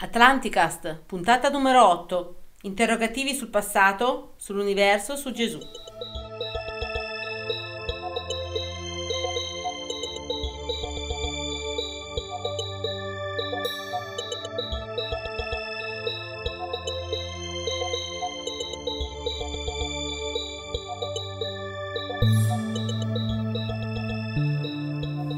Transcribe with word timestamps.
Atlanticast, 0.00 1.00
puntata 1.06 1.48
numero 1.48 1.84
8. 1.84 2.36
Interrogativi 2.62 3.34
sul 3.34 3.48
passato, 3.48 4.34
sull'universo, 4.36 5.16
su 5.16 5.32
Gesù. 5.32 5.58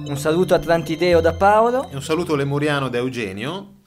Un 0.04 0.16
saluto 0.18 0.52
atlantideo 0.52 1.22
da 1.22 1.32
Paolo. 1.32 1.88
E 1.88 1.94
un 1.94 2.02
saluto 2.02 2.34
lemuriano 2.36 2.90
da 2.90 2.98
Eugenio. 2.98 3.78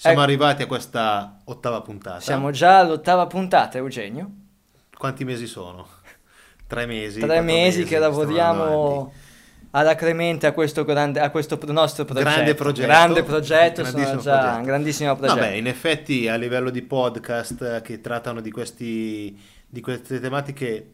Siamo 0.00 0.18
Ecco. 0.18 0.24
arrivati 0.26 0.62
a 0.62 0.66
questa 0.66 1.40
ottava 1.46 1.80
puntata. 1.80 2.20
Siamo 2.20 2.52
già 2.52 2.78
all'ottava 2.78 3.26
puntata, 3.26 3.78
Eugenio. 3.78 4.30
Quanti 4.96 5.24
mesi 5.24 5.48
sono? 5.48 5.88
Tre 6.68 6.86
mesi. 6.86 7.18
Tre 7.18 7.26
quattro 7.26 7.44
mesi 7.44 7.82
che 7.82 7.98
lavoriamo 7.98 9.12
alacremente 9.72 10.46
a 10.46 10.52
questo, 10.52 10.84
grande, 10.84 11.18
a 11.18 11.30
questo 11.30 11.58
nostro 11.66 12.04
progetto. 12.04 12.30
Grande 12.30 12.54
progetto. 12.54 12.86
Grande 12.86 13.22
progetto, 13.24 13.84
sono 13.84 14.18
già 14.20 14.38
progetto. 14.38 14.56
un 14.58 14.62
grandissimo 14.62 15.16
progetto. 15.16 15.40
Vabbè, 15.40 15.54
in 15.54 15.66
effetti 15.66 16.28
a 16.28 16.36
livello 16.36 16.70
di 16.70 16.82
podcast 16.82 17.62
eh, 17.62 17.82
che 17.82 18.00
trattano 18.00 18.40
di, 18.40 18.52
questi, 18.52 19.36
di 19.66 19.80
queste 19.80 20.20
tematiche 20.20 20.92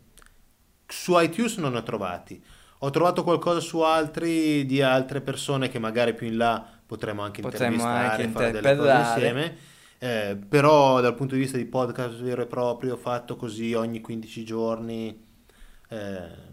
su 0.86 1.20
iTunes 1.20 1.58
non 1.58 1.72
ne 1.72 1.78
ho 1.80 1.82
trovati. 1.82 2.42
Ho 2.78 2.88
trovato 2.88 3.22
qualcosa 3.22 3.60
su 3.60 3.80
altri 3.80 4.64
di 4.64 4.80
altre 4.80 5.20
persone 5.20 5.68
che 5.68 5.78
magari 5.78 6.14
più 6.14 6.26
in 6.26 6.38
là 6.38 6.66
potremmo 6.94 7.22
anche 7.22 7.42
Potremmo 7.42 7.76
intervistare, 7.76 8.22
anche 8.22 8.28
fare 8.28 8.50
delle 8.50 8.76
cose 8.76 8.92
insieme. 8.92 9.56
Eh, 9.98 10.36
però 10.48 11.00
dal 11.00 11.14
punto 11.14 11.34
di 11.34 11.40
vista 11.40 11.56
di 11.56 11.64
podcast 11.64 12.20
vero 12.20 12.42
e 12.42 12.46
proprio 12.46 12.96
fatto 12.96 13.36
così 13.36 13.72
ogni 13.74 14.00
15 14.00 14.44
giorni 14.44 15.24
eh, 15.88 16.52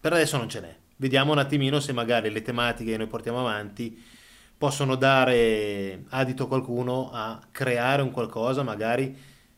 per 0.00 0.12
adesso 0.12 0.36
non 0.36 0.48
ce 0.48 0.60
n'è. 0.60 0.76
Vediamo 0.96 1.32
un 1.32 1.38
attimino 1.38 1.80
se 1.80 1.92
magari 1.92 2.30
le 2.30 2.42
tematiche 2.42 2.92
che 2.92 2.96
noi 2.96 3.06
portiamo 3.06 3.40
avanti 3.40 4.00
possono 4.56 4.96
dare 4.96 6.04
adito 6.08 6.44
a 6.44 6.48
qualcuno 6.48 7.10
a 7.12 7.40
creare 7.52 8.02
un 8.02 8.10
qualcosa, 8.10 8.62
magari 8.62 9.16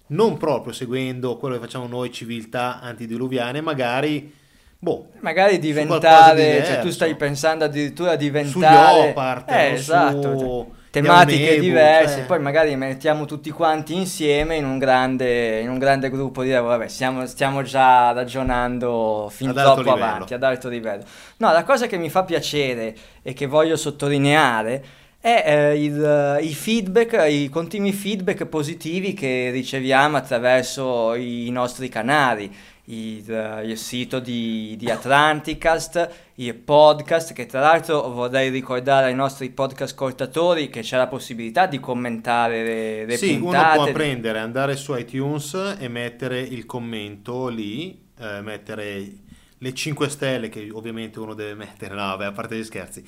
non 0.08 0.36
proprio 0.36 0.72
seguendo 0.72 1.36
quello 1.36 1.54
che 1.54 1.60
facciamo 1.60 1.86
noi, 1.86 2.12
civiltà 2.12 2.80
antidiluviane, 2.80 3.60
magari 3.60 4.34
boh, 4.80 5.08
Magari 5.20 5.58
qualcosa 5.58 5.58
di 5.58 5.66
diventare, 5.66 6.64
cioè 6.64 6.78
tu 6.80 6.90
stai 6.90 7.14
pensando 7.14 7.64
addirittura 7.64 8.12
a 8.12 8.16
diventare 8.16 9.14
eh, 9.46 9.70
o 9.70 9.74
esatto, 9.74 10.38
su 10.38 10.66
cioè, 10.70 10.78
tematiche 10.90 11.48
Amebu, 11.50 11.62
diverse, 11.62 12.14
cioè. 12.16 12.24
poi 12.24 12.40
magari 12.40 12.74
mettiamo 12.76 13.26
tutti 13.26 13.50
quanti 13.50 13.94
insieme 13.94 14.56
in 14.56 14.64
un 14.64 14.78
grande, 14.78 15.60
in 15.60 15.68
un 15.68 15.78
grande 15.78 16.10
gruppo 16.10 16.42
di 16.42 16.50
lavoro. 16.50 16.78
Vabbè, 16.78 16.88
stiamo, 16.88 17.26
stiamo 17.26 17.62
già 17.62 18.10
ragionando 18.12 19.28
fin 19.30 19.50
Ad 19.50 19.56
troppo 19.56 19.82
livello. 19.82 20.04
avanti, 20.04 20.34
ad 20.34 20.42
alto 20.42 20.68
livello. 20.68 21.04
No, 21.36 21.52
la 21.52 21.62
cosa 21.62 21.86
che 21.86 21.96
mi 21.98 22.08
fa 22.10 22.24
piacere 22.24 22.96
e 23.22 23.32
che 23.34 23.46
voglio 23.46 23.76
sottolineare 23.76 24.84
è 25.20 25.42
eh, 25.46 25.84
il- 25.84 26.38
i 26.40 26.54
feedback, 26.54 27.26
i 27.30 27.50
continui 27.50 27.92
feedback 27.92 28.46
positivi 28.46 29.12
che 29.12 29.50
riceviamo 29.52 30.16
attraverso 30.16 31.14
i 31.14 31.50
nostri 31.50 31.88
canali, 31.90 32.50
il, 32.84 33.32
eh, 33.32 33.66
il 33.66 33.76
sito 33.76 34.18
di, 34.18 34.74
di 34.78 34.90
Atlanticast, 34.90 36.10
il 36.36 36.54
podcast, 36.54 37.32
che 37.32 37.46
tra 37.46 37.60
l'altro 37.60 38.10
vorrei 38.10 38.50
ricordare 38.50 39.06
ai 39.06 39.14
nostri 39.14 39.50
podcast 39.50 39.92
ascoltatori 39.92 40.70
che 40.70 40.80
c'è 40.80 40.96
la 40.96 41.06
possibilità 41.06 41.66
di 41.66 41.78
commentare 41.78 42.64
le, 42.64 43.04
le 43.06 43.16
Sì, 43.16 43.32
uno 43.34 43.44
puntate. 43.44 43.76
può 43.76 43.92
prendere, 43.92 44.38
andare 44.38 44.76
su 44.76 44.94
iTunes 44.96 45.76
e 45.78 45.88
mettere 45.88 46.40
il 46.40 46.66
commento 46.66 47.48
lì, 47.48 48.06
eh, 48.18 48.40
mettere 48.40 49.12
le 49.58 49.74
5 49.74 50.08
stelle 50.08 50.48
che 50.48 50.70
ovviamente 50.72 51.18
uno 51.18 51.34
deve 51.34 51.54
mettere, 51.54 51.94
no 51.94 52.00
vabbè, 52.00 52.24
a 52.24 52.32
parte 52.32 52.56
gli 52.56 52.64
scherzi, 52.64 53.04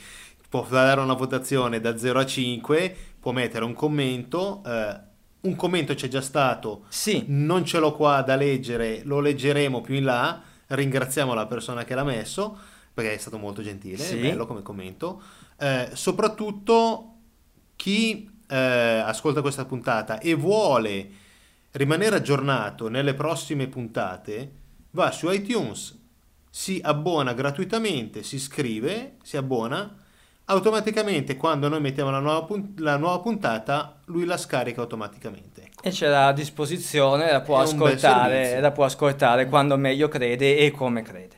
può 0.49 0.67
dare 0.69 1.01
una 1.01 1.15
votazione 1.15 1.81
da 1.81 1.97
0 1.97 2.19
a 2.19 2.27
5, 2.27 2.97
può 3.19 3.33
mettere 3.33 3.65
un 3.65 3.73
commento, 3.73 4.63
eh, 4.67 5.11
un 5.43 5.57
commento 5.57 5.95
c'è 5.95 6.09
già 6.09 6.21
stato, 6.21 6.85
Sì, 6.89 7.25
non 7.29 7.65
ce 7.65 7.79
l'ho 7.79 7.93
qua 7.93 8.23
da 8.23 8.37
leggere, 8.37 9.03
lo 9.05 9.21
leggeremo 9.21 9.81
più 9.81 9.95
in 9.95 10.05
là, 10.05 10.41
ringraziamo 10.69 11.35
la 11.35 11.47
persona 11.47 11.85
che 11.85 11.95
l'ha 11.95 12.05
messo, 12.05 12.57
perché 12.95 13.15
è 13.15 13.19
stato 13.19 13.39
molto 13.39 13.63
gentile, 13.63 13.97
Sì. 13.99 14.17
bello 14.21 14.47
come 14.47 14.63
commento, 14.63 15.21
Eh, 15.59 15.91
soprattutto 15.93 17.15
chi 17.77 18.29
eh, 18.49 18.57
ascolta 18.57 19.41
questa 19.43 19.65
puntata 19.65 20.19
e 20.19 20.35
vuole 20.35 21.09
rimanere 21.73 22.17
aggiornato 22.17 22.89
nelle 22.89 23.15
prossime 23.15 23.69
puntate, 23.69 24.53
va 24.91 25.11
su 25.13 25.31
iTunes, 25.31 25.97
si 26.51 26.81
abbona 26.83 27.33
gratuitamente, 27.33 28.23
si 28.25 28.35
iscrive, 28.37 29.17
si 29.23 29.37
abbona, 29.37 29.97
automaticamente 30.47 31.37
quando 31.37 31.69
noi 31.69 31.81
mettiamo 31.81 32.11
la 32.11 32.19
nuova, 32.19 32.43
pun- 32.45 32.75
la 32.79 32.97
nuova 32.97 33.21
puntata, 33.21 34.01
lui 34.07 34.25
la 34.25 34.37
scarica 34.37 34.81
automaticamente. 34.81 35.63
Ecco. 35.63 35.83
e 35.83 35.93
ce 35.93 36.07
l'ha 36.07 36.29
a 36.29 36.33
disposizione, 36.33 37.31
la 37.31 37.41
può 37.41 37.59
ascoltare, 37.59 38.61
la 38.61 38.71
può 38.71 38.85
ascoltare 38.85 39.47
quando 39.49 39.77
meglio 39.77 40.09
crede 40.09 40.59
e 40.59 40.71
come 40.71 41.03
crede. 41.03 41.37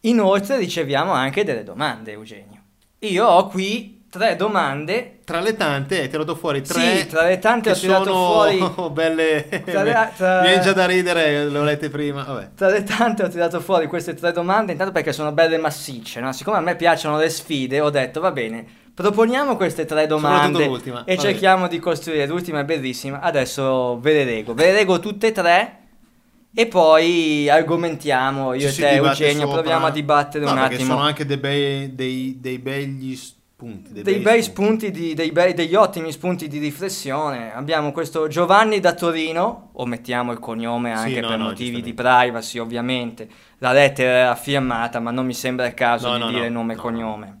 Inoltre 0.00 0.58
riceviamo 0.58 1.12
anche 1.12 1.44
delle 1.44 1.62
domande, 1.62 2.12
Eugenio. 2.12 2.60
Io 3.00 3.26
ho 3.26 3.46
qui 3.46 4.01
tre 4.12 4.36
domande 4.36 5.20
Tra 5.24 5.40
le 5.40 5.56
tante 5.56 5.98
hai 6.02 6.10
tirato 6.10 6.34
fuori 6.34 6.60
tre 6.60 6.98
Sì, 6.98 7.06
tra 7.06 7.24
le 7.26 7.38
tante 7.38 7.70
ho 7.70 7.74
tirato 7.74 8.04
sono 8.04 8.70
fuori- 8.70 8.90
belle 8.92 9.48
Tra 9.64 9.82
le- 9.82 10.10
tra- 10.14 10.40
mi 10.42 10.48
viene 10.48 10.62
già 10.62 10.72
da 10.74 10.84
ridere 10.84 11.46
l'ho 11.46 11.62
lette 11.64 11.88
prima 11.88 12.22
vabbè 12.22 12.50
Tra 12.54 12.68
le 12.68 12.82
tante 12.82 13.22
ho 13.22 13.28
tirato 13.28 13.58
fuori 13.60 13.86
queste 13.86 14.12
tre 14.12 14.32
domande, 14.32 14.72
intanto 14.72 14.92
perché 14.92 15.14
sono 15.14 15.32
belle 15.32 15.56
massicce, 15.56 16.20
no? 16.20 16.30
Siccome 16.34 16.58
a 16.58 16.60
me 16.60 16.76
piacciono 16.76 17.16
le 17.16 17.30
sfide, 17.30 17.80
ho 17.80 17.88
detto 17.88 18.20
va 18.20 18.32
bene, 18.32 18.64
proponiamo 18.92 19.56
queste 19.56 19.86
tre 19.86 20.06
domande 20.06 20.68
e 21.06 21.16
cerchiamo 21.16 21.66
di 21.66 21.78
costruire. 21.78 22.26
L'ultima 22.26 22.60
è 22.60 22.64
bellissima, 22.64 23.20
adesso 23.20 23.98
ve 23.98 24.12
le 24.12 24.24
leggo. 24.24 24.52
Ve 24.52 24.66
le 24.66 24.72
leggo 24.74 25.00
tutte 25.00 25.28
e 25.28 25.32
tre 25.32 25.76
e 26.54 26.66
poi 26.66 27.48
argomentiamo 27.48 28.52
io 28.52 28.70
Ci 28.70 28.82
e 28.82 28.88
te 28.88 28.94
Eugenio, 28.96 29.40
sopra. 29.46 29.54
proviamo 29.62 29.86
a 29.86 29.90
dibattere 29.90 30.44
No, 30.44 30.52
un 30.52 30.58
attimo. 30.58 30.84
sono 30.84 31.00
anche 31.00 31.24
dei 31.24 31.38
bei, 31.38 31.94
dei, 31.94 32.36
dei 32.38 32.58
begli 32.58 33.18
spunti 33.62 34.02
Dei 34.02 34.18
bei 34.18 34.42
spunti, 34.42 34.90
di- 34.90 35.14
dei 35.14 35.30
bei- 35.30 35.54
degli 35.54 35.74
ottimi 35.74 36.10
spunti 36.10 36.48
di 36.48 36.58
riflessione. 36.58 37.54
Abbiamo 37.54 37.92
questo 37.92 38.26
Giovanni 38.26 38.80
da 38.80 38.92
Torino, 38.94 39.70
omettiamo 39.74 40.32
il 40.32 40.40
cognome 40.40 40.96
Sì, 40.96 41.04
anche 41.04 41.20
no, 41.20 41.28
per 41.28 41.38
no, 41.38 41.44
motivi 41.44 41.80
di 41.80 41.94
privacy, 41.94 42.58
ovviamente. 42.58 43.28
La 43.58 43.72
lettera 43.72 44.10
era 44.10 44.34
firmata, 44.34 44.98
ma 44.98 45.12
non 45.12 45.24
mi 45.26 45.34
sembra 45.34 45.66
il 45.66 45.74
caso 45.74 46.08
No, 46.16 46.26
di 46.26 46.32
dire 46.34 46.48
no, 46.48 46.58
nome 46.58 46.72
e 46.72 46.76
no. 46.76 46.82
cognome. 46.82 47.40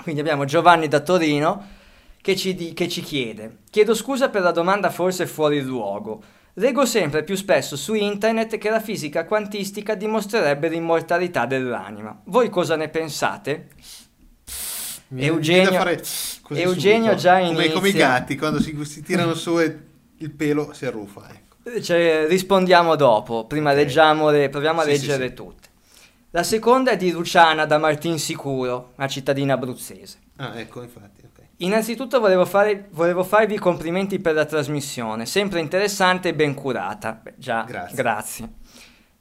Quindi 0.00 0.20
abbiamo 0.20 0.44
Giovanni 0.44 0.86
da 0.86 1.00
Torino 1.00 1.66
che 2.20 2.36
ci, 2.36 2.54
di- 2.54 2.72
che 2.72 2.88
ci 2.88 3.00
chiede: 3.02 3.58
Chiedo 3.70 3.94
scusa 3.94 4.28
per 4.28 4.42
la 4.42 4.52
domanda 4.52 4.88
forse 4.90 5.26
fuori 5.26 5.60
luogo. 5.60 6.22
Leggo 6.54 6.84
sempre 6.84 7.22
più 7.22 7.36
spesso 7.36 7.76
su 7.76 7.94
internet 7.94 8.58
che 8.58 8.70
la 8.70 8.80
fisica 8.80 9.24
quantistica 9.24 9.94
dimostrerebbe 9.94 10.68
l'immortalità 10.68 11.46
dell'anima. 11.46 12.20
Voi 12.24 12.50
cosa 12.50 12.74
ne 12.76 12.88
pensate? 12.88 13.68
Mi- 15.10 15.24
Eugenio- 15.24 15.72
fare 15.72 15.96
così 16.42 16.60
Eugenio 16.60 17.02
subito. 17.10 17.16
già 17.20 17.38
come, 17.40 17.52
come 17.54 17.64
i 17.64 17.90
inizia. 17.90 18.08
gatti 18.08 18.36
quando 18.36 18.60
si, 18.60 18.76
si 18.84 19.02
tirano 19.02 19.34
su 19.34 19.58
e 19.58 19.78
il 20.18 20.30
pelo 20.30 20.72
si 20.72 20.86
arruffa 20.86 21.28
ecco. 21.30 21.80
Cioè, 21.82 22.26
rispondiamo 22.28 22.96
dopo, 22.96 23.46
prima 23.46 23.70
Ok. 23.70 23.76
leggiamo 23.76 24.30
le, 24.30 24.48
proviamo 24.48 24.80
a 24.80 24.84
Sì, 24.84 24.90
leggere 24.90 25.28
sì. 25.28 25.34
tutte. 25.34 25.68
La 26.30 26.42
seconda 26.44 26.92
è 26.92 26.96
di 26.96 27.10
Luciana 27.10 27.64
da 27.66 27.76
Martin 27.78 28.18
Sicuro, 28.18 28.92
una 28.96 29.08
cittadina 29.08 29.54
abruzzese. 29.54 30.18
ah 30.36 30.58
ecco 30.58 30.82
infatti 30.82 31.22
ok. 31.24 31.38
Innanzitutto 31.58 32.20
volevo, 32.20 32.46
fare- 32.46 32.86
volevo 32.92 33.22
farvi 33.24 33.58
complimenti 33.58 34.18
per 34.20 34.34
la 34.34 34.44
trasmissione, 34.46 35.26
sempre 35.26 35.60
interessante 35.60 36.28
e 36.30 36.34
ben 36.34 36.54
curata. 36.54 37.12
Beh, 37.22 37.34
già, 37.36 37.64
Grazie. 37.66 37.96
grazie. 37.96 38.48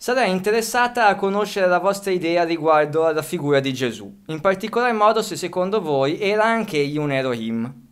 Sarei 0.02 0.32
interessata 0.32 1.08
a 1.08 1.16
conoscere 1.16 1.68
la 1.68 1.80
vostra 1.80 2.12
idea 2.12 2.46
riguardo 2.46 3.06
alla 3.06 3.22
figura 3.22 3.60
di 3.60 3.74
Gesù, 3.74 4.22
in 4.28 4.40
particolar 4.40 4.94
modo 4.94 5.22
se 5.22 5.36
secondo 5.36 5.82
voi 5.82 6.22
era 6.22 6.46
anche 6.46 6.78
egli 6.78 6.98
un 6.98 7.12
Elohim. 7.12 7.88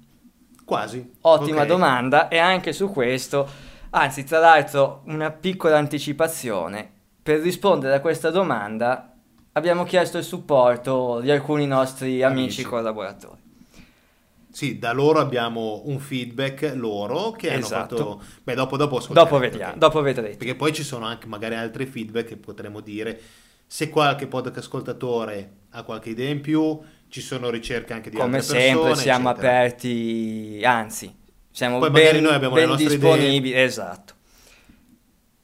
quasi 0.63 1.15
Ottima 1.23 1.63
Ok. 1.63 1.67
domanda 1.67 2.29
e 2.29 2.37
anche 2.37 2.71
su 2.71 2.89
questo, 2.91 3.45
anzi 3.89 4.23
tra 4.23 4.39
l'altro 4.39 5.01
una 5.07 5.31
piccola 5.31 5.77
anticipazione, 5.77 6.89
per 7.21 7.41
rispondere 7.41 7.95
a 7.95 7.99
questa 7.99 8.29
domanda 8.31 9.13
abbiamo 9.51 9.83
chiesto 9.83 10.17
il 10.17 10.23
supporto 10.23 11.19
di 11.19 11.29
alcuni 11.29 11.67
nostri 11.67 12.23
amici, 12.23 12.61
Amici. 12.61 12.63
collaboratori. 12.63 13.41
Sì 14.57 14.79
da 14.79 14.91
loro 14.91 15.19
abbiamo 15.19 15.83
un 15.85 15.99
feedback 15.99 16.71
loro 16.73 17.29
che 17.29 17.51
hanno 17.51 17.59
Esatto. 17.59 17.95
fatto 17.95 18.21
beh 18.43 18.55
dopo 18.55 18.75
dopo 18.75 18.99
Dopo 19.13 19.37
vediamo, 19.37 19.73
ok. 19.73 19.77
dopo 19.77 20.01
vedrete. 20.01 20.35
Perché 20.35 20.55
poi 20.55 20.73
ci 20.73 20.81
sono 20.81 21.05
anche 21.05 21.27
magari 21.27 21.53
altri 21.53 21.85
feedback 21.85 22.29
che 22.29 22.37
potremmo 22.37 22.79
dire. 22.79 23.19
Se 23.67 23.89
qualche 23.91 24.25
podcast 24.25 24.57
ascoltatore 24.57 25.51
ha 25.71 25.83
qualche 25.83 26.09
idea 26.09 26.29
in 26.31 26.41
più, 26.41 26.75
ci 27.07 27.21
sono 27.21 27.51
ricerche 27.51 27.93
anche 27.93 28.09
di 28.09 28.15
Come 28.17 28.37
altre 28.37 28.57
sempre 28.59 28.81
persone, 28.81 28.95
siamo 28.95 29.29
eccetera. 29.29 29.57
aperti, 29.59 30.61
anzi, 30.63 31.15
siamo 31.51 31.77
Poi 31.77 31.91
ben, 31.91 32.21
noi 32.23 32.33
abbiamo 32.33 32.55
le 32.55 32.61
ben 32.61 32.69
nostre 32.71 32.89
disponibili. 32.97 33.53
Esatto. 33.61 34.13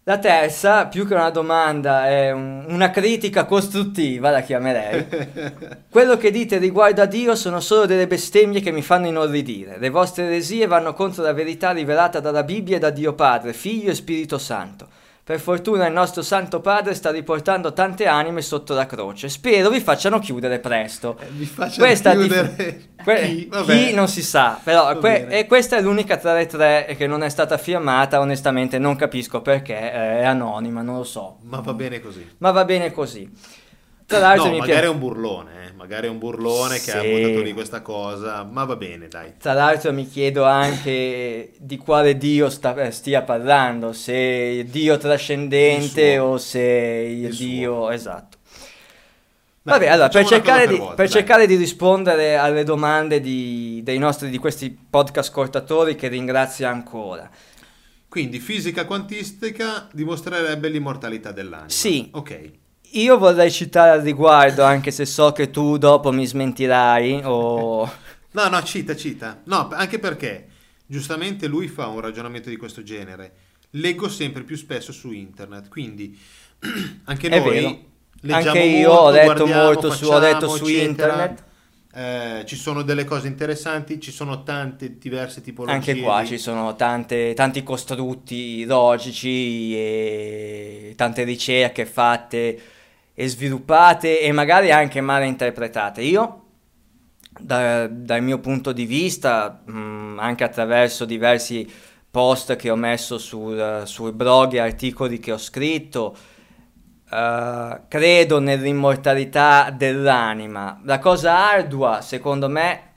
La 0.05 0.17
terza, 0.17 0.87
più 0.87 1.07
che 1.07 1.13
una 1.13 1.29
domanda, 1.29 2.09
è 2.09 2.29
un- 2.31 2.65
una 2.67 2.89
critica 2.89 3.45
costruttiva, 3.45 4.31
la 4.31 4.41
chiamerei. 4.41 5.05
Quello 5.89 6.17
che 6.17 6.29
dite 6.29 6.57
riguardo 6.57 7.01
a 7.01 7.05
Dio 7.05 7.35
sono 7.35 7.61
solo 7.61 7.85
delle 7.85 8.05
bestemmie 8.05 8.59
che 8.59 8.71
mi 8.71 8.81
fanno 8.81 9.07
inorridire. 9.07 9.77
Le 9.79 9.89
vostre 9.89 10.25
eresie 10.25 10.67
vanno 10.67 10.93
contro 10.93 11.23
la 11.23 11.31
verità 11.31 11.71
rivelata 11.71 12.19
dalla 12.19 12.43
Bibbia 12.43 12.75
e 12.75 12.79
da 12.79 12.89
Dio 12.89 13.13
Padre, 13.13 13.53
Figlio 13.53 13.91
e 13.91 13.95
Spirito 13.95 14.37
Santo. 14.37 14.87
Per 15.25 15.39
fortuna 15.39 15.87
il 15.87 15.93
nostro 15.93 16.21
Santo 16.21 16.59
Padre 16.59 16.93
sta 16.93 17.09
riportando 17.09 17.71
tante 17.71 18.07
anime 18.07 18.41
sotto 18.41 18.73
la 18.73 18.85
croce. 18.85 19.29
Spero 19.29 19.69
vi 19.69 19.79
facciano 19.79 20.19
chiudere 20.19 20.59
presto. 20.59 21.15
Eh, 21.17 21.27
Vi 21.31 21.45
faccio 21.45 21.79
Questa 21.79 22.11
chiudere 22.11 22.53
dif- 22.57 23.03
que- 23.03 23.21
chi? 23.21 23.49
Chi 23.65 23.93
non 23.93 24.09
si 24.09 24.21
sa, 24.21 24.59
però 24.61 24.97
que- 24.97 25.27
e 25.29 25.47
questa 25.47 25.77
è 25.77 25.81
l'unica 25.81 26.17
tra 26.17 26.33
le 26.33 26.45
tre 26.45 26.93
che 26.97 27.07
non 27.07 27.23
è 27.23 27.29
stata 27.29 27.57
firmata, 27.57 28.19
onestamente 28.19 28.77
non 28.79 28.97
capisco 28.97 29.41
perché, 29.41 29.75
eh, 29.77 30.19
è 30.19 30.25
anonima, 30.25 30.81
non 30.81 30.97
lo 30.97 31.03
so. 31.05 31.37
Ma 31.43 31.61
va 31.61 31.73
bene 31.73 32.01
così. 32.01 32.29
Ma 32.39 32.51
va 32.51 32.65
bene 32.65 32.91
così. 32.91 33.31
Tra 34.05 34.19
l'altro 34.19 34.45
No, 34.45 34.51
mi 34.51 34.59
magari 34.59 34.79
piace... 34.79 34.87
è 34.87 34.93
un 34.93 34.99
burlone, 34.99 35.51
eh. 35.67 35.71
magari 35.73 36.07
è 36.07 36.09
un 36.09 36.17
burlone 36.19 36.79
che 36.79 36.91
ha 36.91 37.01
Sì. 37.01 37.09
buttato 37.09 37.41
lì 37.41 37.53
questa 37.53 37.81
cosa, 37.81 38.43
ma 38.43 38.63
va 38.65 38.75
bene, 38.75 39.07
dai. 39.07 39.33
Tra 39.37 39.53
l'altro 39.53 39.91
mi 39.93 40.07
chiedo 40.07 40.43
anche 40.43 41.53
di 41.57 41.77
quale 41.77 42.17
Dio 42.17 42.49
sta- 42.49 42.75
eh, 42.75 42.91
stia 42.91 43.21
parlando, 43.23 43.93
se 43.93 44.13
il 44.13 44.65
Dio 44.67 44.97
trascendente 44.97 46.01
Il 46.01 46.15
suo. 46.17 46.25
o 46.25 46.37
se 46.37 46.59
il, 46.61 47.23
Il 47.25 47.33
suo. 47.33 47.45
Dio... 47.45 47.89
Esatto. 47.91 48.37
Dai, 49.65 49.79
Vabbè, 49.79 49.87
allora, 49.87 50.09
per 50.09 50.25
cercare, 50.25 50.65
per 50.65 50.73
di, 50.73 50.77
volta, 50.77 50.95
per 50.95 51.09
cercare 51.09 51.47
di 51.47 51.55
rispondere 51.55 52.35
alle 52.35 52.65
domande 52.65 53.21
di, 53.21 53.79
dei 53.81 53.97
nostri, 53.97 54.29
di 54.29 54.37
questi 54.37 54.69
podcast 54.69 55.29
ascoltatori 55.29 55.95
che 55.95 56.09
ringrazio 56.09 56.67
ancora. 56.67 57.29
Quindi 58.09 58.39
fisica 58.39 58.83
quantistica 58.85 59.87
dimostrerebbe 59.93 60.67
l'immortalità 60.67 61.31
dell'anima. 61.31 61.69
Sì. 61.69 62.09
Ok. 62.11 62.51
Io 62.95 63.17
vorrei 63.17 63.51
citare 63.51 63.91
al 63.91 64.01
riguardo, 64.01 64.63
anche 64.63 64.91
se 64.91 65.05
so 65.05 65.31
che 65.31 65.49
tu 65.49 65.77
dopo 65.77 66.11
mi 66.11 66.25
smentirai, 66.25 67.21
o... 67.23 67.91
No, 68.31 68.47
no, 68.49 68.63
cita, 68.63 68.95
cita. 68.95 69.41
No, 69.45 69.69
anche 69.71 69.99
perché 69.99 70.47
giustamente 70.85 71.47
lui 71.47 71.67
fa 71.67 71.87
un 71.87 71.99
ragionamento 71.99 72.49
di 72.49 72.57
questo 72.57 72.81
genere. 72.83 73.31
Leggo 73.71 74.09
sempre 74.09 74.43
più 74.43 74.55
spesso 74.55 74.91
su 74.91 75.11
internet, 75.11 75.69
quindi 75.69 76.17
anche 77.05 77.29
È 77.29 77.39
noi 77.39 77.91
Anche 78.29 78.59
io 78.59 78.87
molto, 78.87 79.03
ho 79.03 79.11
letto 79.11 79.45
molto 79.47 79.91
su, 79.91 80.05
ho 80.05 80.19
letto 80.19 80.47
su 80.47 80.65
eccetera. 80.65 81.11
internet. 81.13 81.43
Eh, 81.95 82.43
ci 82.45 82.55
sono 82.55 82.81
delle 82.81 83.03
cose 83.03 83.27
interessanti, 83.27 83.99
ci 83.99 84.11
sono 84.11 84.43
tante 84.43 84.97
diverse 84.97 85.41
tipologie. 85.41 85.75
Anche 85.75 85.99
qua 86.01 86.21
di- 86.21 86.27
ci 86.27 86.37
sono 86.37 86.75
tante- 86.75 87.33
tanti 87.35 87.61
costrutti 87.63 88.63
logici 88.65 89.75
e 89.75 90.93
tante 90.95 91.23
ricerche 91.23 91.85
fatte 91.85 92.61
e 93.13 93.27
sviluppate 93.27 94.21
e 94.21 94.31
magari 94.31 94.71
anche 94.71 95.01
male 95.01 95.25
interpretate. 95.25 96.01
Io, 96.01 96.41
da- 97.39 97.87
dal 97.87 98.21
mio 98.21 98.39
punto 98.39 98.71
di 98.71 98.85
vista, 98.85 99.61
mh, 99.65 100.17
anche 100.19 100.43
attraverso 100.43 101.05
diversi 101.05 101.71
post 102.09 102.55
che 102.55 102.69
ho 102.69 102.75
messo 102.75 103.17
sul, 103.17 103.83
sul 103.85 104.13
blog 104.13 104.53
e 104.53 104.59
articoli 104.59 105.19
che 105.19 105.31
ho 105.31 105.37
scritto, 105.37 106.15
eh, 107.09 107.81
credo 107.87 108.39
nell'immortalità 108.39 109.69
dell'anima. 109.69 110.79
La 110.83 110.99
cosa 110.99 111.51
ardua, 111.51 112.01
secondo 112.01 112.49
me, 112.49 112.91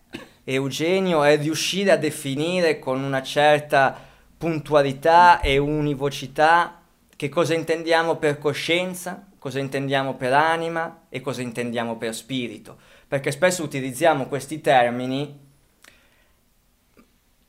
Eugenio, 0.45 1.23
è 1.25 1.37
riuscire 1.39 1.91
a 1.91 1.97
definire 1.97 2.79
con 2.79 3.03
una 3.03 3.23
certa 3.23 3.95
puntualità 4.39 5.41
e 5.41 5.59
univocità 5.59 6.81
che 7.17 7.29
cosa 7.29 7.55
intendiamo 7.55 8.17
per 8.17 8.39
coscienza, 8.39 9.27
cosa 9.47 9.61
intendiamo 9.61 10.15
per 10.15 10.33
anima 10.33 11.03
e 11.09 11.21
cosa 11.21 11.41
intendiamo 11.41 11.97
per 11.97 12.13
spirito. 12.17 12.79
Perché 13.07 13.31
spesso 13.31 13.63
utilizziamo 13.63 14.27
questi 14.27 14.61
termini 14.61 15.39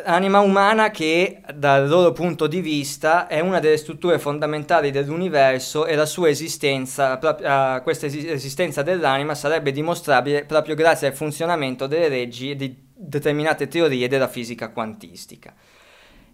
L'anima 0.04 0.40
umana 0.40 0.90
che 0.90 1.42
dal 1.54 1.86
loro 1.86 2.12
punto 2.12 2.46
di 2.46 2.60
vista 2.60 3.26
è 3.26 3.40
una 3.40 3.60
delle 3.60 3.76
strutture 3.76 4.18
fondamentali 4.18 4.90
dell'universo 4.90 5.84
e 5.84 5.94
la 5.94 6.06
sua 6.06 6.30
esistenza, 6.30 7.18
prop- 7.18 7.42
eh, 7.42 7.80
questa 7.82 8.06
esi- 8.06 8.26
esistenza 8.28 8.82
dell'anima 8.82 9.34
sarebbe 9.34 9.72
dimostrabile 9.72 10.44
proprio 10.44 10.74
grazie 10.74 11.08
al 11.08 11.14
funzionamento 11.14 11.86
delle 11.86 12.08
leggi 12.08 12.56
di 12.56 12.74
determinate 12.94 13.68
teorie 13.68 14.08
della 14.08 14.28
fisica 14.28 14.70
quantistica. 14.70 15.54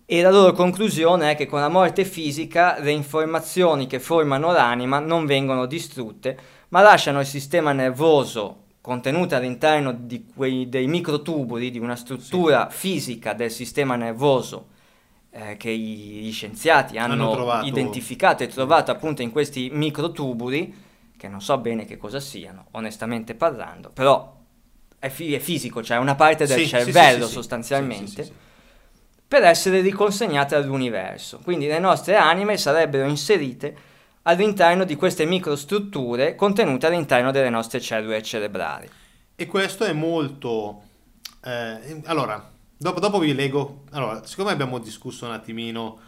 E 0.09 0.23
la 0.23 0.31
loro 0.31 0.53
conclusione 0.53 1.33
è 1.33 1.35
che 1.35 1.47
con 1.47 1.59
la 1.59 1.69
morte 1.69 2.05
fisica 2.05 2.79
le 2.79 2.93
informazioni 2.93 3.89
che 3.89 3.99
formano 3.99 4.53
l'anima 4.53 5.01
non 5.01 5.27
vengono 5.27 5.67
distrutte, 5.67 6.39
ma 6.69 6.81
lasciano 6.81 7.19
il 7.19 7.27
sistema 7.27 7.73
nervoso 7.73 8.67
contenute 8.81 9.35
all'interno 9.35 9.91
di 9.93 10.27
quei, 10.33 10.69
dei 10.69 10.87
microtubuli, 10.87 11.73
di 11.73 11.81
una 11.81 11.97
struttura 11.97 12.69
fisica 12.71 13.33
del 13.33 13.51
sistema 13.51 13.97
nervoso 13.97 14.69
eh, 15.31 15.57
che 15.57 15.77
gli 15.77 16.31
scienziati 16.31 16.99
hanno, 16.99 17.33
Hanno 17.51 17.67
identificato 17.67 18.45
e 18.45 18.47
trovato 18.47 18.93
appunto 18.93 19.23
in 19.23 19.33
questi 19.33 19.71
microtubuli, 19.73 20.85
che 21.17 21.27
non 21.27 21.41
so 21.41 21.59
bene 21.59 21.85
che 21.85 21.97
cosa 21.97 22.21
siano, 22.21 22.67
onestamente 22.73 23.35
parlando, 23.35 23.91
però 23.91 24.35
è, 25.01 25.09
fi- 25.09 25.35
è 25.35 25.41
fisico, 25.41 25.83
cioè 25.83 25.97
è 25.97 26.01
una 26.01 26.15
parte 26.15 26.47
del 26.47 26.59
Sì, 26.61 26.65
sì, 26.65 26.69
sì, 26.69 26.77
cervello 26.85 27.23
sì, 27.23 27.27
sì. 27.27 27.33
sostanzialmente 27.33 28.07
Sì, 28.07 28.13
sì, 28.13 28.23
sì, 28.23 28.23
sì. 28.23 28.46
Per 29.28 29.42
essere 29.42 29.80
riconsegnate 29.80 30.54
all'universo. 30.54 31.40
Quindi 31.42 31.66
le 31.66 31.78
nostre 31.78 32.16
anime 32.16 32.56
sarebbero 32.56 33.09
inserite 33.09 33.76
all'interno 34.23 34.85
di 34.85 34.97
queste 34.97 35.25
microstrutture 35.25 36.35
contenute 36.35 36.87
all'interno 36.87 37.30
delle 37.30 37.50
nostre 37.50 37.80
cellule 37.80 38.23
cerebrali. 38.23 38.88
E 39.35 39.47
questo 39.47 39.85
è 39.85 39.92
molto... 39.92 40.83
eh, 41.45 42.00
allora, 42.04 42.50
dopo, 42.76 43.00
dopo 43.00 43.18
vi 43.18 43.35
leggo... 43.35 43.85
Allora, 43.92 44.25
siccome 44.25 44.50
abbiamo 44.50 44.78
discusso 44.78 45.26
un 45.26 45.33
attimino 45.33 45.99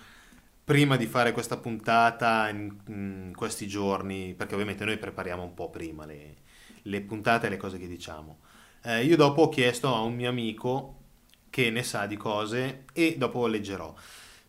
prima 0.65 0.97
di 0.97 1.07
fare 1.07 1.33
questa 1.33 1.57
puntata 1.57 2.49
in, 2.49 2.75
in 2.89 3.33
questi 3.35 3.67
giorni, 3.67 4.35
perché 4.35 4.55
ovviamente 4.55 4.85
noi 4.85 4.99
prepariamo 4.99 5.43
un 5.43 5.55
po' 5.55 5.71
prima 5.71 6.05
le, 6.05 6.37
le 6.83 7.01
puntate 7.01 7.47
e 7.47 7.51
le 7.51 7.57
cose 7.57 7.79
che 7.79 7.89
diciamo. 7.89 8.39
Eh, 8.83 9.05
io 9.05 9.17
dopo 9.17 9.43
ho 9.43 9.49
chiesto 9.49 9.95
a 9.95 10.01
un 10.01 10.15
mio 10.15 10.29
amico 10.29 10.98
che 11.51 11.71
ne 11.71 11.83
sa 11.83 12.07
di 12.07 12.17
cose 12.17 12.85
e 12.93 13.17
dopo 13.19 13.47
leggerò. 13.47 13.95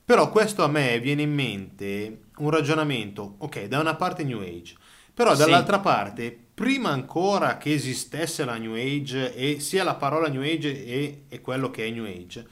Però 0.05 0.29
questo 0.29 0.63
a 0.63 0.67
me 0.67 0.99
viene 0.99 1.21
in 1.21 1.33
mente 1.33 2.21
un 2.37 2.49
ragionamento, 2.49 3.35
ok, 3.39 3.65
da 3.65 3.79
una 3.79 3.95
parte 3.95 4.23
New 4.23 4.41
Age, 4.41 4.75
però 5.13 5.31
Sì. 5.33 5.39
dall'altra 5.39 5.79
parte, 5.79 6.35
prima 6.53 6.89
ancora 6.89 7.57
che 7.57 7.73
esistesse 7.73 8.43
la 8.43 8.57
New 8.57 8.73
Age 8.73 9.35
e 9.35 9.59
sia 9.59 9.83
la 9.83 9.95
parola 9.95 10.27
New 10.27 10.41
Age 10.41 10.85
e, 10.85 11.23
e 11.29 11.41
quello 11.41 11.69
che 11.69 11.85
è 11.85 11.89
New 11.91 12.05
Age, 12.05 12.47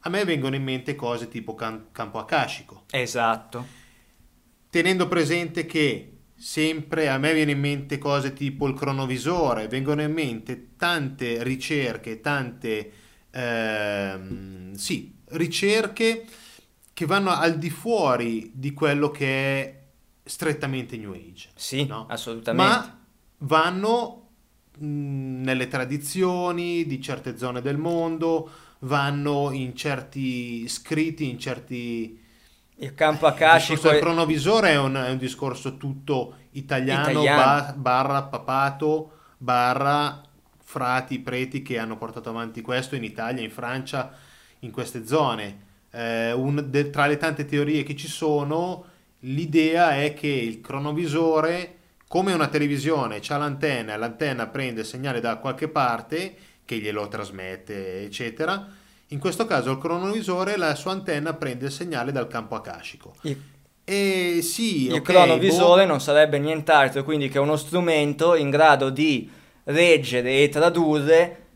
a 0.00 0.08
me 0.08 0.24
vengono 0.24 0.54
in 0.54 0.62
mente 0.62 0.94
cose 0.94 1.28
tipo 1.28 1.54
can- 1.54 1.86
campo 1.92 2.18
akashico, 2.18 2.84
Esatto. 2.90 3.66
tenendo 4.70 5.06
presente 5.08 5.66
che 5.66 6.10
sempre 6.36 7.08
a 7.08 7.18
me 7.18 7.32
viene 7.32 7.52
in 7.52 7.60
mente 7.60 7.98
cose 7.98 8.32
tipo 8.32 8.66
il 8.66 8.74
cronovisore, 8.74 9.68
vengono 9.68 10.02
in 10.02 10.12
mente 10.12 10.74
tante 10.76 11.42
ricerche, 11.42 12.20
tante 12.20 12.92
ehm, 13.34 14.74
sì, 14.74 15.12
ricerche 15.30 16.24
che 16.92 17.06
vanno 17.06 17.30
al 17.30 17.58
di 17.58 17.70
fuori 17.70 18.52
di 18.54 18.72
quello 18.72 19.10
che 19.10 19.26
è 19.62 19.82
strettamente 20.24 20.96
New 20.96 21.12
Age. 21.12 21.48
Sì, 21.54 21.84
no? 21.86 22.06
assolutamente. 22.08 22.72
Ma 22.72 22.98
vanno 23.38 24.28
mh, 24.78 24.86
nelle 25.42 25.68
tradizioni 25.68 26.86
di 26.86 27.00
certe 27.02 27.36
zone 27.36 27.60
del 27.60 27.78
mondo, 27.78 28.50
vanno 28.80 29.50
in 29.52 29.74
certi 29.76 30.68
scritti, 30.68 31.28
in 31.28 31.38
certi... 31.38 32.22
Il 32.76 32.94
campo 32.94 33.26
Il 33.26 33.32
akashico 33.32 33.88
del 33.88 33.98
è... 33.98 34.00
cronovisore 34.00 34.70
è 34.70 34.78
un, 34.78 34.94
è 34.94 35.10
un 35.10 35.18
discorso 35.18 35.76
tutto 35.76 36.36
italiano, 36.52 37.10
Italiano. 37.10 37.42
ba- 37.42 37.74
barra 37.76 38.22
papato, 38.24 39.12
barra 39.38 40.22
frati, 40.74 41.20
preti 41.20 41.62
che 41.62 41.78
hanno 41.78 41.96
portato 41.96 42.30
avanti 42.30 42.60
questo 42.60 42.96
in 42.96 43.04
Italia, 43.04 43.44
in 43.44 43.52
Francia, 43.52 44.10
in 44.60 44.72
queste 44.72 45.06
zone. 45.06 45.58
Eh, 45.92 46.32
un- 46.32 46.64
de- 46.68 46.90
tra 46.90 47.06
le 47.06 47.16
tante 47.16 47.44
teorie 47.44 47.84
che 47.84 47.94
ci 47.94 48.08
sono, 48.08 48.84
l'idea 49.20 49.94
è 50.02 50.14
che 50.14 50.26
il 50.26 50.60
cronovisore, 50.60 51.76
come 52.08 52.32
una 52.32 52.48
televisione, 52.48 53.20
ha 53.24 53.36
l'antenna, 53.36 53.96
l'antenna 53.96 54.48
prende 54.48 54.80
il 54.80 54.86
segnale 54.86 55.20
da 55.20 55.36
qualche 55.36 55.68
parte 55.68 56.34
che 56.64 56.78
glielo 56.78 57.06
trasmette, 57.06 58.02
eccetera. 58.02 58.66
In 59.08 59.20
questo 59.20 59.46
caso 59.46 59.70
il 59.70 59.78
cronovisore, 59.78 60.56
la 60.56 60.74
sua 60.74 60.90
antenna 60.90 61.34
prende 61.34 61.66
il 61.66 61.70
segnale 61.70 62.10
dal 62.10 62.26
campo 62.26 62.56
akashico. 62.56 63.14
E 63.84 64.40
sì, 64.42 64.86
il 64.86 64.94
ok, 64.94 65.02
cronovisore 65.02 65.82
boh, 65.82 65.88
non 65.90 66.00
sarebbe 66.00 66.38
nient'altro 66.40 67.04
quindi 67.04 67.28
che 67.28 67.38
uno 67.38 67.54
strumento 67.54 68.34
in 68.34 68.50
grado 68.50 68.88
di 68.90 69.30
reggere 69.64 70.42
e 70.42 70.48
tradurre, 70.48 71.46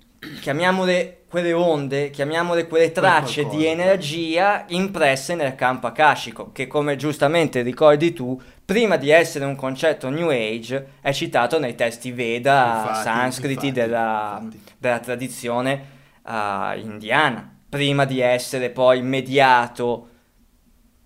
chiamiamole 0.41 1.19
quelle 1.29 1.53
onde, 1.53 2.11
chiamiamole 2.11 2.67
quelle 2.67 2.91
tracce 2.91 3.47
di 3.49 3.67
energia 3.67 4.65
impresse 4.69 5.35
nel 5.35 5.55
campo 5.55 5.87
akashico, 5.87 6.51
che 6.53 6.67
come 6.67 6.97
giustamente 6.97 7.61
ricordi 7.61 8.15
tu, 8.15 8.41
prima 8.65 8.97
di 8.97 9.11
essere 9.11 9.45
un 9.45 9.55
concetto 9.55 10.09
New 10.09 10.31
Age, 10.31 10.93
è 11.03 11.13
citato 11.13 11.59
nei 11.59 11.75
testi 11.75 12.13
Veda, 12.13 12.79
Infatti, 12.79 13.03
sanscriti 13.03 13.67
infatti, 13.67 13.73
della, 13.73 14.39
infatti. 14.41 14.61
della 14.79 14.99
tradizione 15.01 15.85
eh, 16.27 16.81
indiana, 16.81 17.57
prima 17.69 18.07
di 18.07 18.21
essere 18.21 18.71
poi 18.71 19.03
mediato, 19.03 20.09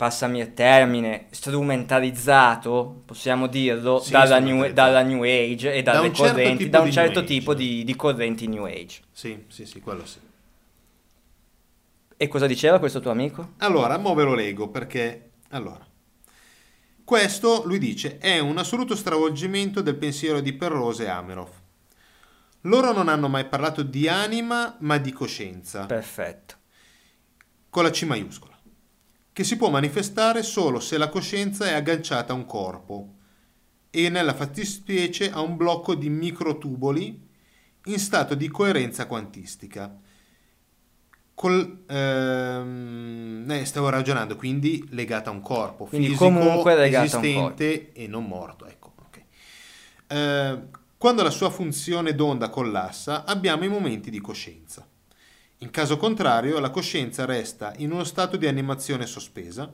passami 0.03 0.41
il 0.41 0.53
termine, 0.53 1.27
strumentalizzato, 1.31 3.03
possiamo 3.07 3.47
dirlo, 3.47 4.01
Sì, 4.01 4.11
dalla, 4.11 4.41
new, 4.41 4.73
dalla 4.73 5.03
New 5.03 5.23
Age 5.23 5.73
e 5.73 5.81
Da 5.83 5.93
dalle 5.93 6.09
un 6.09 6.15
certo 6.15 6.33
correnti, 6.33 6.65
tipo 6.65 6.71
da 6.77 6.81
un 6.83 6.91
certo 6.91 7.23
tipo 7.23 7.55
di, 7.55 7.85
di 7.85 7.95
correnti 7.95 8.49
New 8.49 8.65
Age. 8.65 9.03
Sì, 9.13 9.45
sì, 9.47 9.65
sì, 9.65 9.81
quello 9.81 10.05
sì. 10.05 10.19
E 12.17 12.27
cosa 12.27 12.49
diceva 12.49 12.81
questo 12.81 12.99
tuo 12.99 13.13
amico? 13.13 13.51
Allora, 13.59 13.97
mo 13.97 14.13
ve 14.15 14.25
lo 14.25 14.35
leggo 14.35 14.71
perché... 14.71 15.31
Allora, 15.51 15.87
questo, 17.05 17.63
lui 17.65 17.79
dice, 17.79 18.19
è 18.19 18.41
un 18.41 18.59
assoluto 18.59 18.97
stravolgimento 18.97 19.83
del 19.83 19.95
pensiero 19.95 20.41
di 20.41 20.53
Perrose 20.53 21.05
e 21.05 21.11
Ameroff. 21.11 21.53
Loro 22.63 22.93
non 22.93 23.07
hanno 23.07 23.29
mai 23.29 23.45
parlato 23.45 23.85
di 23.85 24.09
anima, 24.09 24.77
ma 24.81 24.99
di 24.99 25.13
coscienza, 25.13 25.87
Perfetto. 25.87 26.57
con 27.71 27.85
la 27.85 27.91
C 27.91 28.03
maiuscola, 28.03 28.52
che 29.33 29.45
si 29.45 29.57
può 29.57 29.71
manifestare 29.71 30.43
solo 30.43 30.79
se 30.79 30.99
la 30.99 31.09
coscienza 31.09 31.67
è 31.67 31.73
agganciata 31.73 32.33
a 32.33 32.37
un 32.37 32.45
corpo 32.45 33.15
e 33.91 34.09
nella 34.09 34.35
fattispecie 34.35 35.31
a 35.31 35.41
un 35.41 35.57
blocco 35.57 35.95
di 35.95 36.09
microtuboli 36.09 37.29
in 37.87 37.99
stato 37.99 38.35
di 38.35 38.49
coerenza 38.49 39.07
quantistica. 39.07 39.95
Col, 41.35 41.85
ehm, 41.87 43.47
eh, 43.51 43.65
stavo 43.65 43.89
ragionando, 43.89 44.37
quindi 44.37 44.87
legata 44.91 45.31
a 45.31 45.33
un 45.33 45.41
corpo 45.41 45.87
Quindi 45.87 46.09
fisico, 46.09 46.25
comunque 46.25 46.85
esistente 46.85 47.93
e 47.93 48.07
non 48.07 48.27
morto. 48.27 48.67
Ecco, 48.67 48.93
ok. 48.97 49.23
Eh, 50.07 50.59
quando 50.97 51.23
la 51.23 51.31
sua 51.31 51.51
funzione 51.51 52.15
d'onda 52.15 52.49
collassa, 52.49 53.25
abbiamo 53.25 53.65
i 53.65 53.69
momenti 53.69 54.11
di 54.11 54.21
coscienza. 54.21 54.87
In 55.63 55.71
caso 55.71 55.97
contrario, 55.97 56.59
la 56.59 56.71
coscienza 56.71 57.25
resta 57.25 57.73
in 57.77 57.93
uno 57.93 58.03
stato 58.03 58.37
di 58.37 58.49
animazione 58.49 59.07
sospesa. 59.07 59.73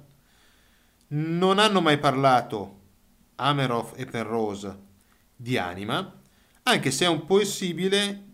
Non 1.08 1.58
hanno 1.58 1.80
mai 1.80 1.98
parlato 1.98 2.80
Ameroff 3.36 3.94
e 3.96 4.04
Penrose 4.04 4.78
di 5.34 5.56
anima, 5.56 6.20
anche 6.64 6.90
se 6.90 7.06
è 7.06 7.08
un 7.08 7.24
possibile 7.24 8.24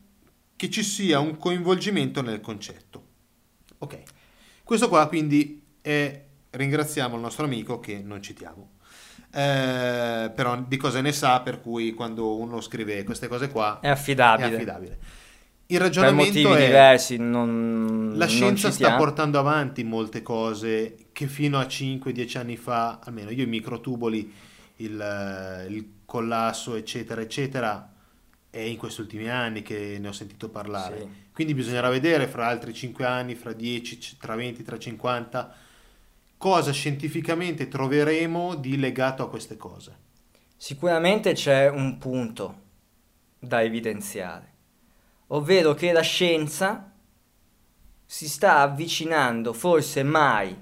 che 0.57 0.69
ci 0.69 0.83
sia 0.83 1.21
un 1.21 1.37
coinvolgimento 1.37 2.23
nel 2.23 2.41
concetto. 2.41 3.07
Ok, 3.79 4.03
questo 4.65 4.89
qua 4.89 5.07
quindi 5.07 5.63
è, 5.81 6.25
ringraziamo 6.51 7.15
il 7.15 7.21
nostro 7.21 7.45
amico 7.45 7.79
che 7.79 8.01
non 8.03 8.21
citiamo, 8.21 8.71
eh, 9.33 10.33
però 10.35 10.61
di 10.61 10.77
cosa 10.77 11.01
ne 11.01 11.13
sa, 11.13 11.41
per 11.41 11.61
cui 11.61 11.95
quando 11.95 12.37
uno 12.37 12.61
scrive 12.61 13.05
queste 13.05 13.29
cose 13.29 13.49
qua 13.49 13.79
È 13.79 13.89
affidabile. 13.89 14.49
è 14.49 14.55
affidabile. 14.55 14.99
Il 15.67 15.79
Per 15.79 15.87
ragionamento 15.87 16.41
motivi 16.41 16.63
è... 16.63 16.67
diversi 16.67 17.17
non 17.17 18.13
La 18.17 18.27
scienza 18.27 18.71
sta 18.71 18.97
portando 18.97 19.39
avanti 19.39 19.83
molte 19.83 20.23
cose 20.23 21.07
che 21.13 21.27
fino 21.27 21.59
a 21.59 21.63
5-10 21.63 22.39
anni 22.39 22.57
fa, 22.57 23.01
almeno 23.03 23.31
io 23.31 23.45
i 23.45 23.47
microtuboli, 23.47 24.33
il, 24.77 25.67
il 25.71 25.89
collasso, 26.05 26.75
eccetera, 26.75 27.21
eccetera, 27.21 27.93
è 28.51 28.61
in 28.61 28.77
questi 28.77 29.01
ultimi 29.01 29.29
anni 29.29 29.63
che 29.63 29.97
ne 29.99 30.09
ho 30.09 30.13
sentito 30.13 30.49
parlare. 30.49 30.99
Sì. 31.01 31.09
Quindi 31.33 31.55
bisognerà 31.55 31.89
vedere 31.89 32.29
fra 32.29 32.47
altri 32.47 32.73
5 32.73 33.05
anni, 33.05 33.35
fra 33.35 33.53
10, 33.53 33.99
c- 33.99 34.17
tra 34.19 34.37
20, 34.37 34.63
tra 34.63 34.79
50, 34.79 35.55
cosa 36.37 36.73
scientificamente 36.73 37.67
troveremo 37.69 38.55
di 38.55 38.79
legato 38.79 39.25
a 39.25 39.29
queste 39.29 39.57
cose. 39.57 40.03
Sicuramente 40.57 41.33
c'è 41.33 41.69
un 41.69 41.99
punto 41.99 42.63
da 43.39 43.63
evidenziare, 43.63 44.54
ovvero 45.29 45.75
che 45.75 45.93
la 45.93 46.03
scienza 46.03 46.93
si 48.05 48.29
sta 48.29 48.59
avvicinando 48.59 49.53
forse 49.53 50.03
mai 50.03 50.57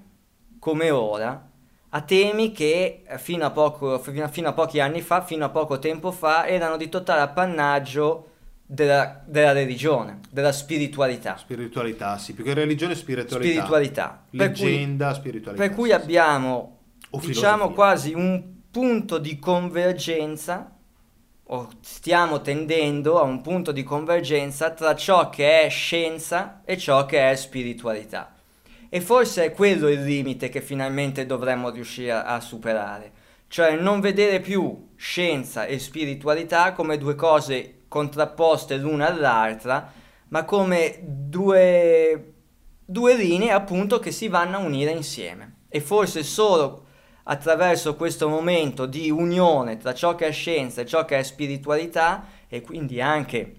come 0.58 0.90
ora 0.90 1.50
a 1.94 2.00
temi 2.02 2.52
che 2.52 3.02
eh, 3.06 3.18
fino 3.18 3.44
a, 3.44 3.50
poco, 3.50 3.98
fino 3.98 4.24
a- 4.48 4.52
pochi 4.52 4.80
anni 4.80 5.02
fa, 5.02 5.22
fino 5.22 5.44
a 5.44 5.50
poco 5.50 5.78
tempo 5.78 6.10
fa, 6.10 6.46
erano 6.46 6.78
di 6.78 6.88
totale 6.88 7.20
appannaggio 7.20 8.28
della, 8.64 9.22
della 9.26 9.52
religione, 9.52 10.20
della 10.30 10.52
spiritualità. 10.52 11.36
Spiritualità, 11.36 12.16
sì, 12.16 12.32
più 12.32 12.44
che 12.44 12.54
religione, 12.54 12.94
spiritualità. 12.94 13.50
Spiritualità. 13.50 14.24
Per 14.30 14.52
cui- 14.52 14.70
Leggenda, 14.70 15.12
spiritualità. 15.12 15.62
Per 15.66 15.74
cui 15.74 15.88
sì, 15.90 15.94
abbiamo, 15.94 16.78
diciamo, 17.20 17.72
quasi 17.72 18.14
un 18.14 18.42
punto 18.70 19.18
di 19.18 19.38
convergenza, 19.38 20.71
o 21.52 21.68
stiamo 21.80 22.40
tendendo 22.40 23.20
a 23.20 23.24
un 23.24 23.42
punto 23.42 23.72
di 23.72 23.82
convergenza 23.82 24.70
tra 24.70 24.94
ciò 24.94 25.28
che 25.28 25.62
è 25.62 25.68
scienza 25.68 26.62
e 26.64 26.78
ciò 26.78 27.04
che 27.04 27.30
è 27.30 27.36
spiritualità. 27.36 28.34
E 28.88 29.00
forse 29.02 29.44
è 29.44 29.52
quello 29.52 29.88
il 29.88 30.02
limite 30.02 30.48
che 30.48 30.62
finalmente 30.62 31.26
dovremmo 31.26 31.68
riuscire 31.68 32.12
a, 32.12 32.40
superare, 32.40 33.12
cioè 33.48 33.76
non 33.76 34.00
vedere 34.00 34.40
più 34.40 34.92
scienza 34.96 35.66
e 35.66 35.78
spiritualità 35.78 36.72
come 36.72 36.96
due 36.96 37.14
cose 37.14 37.82
contrapposte 37.86 38.76
l'una 38.76 39.08
all'altra, 39.08 39.92
ma 40.28 40.44
come 40.44 41.00
due, 41.02 42.32
due 42.82 43.14
linee 43.14 43.50
appunto 43.50 43.98
che 43.98 44.10
si 44.10 44.28
vanno 44.28 44.56
a 44.56 44.60
unire 44.60 44.90
insieme. 44.90 45.56
E 45.68 45.80
forse 45.80 46.22
solo 46.22 46.86
attraverso 47.24 47.94
questo 47.94 48.28
momento 48.28 48.86
di 48.86 49.10
unione 49.10 49.76
tra 49.76 49.94
ciò 49.94 50.14
che 50.14 50.26
è 50.26 50.32
scienza 50.32 50.80
e 50.80 50.86
ciò 50.86 51.04
che 51.04 51.18
è 51.18 51.22
spiritualità, 51.22 52.24
e 52.48 52.62
quindi 52.62 53.00
anche 53.00 53.56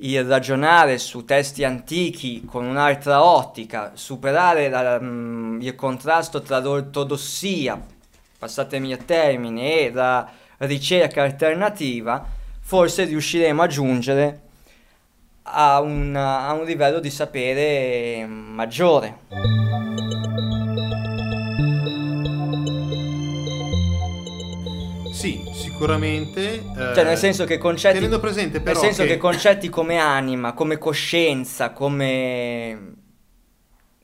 il 0.00 0.24
ragionare 0.24 0.98
su 0.98 1.24
testi 1.24 1.64
antichi 1.64 2.44
con 2.44 2.64
un'altra 2.64 3.24
ottica, 3.24 3.92
superare 3.94 4.68
la- 4.68 5.00
mm, 5.00 5.60
il 5.60 5.74
contrasto 5.74 6.40
tra 6.40 6.60
l'ortodossia, 6.60 7.80
passatemi 8.38 8.90
il 8.90 9.04
termine, 9.04 9.80
e 9.80 9.92
la 9.92 10.28
ricerca 10.58 11.22
alternativa, 11.22 12.24
forse 12.60 13.04
riusciremo 13.04 13.62
a 13.62 13.66
giungere 13.66 14.40
a 15.50 15.80
un, 15.80 16.14
a 16.14 16.52
un 16.52 16.64
livello 16.64 17.00
di 17.00 17.10
sapere 17.10 18.26
maggiore. 18.26 20.27
Sì, 25.78 25.84
sicuramente. 25.84 26.62
Cioè, 26.94 27.04
nel 27.04 27.16
senso 27.16 27.44
che 27.44 27.58
concetti. 27.58 27.94
Tenendo 27.94 28.18
presente 28.18 28.60
però 28.60 28.80
nel 28.80 28.88
senso 28.88 29.02
che... 29.02 29.10
che 29.10 29.16
concetti 29.18 29.68
come 29.68 29.98
anima, 29.98 30.52
come 30.52 30.78
coscienza, 30.78 31.70
come. 31.72 32.94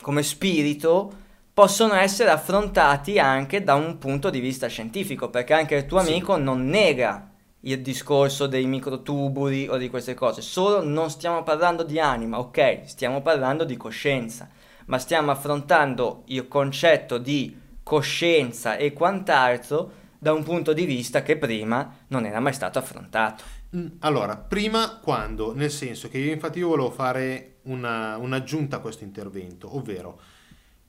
come 0.01 0.23
spirito 0.23 1.13
possono 1.53 1.95
essere 1.95 2.31
affrontati 2.31 3.19
anche 3.19 3.63
da 3.63 3.75
un 3.75 3.99
punto 3.99 4.29
di 4.31 4.41
vista 4.41 4.67
scientifico, 4.67 5.31
perché 5.31 5.53
anche 5.55 5.77
il 5.77 5.87
tuo 5.87 6.01
Sì. 6.01 6.11
amico 6.11 6.37
non 6.37 6.67
nega 6.67 7.31
il 7.61 7.81
discorso 7.81 8.47
dei 8.47 8.67
microtubuli 8.67 9.69
o 9.69 9.77
di 9.77 9.89
queste 9.89 10.15
cose, 10.15 10.43
solo 10.43 10.85
non 10.85 11.11
stiamo 11.11 11.43
parlando 11.45 11.83
di 11.85 11.99
anima, 11.99 12.39
ok, 12.39 12.81
stiamo 12.85 13.23
parlando 13.23 13.65
di 13.65 13.77
coscienza, 13.77 14.49
ma 14.87 14.99
stiamo 14.99 15.31
affrontando 15.31 16.25
il 16.27 16.47
concetto 16.49 17.19
di 17.19 17.57
coscienza 17.83 18.77
e 18.77 18.93
quant'altro 18.93 19.93
da 20.25 20.33
un 20.33 20.43
punto 20.43 20.73
di 20.73 20.87
vista 20.87 21.23
che 21.23 21.37
prima 21.37 21.97
non 22.09 22.25
era 22.25 22.41
mai 22.41 22.55
stato 22.55 22.79
affrontato. 22.79 23.45
Mm, 23.77 23.87
Allora, 23.99 24.39
prima 24.39 24.99
quando, 25.03 25.55
nel 25.55 25.71
senso 25.71 26.09
che 26.09 26.17
io 26.17 26.33
infatti 26.33 26.61
io 26.61 26.69
volevo 26.69 26.91
fare 26.91 27.57
una- 27.65 28.17
un'aggiunta 28.17 28.77
a 28.77 28.79
questo 28.79 29.05
intervento, 29.05 29.77
ovvero 29.77 30.19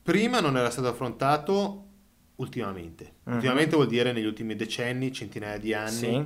prima 0.01 0.39
non 0.39 0.55
era 0.55 0.69
stato 0.69 0.87
affrontato 0.87 1.83
ultimamente. 2.35 3.15
Mhm. 3.23 3.33
Ultimamente 3.35 3.75
vuol 3.75 3.87
dire 3.87 4.13
negli 4.13 4.25
ultimi 4.25 4.55
decenni, 4.55 5.11
centinaia 5.11 5.57
di 5.57 5.73
anni, 5.73 5.91
Sì, 5.91 6.23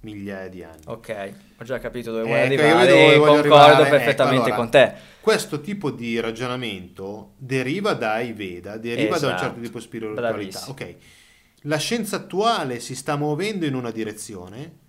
migliaia 0.00 0.48
di 0.50 0.62
anni. 0.62 0.82
ok, 0.84 1.32
ho 1.60 1.64
già 1.64 1.78
capito 1.78 2.10
dove 2.10 2.24
vuoi 2.24 2.40
Ecco, 2.40 2.52
arrivare 2.60 2.88
dove 2.88 3.14
e 3.14 3.16
concordo 3.16 3.38
arrivare. 3.38 3.72
Ecco, 3.84 3.88
perfettamente 3.90 4.40
allora, 4.50 4.56
con 4.56 4.70
te. 4.70 4.92
Questo 5.20 5.60
tipo 5.62 5.90
di 5.90 6.20
ragionamento 6.20 7.32
deriva 7.38 7.94
dai 7.94 8.34
Veda, 8.34 8.76
deriva 8.76 9.18
da 9.18 9.28
un 9.28 9.32
Esatto. 9.32 9.42
certo 9.46 9.60
tipo 9.62 9.78
di 9.78 9.84
spiritualità. 9.84 10.28
Bravissimo. 10.32 10.72
Ok, 10.72 10.96
la 11.66 11.78
scienza 11.78 12.16
attuale 12.16 12.80
si 12.80 12.94
sta 12.94 13.16
muovendo 13.16 13.64
in 13.64 13.74
una 13.74 13.90
direzione 13.90 14.82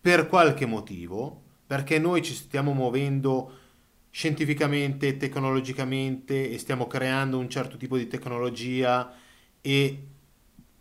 per 0.00 0.28
qualche 0.28 0.66
motivo, 0.66 1.42
perché 1.66 1.98
noi 1.98 2.22
ci 2.22 2.32
stiamo 2.32 2.72
muovendo 2.72 3.64
scientificamente, 4.10 5.16
tecnologicamente 5.16 6.50
e 6.50 6.58
stiamo 6.58 6.86
creando 6.86 7.38
un 7.38 7.48
certo 7.50 7.76
tipo 7.76 7.96
di 7.96 8.06
tecnologia 8.06 9.12
e 9.60 10.06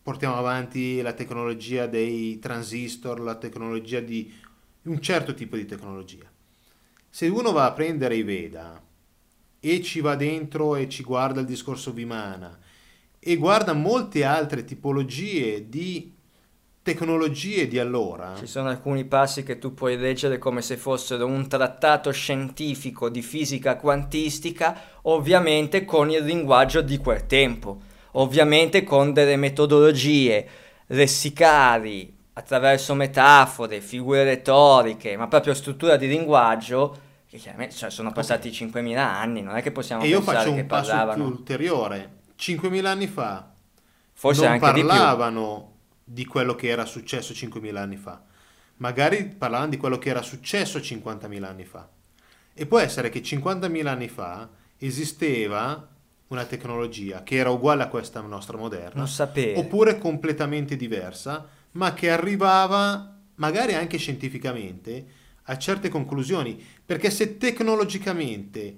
portiamo 0.02 0.36
avanti 0.36 1.02
la 1.02 1.14
tecnologia 1.14 1.88
dei 1.88 2.38
transistor, 2.38 3.20
la 3.20 3.36
tecnologia 3.36 4.00
di 4.00 4.32
un 4.84 5.02
certo 5.02 5.34
tipo 5.34 5.56
di 5.56 5.66
tecnologia. 5.66 6.32
Se 7.10 7.28
uno 7.28 7.52
va 7.52 7.66
a 7.66 7.74
prendere 7.74 8.16
i 8.16 8.22
Veda 8.22 8.80
e 9.60 9.82
ci 9.82 10.02
va 10.02 10.16
dentro 10.16 10.76
e 10.76 10.88
ci 10.88 11.02
guarda 11.02 11.40
il 11.40 11.48
discorso 11.48 11.92
Vimana 11.92 12.60
e 13.28 13.38
guarda 13.38 13.74
molte 13.74 14.24
altre 14.24 14.64
tipologie 14.64 15.68
di 15.68 16.14
tecnologie 16.84 17.68
di 17.68 17.80
allora, 17.80 18.36
Ci 18.38 18.46
sono 18.46 18.70
alcuni 18.70 19.06
passi 19.06 19.42
che 19.42 19.58
tu 19.58 19.74
puoi 19.74 19.98
leggere 19.98 20.38
come 20.38 20.62
se 20.62 20.78
fossero 20.78 21.26
un 21.26 21.48
trattato 21.48 22.12
scientifico 22.12 23.10
di 23.10 23.24
fisica 23.24 23.78
quantistica, 23.78 24.80
ovviamente 25.04 25.86
con 25.86 26.12
il 26.12 26.24
linguaggio 26.24 26.82
di 26.82 27.00
quel 27.00 27.26
tempo, 27.26 27.82
ovviamente 28.12 28.84
con 28.84 29.12
delle 29.12 29.38
metodologie 29.38 30.48
lessicali, 30.88 32.16
attraverso 32.34 32.94
metafore, 32.94 33.82
figure 33.82 34.24
retoriche, 34.24 35.18
ma 35.18 35.28
proprio 35.28 35.56
struttura 35.56 35.96
di 35.96 36.08
linguaggio 36.08 36.96
che 37.28 37.38
chiaramente 37.38 37.74
cioè, 37.74 37.90
sono 37.90 38.12
passati 38.12 38.50
5.000 38.50 38.96
anni, 38.98 39.42
non 39.42 39.56
è 39.56 39.64
che 39.64 39.72
possiamo 39.72 40.04
e 40.04 40.08
io 40.10 40.20
pensare 40.20 40.38
faccio 40.38 40.54
che 40.54 40.62
un 40.62 40.68
passo 40.68 40.90
parlavano, 40.90 41.24
più 41.24 41.34
ulteriore. 41.34 42.15
5.000 42.38 42.86
anni 42.86 43.08
fa 43.08 43.54
forse 44.14 44.44
non 44.44 44.54
anche 44.54 44.74
di 44.74 44.86
parlavano 44.86 45.74
di 46.04 46.26
quello 46.26 46.56
che 46.56 46.68
era 46.68 46.86
successo 46.86 47.34
5.000 47.34 47.76
anni 47.76 47.98
fa, 47.98 48.22
magari 48.78 49.26
parlavano 49.26 49.72
di 49.72 49.78
quello 49.78 49.98
che 49.98 50.10
era 50.10 50.22
successo 50.22 50.80
50.000 50.80 51.44
anni 51.44 51.66
fa. 51.66 51.90
E 52.54 52.66
può 52.66 52.80
essere 52.80 53.10
che 53.10 53.22
50.000 53.22 53.88
anni 53.88 54.08
fa 54.08 54.48
esisteva 54.78 55.90
una 56.28 56.46
tecnologia 56.46 57.24
che 57.24 57.36
era 57.36 57.50
uguale 57.50 57.84
a 57.84 57.88
questa 57.88 58.22
nostra 58.22 58.58
moderna, 58.58 59.02
oppure 59.56 59.98
completamente 59.98 60.76
diversa, 60.76 61.48
ma 61.72 61.94
che 61.94 62.10
arrivava 62.10 63.18
magari 63.36 63.74
anche 63.74 63.98
scientificamente 63.98 65.06
a 65.44 65.58
certe 65.58 65.90
conclusioni, 65.90 66.64
perché 66.86 67.10
se 67.10 67.38
tecnologicamente 67.38 68.76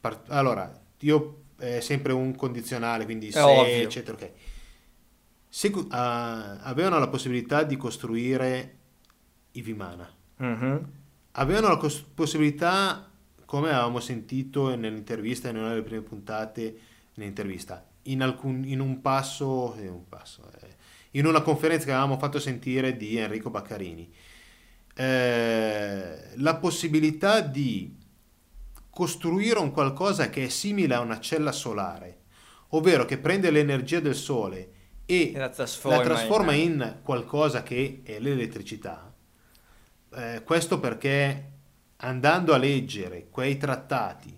par- 0.00 0.22
allora, 0.28 0.72
io 1.00 1.37
è 1.58 1.80
sempre 1.80 2.12
un 2.12 2.34
condizionale, 2.36 3.04
quindi 3.04 3.30
se 3.32 3.40
ovvio. 3.40 3.74
eccetera, 3.82 4.16
ok. 4.16 4.30
Se 5.48 5.70
cu- 5.70 5.86
ah, 5.92 6.58
avevano 6.62 6.98
la 6.98 7.08
possibilità 7.08 7.62
di 7.62 7.76
costruire 7.76 8.76
i 9.52 9.62
Vimana, 9.62 10.08
Mhm. 10.36 10.90
avevano 11.32 11.68
la 11.68 11.76
cos- 11.76 12.04
possibilità, 12.14 13.10
come 13.44 13.70
avevamo 13.70 13.98
sentito 14.00 14.74
nell'intervista, 14.76 15.48
in 15.48 15.56
una 15.56 15.70
delle 15.70 15.82
prime 15.82 16.02
puntate 16.02 16.78
nell'intervista, 17.14 17.84
in, 18.02 18.22
alcun- 18.22 18.64
in 18.66 18.80
un 18.80 19.00
passo, 19.00 19.74
eh, 19.76 19.88
un 19.88 20.06
passo, 20.08 20.42
eh, 20.60 20.76
in 21.12 21.26
una 21.26 21.40
conferenza 21.40 21.86
che 21.86 21.92
avevamo 21.92 22.18
fatto 22.18 22.38
sentire 22.38 22.96
di 22.96 23.16
Enrico 23.16 23.48
Baccarini, 23.50 24.08
eh, 24.94 26.18
la 26.36 26.56
possibilità 26.56 27.40
di 27.40 27.94
costruire 28.98 29.60
un 29.60 29.70
qualcosa 29.70 30.28
che 30.28 30.46
è 30.46 30.48
simile 30.48 30.96
a 30.96 30.98
una 30.98 31.20
cella 31.20 31.52
solare, 31.52 32.22
ovvero 32.70 33.04
che 33.04 33.16
prende 33.16 33.52
l'energia 33.52 34.00
del 34.00 34.16
sole 34.16 34.72
e 35.06 35.30
la 35.36 35.50
trasforma 35.50 35.98
la 35.98 36.02
trasforma 36.02 36.52
in- 36.52 36.70
in 36.72 36.96
qualcosa 37.04 37.62
che 37.62 38.00
è 38.02 38.18
l'elettricità. 38.18 39.14
Eh, 40.16 40.42
questo 40.42 40.80
perché 40.80 41.50
andando 41.98 42.52
a 42.52 42.56
leggere 42.56 43.28
quei 43.30 43.56
trattati 43.56 44.36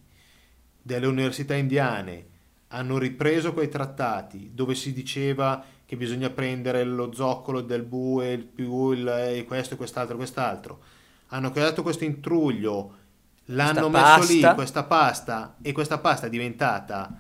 delle 0.83 1.07
università 1.07 1.55
indiane 1.55 2.27
hanno 2.69 2.99
ripreso 2.99 3.55
quei 3.55 3.71
trattati 3.71 4.51
dove 4.53 4.75
si 4.75 4.93
diceva 4.93 5.65
che 5.87 5.97
bisogna 5.97 6.29
prendere 6.29 6.85
lo 6.85 7.15
zoccolo 7.15 7.63
del 7.63 7.85
bue, 7.85 8.33
il 8.33 8.45
più 8.45 8.91
il, 8.91 9.09
e 9.09 9.45
questo 9.47 9.73
e 9.73 9.77
quest'altro 9.79 10.17
quest'altro. 10.17 10.81
Hanno 11.29 11.51
creato 11.51 11.83
questo 11.83 12.05
intruglio, 12.05 12.99
l'hanno 13.55 13.89
messo 13.89 14.33
lì, 14.33 14.41
pasta. 14.41 14.55
questa 14.55 14.83
pasta, 14.85 15.57
e 15.63 15.73
questa 15.73 15.99
pasta 15.99 16.27
è 16.27 16.31
diventata 16.31 17.11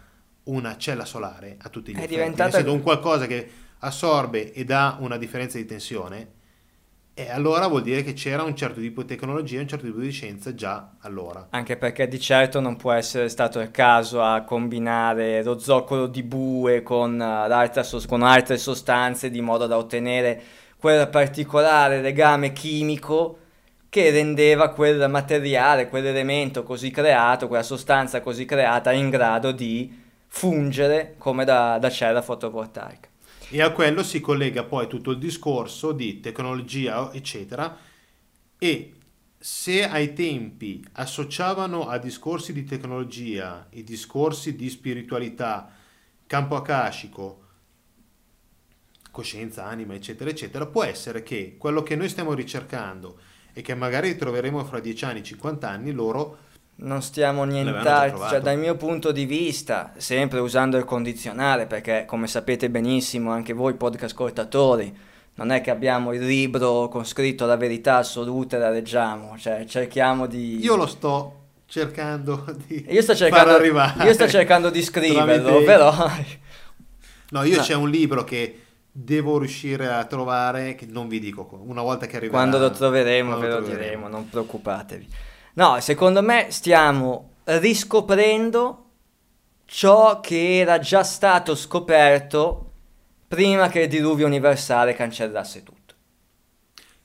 una 0.44 0.76
cella 0.76 1.04
solare 1.04 1.56
a 1.60 1.68
tutti 1.68 1.92
gli 1.92 1.94
È 1.94 1.98
effetti. 1.98 2.14
diventata- 2.14 2.70
un 2.70 2.82
qualcosa 2.82 3.26
che 3.26 3.50
assorbe 3.80 4.52
e 4.52 4.64
dà 4.64 4.96
una 5.00 5.16
differenza 5.16 5.58
di 5.58 5.64
tensione. 5.66 6.38
E 7.12 7.28
allora 7.30 7.66
vuol 7.66 7.82
dire 7.82 8.02
che 8.02 8.14
c'era 8.14 8.42
un 8.44 8.56
certo 8.56 8.80
tipo 8.80 9.02
di 9.02 9.08
tecnologia, 9.08 9.60
un 9.60 9.68
certo 9.68 9.84
tipo 9.84 9.98
di 9.98 10.10
scienza 10.10 10.54
già 10.54 10.92
allora. 11.00 11.48
Anche 11.50 11.76
perché 11.76 12.08
di 12.08 12.18
certo 12.18 12.60
non 12.60 12.76
può 12.76 12.92
essere 12.92 13.28
stato 13.28 13.60
il 13.60 13.70
caso 13.70 14.22
a 14.22 14.42
combinare 14.42 15.42
lo 15.42 15.58
zoccolo 15.58 16.06
di 16.06 16.22
bue 16.22 16.82
con, 16.82 17.20
eh, 17.20 17.82
sos- 17.82 18.06
con 18.06 18.22
altre 18.22 18.56
sostanze 18.56 19.28
di 19.28 19.40
modo 19.42 19.66
da 19.66 19.76
ottenere 19.76 20.40
quel 20.78 21.08
particolare 21.10 22.00
legame 22.00 22.52
chimico 22.52 23.38
che 23.90 24.10
rendeva 24.10 24.70
quel 24.70 25.10
materiale, 25.10 25.88
quell'elemento 25.88 26.62
così 26.62 26.92
creato, 26.92 27.48
quella 27.48 27.64
sostanza 27.64 28.20
così 28.20 28.44
creata 28.44 28.92
in 28.92 29.10
grado 29.10 29.50
di 29.50 29.92
fungere 30.28 31.16
come 31.18 31.44
da, 31.44 31.76
da 31.78 31.90
cella 31.90 32.22
fotovoltaica. 32.22 33.08
E 33.50 33.60
a 33.60 33.72
quello 33.72 34.04
si 34.04 34.20
collega 34.20 34.62
poi 34.62 34.86
tutto 34.86 35.10
il 35.10 35.18
discorso 35.18 35.90
di 35.90 36.20
tecnologia, 36.20 37.12
eccetera, 37.12 37.76
e 38.56 38.94
se 39.36 39.88
ai 39.88 40.12
tempi 40.12 40.84
associavano 40.92 41.88
a 41.88 41.98
discorsi 41.98 42.52
di 42.52 42.62
tecnologia 42.62 43.66
i 43.70 43.82
discorsi 43.82 44.54
di 44.54 44.70
spiritualità, 44.70 45.68
campo 46.28 46.54
akashico, 46.54 47.42
coscienza, 49.10 49.64
anima, 49.64 49.94
eccetera, 49.94 50.30
eccetera, 50.30 50.66
può 50.66 50.84
essere 50.84 51.24
che 51.24 51.56
quello 51.58 51.82
che 51.82 51.96
noi 51.96 52.08
stiamo 52.08 52.34
ricercando 52.34 53.18
e 53.52 53.62
che 53.62 53.74
magari 53.74 54.16
troveremo 54.16 54.64
fra 54.64 54.80
10 54.80 55.04
anni, 55.04 55.22
50 55.22 55.68
anni, 55.68 55.92
loro 55.92 56.38
Non 56.76 57.02
stiamo 57.02 57.44
nient'altro, 57.44 58.28
cioè 58.28 58.40
dal 58.40 58.58
mio 58.58 58.74
punto 58.76 59.12
di 59.12 59.24
vista, 59.26 59.92
sempre 59.98 60.38
usando 60.40 60.76
il 60.78 60.84
condizionale, 60.84 61.66
perché 61.66 62.04
come 62.06 62.26
sapete 62.26 62.70
benissimo 62.70 63.30
anche 63.32 63.52
voi 63.52 63.74
podcast 63.74 64.12
ascoltatori, 64.14 64.96
non 65.34 65.50
è 65.50 65.60
che 65.60 65.70
abbiamo 65.70 66.12
il 66.12 66.24
libro 66.24 66.88
con 66.88 67.04
scritto 67.04 67.44
la 67.46 67.56
verità 67.56 67.96
assoluta 67.96 68.56
e 68.56 68.60
la 68.60 68.70
leggiamo, 68.70 69.36
cioè 69.38 69.64
cerchiamo 69.66 70.26
di... 70.26 70.58
Io 70.60 70.76
lo 70.76 70.86
sto 70.86 71.34
cercando 71.66 72.44
di 72.66 72.84
Io 72.88 73.00
sto 73.02 73.14
cercando, 73.14 73.54
arrivare. 73.54 74.04
io 74.04 74.12
sto 74.12 74.28
cercando 74.28 74.70
di 74.70 74.82
scriverlo, 74.82 75.48
Tramite- 75.62 75.64
però... 75.64 75.92
No, 77.32 77.44
io 77.44 77.56
No. 77.58 77.62
c'è 77.62 77.74
un 77.74 77.88
libro 77.88 78.24
che 78.24 78.58
devo 78.92 79.38
riuscire 79.38 79.88
a 79.88 80.04
trovare, 80.04 80.74
che 80.74 80.86
non 80.86 81.08
vi 81.08 81.20
dico, 81.20 81.48
una 81.64 81.82
volta 81.82 82.06
che 82.06 82.16
arriverà. 82.16 82.38
Quando 82.38 82.58
lo 82.58 82.70
troveremo 82.70 83.38
ve 83.38 83.48
lo 83.48 83.56
troveremo. 83.56 83.78
diremo, 83.78 84.08
non 84.08 84.28
preoccupatevi. 84.28 85.08
No, 85.54 85.80
secondo 85.80 86.22
me 86.22 86.46
stiamo 86.50 87.34
riscoprendo 87.44 88.84
ciò 89.64 90.20
che 90.20 90.58
era 90.58 90.78
già 90.78 91.02
stato 91.02 91.54
scoperto 91.54 92.72
prima 93.28 93.68
che 93.68 93.82
il 93.82 93.88
diluvio 93.88 94.26
universale 94.26 94.94
cancellasse 94.94 95.62
tutto. 95.62 95.94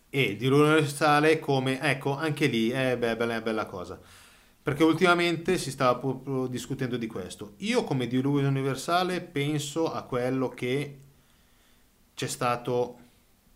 E 0.10 0.36
di 0.36 0.48
universale 0.48 1.40
come, 1.40 1.80
ecco, 1.82 2.16
anche 2.16 2.48
lì 2.48 2.70
è 2.70 2.98
bella, 2.98 3.42
bella 3.42 3.66
cosa. 3.66 4.00
Perché 4.64 4.84
ultimamente 4.84 5.58
si 5.60 5.70
stava 5.70 6.02
discutendo 6.48 6.98
di 6.98 7.06
questo. 7.06 7.54
Io 7.58 7.84
come 7.84 8.08
diluvio 8.08 8.48
universale 8.48 9.22
penso 9.22 9.92
a 9.92 10.04
quello 10.04 10.50
che 10.50 11.05
c'è 12.16 12.28
stato 12.28 12.98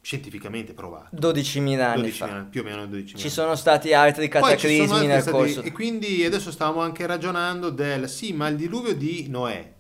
scientificamente 0.02 0.74
provato. 0.74 1.16
12.000 1.16 1.80
anni 1.82 2.10
12.000 2.10 2.12
fa. 2.12 2.48
più 2.50 2.62
o 2.62 2.64
meno 2.64 2.84
12.000 2.86 3.06
Ci 3.06 3.16
anni. 3.22 3.30
sono 3.30 3.56
stati 3.56 3.94
altri 3.94 4.28
cataclismi 4.28 4.92
altri 4.94 5.08
nel 5.08 5.22
stati- 5.22 5.38
corso. 5.38 5.62
E 5.64 5.72
quindi 5.72 6.24
adesso 6.24 6.52
stavamo 6.52 6.82
anche 6.82 7.06
ragionando 7.06 7.70
del 7.70 8.08
sì, 8.08 8.32
ma 8.34 8.48
il 8.48 8.56
diluvio 8.56 8.96
di 8.96 9.28
Noè 9.30 9.74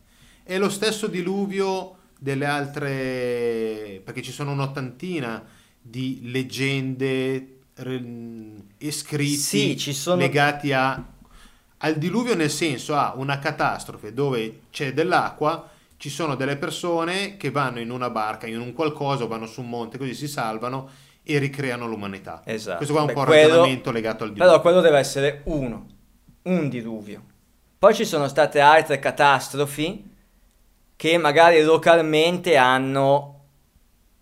è 0.43 0.57
lo 0.57 0.69
stesso 0.69 1.07
diluvio 1.07 1.95
delle 2.19 2.45
altre, 2.45 4.01
perché 4.03 4.21
ci 4.21 4.31
sono 4.31 4.51
un'ottantina 4.51 5.45
di 5.81 6.19
leggende 6.31 7.55
e 8.77 8.91
scritti 8.91 9.35
Sì, 9.35 9.77
ci 9.77 9.93
sono- 9.93 10.17
legati 10.19 10.73
a, 10.73 11.01
al 11.77 11.95
diluvio 11.97 12.35
nel 12.35 12.49
senso 12.49 12.95
a 12.95 13.13
una 13.15 13.39
catastrofe 13.39 14.13
dove 14.13 14.61
c'è 14.69 14.93
dell'acqua, 14.93 15.69
ci 15.99 16.09
sono 16.09 16.35
delle 16.35 16.55
persone 16.55 17.35
che 17.35 17.51
vanno 17.51 17.81
in 17.81 17.91
una 17.91 18.09
barca, 18.09 18.47
in 18.47 18.57
un 18.61 18.71
qualcosa, 18.71 19.25
vanno 19.25 19.45
su 19.45 19.59
un 19.59 19.67
monte, 19.67 19.97
così 19.97 20.13
si 20.13 20.29
salvano 20.29 20.89
e 21.23 21.37
ricreano 21.39 21.85
l'umanità. 21.87 22.41
Esatto. 22.45 22.77
Questo 22.77 22.93
qua 22.93 23.03
è 23.03 23.05
un 23.05 23.13
Beh, 23.13 23.13
po' 23.13 23.21
il 23.23 23.27
ragionamento 23.27 23.91
legato 23.91 24.23
al 24.23 24.31
diluvio. 24.31 24.49
Però 24.49 24.61
quello 24.61 24.79
deve 24.79 24.97
essere 24.97 25.41
uno, 25.45 25.87
un 26.43 26.69
diluvio. 26.69 27.23
Poi 27.77 27.93
ci 27.93 28.05
sono 28.05 28.29
state 28.29 28.61
altre 28.61 28.99
catastrofi 28.99 30.09
che 30.95 31.17
magari 31.17 31.61
localmente 31.63 32.55
hanno 32.55 33.43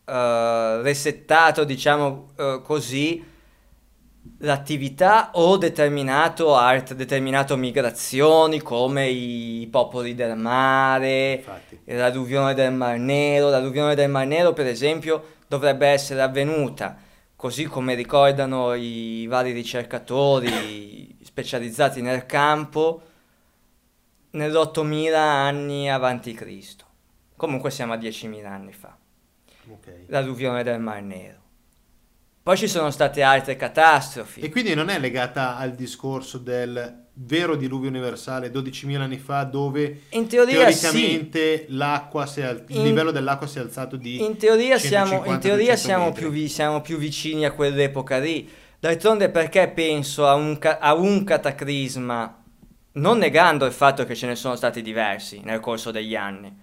eh, 0.04 0.82
resettato, 0.82 1.64
diciamo 1.64 2.32
eh, 2.38 2.62
così, 2.64 3.24
l'attività 4.40 5.32
o 5.34 5.58
determinato, 5.58 6.56
altre, 6.56 6.96
determinato 6.96 7.56
migrazioni 7.58 8.60
come 8.62 9.08
i 9.10 9.68
popoli 9.72 10.16
del 10.16 10.36
mare, 10.38 11.34
Infatti. 11.36 11.80
l'alluvione 11.86 12.54
del 12.54 12.74
Mar 12.74 12.98
Nero. 12.98 13.50
L'alluvione 13.50 13.96
del 13.96 14.10
Mar 14.10 14.26
Nero, 14.28 14.54
per 14.54 14.68
esempio, 14.68 15.36
dovrebbe 15.48 15.88
essere 15.88 16.22
avvenuta, 16.22 16.98
così 17.36 17.66
come 17.66 17.94
ricordano 17.96 18.74
i 18.74 19.26
vari 19.28 19.52
ricercatori 19.52 21.18
specializzati 21.24 22.02
nel 22.02 22.26
campo, 22.26 23.02
nell'8000 24.32 25.14
anni 25.16 25.90
avanti 25.90 26.34
Cristo. 26.34 26.86
Comunque 27.36 27.70
siamo 27.72 27.94
a 27.94 27.98
10.000 27.98 28.46
anni 28.46 28.74
fa, 28.74 28.96
Ok. 29.72 30.06
l'alluvione 30.08 30.64
del 30.64 30.80
Mar 30.80 31.02
Nero. 31.02 31.37
Poi 32.48 32.56
ci 32.56 32.70
sono 32.70 32.92
state 32.92 33.24
altre 33.24 33.58
catastrofi. 33.58 34.40
E 34.40 34.50
quindi 34.50 34.74
non 34.74 34.88
è 34.88 34.98
legata 35.00 35.58
al 35.58 35.74
discorso 35.76 36.38
del 36.38 37.08
vero 37.16 37.58
diluvio 37.58 37.90
universale 37.90 38.50
12.000 38.50 39.02
anni 39.02 39.18
fa 39.18 39.44
dove 39.44 40.04
In 40.12 40.28
teoria 40.30 40.72
sì. 40.72 40.80
teoricamente 40.80 41.66
l'acqua 41.68 42.26
si 42.26 42.40
è 42.40 42.44
al- 42.46 42.64
il 42.70 42.78
In- 42.78 42.84
livello 42.84 43.12
dell'acqua 43.12 43.48
si 43.48 43.58
è 43.58 43.62
alzato 43.62 43.98
di 43.98 44.24
In 44.24 44.38
teoria, 44.38 44.78
siamo, 44.80 45.26
in 45.26 45.34
150-200 45.34 45.40
teoria 45.42 45.76
siamo, 45.76 46.14
più, 46.14 46.30
vi- 46.30 46.48
siamo 46.48 46.80
più 46.80 46.98
vicini 46.98 47.44
a 47.44 47.52
quell'epoca 47.52 48.18
lì. 48.18 48.50
D'altronde 48.80 49.28
perché 49.30 49.68
penso 49.68 50.26
a 50.26 50.36
un, 50.36 50.58
ca- 50.58 50.78
a 50.80 50.94
un 50.94 51.26
cataclisma, 51.26 52.44
non 52.94 53.18
negando 53.18 53.66
il 53.66 53.74
fatto 53.74 54.06
che 54.06 54.16
ce 54.16 54.26
ne 54.26 54.36
sono 54.36 54.56
stati 54.56 54.82
diversi 54.82 55.42
nel 55.44 55.60
corso 55.60 55.92
degli 55.92 56.16
anni. 56.16 56.58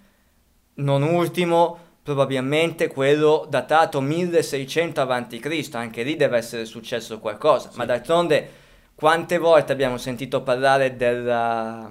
Non 0.76 1.02
ultimo, 1.02 1.78
probabilmente 2.04 2.86
quello 2.88 3.46
datato 3.48 4.00
1600 4.02 5.00
a.C., 5.00 5.68
anche 5.72 6.02
lì 6.02 6.16
deve 6.16 6.36
essere 6.36 6.66
successo 6.66 7.18
qualcosa. 7.18 7.70
Ma 7.74 7.80
Sì. 7.82 7.86
d'altronde 7.88 8.50
quante 8.94 9.38
volte 9.38 9.72
abbiamo 9.72 9.96
sentito 9.96 10.42
parlare 10.42 10.96
della... 10.96 11.90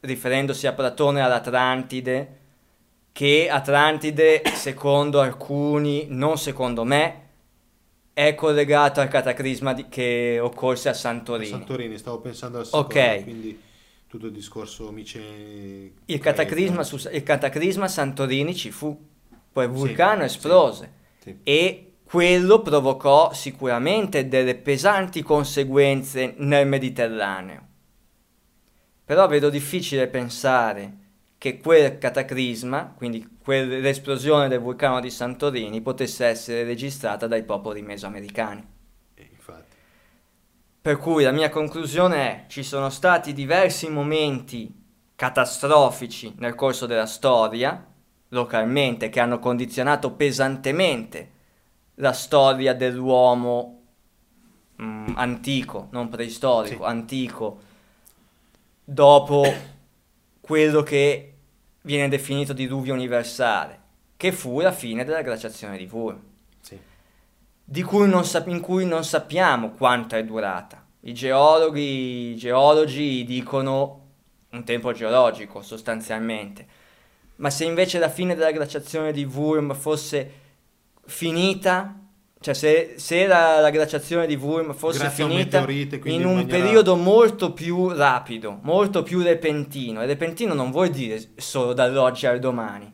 riferendosi 0.00 0.66
a 0.66 0.74
Platone 0.74 1.22
all'Atlantide, 1.22 2.38
che 3.10 3.48
Atlantide, 3.50 4.42
secondo 4.52 5.20
alcuni, 5.22 6.06
non 6.10 6.36
secondo 6.36 6.84
me, 6.84 7.20
è 8.12 8.34
collegato 8.34 9.00
al 9.00 9.08
cataclisma 9.08 9.72
di- 9.72 9.88
che 9.88 10.38
occorse 10.42 10.90
a 10.90 10.92
Santorini. 10.92 11.48
Santorini, 11.50 11.96
stavo 11.96 12.20
pensando 12.20 12.58
al 12.58 12.66
secondo, 12.66 12.86
Ok. 12.86 13.22
quindi 13.22 13.58
tutto 14.06 14.26
il 14.26 14.32
discorso 14.32 14.90
mice 14.92 15.22
Il 16.04 16.18
cataclisma, 16.20 16.82
su- 16.82 17.08
il 17.10 17.22
cataclisma 17.22 17.88
Santorini 17.88 18.54
ci 18.54 18.70
fu, 18.70 18.96
poi 19.54 19.66
il 19.66 19.70
vulcano 19.70 20.20
sì. 20.20 20.24
esplose 20.24 20.92
Sì. 21.20 21.38
e 21.44 21.92
quello 22.02 22.60
provocò 22.60 23.32
sicuramente 23.32 24.26
delle 24.26 24.56
pesanti 24.56 25.22
conseguenze 25.22 26.34
nel 26.38 26.66
Mediterraneo. 26.66 27.66
Però 29.04 29.28
vedo 29.28 29.50
difficile 29.50 30.08
pensare 30.08 30.96
che 31.38 31.58
quel 31.60 31.98
cataclisma, 31.98 32.94
quindi 32.96 33.36
quell'esplosione 33.38 34.48
del 34.48 34.58
vulcano 34.58 34.98
di 34.98 35.10
Santorini, 35.10 35.82
potesse 35.82 36.26
essere 36.26 36.64
registrata 36.64 37.28
dai 37.28 37.44
popoli 37.44 37.80
mesoamericani. 37.82 38.66
Eh, 39.14 39.28
infatti. 39.30 39.76
Per 40.80 40.96
cui 40.96 41.22
la 41.22 41.32
mia 41.32 41.48
conclusione 41.48 42.16
è 42.16 42.44
ci 42.48 42.64
sono 42.64 42.90
stati 42.90 43.32
diversi 43.32 43.88
momenti 43.88 44.82
catastrofici 45.14 46.34
nel 46.38 46.56
corso 46.56 46.86
della 46.86 47.06
storia, 47.06 47.92
localmente, 48.34 49.08
che 49.08 49.20
hanno 49.20 49.38
condizionato 49.38 50.10
pesantemente 50.12 51.30
la 51.96 52.12
storia 52.12 52.74
dell'uomo 52.74 53.80
mm, 54.82 55.12
antico, 55.14 55.86
non 55.92 56.08
preistorico, 56.08 56.82
Sì. 56.84 56.90
antico, 56.90 57.60
dopo 58.84 59.42
quello 60.40 60.82
che 60.82 61.32
viene 61.82 62.08
definito 62.08 62.52
diluvio 62.52 62.92
universale, 62.92 63.78
che 64.16 64.32
fu 64.32 64.60
la 64.60 64.72
fine 64.72 65.04
della 65.04 65.22
glaciazione 65.22 65.76
di 65.78 65.88
Wurm 65.90 66.20
Sì. 66.60 66.78
di 67.64 67.82
cui 67.82 68.08
non 68.08 68.24
sap- 68.24 68.48
in 68.48 68.60
cui 68.60 68.84
non 68.84 69.04
sappiamo 69.04 69.70
quanto 69.70 70.16
è 70.16 70.24
durata. 70.24 70.82
I 71.00 71.14
geologi, 71.14 72.32
i 72.32 72.36
geologi 72.36 73.24
dicono 73.24 74.00
un 74.50 74.64
tempo 74.64 74.92
geologico 74.92 75.62
sostanzialmente, 75.62 76.66
ma 77.36 77.50
se 77.50 77.64
invece 77.64 77.98
la 77.98 78.08
fine 78.08 78.34
della 78.34 78.52
glaciazione 78.52 79.12
di 79.12 79.24
Wurm 79.24 79.74
fosse 79.74 80.30
finita, 81.06 81.98
cioè 82.40 82.54
se, 82.54 82.94
se 82.96 83.26
la, 83.26 83.60
la 83.60 83.70
glaciazione 83.70 84.26
di 84.26 84.34
Wurm 84.36 84.74
fosse 84.74 84.98
Grazie 85.00 85.24
finita 85.24 85.60
meteorite, 85.60 86.00
in 86.10 86.24
un 86.24 86.34
maniera- 86.36 86.58
periodo 86.58 86.96
molto 86.96 87.52
più 87.52 87.88
rapido, 87.90 88.58
molto 88.62 89.02
più 89.02 89.22
repentino, 89.22 90.02
e 90.02 90.06
repentino 90.06 90.54
non 90.54 90.70
vuol 90.70 90.90
dire 90.90 91.20
solo 91.36 91.72
dall'oggi 91.72 92.26
al 92.26 92.38
domani, 92.38 92.92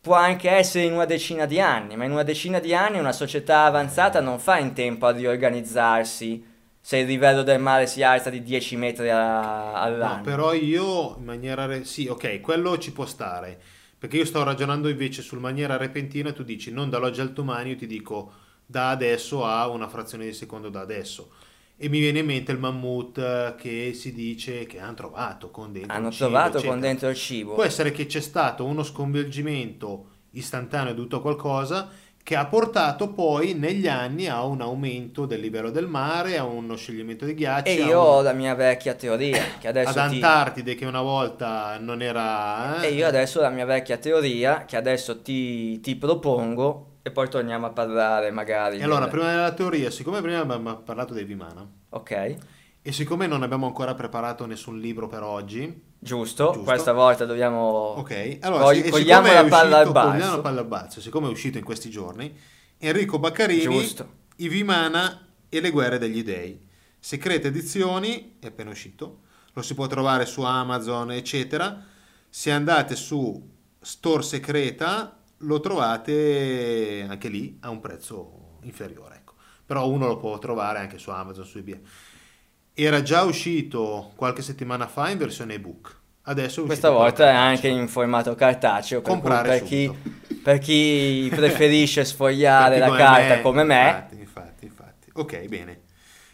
può 0.00 0.14
anche 0.14 0.50
essere 0.50 0.84
in 0.84 0.92
una 0.94 1.04
decina 1.04 1.46
di 1.46 1.60
anni, 1.60 1.96
ma 1.96 2.04
in 2.04 2.10
una 2.12 2.22
decina 2.24 2.58
di 2.58 2.74
anni 2.74 2.98
una 2.98 3.12
società 3.12 3.64
avanzata 3.64 4.20
non 4.20 4.38
fa 4.38 4.58
in 4.58 4.72
tempo 4.72 5.06
a 5.06 5.10
riorganizzarsi 5.12 6.50
se 6.84 6.96
il 6.98 7.06
livello 7.06 7.42
del 7.44 7.60
mare 7.60 7.86
si 7.86 8.02
alza 8.02 8.28
di 8.28 8.42
10 8.42 8.76
metri 8.76 9.08
a- 9.08 9.74
all'anno. 9.74 10.16
No, 10.16 10.22
però 10.22 10.52
io 10.52 11.14
in 11.16 11.24
maniera... 11.24 11.64
re- 11.66 11.84
Sì, 11.84 12.08
ok, 12.08 12.40
quello 12.40 12.76
ci 12.78 12.92
può 12.92 13.06
stare. 13.06 13.60
Perché 14.02 14.16
io 14.16 14.24
sto 14.24 14.42
ragionando 14.42 14.88
invece 14.88 15.22
sul 15.22 15.38
maniera 15.38 15.76
repentina 15.76 16.32
tu 16.32 16.42
dici 16.42 16.72
non 16.72 16.90
dall'oggi 16.90 17.20
al 17.20 17.32
domani, 17.32 17.70
io 17.70 17.76
ti 17.76 17.86
dico 17.86 18.32
da 18.66 18.90
adesso 18.90 19.44
a 19.44 19.68
una 19.68 19.86
frazione 19.86 20.24
di 20.24 20.32
secondo 20.32 20.70
da 20.70 20.80
adesso. 20.80 21.30
E 21.76 21.88
mi 21.88 22.00
viene 22.00 22.18
in 22.18 22.26
mente 22.26 22.50
il 22.50 22.58
mammut 22.58 23.18
eh, 23.18 23.54
che 23.56 23.92
si 23.94 24.12
dice 24.12 24.66
che 24.66 24.80
hanno 24.80 24.94
trovato 24.94 25.50
con 25.50 25.70
dentro 25.70 25.92
Hanno 25.92 26.08
il 26.08 26.14
cibo, 26.14 26.24
trovato 26.24 26.48
eccetera. 26.48 26.72
con 26.72 26.80
dentro 26.80 27.08
il 27.10 27.14
cibo. 27.14 27.54
Può 27.54 27.62
essere 27.62 27.92
che 27.92 28.06
c'è 28.06 28.20
stato 28.20 28.64
uno 28.64 28.82
sconvolgimento 28.82 30.06
istantaneo 30.30 30.94
dovuto 30.94 31.18
a 31.18 31.20
qualcosa 31.20 31.88
che 32.22 32.36
ha 32.36 32.46
portato 32.46 33.08
poi 33.12 33.54
negli 33.54 33.88
anni 33.88 34.28
a 34.28 34.44
un 34.44 34.60
aumento 34.60 35.26
del 35.26 35.40
livello 35.40 35.70
del 35.70 35.86
mare, 35.88 36.38
a 36.38 36.44
uno 36.44 36.76
scioglimento 36.76 37.24
dei 37.24 37.34
ghiacci, 37.34 37.70
E 37.70 37.82
io 37.82 37.98
un- 37.98 38.06
ho 38.06 38.22
la 38.22 38.32
mia 38.32 38.54
vecchia 38.54 38.94
teoria, 38.94 39.42
che 39.58 39.68
adesso 39.68 39.98
ad 39.98 40.08
ti... 40.10 40.14
Antartide 40.16 40.74
che 40.74 40.84
una 40.86 41.02
volta 41.02 41.78
non 41.78 42.00
era... 42.00 42.80
eh, 42.82 42.88
E 42.88 42.92
io 42.92 43.06
adesso 43.06 43.38
ho 43.38 43.42
la 43.42 43.50
mia 43.50 43.64
vecchia 43.64 43.96
teoria, 43.98 44.64
che 44.64 44.76
adesso 44.76 45.20
ti, 45.20 45.80
ti 45.80 45.96
propongo, 45.96 46.98
e 47.02 47.10
poi 47.10 47.28
torniamo 47.28 47.66
a 47.66 47.70
parlare 47.70 48.30
magari. 48.30 48.78
E 48.78 48.84
allora, 48.84 49.08
prima 49.08 49.28
della 49.30 49.52
teoria, 49.52 49.90
siccome 49.90 50.20
prima 50.22 50.38
abbiamo 50.40 50.76
parlato 50.76 51.12
dei 51.14 51.24
Vimana, 51.24 51.68
Ok, 51.90 52.36
e 52.82 52.90
siccome 52.92 53.26
non 53.28 53.42
abbiamo 53.42 53.66
ancora 53.66 53.94
preparato 53.94 54.44
nessun 54.44 54.80
libro 54.80 55.06
per 55.06 55.22
oggi, 55.22 55.82
giusto, 55.98 56.46
Giusto. 56.46 56.62
questa 56.62 56.92
volta 56.92 57.24
dobbiamo... 57.24 57.94
ok, 57.96 58.38
allora, 58.40 58.72
e 58.72 58.90
cogliamo 58.90 59.32
la 59.32 59.44
palla 59.44 59.76
al 59.78 59.86
uscito- 59.86 59.92
balzo. 59.92 60.10
cogliamo 60.10 60.36
la 60.36 60.42
palla 60.42 60.60
al 60.60 60.66
balzo, 60.66 61.00
siccome 61.00 61.28
è 61.28 61.30
uscito 61.30 61.58
in 61.58 61.64
questi 61.64 61.90
giorni, 61.90 62.36
Enrico 62.78 63.18
Baccarini, 63.18 63.62
Giusto. 63.62 64.20
I 64.36 64.48
Vimana 64.48 65.28
e 65.48 65.60
le 65.60 65.70
guerre 65.70 65.98
degli 65.98 66.24
dei, 66.24 66.58
segrete 66.98 67.48
edizioni, 67.48 68.36
è 68.40 68.46
appena 68.46 68.70
uscito, 68.70 69.20
lo 69.52 69.62
si 69.62 69.74
può 69.74 69.86
trovare 69.86 70.26
su 70.26 70.42
Amazon, 70.42 71.12
eccetera. 71.12 71.84
Se 72.28 72.50
andate 72.50 72.96
su 72.96 73.50
Store 73.78 74.22
Secreta, 74.22 75.18
lo 75.38 75.60
trovate 75.60 77.06
anche 77.08 77.28
lì 77.28 77.58
a 77.60 77.68
un 77.70 77.80
prezzo 77.80 78.58
inferiore, 78.62 79.16
ecco. 79.16 79.34
Però 79.66 79.86
uno 79.88 80.06
lo 80.06 80.16
può 80.16 80.38
trovare 80.38 80.78
anche 80.78 80.98
su 80.98 81.10
Amazon, 81.10 81.44
su 81.44 81.58
eBay. 81.58 81.80
Era 82.74 83.02
già 83.02 83.22
uscito 83.22 84.12
qualche 84.16 84.40
settimana 84.42 84.86
fa 84.86 85.10
in 85.10 85.18
versione 85.18 85.54
ebook. 85.54 86.00
Adesso 86.24 86.62
Questa 86.64 86.90
volta 86.90 87.28
è 87.28 87.34
anche 87.34 87.68
in 87.68 87.88
formato 87.88 88.34
cartaceo, 88.34 89.00
per, 89.02 89.10
Comprare 89.10 89.48
per, 89.58 89.62
chi, 89.64 89.92
per 90.42 90.58
chi 90.58 91.28
preferisce 91.34 92.04
sfogliare 92.04 92.78
la 92.78 92.94
carta 92.94 93.40
come 93.40 93.64
me, 93.64 93.86
Infatti, 93.86 94.14
infatti, 94.20 94.64
infatti. 94.64 95.10
Ok, 95.14 95.46
bene. 95.48 95.80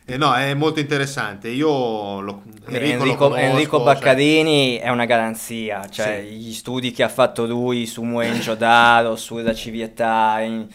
Eh, 0.04 0.16
no, 0.16 0.32
è 0.34 0.54
molto 0.54 0.80
interessante. 0.80 1.48
Io 1.48 2.20
lo, 2.20 2.42
Enrico, 2.66 3.02
Enrico, 3.02 3.16
conosco, 3.28 3.36
Enrico 3.42 3.76
cioè- 3.76 3.84
Baccarini 3.94 4.76
è 4.76 4.88
una 4.90 5.04
garanzia, 5.06 5.86
cioè 5.90 6.24
Sì. 6.26 6.34
gli 6.34 6.52
studi 6.54 6.92
che 6.92 7.02
ha 7.02 7.08
fatto 7.10 7.44
lui 7.46 7.84
su 7.86 8.02
Mohenjo-Daro, 8.02 9.16
sulla 9.16 9.54
civiltà 9.54 10.40
in- 10.40 10.66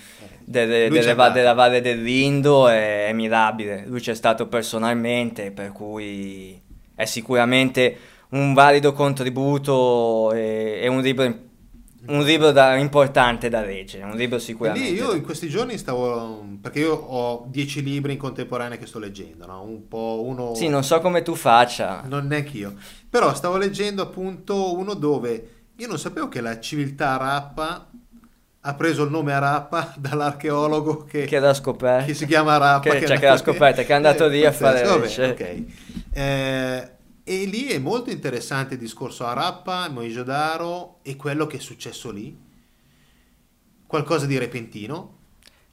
delle- 0.46 0.90
delle 0.90 1.14
va- 1.14 1.30
della 1.30 1.54
Valle 1.54 1.82
dell'Indo 1.82 2.68
è, 2.68 3.08
è 3.08 3.14
mirabile. 3.14 3.84
Lui 3.88 4.00
c'è 4.00 4.14
stato 4.16 4.48
personalmente, 4.48 5.52
per 5.52 5.72
cui 5.72 6.60
è 6.96 7.06
sicuramente 7.06 7.98
un 8.30 8.54
valido 8.54 8.94
contributo 8.94 10.32
e, 10.34 10.80
e 10.82 10.88
un 10.88 11.02
libro, 11.02 11.24
un 12.08 12.24
libro 12.24 12.52
da- 12.52 12.76
importante 12.76 13.48
da 13.50 13.62
leggere, 13.62 14.04
un 14.04 14.16
libro 14.16 14.40
sicuramente. 14.40 14.90
lì 14.90 14.96
io 14.96 15.14
in 15.14 15.22
questi 15.24 15.48
giorni 15.50 15.78
stavo 15.78 16.44
perché 16.62 16.80
io 16.80 16.94
ho 16.94 17.46
dieci 17.50 17.84
libri 17.84 18.14
in 18.14 18.18
contemporanea 18.18 18.78
che 18.78 18.86
sto 18.88 19.00
leggendo, 19.00 19.46
no? 19.46 19.64
Un 19.64 19.88
po' 19.88 20.24
uno 20.26 20.56
Sì, 20.56 20.68
non 20.68 20.84
so 20.84 21.00
come 21.00 21.22
tu 21.22 21.36
faccia. 21.36 22.04
non 22.08 22.28
neanch'io. 22.28 22.74
Però 23.10 23.34
stavo 23.34 23.58
leggendo 23.58 24.02
appunto 24.02 24.76
uno 24.78 24.94
dove 24.96 25.48
io 25.76 25.88
non 25.88 25.98
sapevo 26.00 26.28
che 26.28 26.42
la 26.42 26.60
civiltà 26.60 27.12
Arappa 27.20 27.90
ha 28.66 28.74
preso 28.76 29.04
il 29.04 29.12
nome 29.12 29.34
Arappa 29.34 29.94
dall'archeologo 30.00 31.04
che, 31.04 31.26
Che 31.26 31.40
l'ha 31.40 31.54
scoperto. 31.54 32.06
che 32.08 32.14
si 32.14 32.26
chiama 32.26 32.54
Arappa. 32.54 32.90
Che- 32.92 33.00
è 33.00 33.06
cioè, 33.08 33.20
che 33.20 33.26
l'ha 33.28 33.38
scoperta, 33.38 33.82
che 33.84 33.92
è 33.92 33.96
andato 33.96 34.28
lì 34.28 34.46
a 34.46 34.52
pazzesco, 34.52 34.66
fare 34.66 34.88
vabbè, 34.88 35.02
ricerche. 35.06 35.66
ok. 35.68 36.18
Eh, 36.18 36.92
e 37.26 37.46
lì 37.46 37.68
è 37.68 37.78
molto 37.80 38.10
interessante 38.10 38.74
il 38.76 38.80
discorso 38.80 39.26
Arappa, 39.26 39.88
Mohenjo-Daro 39.90 41.00
e 41.04 41.16
quello 41.16 41.46
che 41.48 41.58
è 41.58 41.60
successo 41.60 42.10
lì. 42.12 42.36
Qualcosa 43.86 44.26
di 44.26 44.38
repentino, 44.38 45.18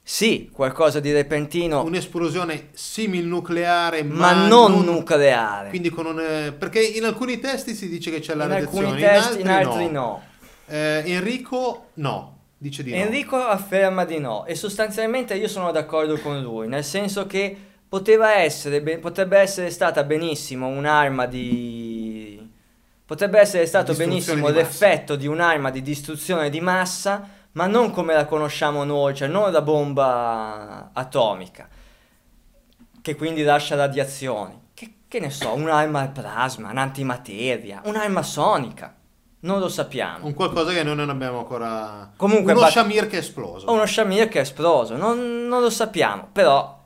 Sì, 0.03 0.49
qualcosa 0.51 0.99
di 0.99 1.11
repentino, 1.11 1.83
un'esplosione 1.83 2.69
simil-nucleare, 2.73 4.03
ma, 4.03 4.33
ma 4.33 4.47
non 4.47 4.83
nucleare. 4.83 5.69
Quindi 5.69 5.89
con 5.89 6.05
un, 6.07 6.19
eh, 6.19 6.51
perché 6.51 6.81
in 6.81 7.03
alcuni 7.05 7.39
testi 7.39 7.73
si 7.73 7.87
dice 7.89 8.11
che 8.11 8.19
c'è 8.19 8.35
la 8.35 8.43
in 8.43 8.49
radiazione, 8.49 8.85
alcuni 8.87 9.01
testi, 9.01 9.39
in 9.41 9.47
altri 9.49 9.85
no. 9.85 9.91
no. 9.91 10.23
Eh, 10.67 11.03
Enrico 11.05 11.89
no, 11.95 12.40
dice 12.61 12.83
di 12.83 12.91
no. 12.91 12.97
Enrico 12.97 13.37
afferma 13.37 14.05
di 14.05 14.19
no 14.19 14.45
e 14.45 14.53
sostanzialmente 14.53 15.33
io 15.33 15.47
sono 15.47 15.71
d'accordo 15.71 16.19
con 16.19 16.39
lui, 16.41 16.67
nel 16.67 16.83
senso 16.83 17.25
che 17.25 17.57
poteva 17.89 18.35
essere, 18.35 18.81
be- 18.83 18.99
potrebbe 18.99 19.39
essere 19.39 19.71
stata 19.71 20.03
benissimo 20.03 20.67
un'arma 20.67 21.25
di... 21.25 22.47
potrebbe 23.03 23.39
essere 23.39 23.65
stato 23.65 23.95
benissimo 23.95 24.49
di 24.49 24.53
l'effetto 24.53 25.15
di 25.15 25.25
un'arma 25.25 25.71
di 25.71 25.81
distruzione 25.81 26.51
di 26.51 26.61
massa, 26.61 27.27
ma 27.53 27.65
non 27.65 27.89
come 27.89 28.13
la 28.13 28.25
conosciamo 28.25 28.83
noi, 28.83 29.15
cioè 29.15 29.27
non 29.27 29.51
la 29.51 29.61
bomba 29.63 30.91
atomica, 30.93 31.67
che 33.01 33.15
quindi 33.15 33.41
lascia 33.41 33.75
radiazioni. 33.75 34.59
Che, 34.75 34.93
che 35.07 35.19
ne 35.19 35.31
so, 35.31 35.51
un'arma 35.53 35.99
al 35.99 36.11
plasma, 36.11 36.69
un'antimateria, 36.69 37.81
un'arma 37.85 38.21
sonica. 38.21 38.95
Non 39.41 39.59
lo 39.59 39.69
sappiamo. 39.69 40.25
Un 40.27 40.33
qualcosa 40.33 40.71
che 40.71 40.83
noi 40.83 40.95
non 40.95 41.09
abbiamo 41.09 41.39
ancora... 41.39 42.11
Comunque, 42.15 42.51
Uno 42.51 42.61
ba- 42.61 42.69
Shamir 42.69 43.07
che 43.07 43.17
è 43.17 43.19
esploso. 43.19 43.71
uno 43.71 43.85
Shamir 43.85 44.27
che 44.27 44.37
è 44.39 44.41
esploso, 44.41 44.95
non, 44.95 45.47
non 45.47 45.61
lo 45.61 45.69
sappiamo, 45.69 46.29
però 46.31 46.79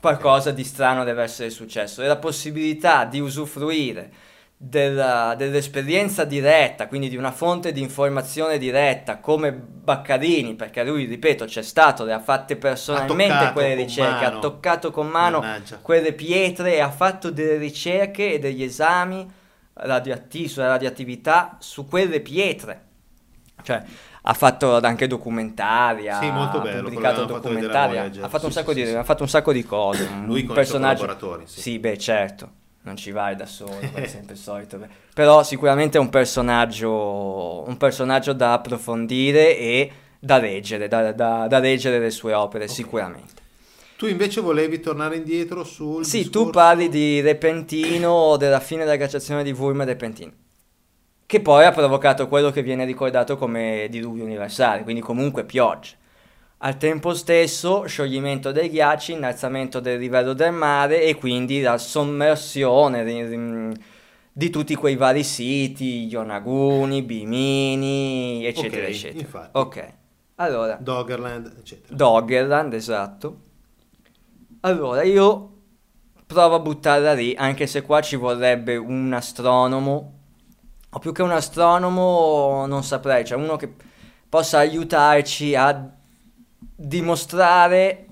qualcosa 0.00 0.50
di 0.50 0.64
strano 0.64 1.04
deve 1.04 1.22
essere 1.22 1.50
successo 1.50 2.02
e 2.02 2.06
la 2.06 2.16
possibilità 2.16 3.04
di 3.04 3.20
usufruire 3.20 4.10
della- 4.56 5.34
dell'esperienza 5.36 6.24
diretta, 6.24 6.88
quindi 6.88 7.08
di 7.08 7.16
una 7.16 7.30
fonte 7.32 7.70
di 7.72 7.80
informazione 7.80 8.58
diretta 8.58 9.18
come 9.18 9.52
Baccarini, 9.52 10.54
perché 10.54 10.82
lui, 10.84 11.04
ripeto, 11.04 11.44
c'è 11.44 11.62
stato, 11.62 12.04
le 12.04 12.12
ha 12.12 12.20
fatte 12.20 12.56
personalmente 12.56 13.34
toccato 13.34 13.52
quelle 13.52 13.74
ricerche, 13.74 14.24
ha 14.24 14.38
toccato 14.38 14.90
con 14.90 15.06
mano 15.06 15.40
Mannaggia. 15.40 15.78
quelle 15.82 16.12
pietre 16.12 16.74
e 16.74 16.80
ha 16.80 16.90
fatto 16.90 17.30
delle 17.30 17.56
ricerche 17.56 18.32
e 18.34 18.38
degli 18.38 18.62
esami 18.62 19.30
radioattivi 19.74 20.48
sulla 20.48 20.68
radioattività 20.68 21.56
su 21.60 21.86
quelle 21.86 22.20
pietre. 22.20 22.82
Cioè, 23.62 23.82
ha 24.22 24.32
fatto 24.34 24.76
anche 24.76 25.06
documentari, 25.06 26.08
ha 26.08 26.18
Sì, 26.20 26.30
molto 26.30 26.60
bello, 26.60 26.82
pubblicato 26.82 27.24
documentari, 27.24 27.96
ha 27.98 28.28
fatto, 28.28 28.46
un 28.46 28.52
Sì, 28.52 28.58
sacco 28.58 28.72
sì, 28.72 28.82
di, 28.84 28.90
ha 28.90 29.04
fatto 29.04 29.22
un 29.22 29.28
sacco 29.28 29.52
di 29.52 29.64
cose. 29.64 30.04
un 30.10 30.26
Lui 30.26 30.26
con 30.26 30.36
i 30.36 30.42
suoi 30.44 30.54
personaggio... 30.54 31.00
collaboratori, 31.06 31.46
sì. 31.46 31.60
Sì, 31.60 31.78
beh, 31.78 31.98
certo, 31.98 32.50
non 32.82 32.96
ci 32.96 33.10
vai 33.10 33.36
da 33.36 33.46
solo, 33.46 33.78
è 33.94 34.06
sempre 34.06 34.34
il 34.34 34.40
solito. 34.40 34.78
beh. 34.78 34.88
Però 35.14 35.42
sicuramente 35.42 35.98
è 35.98 36.00
un 36.00 36.10
personaggio, 36.10 37.64
un 37.66 37.76
personaggio 37.76 38.32
da 38.32 38.54
approfondire 38.54 39.56
e 39.56 39.90
da 40.18 40.38
leggere, 40.38 40.88
da, 40.88 41.12
da- 41.12 41.46
da 41.46 41.58
leggere 41.58 41.98
le 41.98 42.10
sue 42.10 42.32
opere, 42.32 42.66
sicuramente. 42.68 43.42
Tu 43.96 44.06
invece 44.06 44.40
volevi 44.40 44.80
tornare 44.80 45.16
indietro 45.16 45.62
sul 45.64 46.04
Sì, 46.04 46.22
discorso- 46.22 46.44
tu 46.46 46.50
parli 46.50 46.88
di 46.88 47.20
Repentino, 47.20 48.36
della 48.36 48.58
fine 48.60 48.84
della 48.84 48.96
cacciazione 48.96 49.44
di 49.44 49.52
Wurm 49.52 49.82
e 49.82 49.84
Repentino, 49.84 50.32
che 51.26 51.40
poi 51.40 51.64
ha 51.64 51.70
provocato 51.72 52.26
quello 52.26 52.50
che 52.50 52.62
viene 52.62 52.84
ricordato 52.84 53.36
come 53.36 53.86
diluvio 53.90 54.24
universale, 54.24 54.82
quindi 54.82 55.00
comunque 55.00 55.44
pioggia. 55.44 55.90
Al 56.58 56.76
tempo 56.76 57.14
stesso, 57.14 57.84
scioglimento 57.86 58.50
dei 58.50 58.68
ghiacci, 58.70 59.12
innalzamento 59.12 59.80
del 59.80 59.98
livello 59.98 60.32
del 60.32 60.52
mare 60.52 61.02
e 61.02 61.14
quindi 61.14 61.60
la 61.60 61.78
sommersione 61.78 63.04
di, 63.04 63.28
di- 63.28 63.82
di 64.32 64.50
tutti 64.50 64.74
quei 64.74 64.96
vari 64.96 65.22
siti, 65.22 66.06
Yonaguni, 66.06 67.02
Bimini, 67.02 68.44
eccetera, 68.44 68.86
Ok, 68.86 68.90
eccetera. 68.90 69.20
infatti. 69.20 69.58
Ok, 69.58 69.92
allora, 70.36 70.76
Doggerland, 70.80 71.54
eccetera. 71.58 71.94
Doggerland, 71.94 72.72
esatto. 72.72 73.38
Allora, 74.64 75.02
io 75.02 75.50
provo 76.26 76.54
a 76.54 76.58
buttarla 76.58 77.12
lì, 77.12 77.34
anche 77.36 77.66
se 77.66 77.82
qua 77.82 78.00
ci 78.00 78.16
vorrebbe 78.16 78.76
un 78.76 79.12
astronomo, 79.12 80.12
o 80.88 80.98
più 80.98 81.12
che 81.12 81.20
un 81.20 81.32
astronomo, 81.32 82.64
non 82.64 82.82
saprei, 82.82 83.26
cioè 83.26 83.36
uno 83.36 83.56
che 83.56 83.70
possa 84.26 84.58
aiutarci 84.58 85.54
a 85.54 85.86
dimostrare 86.58 88.06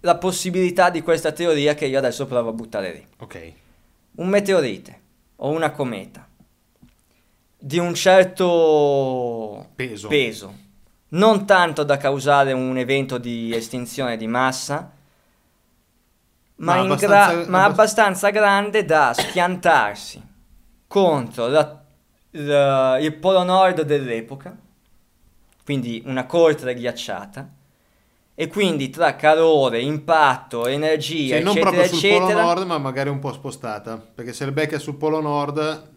la 0.00 0.16
possibilità 0.16 0.90
di 0.90 1.00
questa 1.00 1.32
teoria 1.32 1.74
che 1.74 1.86
io 1.86 1.96
adesso 1.96 2.26
provo 2.26 2.50
a 2.50 2.52
buttare 2.52 2.92
lì. 2.92 3.06
ok. 3.18 3.52
Un 4.16 4.28
meteorite 4.28 5.00
o 5.36 5.48
una 5.48 5.70
cometa 5.70 6.28
di 7.58 7.78
un 7.78 7.94
certo 7.94 9.68
Peso. 9.74 10.08
peso, 10.08 10.54
non 11.08 11.46
tanto 11.46 11.84
da 11.84 11.96
causare 11.96 12.52
un 12.52 12.76
evento 12.76 13.16
di 13.16 13.54
estinzione 13.54 14.18
di 14.18 14.26
massa, 14.26 14.98
ma, 16.64 16.78
abbastanza- 16.80 17.34
gra- 17.42 17.50
ma 17.50 17.64
abbastanza 17.64 18.30
grande 18.30 18.84
da 18.84 19.12
schiantarsi 19.14 20.22
contro 20.86 21.46
la- 21.48 21.80
la- 22.32 22.98
il 22.98 23.14
polo 23.16 23.42
nord 23.42 23.82
dell'epoca, 23.82 24.56
quindi 25.64 26.02
una 26.06 26.26
corte 26.26 26.74
ghiacciata, 26.74 27.48
e 28.34 28.48
quindi 28.48 28.88
tra 28.90 29.16
calore, 29.16 29.80
impatto, 29.80 30.66
energia, 30.66 31.36
Sì, 31.36 31.42
non 31.42 31.52
eccetera, 31.56 31.70
proprio 31.70 31.84
sul 31.88 31.98
eccetera, 31.98 32.26
polo 32.26 32.40
nord, 32.40 32.66
ma 32.66 32.78
magari 32.78 33.08
un 33.10 33.18
po' 33.18 33.32
spostata. 33.32 33.96
Perché 33.98 34.32
se 34.32 34.44
il 34.44 34.52
becca 34.52 34.78
sul 34.78 34.96
polo 34.96 35.20
nord, 35.20 35.88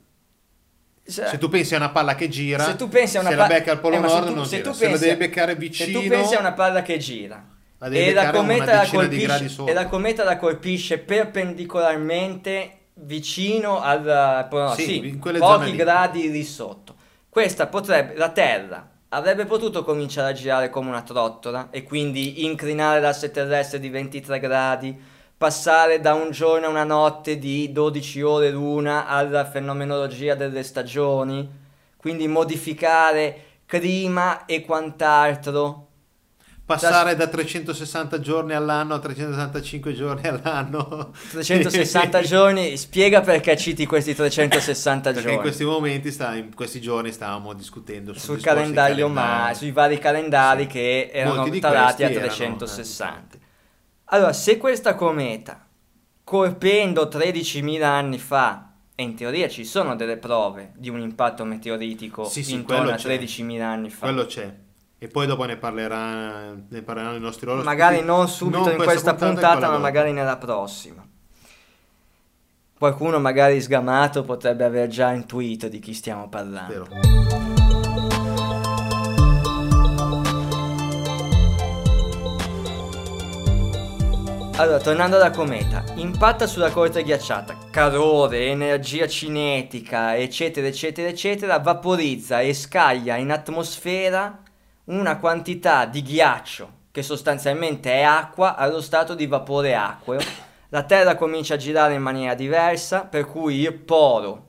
se- 1.04 1.28
se 1.28 1.38
tu 1.38 1.48
pensi 1.50 1.74
a 1.74 1.78
una 1.78 1.90
palla 1.92 2.16
che 2.16 2.28
gira, 2.28 2.64
se 2.66 2.76
tu 2.76 2.90
pensi 2.90 3.18
a 3.18 3.22
una 3.22 3.30
se 3.30 3.36
pa- 3.36 3.42
la 3.44 3.48
becca 3.48 3.72
al 3.72 3.80
polo 3.80 3.96
eh, 3.96 4.00
ma 4.00 4.08
se 4.10 4.14
nord 4.14 4.28
tu- 4.28 4.34
non 4.36 4.46
se 4.46 4.58
gira. 4.58 4.70
tu 4.70 4.76
se 4.76 4.84
la 4.84 4.90
pensi 4.92 5.06
devi 5.06 5.18
beccare 5.18 5.52
Se 5.54 5.58
vicino, 5.58 6.00
tu 6.02 6.08
pensi 6.08 6.36
a 6.36 6.40
una 6.40 6.52
palla 6.54 6.82
che 6.82 6.98
gira 6.98 7.46
La 7.84 7.90
devi 7.90 8.10
e 8.10 8.14
la, 8.14 8.32
cometa 8.32 8.76
la 8.76 8.88
colpisce, 8.90 9.64
e 9.66 9.74
la 9.74 9.88
cometa 9.88 10.24
la 10.24 10.38
colpisce 10.38 11.00
perpendicolarmente 11.00 12.78
vicino 12.94 13.82
al 13.82 14.48
no, 14.50 14.74
Sì, 14.74 14.84
sì, 14.84 15.20
pochi 15.38 15.72
lì. 15.72 15.76
gradi 15.76 16.32
lì 16.32 16.46
sotto. 16.46 16.96
Questa 17.28 17.68
potrebbe, 17.68 18.16
la 18.16 18.30
Terra 18.30 18.90
avrebbe 19.10 19.44
potuto 19.44 19.84
cominciare 19.84 20.32
a 20.32 20.34
girare 20.34 20.70
come 20.70 20.88
una 20.88 21.02
trottola 21.02 21.68
e 21.72 21.84
quindi 21.84 22.46
inclinare 22.46 23.02
l'asse 23.02 23.32
terrestre 23.32 23.82
di 23.82 23.90
23 23.90 24.40
gradi, 24.40 24.98
passare 25.38 26.00
da 26.00 26.14
un 26.14 26.32
giorno 26.32 26.68
a 26.68 26.70
una 26.70 26.86
notte 26.86 27.38
di 27.38 27.70
12 27.74 28.22
ore 28.22 28.50
l'una 28.50 29.08
alla 29.08 29.44
fenomenologia 29.44 30.36
delle 30.36 30.64
stagioni, 30.64 31.50
quindi 31.98 32.30
modificare 32.30 33.42
clima 33.66 34.46
e 34.46 34.62
quant'altro. 34.62 35.88
Passare 36.66 37.16
da 37.16 37.28
360 37.28 38.20
giorni 38.20 38.54
all'anno 38.54 38.94
a 38.94 39.00
365 39.00 39.94
giorni 39.94 40.28
all'anno. 40.28 41.12
360 41.32 42.22
giorni, 42.22 42.78
spiega 42.78 43.22
perché 43.22 43.56
citi 43.58 43.86
questi 43.86 44.16
360 44.16 45.10
Perché 45.12 45.22
giorni. 45.22 45.36
in 45.36 45.42
questi 45.42 45.64
momenti, 45.66 46.12
sta- 46.12 46.36
in 46.36 46.54
questi 46.56 46.80
giorni 46.82 47.12
stavamo 47.12 47.54
discutendo 47.54 48.14
sul 48.14 48.40
calendario 48.42 49.08
ma 49.10 49.52
sui 49.54 49.72
vari 49.72 50.00
calendari 50.00 50.64
Sì. 50.64 50.68
che 50.70 51.10
erano 51.14 51.44
tarati 51.60 52.04
a 52.04 52.08
questi 52.08 52.24
erano, 52.44 52.56
360. 52.58 53.36
eh, 53.36 53.40
Allora, 54.06 54.34
se 54.34 54.58
questa 54.58 54.96
cometa 54.96 55.66
colpendo 56.24 57.08
13.000 57.12 57.82
anni 57.84 58.18
fa, 58.18 58.70
e 58.96 59.04
in 59.04 59.16
teoria 59.16 59.48
ci 59.50 59.66
sono 59.66 59.96
delle 59.96 60.18
prove 60.18 60.72
di 60.78 60.88
un 60.90 61.00
impatto 61.02 61.44
meteoritico 61.46 62.24
Sì, 62.26 62.44
sì, 62.44 62.54
intorno 62.54 62.92
a 62.92 62.96
c'è. 62.96 63.18
13.000 63.20 63.60
anni 63.62 63.90
fa. 63.90 64.06
Quello 64.06 64.26
c'è. 64.26 64.54
E 65.04 65.10
poi 65.10 65.28
dopo 65.28 65.44
ne, 65.44 65.58
parlerà, 65.58 66.54
ne 66.54 66.82
parleranno 66.82 67.18
i 67.18 67.20
nostri 67.20 67.46
oroscopi. 67.46 67.68
magari 67.68 68.02
non 68.02 68.30
subito 68.30 68.72
in 68.72 68.78
questa 68.78 69.14
puntata, 69.14 69.32
in 69.34 69.42
quella 69.42 69.68
ma 69.68 69.68
dopo. 69.72 69.80
magari 69.82 70.14
nella 70.14 70.38
prossima. 70.38 71.06
Qualcuno 72.80 73.20
magari 73.20 73.60
sgamato 73.60 74.24
potrebbe 74.24 74.64
aver 74.64 74.88
già 74.88 75.12
intuito 75.12 75.68
di 75.68 75.80
chi 75.80 75.94
stiamo 75.94 76.30
parlando. 76.30 76.88
Vero. 76.88 76.88
Allora, 84.56 84.80
tornando 84.80 85.18
alla 85.18 85.32
cometa, 85.32 85.84
impatta 85.96 86.48
sulla 86.48 86.72
corte 86.72 87.04
ghiacciata, 87.04 87.58
calore, 87.72 88.46
energia 88.46 89.06
cinetica, 89.06 90.16
eccetera, 90.16 90.66
eccetera, 90.66 91.10
eccetera, 91.10 91.60
vaporizza 91.60 92.40
e 92.40 92.54
scaglia 92.54 93.18
in 93.18 93.32
atmosfera 93.34 94.43
una 94.86 95.18
quantità 95.18 95.86
di 95.86 96.02
ghiaccio 96.02 96.82
che 96.92 97.02
sostanzialmente 97.02 97.92
è 97.92 98.04
acqua 98.04 98.56
allo 98.56 98.82
stato 98.82 99.16
di 99.16 99.26
vapore 99.26 99.76
acqueo. 99.76 100.20
La 100.70 100.84
Terra 100.84 101.16
comincia 101.16 101.56
a 101.56 101.58
girare 101.58 101.94
in 101.94 102.02
maniera 102.02 102.36
diversa, 102.36 103.02
per 103.02 103.26
cui 103.26 103.60
il 103.60 103.74
polo 103.74 104.48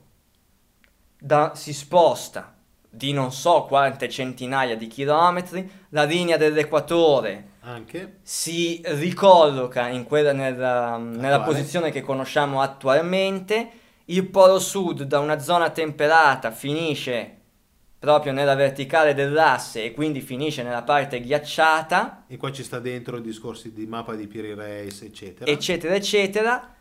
da- 1.17 1.53
si 1.55 1.73
sposta 1.73 2.53
di 2.87 3.11
non 3.13 3.31
so 3.31 3.63
quante 3.63 4.09
centinaia 4.09 4.77
di 4.77 4.87
chilometri, 4.87 5.69
la 5.89 6.03
linea 6.03 6.37
dell'equatore 6.37 7.53
Anche. 7.61 8.19
si 8.21 8.81
ricolloca 8.85 9.87
in 9.87 10.03
quella 10.05 10.31
nella, 10.31 10.97
nella 10.97 11.41
posizione 11.41 11.91
che 11.91 12.01
conosciamo 12.01 12.61
attualmente. 12.61 13.69
Il 14.05 14.27
polo 14.27 14.59
sud 14.59 15.03
da 15.03 15.19
una 15.19 15.39
zona 15.39 15.71
temperata 15.71 16.51
finisce 16.51 17.39
proprio 18.05 18.33
nella 18.33 18.53
verticale 18.53 19.15
dell'asse 19.15 19.83
e 19.83 19.91
quindi 19.91 20.21
finisce 20.21 20.61
nella 20.61 20.83
parte 20.83 21.19
ghiacciata, 21.19 22.25
E 22.27 22.37
qua 22.37 22.51
ci 22.51 22.61
sta 22.61 22.77
dentro 22.77 23.17
i 23.17 23.21
discorsi 23.21 23.73
di 23.73 23.87
mappa 23.87 24.13
di 24.13 24.27
Pirireis, 24.27 25.01
eccetera. 25.01 25.49
eccetera, 25.49 25.95
eccetera. 25.95 26.75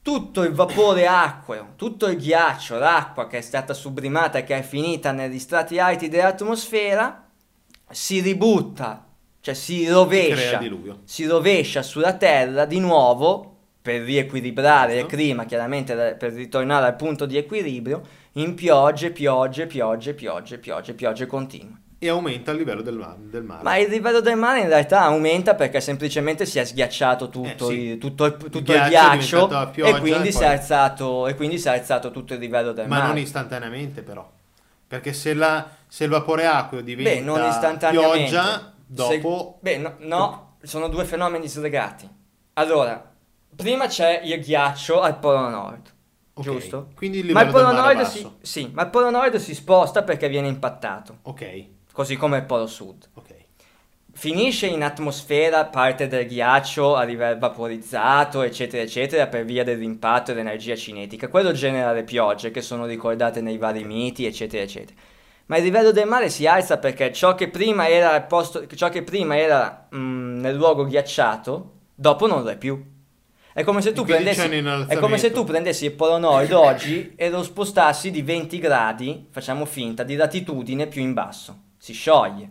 Tutto 0.00 0.42
il 0.42 0.54
vapore 0.54 1.06
acqueo, 1.06 1.74
tutto 1.76 2.06
il 2.06 2.16
ghiaccio, 2.16 2.78
l'acqua 2.78 3.26
che 3.26 3.36
è 3.36 3.40
stata 3.42 3.74
sublimata 3.74 4.38
e 4.38 4.44
che 4.44 4.56
è 4.56 4.62
finita 4.62 5.12
negli 5.12 5.38
strati 5.38 5.78
alti 5.78 6.08
dell'atmosfera, 6.08 7.28
si 7.90 8.22
ributta, 8.22 9.06
cioè 9.42 9.52
si 9.52 9.86
rovescia 9.86 10.58
si 11.04 11.26
rovescia 11.26 11.82
sulla 11.82 12.14
Terra 12.14 12.64
di 12.64 12.80
nuovo 12.80 13.56
per 13.82 14.02
riequilibrare 14.02 14.98
il 14.98 15.06
clima, 15.06 15.44
chiaramente 15.44 16.14
per 16.18 16.32
ritornare 16.32 16.86
al 16.86 16.96
punto 16.96 17.26
di 17.26 17.36
equilibrio, 17.36 18.02
in 18.32 18.54
piogge, 18.54 19.10
piogge, 19.10 19.66
piogge, 19.66 20.14
piogge, 20.14 20.58
piogge, 20.58 20.92
piogge 20.94 21.26
continue. 21.26 21.78
E 22.02 22.08
aumenta 22.08 22.50
il 22.52 22.56
livello 22.58 22.80
del, 22.80 22.96
ma- 22.96 23.14
del 23.18 23.42
mare. 23.42 23.62
Ma 23.62 23.76
il 23.76 23.88
livello 23.90 24.20
del 24.20 24.36
mare 24.36 24.60
in 24.60 24.68
realtà 24.68 25.02
aumenta 25.02 25.54
perché 25.54 25.80
semplicemente 25.82 26.46
si 26.46 26.58
è 26.58 26.64
sghiacciato 26.64 27.28
tutto, 27.28 27.68
Eh, 27.68 27.72
sì. 27.72 27.80
il, 27.80 27.98
tutto 27.98 28.24
il- 28.24 28.36
tutto 28.36 28.56
il 28.58 28.64
ghiaccio 28.64 28.86
è 28.86 28.88
ghiaccio 29.18 29.70
pioggia 29.70 29.96
e, 29.96 30.00
quindi 30.00 30.28
e 30.28 30.32
si 30.32 30.38
poi- 30.38 30.46
è 30.46 30.50
alzato, 30.50 31.26
e 31.26 31.34
quindi 31.34 31.58
si 31.58 31.68
è 31.68 31.72
alzato 31.72 32.10
tutto 32.10 32.32
il 32.34 32.40
livello 32.40 32.72
del 32.72 32.88
Ma 32.88 32.96
mare. 32.98 33.08
non 33.08 33.18
istantaneamente 33.18 34.02
però. 34.02 34.26
Perché 34.86 35.12
se, 35.12 35.34
la- 35.34 35.68
se 35.86 36.04
il 36.04 36.10
vapore 36.10 36.46
acqueo 36.46 36.80
diventa 36.80 37.10
Beh, 37.10 37.20
non 37.20 37.46
istantaneamente. 37.48 38.30
pioggia, 38.30 38.72
dopo... 38.86 39.58
Se- 39.62 39.76
Beh, 39.76 39.76
no, 39.76 39.94
no, 39.98 40.56
sono 40.62 40.88
due 40.88 41.04
fenomeni 41.04 41.48
slegati. 41.48 42.08
Allora, 42.54 43.09
prima 43.60 43.86
c'è 43.86 44.20
il 44.24 44.40
ghiaccio 44.40 45.00
al 45.00 45.18
Polo 45.18 45.48
Nord, 45.48 45.92
Ok, 46.34 46.44
giusto? 46.44 46.88
Quindi 46.94 47.18
il 47.18 47.32
Ma 47.32 47.40
il 47.42 47.46
livello 47.46 47.52
Polo 47.52 47.66
del 47.66 47.82
mare 47.82 47.92
è 47.92 47.96
Nord 47.96 48.08
si, 48.08 48.30
sì, 48.40 48.70
ma 48.72 48.82
il 48.82 48.90
Polo 48.90 49.10
Nord 49.10 49.36
si 49.36 49.54
sposta 49.54 50.02
perché 50.02 50.28
viene 50.28 50.48
impattato, 50.48 51.18
Ok, 51.22 51.64
così 51.92 52.16
come 52.16 52.38
il 52.38 52.44
Polo 52.44 52.66
Sud. 52.66 53.08
ok. 53.14 53.38
Finisce 54.12 54.66
in 54.66 54.82
atmosfera 54.82 55.66
parte 55.66 56.08
del 56.08 56.26
ghiaccio 56.26 56.96
a 56.96 57.04
livello 57.04 57.38
vaporizzato, 57.38 58.42
eccetera, 58.42 58.82
eccetera, 58.82 59.28
per 59.28 59.44
via 59.44 59.62
dell'impatto 59.64 60.30
e 60.30 60.34
dell'energia 60.34 60.74
cinetica. 60.74 61.28
Quello 61.28 61.52
genera 61.52 61.92
le 61.92 62.02
piogge 62.04 62.50
che 62.50 62.60
sono 62.60 62.86
ricordate 62.86 63.40
nei 63.40 63.56
vari 63.56 63.84
miti, 63.84 64.26
eccetera, 64.26 64.62
eccetera. 64.64 64.98
Ma 65.46 65.56
il 65.56 65.62
livello 65.62 65.92
del 65.92 66.06
mare 66.08 66.28
si 66.28 66.46
alza 66.46 66.78
perché 66.78 67.12
ciò 67.12 67.34
che 67.34 67.48
prima 67.48 67.88
era, 67.88 68.20
posto, 68.22 68.66
ciò 68.66 68.88
che 68.88 69.02
prima 69.02 69.38
era 69.38 69.88
mm, 69.94 70.40
nel 70.40 70.56
luogo 70.56 70.84
ghiacciato, 70.84 71.72
dopo 71.94 72.26
non 72.26 72.42
lo 72.42 72.50
è 72.50 72.58
più. 72.58 72.84
È 73.60 73.64
come 73.64 73.82
se 73.82 73.92
tu 73.92 74.04
prendessi, 74.04 74.40
è 74.88 74.96
come 74.98 75.18
se 75.18 75.30
tu 75.32 75.44
prendessi 75.44 75.84
il 75.84 75.92
Polo 75.92 76.16
Nord 76.16 76.50
oggi 76.52 77.12
e 77.14 77.28
lo 77.28 77.42
spostassi 77.42 78.10
di 78.10 78.22
20 78.22 78.58
gradi, 78.58 79.26
facciamo 79.30 79.66
finta, 79.66 80.02
di 80.02 80.16
latitudine 80.16 80.86
più 80.86 81.02
in 81.02 81.12
basso. 81.12 81.58
Si 81.76 81.92
scioglie. 81.92 82.50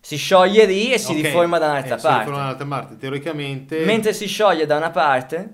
Si 0.00 0.16
scioglie 0.16 0.66
lì 0.66 0.92
e 0.92 0.98
si 0.98 1.12
Ok, 1.12 1.20
riforma 1.22 1.58
da 1.58 1.70
un'altra 1.70 1.94
eh, 1.94 1.98
Si 1.98 2.04
parte. 2.06 2.18
riforma 2.24 2.38
da 2.38 2.44
un'altra 2.44 2.66
parte. 2.66 2.96
Teoricamente 2.98 3.84
Mentre 3.84 4.12
si 4.12 4.26
scioglie 4.26 4.66
da 4.66 4.76
una 4.76 4.90
parte, 4.90 5.52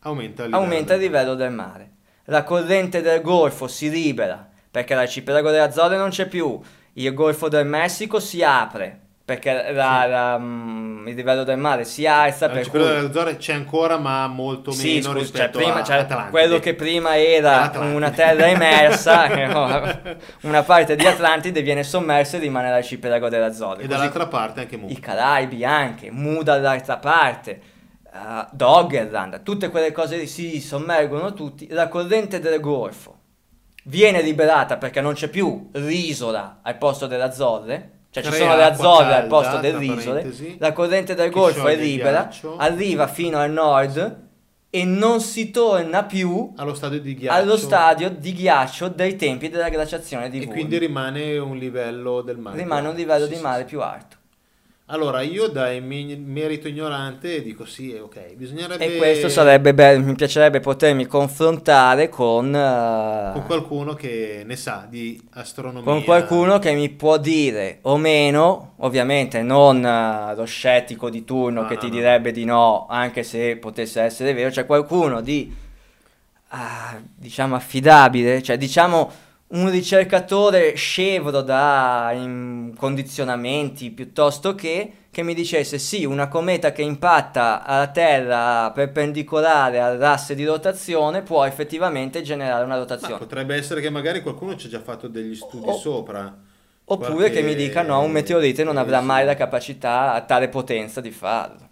aumenta 0.00 0.42
il 0.44 0.48
livello. 0.50 0.64
aumenta 0.64 0.94
il 0.94 1.00
del 1.00 1.10
mare. 1.10 1.22
livello 1.24 1.34
del 1.36 1.52
mare. 1.52 1.90
La 2.26 2.44
corrente 2.44 3.00
del 3.02 3.20
Golfo 3.22 3.66
si 3.68 3.90
libera 3.90 4.48
perché 4.70 4.94
l'arcipelago 4.94 5.50
delle 5.50 5.62
Azzorre 5.64 5.96
non 5.96 6.10
c'è 6.10 6.26
più. 6.28 6.60
Il 6.94 7.12
Golfo 7.12 7.48
del 7.48 7.66
Messico 7.66 8.20
si 8.20 8.42
apre 8.42 9.00
perché 9.26 9.72
la- 9.72 10.06
la, 10.06 10.38
mm, 10.38 11.08
il 11.08 11.14
livello 11.16 11.42
del 11.42 11.58
mare 11.58 11.84
si 11.84 12.06
alza. 12.06 12.46
Per 12.46 12.54
L'arcipelago 12.54 12.90
cui... 12.90 12.96
delle 13.00 13.08
Azzorre 13.08 13.36
c'è 13.36 13.54
ancora, 13.54 13.98
ma 13.98 14.28
molto 14.28 14.70
meno 14.70 14.80
Sì, 14.80 14.96
scusa, 14.98 15.10
cioè, 15.10 15.18
rispetto 15.18 15.58
prima, 15.58 15.74
a 15.80 15.82
cioè, 15.82 16.06
quello 16.30 16.60
che 16.60 16.74
prima 16.74 17.18
era 17.18 17.72
una 17.74 18.10
terra 18.10 18.46
immersa, 18.46 19.26
una 20.42 20.62
parte 20.62 20.94
di 20.94 21.04
Atlantide 21.04 21.60
viene 21.62 21.82
sommersa 21.82 22.36
e 22.36 22.40
rimane 22.40 22.70
l'arcipelago 22.70 23.28
delle 23.28 23.46
Azzorre. 23.46 23.82
E 23.82 23.86
Così 23.86 23.88
dall'altra 23.88 24.28
parte 24.28 24.60
anche 24.60 24.76
Mu. 24.76 24.86
i 24.90 25.00
Caraibi 25.00 25.64
anche, 25.64 26.12
Mu 26.12 26.44
dall'altra 26.44 26.98
parte, 26.98 27.60
uh, 28.04 28.46
Doggerland, 28.52 29.42
tutte 29.42 29.70
quelle 29.70 29.90
cose 29.90 30.18
lì 30.18 30.28
si 30.28 30.60
sommergono 30.60 31.32
tutti. 31.32 31.66
La 31.70 31.88
corrente 31.88 32.38
del 32.38 32.60
Golfo 32.60 33.18
viene 33.86 34.22
liberata 34.22 34.76
perché 34.76 35.00
non 35.00 35.14
c'è 35.14 35.26
più 35.26 35.68
l'isola 35.72 36.60
al 36.62 36.78
posto 36.78 37.08
delle 37.08 37.24
Azzorre. 37.24 37.90
Cioè 38.22 38.32
ci 38.32 38.38
sono 38.38 38.56
le 38.56 38.62
Azzorre 38.64 39.14
al 39.14 39.26
posto 39.26 39.50
tra 39.52 39.60
delle 39.60 39.84
isole, 39.84 40.20
parentesi, 40.20 40.56
la 40.58 40.72
corrente 40.72 41.14
del 41.14 41.30
Golfo 41.30 41.66
è 41.68 41.76
libera, 41.76 42.30
arriva 42.58 43.06
fino 43.08 43.38
al 43.38 43.50
nord 43.50 44.24
e 44.70 44.84
non 44.84 45.20
si 45.20 45.50
torna 45.50 46.04
più 46.04 46.52
allo 46.56 46.74
stadio 46.74 47.00
di 47.00 47.14
ghiaccio. 47.14 47.38
allo 47.40 47.56
stadio 47.56 48.10
di 48.10 48.32
ghiaccio 48.32 48.88
dei 48.88 49.16
tempi 49.16 49.48
della 49.48 49.68
glaciazione 49.68 50.28
di 50.28 50.36
E 50.38 50.40
Vulno. 50.40 50.52
quindi 50.54 50.78
rimane 50.78 51.38
un 51.38 51.56
livello 51.56 52.20
del 52.22 52.36
mare. 52.38 52.58
rimane 52.58 52.88
un 52.88 52.94
livello 52.94 53.26
Sì, 53.26 53.34
di 53.36 53.40
mare 53.40 53.60
sì. 53.62 53.68
più 53.68 53.80
alto. 53.80 54.16
Allora, 54.88 55.20
io 55.22 55.48
da 55.48 55.68
merito 55.80 56.68
ignorante 56.68 57.42
dico 57.42 57.64
sì, 57.64 57.98
ok, 58.00 58.34
bisognerebbe... 58.34 58.84
E 58.94 58.98
questo 58.98 59.28
sarebbe 59.28 59.74
bello, 59.74 60.04
mi 60.04 60.14
piacerebbe 60.14 60.60
potermi 60.60 61.06
confrontare 61.06 62.08
con, 62.08 62.54
eh, 62.54 63.30
Con 63.32 63.42
qualcuno 63.46 63.94
che 63.94 64.44
ne 64.46 64.54
sa 64.54 64.86
di 64.88 65.20
astronomia. 65.30 65.82
con 65.82 66.04
qualcuno 66.04 66.60
che 66.60 66.72
mi 66.72 66.88
può 66.90 67.18
dire 67.18 67.78
o 67.82 67.96
meno, 67.96 68.74
ovviamente 68.76 69.42
non 69.42 69.84
eh, 69.84 70.36
lo 70.36 70.44
scettico 70.44 71.10
di 71.10 71.24
turno 71.24 71.62
No, 71.62 71.66
che 71.66 71.78
ti 71.78 71.90
direbbe 71.90 72.30
di 72.30 72.44
no, 72.44 72.86
anche 72.88 73.24
se 73.24 73.56
potesse 73.56 74.00
essere 74.02 74.34
vero, 74.34 74.52
cioè 74.52 74.66
qualcuno 74.66 75.20
di, 75.20 75.52
ah, 76.50 76.96
diciamo, 77.12 77.56
affidabile, 77.56 78.40
cioè 78.40 78.56
diciamo 78.56 79.10
un 79.48 79.70
ricercatore 79.70 80.74
scevro 80.74 81.40
da 81.40 82.12
condizionamenti 82.76 83.90
piuttosto 83.90 84.54
che 84.54 84.92
che 85.16 85.22
mi 85.22 85.32
dicesse 85.32 85.78
sì, 85.78 86.04
una 86.04 86.28
cometa 86.28 86.72
che 86.72 86.82
impatta 86.82 87.64
alla 87.64 87.86
Terra 87.88 88.70
perpendicolare 88.70 89.80
all'asse 89.80 90.34
di 90.34 90.44
rotazione 90.44 91.22
può 91.22 91.42
effettivamente 91.44 92.20
generare 92.20 92.64
una 92.64 92.74
Ma 92.74 92.80
rotazione. 92.80 93.16
potrebbe 93.16 93.54
essere 93.54 93.80
che 93.80 93.88
magari 93.88 94.20
qualcuno 94.20 94.56
ci 94.56 94.66
ha 94.66 94.68
già 94.68 94.80
fatto 94.80 95.08
degli 95.08 95.34
studi 95.34 95.68
O- 95.68 95.78
sopra. 95.78 96.36
Oppure 96.88 97.14
Qualche- 97.14 97.30
che 97.30 97.42
mi 97.42 97.54
dica 97.54 97.80
no, 97.80 98.00
un 98.02 98.10
meteorite 98.10 98.62
non 98.62 98.76
avrà 98.76 99.00
mai 99.00 99.24
la 99.24 99.34
capacità 99.34 100.12
a 100.12 100.20
tale 100.20 100.48
potenza 100.50 101.00
di 101.00 101.10
farlo. 101.10 101.66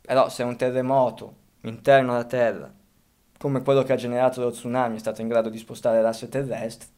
Però 0.00 0.28
se 0.28 0.42
un 0.42 0.56
terremoto 0.56 1.34
interno 1.62 2.12
alla 2.14 2.24
Terra, 2.24 2.68
come 3.38 3.62
quello 3.62 3.84
che 3.84 3.92
ha 3.92 3.96
generato 3.96 4.40
lo 4.40 4.50
tsunami, 4.50 4.96
è 4.96 4.98
stato 4.98 5.20
in 5.20 5.28
grado 5.28 5.48
di 5.48 5.58
spostare 5.58 6.02
l'asse 6.02 6.28
terrestre, 6.28 6.88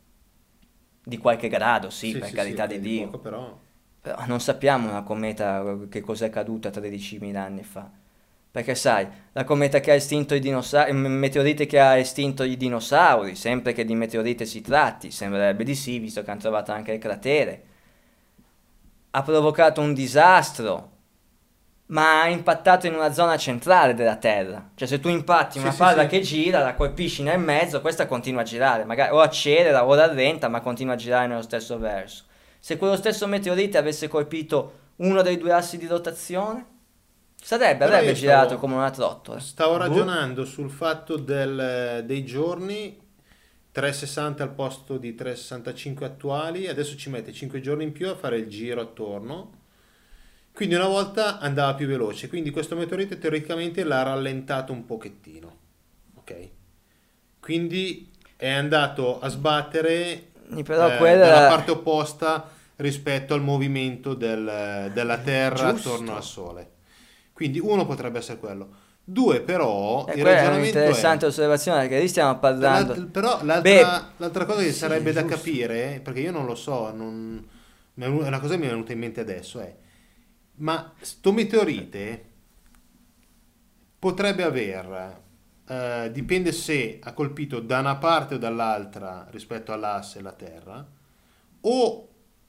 di 1.09 1.18
qualche 1.18 1.46
grado, 1.46 1.88
sì, 1.88 2.18
per 2.18 2.32
carità 2.32 2.64
ok, 2.64 2.70
di 2.70 2.80
Dio. 2.80 3.04
poco, 3.04 3.18
però... 3.18 3.59
Però 4.00 4.26
non 4.26 4.40
sappiamo 4.40 4.88
una 4.88 5.04
cometa 5.04 5.78
che 5.88 6.00
cos'è 6.00 6.30
caduta 6.30 6.68
13.000 6.68 7.36
anni 7.36 7.62
fa. 7.62 7.88
Perché 8.50 8.74
sai, 8.74 9.07
la 9.30 9.44
cometa 9.44 9.78
che 9.78 9.92
ha 9.92 9.94
estinto 9.94 10.34
i 10.34 10.40
dinosauri, 10.40 10.90
il 10.90 10.96
meteorite 10.96 11.66
che 11.66 11.78
ha 11.78 11.96
estinto 11.96 12.42
i 12.42 12.57
dinosauri, 12.57 13.36
sempre 13.36 13.72
che 13.72 13.84
di 13.84 13.94
meteorite 13.94 14.46
si 14.46 14.62
tratti, 14.62 15.12
sembrerebbe 15.12 15.62
di 15.62 15.76
sì, 15.76 16.00
visto 16.00 16.22
che 16.22 16.30
hanno 16.32 16.40
trovato 16.40 16.72
anche 16.72 16.92
il 16.92 16.98
cratere, 16.98 17.62
ha 19.11 19.22
provocato 19.22 19.80
un 19.80 19.94
disastro 19.94 20.90
ma 21.89 22.22
ha 22.22 22.28
impattato 22.28 22.87
in 22.87 22.95
una 22.95 23.12
zona 23.12 23.37
centrale 23.37 23.95
della 23.95 24.16
Terra. 24.16 24.70
Cioè 24.74 24.89
se 24.89 24.99
tu 25.01 25.09
impatti 25.09 25.59
una 25.59 25.68
Sì, 25.70 25.76
sì, 25.76 25.82
palla 25.82 26.03
sì. 26.03 26.09
che 26.09 26.20
gira, 26.20 26.61
la 26.61 26.74
colpisci 26.74 27.22
nel 27.22 27.39
mezzo, 27.39 27.80
questa 27.80 28.07
continua 28.07 28.41
a 28.41 28.45
girare, 28.45 28.84
magari 28.84 29.12
o 29.14 29.20
accelera 29.20 29.87
o 29.87 29.95
rallenta, 29.95 30.49
ma 30.49 30.61
continua 30.61 30.95
a 30.95 30.97
girare 30.97 31.26
nello 31.28 31.43
stesso 31.43 31.78
verso. 31.78 32.24
Se 32.59 32.76
quello 32.76 32.97
stesso 32.97 33.26
meteorite 33.28 33.78
avesse 33.78 34.09
colpito 34.09 34.72
uno 34.97 35.22
dei 35.22 35.39
due 35.39 35.53
assi 35.53 35.78
di 35.78 35.87
rotazione, 35.87 36.66
sarebbe, 37.41 37.84
Però 37.84 37.97
avrebbe 37.97 38.14
girato 38.14 38.47
stavo- 38.47 38.61
come 38.61 38.74
una 38.74 38.91
trottola. 38.91 39.39
Stavo 39.39 39.72
Boh. 39.72 39.78
ragionando 39.78 40.45
sul 40.45 40.70
fatto 40.70 41.16
del- 41.16 42.03
dei 42.05 42.24
giorni 42.24 42.99
360 43.70 44.43
al 44.43 44.51
posto 44.55 44.97
di 44.97 45.14
365 45.14 46.07
attuali, 46.07 46.66
adesso 46.66 46.97
ci 46.97 47.11
mette 47.11 47.32
5 47.32 47.61
giorni 47.61 47.84
in 47.84 47.93
più 47.93 48.09
a 48.09 48.16
fare 48.16 48.39
il 48.39 48.49
giro 48.49 48.80
attorno. 48.80 49.51
Quindi 50.57 50.74
una 50.74 50.86
volta 50.86 51.38
andava 51.38 51.74
più 51.74 51.86
veloce, 51.86 52.28
quindi 52.28 52.48
questo 52.50 52.76
meteorite 52.76 53.18
teoricamente 53.18 53.84
l'ha 53.84 54.02
rallentato 54.02 54.72
un 54.72 54.86
pochettino. 54.86 55.57
Ok? 56.14 56.48
Quindi 57.40 58.11
è 58.36 58.48
andato 58.48 59.20
a 59.20 59.28
sbattere 59.28 60.28
Però 60.64 60.88
eh, 60.94 60.96
quella 60.96 61.26
dalla 61.26 61.48
parte 61.48 61.72
opposta 61.72 62.48
rispetto 62.76 63.34
al 63.34 63.42
movimento 63.42 64.14
del- 64.14 64.90
della 64.94 65.18
Terra 65.18 65.72
Giusto. 65.72 65.90
attorno 65.90 66.16
al 66.16 66.24
Sole. 66.24 66.70
Quindi 67.34 67.59
uno 67.61 67.84
potrebbe 67.84 68.18
essere 68.18 68.38
quello. 68.38 68.84
Due 69.04 69.42
però, 69.42 70.07
E 70.09 70.14
il 70.14 70.20
quella 70.22 70.30
è 70.30 70.34
ragionamento 70.36 70.78
un'interessante 70.78 71.26
osservazione 71.26 71.80
perché 71.82 72.00
lì 72.00 72.09
stiamo 72.09 72.38
parlando... 72.38 72.94
L'alt- 72.94 73.07
però 73.11 73.38
l'altra, 73.44 73.61
Beh, 73.61 74.02
l'altra 74.16 74.44
cosa 74.46 74.61
che 74.62 74.72
sì, 74.72 74.78
sarebbe 74.78 75.12
da 75.12 75.20
giusto. 75.20 75.36
capire, 75.36 76.00
perché 76.02 76.20
io 76.20 76.32
non 76.32 76.46
lo 76.46 76.54
so, 76.54 76.90
non- 76.94 77.46
è 77.94 78.04
una 78.07 78.40
cosa 78.40 78.54
che 78.54 78.61
mi 78.61 78.66
è 78.66 78.70
venuta 78.70 78.92
in 78.92 78.98
mente 78.98 79.20
adesso 79.20 79.61
è, 79.61 79.74
ma 80.57 80.92
sto 81.00 81.32
meteorite 81.32 82.24
potrebbe 83.98 84.42
aver, 84.42 85.22
eh, 85.66 86.11
dipende 86.12 86.52
se 86.52 86.98
ha 87.02 87.12
colpito 87.12 87.61
da 87.61 87.80
una 87.80 87.96
parte 87.96 88.34
o 88.34 88.38
dall'altra 88.38 89.26
rispetto 89.30 89.72
all'asse 89.72 90.20
la 90.20 90.32
Terra, 90.32 90.86
o 91.62 92.09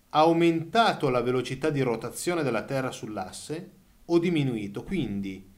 ha 0.10 0.20
aumentato 0.20 1.10
la 1.10 1.22
velocità 1.22 1.70
di 1.70 1.82
rotazione 1.82 2.43
della 2.43 2.64
Terra 2.64 2.91
sull'asse 2.91 3.72
o 4.05 4.20
diminuito. 4.20 4.84
Quindi 4.84 5.55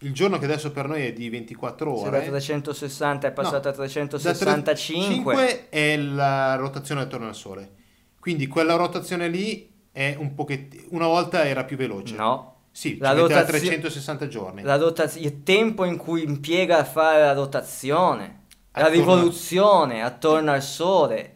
il 0.00 0.12
giorno 0.12 0.38
che 0.38 0.44
adesso 0.44 0.72
per 0.72 0.88
noi 0.88 1.02
è 1.02 1.12
di 1.12 1.28
24 1.28 1.96
Se 1.96 2.10
da 2.10 2.16
ore, 2.16 2.26
360 2.26 3.28
è 3.28 3.32
passato 3.32 3.68
No, 3.68 3.74
a 3.74 3.76
365, 3.76 4.22
da 4.32 4.62
305 4.62 5.68
è 5.68 5.96
la 5.96 6.56
rotazione 6.56 7.02
attorno 7.02 7.28
al 7.28 7.34
Sole. 7.34 7.72
Quindi 8.18 8.46
quella 8.46 8.76
rotazione 8.76 9.28
lì 9.28 9.73
è 9.94 10.16
un 10.18 10.34
pochettino... 10.34 10.82
Una 10.90 11.06
volta 11.06 11.44
era 11.46 11.62
più 11.64 11.76
veloce. 11.76 12.16
no. 12.16 12.52
Sì, 12.76 12.98
La 12.98 13.12
ci 13.12 13.20
rotazio- 13.20 13.46
360 13.46 14.26
giorni. 14.26 14.62
La 14.62 14.74
rotaz- 14.76 15.14
il 15.14 15.44
tempo 15.44 15.84
in 15.84 15.96
cui 15.96 16.24
impiega 16.24 16.78
a 16.78 16.84
fare 16.84 17.20
la 17.20 17.32
rotazione, 17.32 18.46
la 18.72 18.88
rivoluzione 18.88 20.02
attorno 20.02 20.50
al 20.50 20.60
Sole 20.60 21.34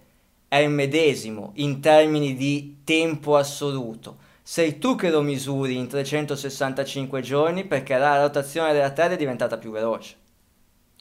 è 0.48 0.56
il 0.56 0.70
medesimo 0.70 1.52
in 1.54 1.78
termini 1.80 2.34
di 2.34 2.78
tempo 2.82 3.36
assoluto. 3.36 4.16
Sei 4.42 4.80
tu 4.80 4.96
che 4.96 5.10
lo 5.10 5.22
misuri 5.22 5.76
in 5.76 5.86
365 5.86 7.20
giorni 7.20 7.64
perché 7.64 7.96
la 7.96 8.20
rotazione 8.20 8.72
della 8.72 8.90
Terra 8.90 9.14
è 9.14 9.16
diventata 9.16 9.58
più 9.58 9.70
veloce. 9.70 10.16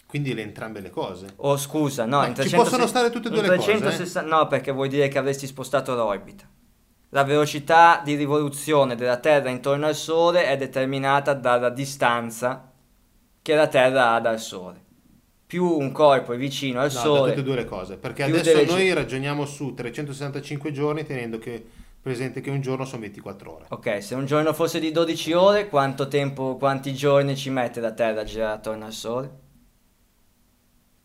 Quindi 0.06 0.36
le 0.36 0.44
entrambe 0.44 0.82
le 0.82 0.92
cose. 0.92 1.30
Oh 1.38 1.58
scusa, 1.58 2.06
no, 2.06 2.18
Ma 2.20 2.28
in 2.28 2.36
ci 2.36 2.42
360 2.48 2.64
possono 2.64 2.88
stare 2.88 3.10
tutte 3.10 3.30
e 3.30 3.32
due 3.32 3.40
in 3.40 3.50
le 3.50 3.56
cose, 3.58 3.72
eh? 3.72 3.78
360 3.78 4.36
No, 4.36 4.46
perché 4.48 4.72
vuol 4.72 4.88
dire 4.88 5.08
che 5.08 5.18
avresti 5.18 5.48
spostato 5.48 5.96
l'orbita. 5.96 6.48
La 7.10 7.24
velocità 7.24 8.02
di 8.04 8.16
rivoluzione 8.16 8.96
della 8.96 9.18
Terra 9.18 9.50
intorno 9.50 9.88
al 9.88 9.96
Sole 9.96 10.46
è 10.46 10.58
determinata 10.58 11.34
dalla 11.34 11.70
distanza 11.70 12.72
che 13.42 13.56
la 13.56 13.68
Terra 13.68 14.14
ha 14.14 14.20
dal 14.20 14.40
Sole. 14.40 14.84
Più 15.48 15.64
un 15.64 15.94
corpo 15.94 16.34
è 16.34 16.38
vicino 16.38 16.82
al 16.82 16.92
No, 16.92 17.00
Sole, 17.00 17.30
tutte 17.30 17.40
e 17.40 17.44
due 17.44 17.56
le 17.56 17.66
cose. 17.66 17.96
Perché 17.96 18.24
adesso 18.24 18.52
delle 18.52 18.66
noi 18.66 18.84
gi- 18.88 18.94
ragioniamo 18.94 19.46
su 19.46 19.74
365 19.74 20.74
giorni 20.74 21.06
tenendo 21.06 21.38
che, 21.38 21.66
presente 22.02 22.42
che 22.42 22.50
un 22.50 22.60
giorno 22.60 22.84
sono 22.84 23.02
24 23.04 23.54
ore. 23.56 23.66
Ok, 23.70 24.04
se 24.04 24.14
un 24.14 24.26
giorno 24.26 24.52
fosse 24.52 24.82
di 24.82 24.92
12 24.92 25.32
ore, 25.32 25.70
quanto 25.70 26.10
tempo, 26.10 26.58
quanti 26.58 26.94
giorni 26.94 27.38
ci 27.38 27.50
mette 27.50 27.80
la 27.80 27.94
Terra 27.94 28.22
a 28.22 28.24
girare 28.26 28.56
attorno 28.56 28.84
al 28.84 28.92
Sole? 28.92 29.32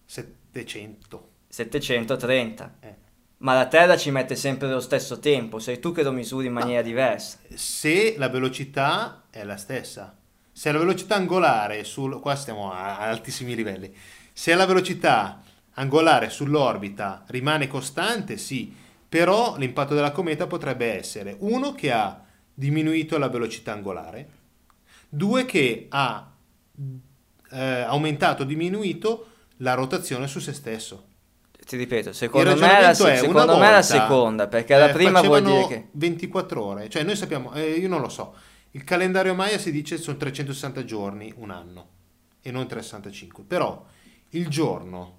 700. 0.06 1.28
730. 1.46 2.76
Eh. 2.80 2.94
Ma 3.42 3.54
la 3.54 3.66
Terra 3.66 3.96
ci 3.96 4.12
mette 4.12 4.36
sempre 4.36 4.68
lo 4.68 4.78
stesso 4.78 5.18
tempo, 5.18 5.58
sei 5.58 5.80
tu 5.80 5.92
che 5.92 6.04
lo 6.04 6.12
misuri 6.12 6.46
in 6.46 6.52
maniera 6.52 6.80
diversa. 6.80 7.38
Se 7.52 8.14
la 8.16 8.28
velocità 8.28 9.24
è 9.30 9.42
la 9.42 9.56
stessa. 9.56 10.16
Se 10.52 10.70
la 10.70 10.78
velocità 10.78 11.16
angolare 11.16 11.82
sul... 11.82 12.20
Qua 12.20 12.36
stiamo 12.36 12.72
a 12.72 12.98
a 12.98 13.08
altissimi 13.08 13.56
livelli. 13.56 13.92
Se 14.32 14.54
la 14.54 14.64
velocità 14.64 15.42
angolare 15.74 16.30
sull'orbita 16.30 17.24
rimane 17.28 17.66
costante, 17.66 18.36
sì. 18.36 18.72
Però 19.08 19.56
l'impatto 19.58 19.94
della 19.94 20.12
cometa 20.12 20.46
potrebbe 20.46 20.96
essere 20.96 21.34
uno 21.40 21.74
che 21.74 21.90
ha 21.90 22.22
diminuito 22.54 23.18
la 23.18 23.28
velocità 23.28 23.72
angolare, 23.72 24.28
due 25.08 25.44
che 25.46 25.86
ha 25.88 26.30
eh, 27.50 27.60
aumentato 27.60 28.42
o 28.42 28.46
diminuito 28.46 29.30
la 29.58 29.74
rotazione 29.74 30.28
su 30.28 30.38
se 30.38 30.52
stesso. 30.52 31.10
Ti 31.64 31.76
ripeto, 31.76 32.12
secondo 32.12 32.50
Il 32.50 32.58
me 32.60 32.78
è 32.78 32.82
la, 32.82 32.94
se- 32.94 33.16
secondo 33.16 33.56
me 33.56 33.70
la 33.70 33.82
seconda, 33.82 34.48
perché 34.48 34.76
la 34.76 34.88
eh, 34.88 34.92
prima 34.92 35.20
vuol 35.22 35.42
dire 35.42 35.66
che... 35.68 35.88
24 35.92 36.64
ore, 36.64 36.88
cioè 36.88 37.02
noi 37.04 37.16
sappiamo, 37.16 37.52
eh, 37.54 37.70
io 37.70 37.88
non 37.88 38.00
lo 38.00 38.08
so, 38.08 38.34
il 38.72 38.84
calendario 38.84 39.34
Maya 39.34 39.58
si 39.58 39.70
dice 39.70 39.96
sono 39.96 40.16
360 40.16 40.84
giorni 40.84 41.32
un 41.36 41.50
anno 41.50 41.88
e 42.42 42.50
non 42.50 42.66
365, 42.66 43.44
però 43.44 43.84
il 44.30 44.48
giorno 44.48 45.18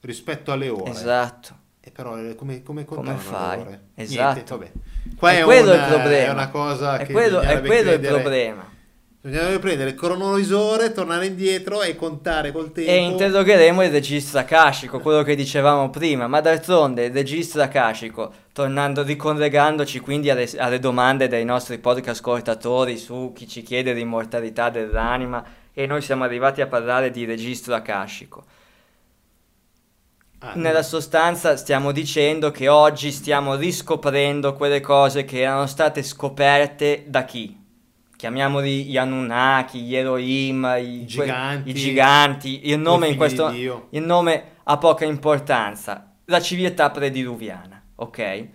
rispetto 0.00 0.52
alle 0.52 0.68
ore, 0.70 0.90
Esatto. 0.90 1.56
e 1.80 1.90
però 1.90 2.18
eh, 2.18 2.34
come, 2.34 2.62
come 2.62 2.84
le 2.88 3.14
fai? 3.16 3.60
ore? 3.60 3.80
Esatto. 3.94 4.32
Niente, 4.34 4.56
vabbè. 4.56 4.72
Qua 5.16 5.30
è, 5.32 5.40
è 5.40 5.44
quello 5.44 5.72
una, 5.72 5.86
il 5.86 5.92
problema. 5.92 6.26
è 6.26 6.30
una 6.30 6.48
cosa 6.48 6.96
È 6.96 7.06
che 7.06 7.12
quello, 7.12 7.40
è 7.40 7.60
quello 7.60 7.90
il 7.90 7.98
credere- 7.98 8.14
problema. 8.20 8.72
Bisognerebbe 9.24 9.58
prendere 9.58 9.88
il 9.88 9.96
cronovisore, 9.96 10.92
tornare 10.92 11.24
indietro 11.24 11.80
e 11.80 11.96
contare 11.96 12.52
col 12.52 12.72
tempo. 12.72 12.90
E 12.90 12.96
interrogheremo 12.96 13.82
il 13.82 13.90
registro 13.90 14.38
akashico, 14.38 15.00
quello 15.00 15.22
che 15.22 15.34
dicevamo 15.34 15.88
prima, 15.88 16.26
ma 16.26 16.42
d'altronde 16.42 17.06
il 17.06 17.12
registro 17.14 17.62
akashico, 17.62 18.30
tornando, 18.52 19.02
ricollegandoci 19.02 20.00
quindi 20.00 20.28
alle, 20.28 20.46
alle 20.58 20.78
domande 20.78 21.26
dei 21.26 21.46
nostri 21.46 21.78
podcast 21.78 22.20
ascoltatori 22.20 22.98
su 22.98 23.32
chi 23.34 23.48
ci 23.48 23.62
chiede 23.62 23.94
l'immortalità 23.94 24.68
dell'anima, 24.68 25.42
e 25.72 25.86
noi 25.86 26.02
siamo 26.02 26.24
arrivati 26.24 26.60
a 26.60 26.66
parlare 26.66 27.10
di 27.10 27.24
registro 27.24 27.74
akashico. 27.74 28.44
Ah, 30.40 30.52
Nella 30.56 30.82
sostanza 30.82 31.56
stiamo 31.56 31.92
dicendo 31.92 32.50
che 32.50 32.68
oggi 32.68 33.10
stiamo 33.10 33.54
riscoprendo 33.54 34.52
quelle 34.52 34.80
cose 34.80 35.24
che 35.24 35.40
erano 35.40 35.66
state 35.66 36.02
scoperte 36.02 37.04
da 37.06 37.24
chi? 37.24 37.62
Chiamiamoli 38.16 38.84
gli 38.84 38.96
Anunnaki, 38.96 39.80
gli 39.80 39.96
Elohim, 39.96 40.76
i, 40.78 41.04
giganti. 41.06 41.70
i 41.70 41.74
giganti. 41.74 42.68
Il 42.70 42.78
nome, 42.78 43.08
in 43.08 43.16
questo, 43.16 43.50
il 43.50 44.02
nome 44.02 44.52
ha 44.62 44.78
poca 44.78 45.04
importanza. 45.04 46.12
La 46.26 46.40
civiltà 46.40 46.90
prediluviana, 46.90 47.82
ok? 47.96 48.48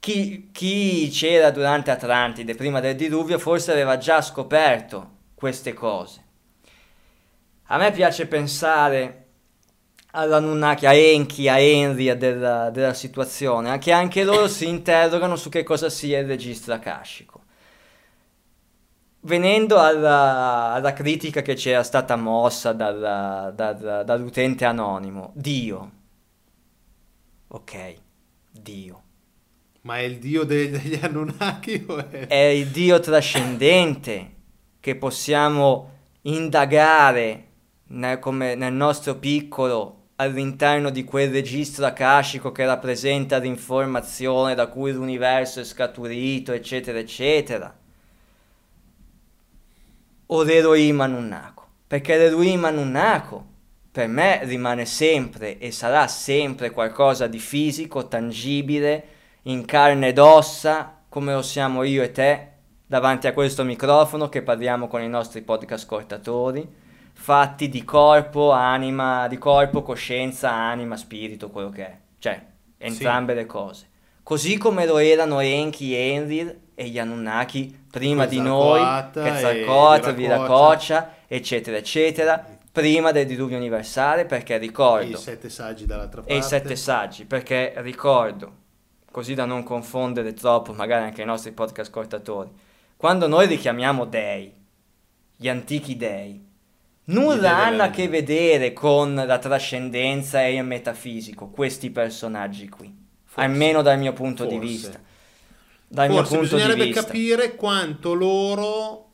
Chi, 0.00 0.50
chi 0.52 1.08
c'era 1.10 1.50
durante 1.50 1.90
Atlantide, 1.90 2.54
prima 2.54 2.80
del 2.80 2.96
diluvio, 2.96 3.38
forse 3.38 3.72
aveva 3.72 3.98
già 3.98 4.20
scoperto 4.22 5.18
queste 5.34 5.72
cose. 5.72 6.24
A 7.64 7.78
me 7.78 7.92
piace 7.92 8.26
pensare 8.26 9.26
all'Anunnaki, 10.12 10.86
a 10.86 10.92
Enki, 10.92 11.48
a 11.48 11.58
Henry 11.58 12.16
della, 12.16 12.70
della 12.70 12.94
situazione, 12.94 13.78
che 13.78 13.92
anche 13.92 14.24
loro 14.24 14.48
si 14.48 14.66
interrogano 14.66 15.36
su 15.36 15.48
che 15.48 15.62
cosa 15.62 15.88
sia 15.88 16.18
il 16.18 16.26
registro 16.26 16.74
akashico. 16.74 17.39
Venendo 19.22 19.78
alla, 19.78 20.72
alla 20.72 20.92
critica 20.94 21.42
che 21.42 21.54
c'era 21.54 21.82
stata 21.82 22.16
mossa 22.16 22.72
dalla- 22.72 23.52
dal- 23.54 24.02
dall'utente 24.04 24.64
anonimo, 24.64 25.32
Dio. 25.34 25.90
Ok, 27.48 27.94
Dio. 28.50 29.02
Ma 29.82 29.98
è 29.98 30.02
il 30.02 30.18
dio 30.18 30.44
de- 30.44 30.70
degli 30.70 30.98
Anunnaki 31.02 31.84
o 31.88 31.96
è... 32.08 32.26
È 32.26 32.34
il 32.34 32.68
Dio 32.68 33.00
trascendente 33.00 34.34
che 34.78 34.96
possiamo 34.96 35.90
indagare 36.22 37.46
nel, 37.88 38.18
come 38.18 38.54
nel 38.54 38.72
nostro 38.72 39.16
piccolo 39.16 40.08
all'interno 40.16 40.90
di 40.90 41.04
quel 41.04 41.30
registro 41.30 41.86
akashico 41.86 42.52
che 42.52 42.66
rappresenta 42.66 43.38
l'informazione 43.38 44.54
da 44.54 44.66
cui 44.66 44.92
l'universo 44.92 45.60
è 45.60 45.64
scaturito, 45.64 46.52
eccetera, 46.52 46.98
eccetera. 46.98 47.74
O 50.32 50.42
l'Elohim 50.42 51.00
Anunnako. 51.00 51.66
Perché 51.86 52.16
l'Elohim 52.16 52.64
Anunnako 52.64 53.44
per 53.90 54.06
me 54.06 54.40
rimane 54.44 54.86
sempre 54.86 55.58
e 55.58 55.72
sarà 55.72 56.06
sempre 56.06 56.70
qualcosa 56.70 57.26
di 57.26 57.40
fisico, 57.40 58.06
tangibile, 58.06 59.04
in 59.42 59.64
carne 59.64 60.08
ed 60.08 60.18
ossa, 60.18 61.02
come 61.08 61.32
lo 61.32 61.42
siamo 61.42 61.82
io 61.82 62.04
e 62.04 62.12
te, 62.12 62.48
davanti 62.86 63.26
a 63.26 63.32
questo 63.32 63.64
microfono 63.64 64.28
che 64.28 64.42
parliamo 64.42 64.86
con 64.86 65.02
i 65.02 65.08
nostri 65.08 65.42
podcast 65.42 65.82
ascoltatori, 65.82 66.68
fatti 67.12 67.68
di 67.68 67.82
corpo, 67.84 68.52
anima, 68.52 69.26
di 69.26 69.38
corpo, 69.38 69.82
coscienza, 69.82 70.52
anima, 70.52 70.96
spirito, 70.96 71.50
quello 71.50 71.70
che 71.70 71.86
è. 71.86 71.98
Cioè, 72.18 72.40
entrambe 72.78 73.34
le 73.34 73.46
cose. 73.46 73.89
Così 74.30 74.58
come 74.58 74.86
lo 74.86 74.98
erano 74.98 75.40
Enki, 75.40 75.92
Enlil 75.92 76.56
e 76.76 76.86
gli 76.86 77.00
Anunnaki 77.00 77.86
prima 77.90 78.26
di 78.26 78.40
noi, 78.40 78.80
Quetzalcoatl 79.12 80.10
e. 80.10 80.14
Viracocha, 80.14 81.14
eccetera, 81.26 81.76
eccetera, 81.76 82.46
prima 82.70 83.10
del 83.10 83.26
diluvio 83.26 83.56
universale, 83.56 84.26
perché 84.26 84.54
I 84.54 84.58
ricordo, 84.58 85.16
sette 85.16 85.48
saggi 85.48 85.84
dall'altra 85.84 86.20
parte. 86.20 86.32
e 86.32 86.36
i 86.36 86.42
sette 86.44 86.76
saggi, 86.76 87.24
perché 87.24 87.72
ricordo, 87.78 88.52
così 89.10 89.34
da 89.34 89.46
non 89.46 89.64
confondere 89.64 90.32
troppo 90.32 90.74
magari 90.74 91.06
anche 91.06 91.22
i 91.22 91.26
nostri 91.26 91.50
podcast 91.50 91.88
ascoltatori, 91.90 92.50
quando 92.96 93.26
noi 93.26 93.48
richiamiamo 93.48 94.04
dei, 94.04 94.54
gli 95.34 95.48
antichi 95.48 95.96
dei, 95.96 96.40
nulla 97.06 97.64
hanno 97.64 97.82
a 97.82 97.90
che 97.90 98.06
vedere 98.06 98.72
con 98.72 99.12
la 99.12 99.38
trascendenza 99.38 100.40
e 100.44 100.54
il 100.54 100.64
metafisico, 100.64 101.48
questi 101.48 101.90
personaggi 101.90 102.68
qui, 102.68 102.99
Forse. 103.32 103.48
almeno 103.48 103.82
dal 103.82 103.98
mio 103.98 104.12
punto 104.12 104.44
di 104.44 104.56
Forse. 104.56 104.66
vista. 104.68 105.00
Dal 105.86 106.08
mio 106.08 106.18
Forse 106.18 106.36
punto 106.36 106.48
di 106.48 106.54
bisognerebbe 106.56 106.84
vista. 106.86 107.04
capire 107.04 107.54
quanto 107.54 108.12
loro 108.12 109.12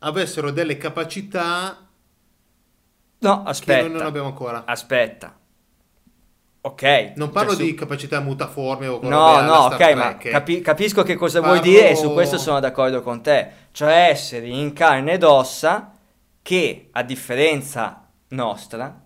avessero 0.00 0.50
delle 0.50 0.76
capacità 0.76 1.86
No, 3.18 3.42
che 3.42 3.48
aspetta. 3.50 3.80
noi 3.86 3.90
non 3.98 4.06
abbiamo 4.06 4.28
ancora. 4.28 4.64
Aspetta. 4.66 5.34
Ok. 6.62 7.12
Non 7.16 7.30
parlo 7.30 7.50
cioè, 7.52 7.60
su- 7.60 7.64
di 7.66 7.74
capacità 7.74 8.20
mutaforme 8.20 8.86
o 8.86 9.00
No, 9.02 9.34
che 9.36 9.42
no, 9.42 9.54
ok, 9.64 9.94
ma 9.94 10.14
Trek, 10.14 10.28
capi- 10.30 10.60
capisco 10.60 11.02
che 11.02 11.16
cosa 11.16 11.40
Parlo- 11.40 11.56
vuoi 11.58 11.66
dire 11.66 11.90
e 11.90 11.96
su 11.96 12.12
questo 12.12 12.36
sono 12.36 12.60
d'accordo 12.60 13.00
con 13.02 13.22
te. 13.22 13.50
Cioè 13.72 14.08
esseri 14.10 14.58
in 14.60 14.74
carne 14.74 15.12
ed 15.12 15.22
ossa 15.24 15.92
che, 16.42 16.88
a 16.92 17.02
differenza 17.02 18.06
nostra, 18.28 19.04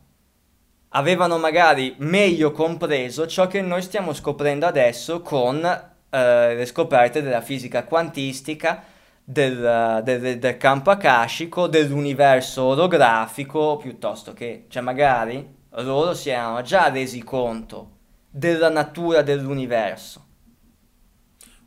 avevano 0.96 1.38
magari 1.38 1.94
meglio 1.98 2.52
compreso 2.52 3.26
ciò 3.26 3.46
che 3.46 3.60
noi 3.60 3.82
stiamo 3.82 4.12
scoprendo 4.12 4.66
adesso 4.66 5.22
con 5.22 5.64
eh, 5.64 6.54
le 6.54 6.66
scoperte 6.66 7.20
della 7.22 7.40
fisica 7.40 7.84
quantistica, 7.84 8.84
del, 9.24 10.02
del- 10.04 10.38
del 10.38 10.56
campo 10.56 10.90
akashico, 10.90 11.66
dell'universo 11.66 12.62
orografico, 12.64 13.76
piuttosto 13.76 14.32
che, 14.34 14.66
cioè 14.68 14.82
magari 14.82 15.62
loro 15.70 16.14
si 16.14 16.30
erano 16.30 16.62
già 16.62 16.88
resi 16.88 17.22
conto 17.24 17.90
della 18.30 18.68
natura 18.68 19.22
dell'universo. 19.22 20.22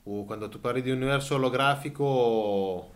Uh, 0.03 0.23
quando 0.23 0.47
tu 0.47 0.61
parli 0.61 0.81
di 0.81 0.91
universo 0.91 1.35
olografico, 1.35 2.91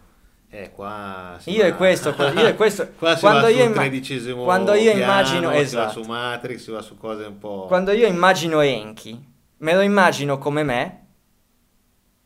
eh, 0.53 0.71
qua 0.71 1.37
Io 1.45 1.63
e 1.63 1.75
questo, 1.75 2.13
io 2.17 2.45
e 2.47 2.55
questo 2.55 2.89
qua 2.97 3.13
si 3.15 3.21
quando 3.21 3.47
io 3.47 3.63
imma- 3.63 4.43
quando 4.43 4.73
io 4.73 4.93
piano, 4.93 4.99
immagino 5.01 5.51
esatto. 5.51 6.01
su 6.03 6.09
Matrix, 6.09 6.61
si 6.63 6.71
va 6.71 6.81
su 6.81 6.97
cose 6.97 7.23
un 7.23 7.37
po'... 7.37 7.65
Quando 7.67 7.91
io 7.93 8.05
immagino 8.05 8.59
Enki, 8.59 9.17
me 9.57 9.73
lo 9.73 9.79
immagino 9.81 10.37
come 10.37 10.63
me, 10.63 11.05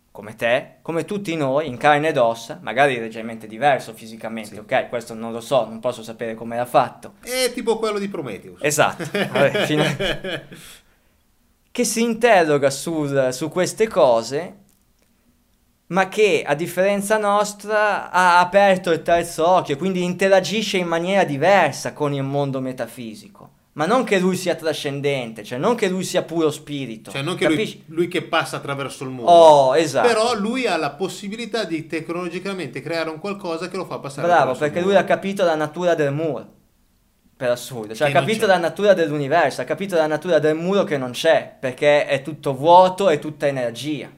come 0.09 0.35
te, 0.35 0.77
come 0.81 1.05
tutti 1.05 1.35
noi, 1.35 1.67
in 1.67 1.77
carne 1.77 2.07
ed 2.07 2.17
ossa, 2.17 2.57
magari 2.63 2.97
leggermente 2.99 3.47
diverso 3.47 3.93
fisicamente, 3.93 4.55
Sì. 4.55 4.57
ok? 4.59 4.87
Questo 4.89 5.13
non 5.13 5.31
lo 5.31 5.41
so, 5.41 5.65
non 5.65 5.79
posso 5.79 6.01
sapere 6.03 6.33
come 6.35 6.55
l'ha 6.55 6.65
fatto. 6.65 7.15
È 7.21 7.51
tipo 7.53 7.77
quello 7.77 7.99
di 7.99 8.07
Prometheus. 8.07 8.59
Esatto, 8.63 9.03
vabbè, 9.11 9.61
a- 9.61 10.41
che 11.71 11.83
si 11.83 12.01
interroga 12.01 12.69
sul- 12.69 13.29
su 13.33 13.49
queste 13.49 13.87
cose, 13.87 14.63
ma 15.87 16.09
che 16.09 16.43
a 16.45 16.55
differenza 16.55 17.17
nostra 17.17 18.09
ha 18.09 18.39
aperto 18.39 18.91
il 18.91 19.03
terzo 19.03 19.47
occhio, 19.47 19.77
quindi 19.77 20.03
interagisce 20.03 20.77
in 20.77 20.87
maniera 20.87 21.23
diversa 21.23 21.93
con 21.93 22.13
il 22.13 22.23
mondo 22.23 22.59
metafisico. 22.59 23.51
Ma 23.73 23.85
non 23.85 24.05
che 24.05 24.19
lui 24.19 24.37
sia 24.37 24.55
trascendente, 24.55 25.43
cioè 25.43 25.57
non 25.57 25.75
che 25.75 25.89
lui 25.89 26.05
sia 26.05 26.23
puro 26.23 26.49
spirito. 26.49 27.11
Cioè, 27.11 27.21
non 27.21 27.35
che 27.35 27.49
lui, 27.49 27.83
lui 27.87 28.07
che 28.07 28.21
passa 28.21 28.55
attraverso 28.55 29.03
il 29.03 29.09
mondo. 29.09 29.29
Oh, 29.29 29.75
esatto. 29.75 30.07
Però 30.07 30.33
lui 30.33 30.65
ha 30.65 30.77
la 30.77 30.91
possibilità 30.91 31.65
di 31.65 31.85
tecnologicamente 31.85 32.81
creare 32.81 33.09
un 33.09 33.19
qualcosa 33.19 33.67
che 33.67 33.75
lo 33.75 33.83
fa 33.83 33.99
passare 33.99 34.27
Bravo, 34.27 34.53
perché 34.53 34.79
lui 34.79 34.95
ha 34.95 35.03
capito 35.03 35.43
la 35.43 35.55
natura 35.55 35.93
del 35.93 36.13
muro. 36.13 36.53
Per 37.35 37.49
assurdo, 37.49 37.93
cioè 37.93 38.09
Che 38.09 38.17
ha 38.17 38.21
capito 38.21 38.45
la 38.45 38.57
natura 38.57 38.93
dell'universo, 38.93 39.59
ha 39.59 39.65
capito 39.65 39.97
la 39.97 40.07
natura 40.07 40.39
del 40.39 40.55
muro 40.55 40.85
che 40.85 40.97
non 40.97 41.11
c'è, 41.11 41.53
perché 41.59 42.05
è 42.05 42.21
tutto 42.21 42.55
vuoto 42.55 43.09
e 43.09 43.19
tutta 43.19 43.45
energia. 43.45 44.09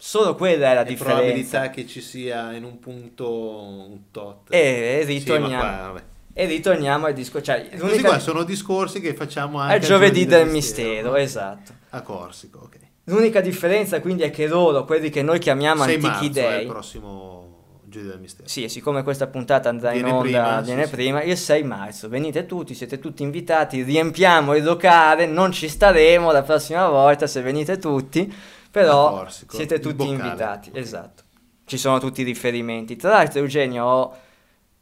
Solo 0.00 0.36
quella 0.36 0.70
è 0.70 0.74
la 0.74 0.82
È 0.82 0.84
differenza. 0.84 1.16
probabilità 1.18 1.70
che 1.70 1.84
ci 1.86 2.00
sia 2.00 2.52
in 2.52 2.62
un 2.62 2.78
punto 2.78 3.28
un 3.28 3.98
tot. 4.12 4.46
E 4.54 5.00
Sì, 5.04 5.12
ritorniamo, 5.12 5.60
qua, 5.62 5.76
vabbè. 5.92 6.02
e 6.32 6.46
ritorniamo 6.46 7.06
al 7.06 7.12
discorso. 7.14 7.46
Cioè, 7.46 7.68
Questi 7.76 8.02
qua 8.02 8.18
sono 8.20 8.44
discorsi 8.44 9.00
che 9.00 9.14
facciamo 9.14 9.58
anche 9.58 9.74
è 9.74 9.76
al 9.78 9.82
giovedì 9.82 10.24
del 10.24 10.48
mistero, 10.48 11.10
no? 11.10 11.16
esatto. 11.16 11.72
A 11.90 12.02
Corsico, 12.02 12.60
ok. 12.64 12.76
L'unica 13.04 13.40
differenza 13.40 14.00
quindi 14.00 14.22
è 14.22 14.30
che 14.30 14.46
loro, 14.46 14.84
quelli 14.84 15.10
che 15.10 15.22
noi 15.22 15.38
chiamiamo 15.40 15.82
6 15.82 15.94
antichi 15.94 16.06
marzo 16.08 16.26
è 16.26 16.30
dei, 16.30 16.60
il 16.62 16.68
prossimo 16.68 17.56
giovedì 17.86 18.10
del 18.10 18.20
mistero. 18.20 18.46
Sì, 18.48 18.62
e 18.64 18.68
siccome 18.68 19.02
questa 19.02 19.26
puntata 19.26 19.68
andrà 19.68 19.92
in 19.94 20.02
Viene 20.04 20.10
onda, 20.12 20.22
prima, 20.22 20.60
viene 20.60 20.82
sì, 20.84 20.88
sì. 20.90 20.94
prima, 20.94 21.22
il 21.24 21.36
6 21.36 21.62
marzo. 21.64 22.08
Venite 22.08 22.46
tutti, 22.46 22.74
siete 22.74 23.00
tutti 23.00 23.22
invitati, 23.24 23.82
riempiamo 23.82 24.54
il 24.54 24.62
locale, 24.62 25.26
non 25.26 25.50
ci 25.50 25.68
staremo 25.68 26.30
la 26.30 26.42
prossima 26.42 26.86
volta 26.88 27.26
se 27.26 27.40
venite 27.40 27.78
tutti, 27.78 28.32
però 28.70 29.10
Corsico, 29.10 29.56
siete 29.56 29.80
tutti 29.80 30.06
invitati, 30.06 30.70
Ok. 30.70 30.76
esatto. 30.76 31.22
Ci 31.64 31.76
sono 31.76 31.98
tutti 31.98 32.22
i 32.22 32.24
riferimenti. 32.24 32.96
Tra 32.96 33.10
l'altro 33.10 33.40
Eugenio, 33.40 33.84
ho- 33.84 34.16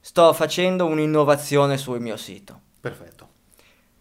sto 0.00 0.32
facendo 0.32 0.86
un'innovazione 0.86 1.76
sul 1.76 2.00
mio 2.00 2.16
sito. 2.16 2.60
Perfetto. 2.80 3.28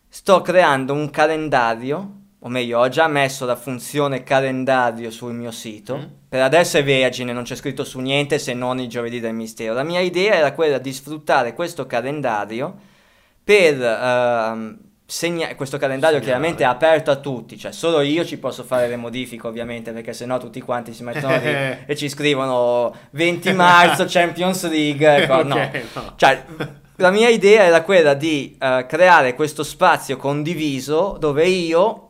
Sto 0.07 0.41
creando 0.41 0.93
un 0.93 1.09
calendario, 1.09 2.11
o 2.39 2.47
meglio, 2.47 2.79
ho 2.79 2.87
già 2.89 3.07
messo 3.07 3.45
la 3.45 3.55
funzione 3.55 4.21
calendario 4.23 5.09
sul 5.09 5.33
mio 5.33 5.49
sito. 5.51 5.97
Mm. 5.97 6.03
Per 6.29 6.41
adesso 6.41 6.77
è 6.77 6.83
vergine, 6.83 7.33
non 7.33 7.43
c'è 7.43 7.55
scritto 7.55 7.83
su 7.83 7.99
niente 7.99 8.37
se 8.37 8.53
non 8.53 8.79
il 8.79 8.87
giovedì 8.87 9.19
del 9.19 9.33
mistero. 9.33 9.73
La 9.73 9.83
mia 9.83 9.99
idea 10.01 10.35
era 10.35 10.53
quella 10.53 10.77
di 10.77 10.93
sfruttare 10.93 11.53
questo 11.55 11.87
calendario 11.87 12.77
per 13.43 13.81
ehm, 13.81 14.77
segna- 15.05 15.53
questo 15.55 15.77
calendario 15.77 16.19
Segnalare. 16.19 16.41
chiaramente 16.53 16.63
è 16.63 16.65
aperto 16.65 17.11
a 17.11 17.15
tutti, 17.17 17.57
cioè 17.57 17.71
solo 17.71 18.01
io 18.01 18.25
ci 18.25 18.37
posso 18.37 18.63
fare 18.63 18.87
le 18.87 18.95
modifiche 18.95 19.45
ovviamente 19.47 19.91
perché 19.91 20.13
sennò 20.13 20.37
tutti 20.39 20.59
quanti 20.61 20.93
si 20.93 21.03
mettono 21.03 21.35
lì 21.37 21.43
e 21.85 21.95
ci 21.95 22.09
scrivono 22.09 22.93
20 23.11 23.53
marzo 23.53 24.05
Champions 24.09 24.67
League, 24.69 25.15
ecco, 25.23 25.43
no. 25.43 25.55
Ok, 25.55 25.81
no. 25.93 26.13
Cioè, 26.15 26.43
la 26.97 27.11
mia 27.11 27.29
idea 27.29 27.63
era 27.63 27.81
quella 27.83 28.13
di 28.13 28.55
eh, 28.59 28.85
creare 28.87 29.35
questo 29.35 29.63
spazio 29.63 30.17
condiviso 30.17 31.17
dove 31.19 31.45
io, 31.47 32.09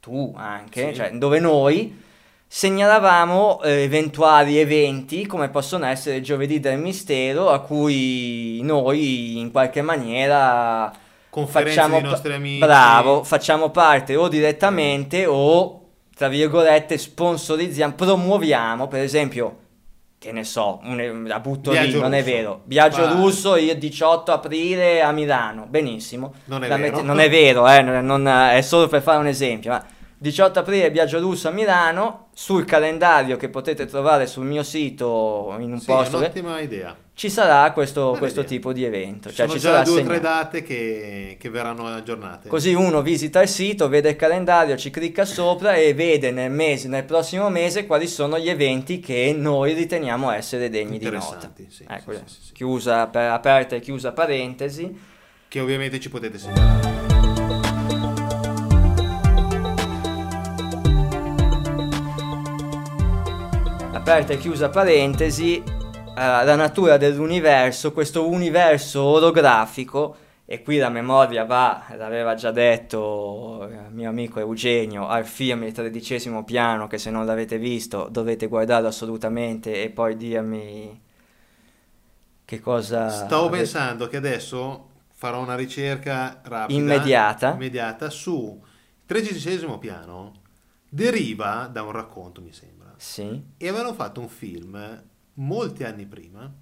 tu 0.00 0.34
anche, 0.36 0.88
Sì. 0.88 0.94
cioè 0.94 1.10
dove 1.12 1.38
noi 1.38 2.02
segnalavamo 2.46 3.62
eh, 3.62 3.82
eventuali 3.82 4.58
eventi 4.58 5.26
come 5.26 5.48
possono 5.48 5.86
essere 5.86 6.20
giovedì 6.20 6.60
del 6.60 6.78
mistero 6.78 7.50
a 7.50 7.60
cui 7.60 8.60
noi 8.62 9.38
in 9.38 9.50
qualche 9.50 9.82
maniera 9.82 10.92
Conferenze 11.34 11.74
facciamo 11.80 12.00
dei 12.00 12.08
nostri 12.10 12.32
amici. 12.32 12.58
bravo, 12.58 13.24
facciamo 13.24 13.70
parte 13.70 14.14
o 14.14 14.28
direttamente 14.28 15.26
o 15.26 15.80
tra 16.16 16.28
virgolette 16.28 16.96
sponsorizziamo, 16.96 17.94
promuoviamo, 17.94 18.86
per 18.86 19.00
esempio 19.02 19.56
che 20.16 20.30
ne 20.32 20.44
so, 20.44 20.78
un- 20.84 21.24
la 21.26 21.40
butto 21.40 21.70
lì, 21.72 21.78
Viaggio 21.78 22.00
non 22.00 22.14
è 22.14 22.22
vero. 22.22 22.60
Viaggio 22.64 23.02
Vai. 23.02 23.16
russo 23.16 23.56
il 23.56 23.76
18 23.76 24.32
aprile 24.32 25.02
a 25.02 25.10
Milano, 25.10 25.66
benissimo. 25.68 26.34
Non 26.44 26.62
è 26.64 26.68
La 26.68 26.76
vero. 26.76 27.02
non 27.02 27.18
è 27.20 27.28
vero, 27.28 27.68
eh, 27.68 27.82
non- 27.82 28.26
è 28.28 28.60
solo 28.62 28.86
per 28.86 29.02
fare 29.02 29.18
un 29.18 29.26
esempio. 29.26 29.70
Ma 29.72 29.84
18 30.24 30.58
aprile 30.60 30.88
viaggio 30.90 31.20
russo 31.20 31.48
a 31.48 31.50
Milano, 31.50 32.28
sul 32.32 32.64
calendario 32.64 33.36
che 33.36 33.50
potete 33.50 33.84
trovare 33.84 34.26
sul 34.26 34.46
mio 34.46 34.62
sito 34.62 35.54
in 35.58 35.70
un 35.72 35.78
Sì, 35.80 35.84
posto, 35.84 36.16
è 36.16 36.30
che- 36.30 36.40
un'ottima 36.40 36.60
idea. 36.60 36.96
ci 37.12 37.28
sarà 37.28 37.70
questo, 37.72 38.16
questo 38.18 38.42
tipo 38.44 38.72
di 38.72 38.84
evento. 38.84 39.28
Ci 39.28 39.34
Cioè, 39.34 39.46
sono 39.46 39.58
ci 39.58 39.64
già 39.66 39.72
sarà 39.72 39.82
due 39.84 40.00
o 40.00 40.04
tre 40.04 40.20
date 40.20 40.62
che, 40.62 41.36
che 41.38 41.50
verranno 41.50 41.86
aggiornate. 41.88 42.48
Così 42.48 42.72
uno 42.72 43.02
visita 43.02 43.42
il 43.42 43.48
sito, 43.48 43.88
vede 43.90 44.08
il 44.10 44.16
calendario, 44.16 44.78
ci 44.78 44.88
clicca 44.88 45.26
sopra 45.26 45.74
e 45.74 45.92
vede 45.92 46.30
nel 46.30 46.50
mese, 46.50 46.88
nel 46.88 47.04
prossimo 47.04 47.50
mese 47.50 47.84
quali 47.84 48.06
sono 48.08 48.38
gli 48.38 48.48
eventi 48.48 49.00
che 49.00 49.34
noi 49.36 49.74
riteniamo 49.74 50.30
essere 50.30 50.70
degni 50.70 50.96
di 50.98 51.10
nota. 51.10 51.52
Sì, 51.68 51.84
Ecco, 51.86 52.12
sì, 52.12 52.20
sì, 52.46 52.52
chiusa, 52.54 53.08
per- 53.08 53.30
aperta 53.30 53.76
e 53.76 53.80
chiusa 53.80 54.12
parentesi. 54.12 54.90
Che 55.48 55.60
ovviamente 55.60 56.00
ci 56.00 56.08
potete 56.08 56.38
segnalare. 56.38 57.03
Aperta 64.04 64.34
e 64.34 64.36
chiusa 64.36 64.68
parentesi, 64.68 65.56
eh, 65.56 65.64
la 66.14 66.56
natura 66.56 66.98
dell'universo, 66.98 67.94
questo 67.94 68.28
universo 68.28 69.02
orografico 69.02 70.16
e 70.44 70.62
qui 70.62 70.76
la 70.76 70.90
memoria 70.90 71.46
va, 71.46 71.86
l'aveva 71.96 72.34
già 72.34 72.50
detto 72.50 73.66
il 73.66 73.86
mio 73.92 74.10
amico 74.10 74.40
Eugenio, 74.40 75.08
al 75.08 75.24
film 75.24 75.62
Il 75.62 75.72
tredicesimo 75.72 76.44
piano, 76.44 76.86
che 76.86 76.98
se 76.98 77.10
non 77.10 77.24
l'avete 77.24 77.56
visto 77.56 78.08
dovete 78.10 78.46
guardarlo 78.46 78.88
assolutamente 78.88 79.82
e 79.82 79.88
poi 79.88 80.18
dirmi 80.18 81.00
che 82.44 82.60
cosa... 82.60 83.08
Stavo 83.08 83.48
pensando 83.48 84.06
che 84.06 84.18
adesso 84.18 84.88
farò 85.14 85.40
una 85.40 85.56
ricerca 85.56 86.42
rapida, 86.42 86.78
Immediata. 86.78 87.52
immediata 87.54 88.10
su 88.10 88.60
il 88.62 89.02
tredicesimo 89.06 89.78
piano, 89.78 90.42
deriva 90.90 91.70
da 91.72 91.82
un 91.82 91.92
racconto, 91.92 92.42
mi 92.42 92.52
sembra, 92.52 92.73
Sì, 92.96 93.42
e 93.56 93.68
avevano 93.68 93.94
fatto 93.94 94.20
un 94.20 94.28
film 94.28 95.02
molti 95.34 95.84
anni 95.84 96.06
prima 96.06 96.52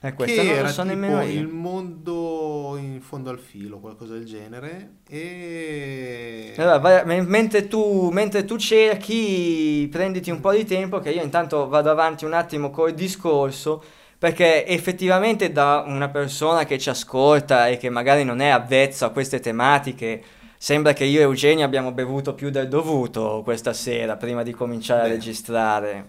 e 0.00 0.14
questo 0.14 0.42
che 0.42 0.54
era 0.54 0.68
so 0.68 0.84
tipo 0.84 1.20
il 1.22 1.48
mondo 1.48 2.76
in 2.78 3.00
fondo 3.00 3.30
al 3.30 3.40
filo, 3.40 3.80
qualcosa 3.80 4.12
del 4.12 4.24
genere, 4.24 4.98
e... 5.08 6.54
Allora, 6.56 6.78
vai- 6.78 7.04
men- 7.04 7.26
mentre, 7.26 7.66
tu, 7.66 8.08
mentre 8.10 8.44
tu 8.44 8.56
cerchi, 8.58 9.88
prenditi 9.90 10.30
un 10.30 10.38
po' 10.38 10.52
di 10.52 10.64
tempo 10.64 11.00
che 11.00 11.10
io 11.10 11.22
intanto 11.22 11.66
vado 11.66 11.90
avanti 11.90 12.24
un 12.24 12.32
attimo 12.32 12.70
col 12.70 12.94
discorso, 12.94 13.82
perché 14.16 14.64
effettivamente 14.66 15.50
da 15.50 15.82
una 15.84 16.08
persona 16.08 16.64
che 16.64 16.78
ci 16.78 16.90
ascolta 16.90 17.66
e 17.66 17.76
che 17.76 17.90
magari 17.90 18.22
non 18.22 18.38
è 18.38 18.50
avvezzo 18.50 19.04
a 19.04 19.10
queste 19.10 19.40
tematiche, 19.40 20.22
sembra 20.58 20.92
che 20.92 21.04
io 21.04 21.20
e 21.20 21.22
Eugenio 21.22 21.64
abbiamo 21.64 21.92
bevuto 21.92 22.34
più 22.34 22.50
del 22.50 22.68
dovuto 22.68 23.40
questa 23.44 23.72
sera 23.72 24.16
prima 24.16 24.42
di 24.42 24.52
cominciare 24.52 25.02
a 25.02 25.06
Beh. 25.06 25.08
registrare. 25.08 26.08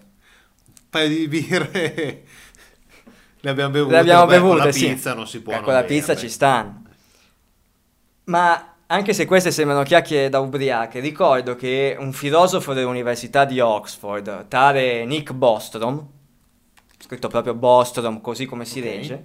un 0.66 0.88
paio 0.90 1.08
di 1.08 1.28
birre 1.28 2.24
le 3.40 3.50
abbiamo 3.50 3.70
bevute, 3.70 3.92
Le 3.92 3.98
abbiamo 3.98 4.26
Beh, 4.26 4.40
con 4.40 4.56
bevute, 4.56 4.56
la 4.56 4.72
sì. 4.72 4.86
pizza 4.88 5.14
non 5.14 5.26
si 5.26 5.40
può 5.42 5.52
Eh, 5.52 5.56
non 5.56 5.64
con 5.64 5.72
la 5.72 5.84
pizza 5.84 6.14
ci 6.16 6.28
stanno. 6.28 6.82
Ma 8.24 8.76
anche 8.86 9.12
se 9.12 9.24
queste 9.26 9.50
sembrano 9.50 9.82
chiacchiere 9.82 10.28
da 10.28 10.40
ubriache, 10.40 11.00
ricordo 11.00 11.54
che 11.56 11.96
un 11.98 12.12
filosofo 12.12 12.72
dell'Università 12.72 13.44
di 13.44 13.60
Oxford, 13.60 14.48
tale 14.48 15.04
Nick 15.04 15.32
Bostrom, 15.32 16.06
scritto 16.98 17.28
proprio 17.28 17.54
Bostrom 17.54 18.20
così 18.20 18.46
come 18.46 18.64
si 18.64 18.80
Ok. 18.80 18.84
legge, 18.84 19.24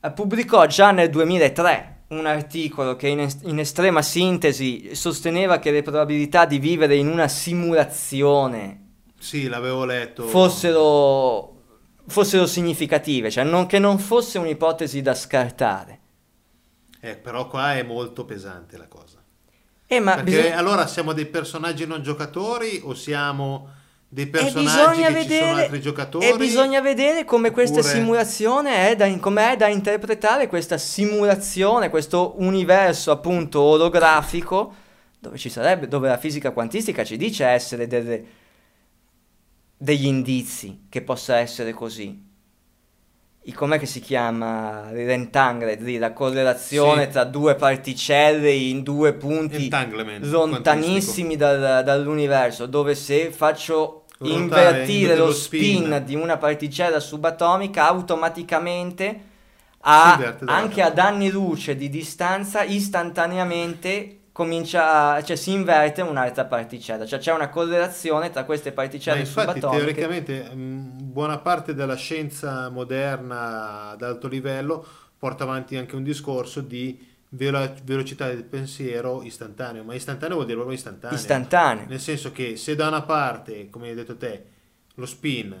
eh, 0.00 0.10
pubblicò 0.12 0.66
già 0.66 0.90
nel 0.92 1.10
2003 1.10 1.98
un 2.10 2.26
articolo 2.26 2.96
che 2.96 3.08
in, 3.08 3.20
est- 3.20 3.44
in 3.46 3.58
estrema 3.60 4.02
sintesi 4.02 4.94
sosteneva 4.94 5.58
che 5.58 5.70
le 5.70 5.82
probabilità 5.82 6.44
di 6.44 6.58
vivere 6.58 6.96
in 6.96 7.06
una 7.08 7.28
simulazione 7.28 8.88
Sì, 9.18 9.46
l'avevo 9.48 9.84
letto. 9.84 10.26
fossero, 10.26 11.54
fossero 12.08 12.46
significative, 12.46 13.30
cioè 13.30 13.44
non- 13.44 13.66
che 13.66 13.78
non 13.78 13.98
fosse 13.98 14.38
un'ipotesi 14.38 15.02
da 15.02 15.14
scartare. 15.14 15.98
Eh, 17.00 17.16
però 17.16 17.46
qua 17.46 17.74
è 17.76 17.82
molto 17.82 18.24
pesante 18.24 18.76
la 18.76 18.88
cosa. 18.88 19.18
Eh, 19.86 20.00
Perché 20.02 20.22
bisogna- 20.22 20.56
allora 20.56 20.86
siamo 20.86 21.12
dei 21.12 21.26
personaggi 21.26 21.86
non 21.86 22.02
giocatori 22.02 22.80
o 22.84 22.94
siamo 22.94 23.68
dei 24.12 24.24
e 24.24 24.28
personaggi 24.28 24.64
bisogna 25.02 25.12
che 25.12 25.22
ci 25.22 25.38
sono 25.38 25.54
altri 25.54 25.80
giocatori? 25.80 26.26
e 26.28 26.36
bisogna 26.36 26.80
vedere 26.80 27.24
come 27.24 27.52
questa 27.52 27.78
Oppure- 27.78 27.94
simulazione 27.94 28.88
è 28.90 28.96
da, 28.96 29.08
com'è 29.18 29.56
da 29.56 29.68
interpretare 29.68 30.48
questa 30.48 30.78
simulazione, 30.78 31.90
questo 31.90 32.34
universo 32.38 33.12
appunto 33.12 33.60
olografico 33.60 34.74
dove 35.20 35.38
ci 35.38 35.48
sarebbe, 35.48 35.86
dove 35.86 36.08
la 36.08 36.16
fisica 36.18 36.50
quantistica 36.50 37.04
ci 37.04 37.16
dice 37.16 37.44
essere 37.46 37.86
delle- 37.86 38.24
degli 39.76 40.06
indizi 40.06 40.86
che 40.88 41.02
possa 41.02 41.36
essere 41.36 41.72
così. 41.72 42.26
I- 43.44 43.52
com'è 43.52 43.78
che 43.78 43.86
si 43.86 44.00
chiama? 44.00 44.90
L'entanglement, 44.92 45.80
lì, 45.82 45.96
la 45.98 46.12
correlazione 46.12 47.04
Sì. 47.04 47.10
tra 47.12 47.24
due 47.24 47.54
particelle 47.54 48.50
in 48.50 48.82
due 48.82 49.14
punti 49.14 49.70
lontanissimi 50.20 51.36
dal- 51.36 51.82
dall'universo, 51.84 52.66
dove 52.66 52.94
se 52.94 53.30
faccio 53.30 53.99
Invertire 54.22 55.16
lo 55.16 55.30
spin, 55.32 55.32
spin. 55.32 56.02
di 56.04 56.14
una 56.14 56.36
particella 56.36 57.00
subatomica, 57.00 57.86
automaticamente 57.88 59.24
a- 59.80 60.34
anche 60.44 60.82
a 60.82 60.90
danni 60.90 61.30
luce 61.30 61.74
di 61.76 61.88
distanza, 61.88 62.62
istantaneamente 62.62 64.16
comincia 64.32 65.14
a- 65.14 65.22
cioè 65.22 65.36
si 65.36 65.52
inverte 65.52 66.02
un'altra 66.02 66.44
particella, 66.44 67.06
cioè 67.06 67.18
c'è 67.18 67.32
una 67.32 67.48
correlazione 67.48 68.30
tra 68.30 68.44
queste 68.44 68.72
Ma 69.02 69.16
particelle 69.16 69.16
infatti, 69.16 69.60
subatomiche. 69.60 69.68
teoricamente, 69.68 70.54
mh, 70.54 70.98
buona 71.10 71.38
parte 71.38 71.74
della 71.74 71.96
scienza 71.96 72.68
moderna 72.68 73.88
ad 73.90 74.02
alto 74.02 74.28
livello 74.28 74.86
porta 75.18 75.42
avanti 75.44 75.76
anche 75.76 75.96
un 75.96 76.02
discorso 76.04 76.60
di 76.60 77.09
velocità 77.30 78.26
del 78.26 78.44
pensiero 78.44 79.22
istantaneo, 79.22 79.84
ma 79.84 79.94
istantaneo 79.94 80.34
vuol 80.34 80.46
dire 80.46 80.58
proprio 80.58 80.76
istantaneo. 80.76 81.16
istantaneo. 81.16 81.86
Nel 81.86 82.00
senso 82.00 82.32
che 82.32 82.56
se 82.56 82.74
da 82.74 82.88
una 82.88 83.02
parte, 83.02 83.70
come 83.70 83.88
hai 83.88 83.94
detto 83.94 84.16
te, 84.16 84.44
lo 84.94 85.06
spin 85.06 85.56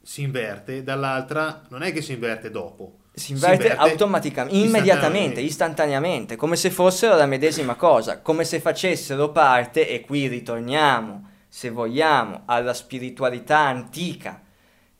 si 0.00 0.22
inverte, 0.22 0.84
dall'altra 0.84 1.62
non 1.68 1.82
è 1.82 1.92
che 1.92 2.00
si 2.02 2.12
inverte 2.12 2.50
dopo. 2.50 2.98
Si 3.12 3.32
inverte, 3.32 3.74
automaticamente, 3.74 4.56
immediatamente, 4.56 5.40
istantaneamente, 5.40 6.36
come 6.36 6.54
se 6.54 6.70
fossero 6.70 7.16
la 7.16 7.26
medesima 7.26 7.74
cosa, 7.74 8.20
come 8.20 8.44
se 8.44 8.60
facessero 8.60 9.32
parte, 9.32 9.88
e 9.88 10.02
qui 10.02 10.28
ritorniamo, 10.28 11.30
se 11.48 11.70
vogliamo, 11.70 12.42
alla 12.44 12.74
spiritualità 12.74 13.58
antica, 13.58 14.42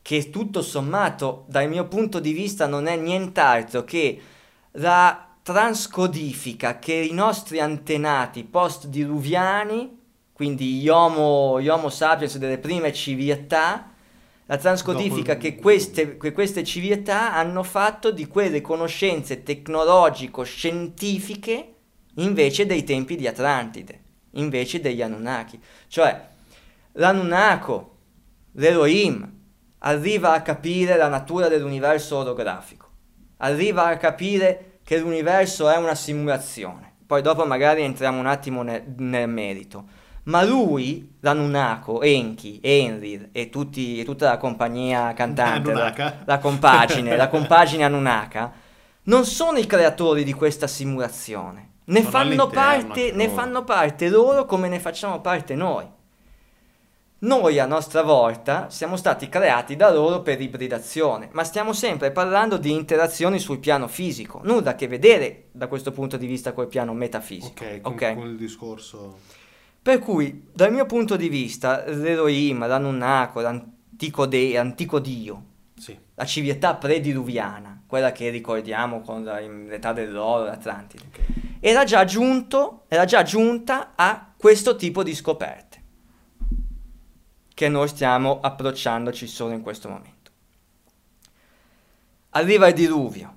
che 0.01 0.29
tutto 0.31 0.61
sommato, 0.61 1.45
dal 1.47 1.69
mio 1.69 1.87
punto 1.87 2.19
di 2.19 2.31
vista, 2.31 2.65
non 2.65 2.87
è 2.87 2.95
nient'altro 2.95 3.83
che 3.83 4.19
la 4.71 5.26
transcodifica 5.47 6.77
che 6.77 6.91
i 6.91 7.13
nostri 7.13 7.61
antenati 7.61 8.43
post-diluviani, 8.43 9.97
quindi 10.33 10.73
gli 10.73 10.89
homo, 10.89 11.61
gli 11.61 11.69
homo 11.69 11.87
sapiens 11.87 12.37
delle 12.37 12.57
prime 12.57 12.91
civiltà, 12.91 13.93
la 14.45 14.57
transcodifica 14.57 15.35
Dopo 15.35 15.45
che 15.45 15.55
queste, 15.55 16.17
che 16.17 16.33
queste 16.33 16.65
civiltà 16.65 17.33
hanno 17.33 17.63
fatto 17.63 18.11
di 18.11 18.27
quelle 18.27 18.59
conoscenze 18.59 19.43
tecnologico-scientifiche 19.43 21.75
invece 22.15 22.65
dei 22.65 22.83
tempi 22.83 23.15
di 23.15 23.25
Atlantide, 23.25 24.01
invece 24.31 24.81
degli 24.81 25.01
Anunnaki. 25.01 25.57
Cioè, 25.87 26.27
l'Anunnako, 26.91 27.95
l'Elohim, 28.51 29.31
arriva 29.77 30.33
a 30.33 30.41
capire 30.41 30.97
la 30.97 31.07
natura 31.07 31.47
dell'universo 31.47 32.17
orografico, 32.17 32.89
arriva 33.37 33.85
a 33.85 33.95
capire 33.95 34.66
che 34.87 34.97
l'universo 34.99 35.67
è 35.69 35.75
una 35.75 35.95
simulazione. 35.95 36.93
Poi 37.05 37.21
dopo 37.21 37.45
magari 37.45 37.81
entriamo 37.81 38.19
un 38.19 38.25
attimo 38.25 38.61
ne- 38.61 38.85
nel 38.99 39.27
merito. 39.27 39.83
Ma 40.23 40.43
lui, 40.43 41.15
l'Anunnako, 41.19 42.01
Enki, 42.01 42.61
Enrir 42.63 43.27
e, 43.33 43.49
tutti- 43.49 43.99
e 43.99 44.05
tutta 44.05 44.29
la 44.29 44.37
compagnia 44.37 45.11
cantante, 45.11 45.73
la, 45.73 46.13
la 46.23 46.37
compagine, 46.37 47.17
la 47.17 47.27
compagine 47.29 47.83
Anunnaka, 47.83 48.49
non 49.03 49.25
sono 49.25 49.57
i 49.57 49.65
creatori 49.65 50.23
di 50.23 50.31
questa 50.31 50.67
simulazione. 50.67 51.71
Ne 51.87 52.01
fanno, 52.03 52.47
parte, 52.47 53.11
ne 53.11 53.27
fanno 53.27 53.63
parte 53.65 54.07
loro 54.07 54.45
come 54.45 54.69
ne 54.69 54.79
facciamo 54.79 55.19
parte 55.19 55.53
noi. 55.53 55.85
Noi 57.19 57.57
a 57.57 57.65
nostra 57.65 58.03
volta 58.03 58.69
siamo 58.69 58.95
stati 58.95 59.27
creati 59.27 59.75
da 59.75 59.91
loro 59.91 60.21
per 60.21 60.39
ibridazione, 60.39 61.29
ma 61.31 61.43
stiamo 61.43 61.73
sempre 61.73 62.11
parlando 62.11 62.57
di 62.57 62.71
interazioni 62.71 63.39
sul 63.39 63.57
piano 63.57 63.87
fisico, 63.87 64.39
nulla 64.43 64.71
a 64.71 64.75
che 64.75 64.87
vedere 64.87 65.45
da 65.51 65.65
questo 65.67 65.91
punto 65.91 66.15
di 66.17 66.27
vista 66.27 66.53
col 66.53 66.67
piano 66.67 66.93
metafisico. 66.93 67.63
Ok, 67.63 67.81
con, 67.81 67.93
ok? 67.93 68.13
con 68.13 68.27
il 68.27 68.37
discorso... 68.37 69.17
Per 69.81 69.97
cui, 69.99 70.47
dal 70.53 70.71
mio 70.71 70.85
punto 70.85 71.15
di 71.15 71.27
vista, 71.29 71.85
l'Elohim, 71.87 72.67
l'Anunnako, 72.67 73.39
l'antico, 73.39 74.27
de- 74.27 74.53
l'antico 74.53 74.99
dio, 74.99 75.43
Sì. 75.75 75.97
la 76.13 76.25
civiltà 76.25 76.75
prediluviana, 76.75 77.81
quella 77.87 78.11
che 78.11 78.29
ricordiamo 78.29 79.01
con 79.01 79.23
la- 79.23 79.39
l'età 79.39 79.91
dell'oro, 79.93 80.43
l'Atlantide, 80.43 81.03
ok. 81.07 81.19
era 81.61 81.83
già 81.83 82.03
giunto, 82.05 82.83
era 82.89 83.05
già 83.05 83.23
giunta 83.23 83.93
a 83.95 84.33
questo 84.37 84.75
tipo 84.75 85.01
di 85.03 85.15
scoperte 85.15 85.66
che 87.57 87.69
noi 87.69 87.87
stiamo 87.87 88.39
approcciandoci 88.39 89.25
solo 89.25 89.51
in 89.53 89.63
questo 89.63 89.89
momento. 89.89 90.29
Arriva 92.31 92.67
il 92.67 92.75
diluvio, 92.75 93.35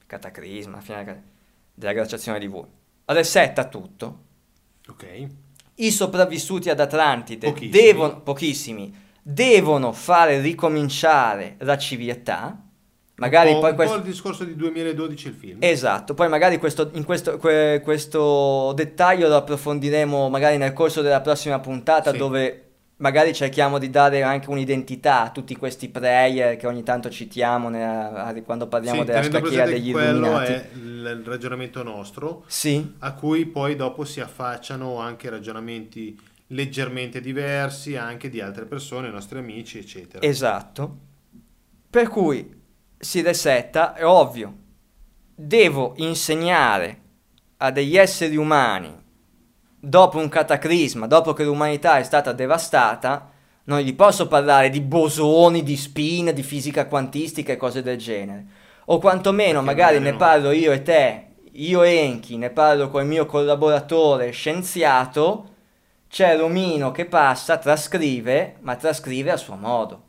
il 0.00 0.04
cataclisma, 0.06 0.82
fine 0.82 1.22
della- 1.72 1.94
glaciazione 1.94 2.38
di 2.38 2.46
Vulcano, 2.46 2.74
resetta 3.06 3.64
tutto, 3.64 4.18
Ok. 4.88 5.26
i 5.76 5.90
sopravvissuti 5.90 6.68
ad 6.68 6.80
Atlantide 6.80 7.46
Pochissimi. 7.50 7.70
devono, 7.70 8.20
pochissimi, 8.20 8.94
devono 9.22 9.92
fare 9.92 10.38
ricominciare 10.42 11.54
la 11.60 11.78
civiltà, 11.78 12.62
magari 13.14 13.52
un 13.52 13.54
po', 13.54 13.60
poi 13.60 13.70
un 13.70 13.76
questo... 13.76 13.94
po' 13.94 14.00
il 14.00 14.06
discorso 14.10 14.44
di 14.44 14.54
2012 14.54 15.28
il 15.28 15.34
film. 15.34 15.58
Esatto, 15.62 16.12
poi 16.12 16.28
magari 16.28 16.58
questo, 16.58 16.90
in 16.92 17.04
questo, 17.04 17.38
que- 17.38 17.80
questo 17.82 18.74
dettaglio 18.74 19.28
lo 19.28 19.36
approfondiremo 19.36 20.28
magari 20.28 20.58
nel 20.58 20.74
corso 20.74 21.00
della 21.00 21.22
prossima 21.22 21.58
puntata 21.58 22.10
Sì. 22.10 22.18
dove 22.18 22.64
magari 23.00 23.34
cerchiamo 23.34 23.78
di 23.78 23.90
dare 23.90 24.22
anche 24.22 24.50
un'identità 24.50 25.22
a 25.22 25.30
tutti 25.30 25.56
questi 25.56 25.88
player 25.88 26.56
che 26.56 26.66
ogni 26.66 26.82
tanto 26.82 27.10
citiamo 27.10 27.68
nella- 27.68 28.34
quando 28.44 28.66
parliamo 28.68 29.00
Sì, 29.00 29.06
della 29.06 29.22
scacchiera 29.22 29.64
degli 29.66 29.90
quello 29.90 30.26
illuminati. 30.26 30.52
è 30.52 30.68
il 30.74 30.88
il 31.00 31.24
ragionamento 31.24 31.82
nostro, 31.82 32.44
Sì, 32.46 32.94
a 32.98 33.14
cui 33.14 33.46
poi 33.46 33.74
dopo 33.74 34.04
si 34.04 34.20
affacciano 34.20 34.98
anche 34.98 35.30
ragionamenti 35.30 36.18
leggermente 36.48 37.20
diversi 37.20 37.96
anche 37.96 38.28
di 38.28 38.40
altre 38.40 38.64
persone, 38.66 39.08
nostri 39.08 39.38
amici, 39.38 39.78
eccetera. 39.78 40.24
esatto. 40.26 40.98
Per 41.88 42.08
cui 42.08 42.58
si 42.98 43.22
resetta, 43.22 43.94
è 43.94 44.04
ovvio, 44.04 44.54
devo 45.34 45.94
insegnare 45.96 47.00
a 47.58 47.70
degli 47.70 47.96
esseri 47.96 48.36
umani, 48.36 48.94
dopo 49.80 50.18
un 50.18 50.28
cataclisma, 50.28 51.06
dopo 51.06 51.32
che 51.32 51.44
l'umanità 51.44 51.98
è 51.98 52.02
stata 52.02 52.32
devastata, 52.32 53.30
non 53.64 53.80
gli 53.80 53.94
posso 53.94 54.28
parlare 54.28 54.68
di 54.70 54.80
bosoni, 54.80 55.62
di 55.62 55.76
spin, 55.76 56.32
di 56.34 56.42
fisica 56.42 56.86
quantistica 56.86 57.52
e 57.52 57.56
cose 57.56 57.82
del 57.82 57.96
genere. 57.98 58.44
O 58.86 58.98
quantomeno 58.98 59.62
magari 59.62 59.98
ne 60.00 60.14
parlo 60.14 60.50
io 60.50 60.72
e 60.72 60.82
te, 60.82 61.24
io 61.52 61.82
e 61.82 61.96
Enki, 61.96 62.36
ne 62.36 62.50
parlo 62.50 62.88
con 62.90 63.02
il 63.02 63.08
mio 63.08 63.26
collaboratore 63.26 64.30
scienziato, 64.30 65.48
c'è 66.08 66.36
Romino 66.36 66.90
che 66.90 67.06
passa, 67.06 67.56
trascrive, 67.58 68.56
ma 68.60 68.74
trascrive 68.76 69.30
a 69.30 69.36
suo 69.36 69.54
modo. 69.54 70.02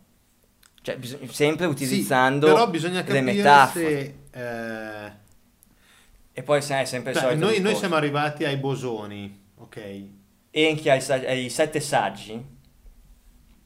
Cioè, 0.81 0.97
bis- 0.97 1.23
sempre 1.29 1.65
Sì, 1.67 1.71
utilizzando 1.71 2.47
però 2.47 2.67
bisogna 2.67 3.03
le 3.05 3.21
metafore. 3.21 3.89
se 3.89 4.15
eh, 4.31 5.11
E 6.33 6.43
poi 6.43 6.61
sai, 6.63 6.87
sempre 6.87 7.13
solito 7.13 7.45
noi, 7.45 7.59
noi 7.59 7.75
siamo 7.75 7.95
arrivati 7.95 8.45
ai 8.45 8.57
bosoni, 8.57 9.40
ok? 9.71 10.03
Enki 10.51 10.89
ai, 10.89 11.01
ai 11.25 11.49
sette 11.49 11.79
saggi, 11.79 12.43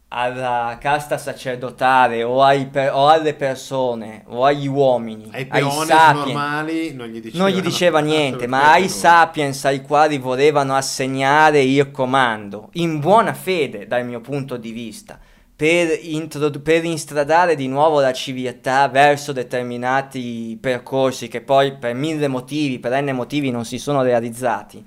alla 0.10 0.78
casta 0.80 1.18
sacerdotale 1.18 2.22
o, 2.24 2.44
ai 2.44 2.70
o 2.92 3.08
alle 3.08 3.34
persone 3.34 4.24
o 4.28 4.46
agli 4.46 4.68
uomini, 4.68 5.30
Ai 5.32 5.48
ai 5.50 5.72
sapiens, 5.72 6.26
normali 6.26 6.94
non 6.94 7.08
gli 7.08 7.20
diceva, 7.20 7.44
non 7.44 7.52
gli 7.52 7.62
diceva 7.62 8.00
niente, 8.02 8.46
ma 8.46 8.72
ai 8.72 8.88
sapiens 8.88 9.66
ai 9.66 9.82
quali 9.82 10.20
volevano 10.20 10.76
assegnare 10.76 11.62
il 11.62 11.90
comando, 11.90 12.70
in 12.74 13.00
buona 13.00 13.34
fede 13.34 13.88
dal 13.88 14.06
mio 14.06 14.22
punto 14.22 14.58
di 14.58 14.72
vista, 14.72 15.20
per, 15.56 15.98
introdu- 16.04 16.62
per 16.62 16.86
instradare 16.86 17.56
di 17.56 17.68
nuovo 17.68 18.00
la 18.00 18.14
civiltà 18.14 18.88
verso 18.90 19.32
determinati 19.32 20.56
percorsi 20.62 21.28
che 21.28 21.42
poi 21.42 21.78
per 21.78 21.96
mille 21.96 22.28
motivi, 22.28 22.78
per 22.78 23.02
n 23.02 23.10
motivi 23.12 23.50
non 23.50 23.66
si 23.66 23.80
sono 23.80 24.04
realizzati, 24.04 24.86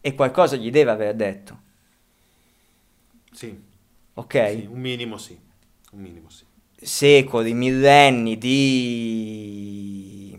e 0.00 0.14
qualcosa 0.14 0.56
gli 0.56 0.70
deve 0.70 0.90
aver 0.90 1.14
detto, 1.14 1.58
Sì, 3.32 3.58
ok? 4.14 4.48
sì, 4.50 4.68
un 4.70 4.80
minimo 4.80 5.16
sì, 5.18 5.38
un 5.92 6.00
minimo 6.00 6.28
sì. 6.30 6.44
secoli, 6.80 7.52
millenni 7.54 8.36
di 8.38 10.38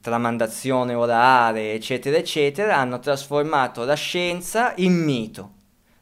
tramandazione 0.00 0.94
orale, 0.94 1.74
eccetera, 1.74 2.16
eccetera, 2.16 2.76
hanno 2.78 2.98
trasformato 3.00 3.84
la 3.84 3.94
scienza 3.94 4.72
in 4.76 4.94
mito. 4.94 5.52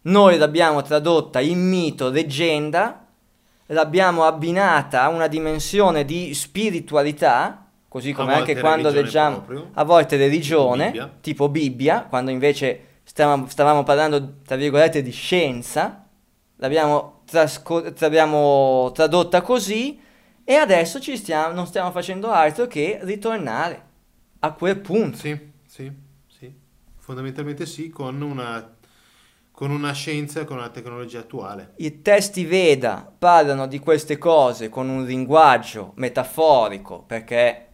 Noi 0.03 0.39
l'abbiamo 0.39 0.83
tradotta 0.83 1.41
in 1.41 1.59
mito, 1.69 2.09
leggenda, 2.09 3.07
l'abbiamo 3.67 4.25
abbinata 4.25 5.03
a 5.03 5.09
una 5.09 5.27
dimensione 5.27 6.05
di 6.05 6.33
spiritualità, 6.33 7.67
così 7.89 8.13
come 8.13 8.35
anche 8.35 8.57
quando 8.59 8.89
leggiamo 8.91 9.41
proprio. 9.43 9.71
a 9.75 9.83
volte 9.85 10.17
religione, 10.17 10.87
Bibbia. 10.93 11.13
tipo 11.21 11.49
Bibbia, 11.49 12.03
quando 12.09 12.31
invece 12.31 12.83
stavamo, 13.09 13.49
stavamo 13.49 13.83
parlando, 13.85 14.41
tra 14.45 14.57
virgolette, 14.57 15.03
di 15.03 15.11
scienza, 15.11 16.07
l'abbiamo, 16.57 17.23
trasco- 17.25 17.83
l'abbiamo 17.99 18.93
tradotta 18.93 19.41
così 19.41 19.99
e 20.45 20.55
adesso 20.55 21.01
ci 21.01 21.17
stiamo, 21.17 21.55
non 21.55 21.67
stiamo 21.67 21.91
facendo 21.91 22.31
altro 22.31 22.67
che 22.67 22.99
ritornare 23.03 23.87
a 24.41 24.53
quel 24.53 24.79
punto. 24.79 25.17
Sì, 25.17 25.39
sì, 25.67 25.91
sì. 26.27 26.53
Fondamentalmente 26.99 27.65
sì, 27.65 27.89
con 27.89 28.21
una, 28.21 28.77
con 29.51 29.71
una 29.71 29.93
scienza 29.93 30.41
e 30.41 30.45
con 30.45 30.59
una 30.59 30.69
tecnologia 30.69 31.21
attuale. 31.21 31.73
I 31.77 32.03
testi 32.03 32.45
Veda 32.45 33.11
parlano 33.19 33.67
di 33.67 33.79
queste 33.79 34.19
cose 34.19 34.69
con 34.69 34.89
un 34.91 35.07
linguaggio 35.07 35.93
metaforico, 35.97 37.03
perché 37.03 37.68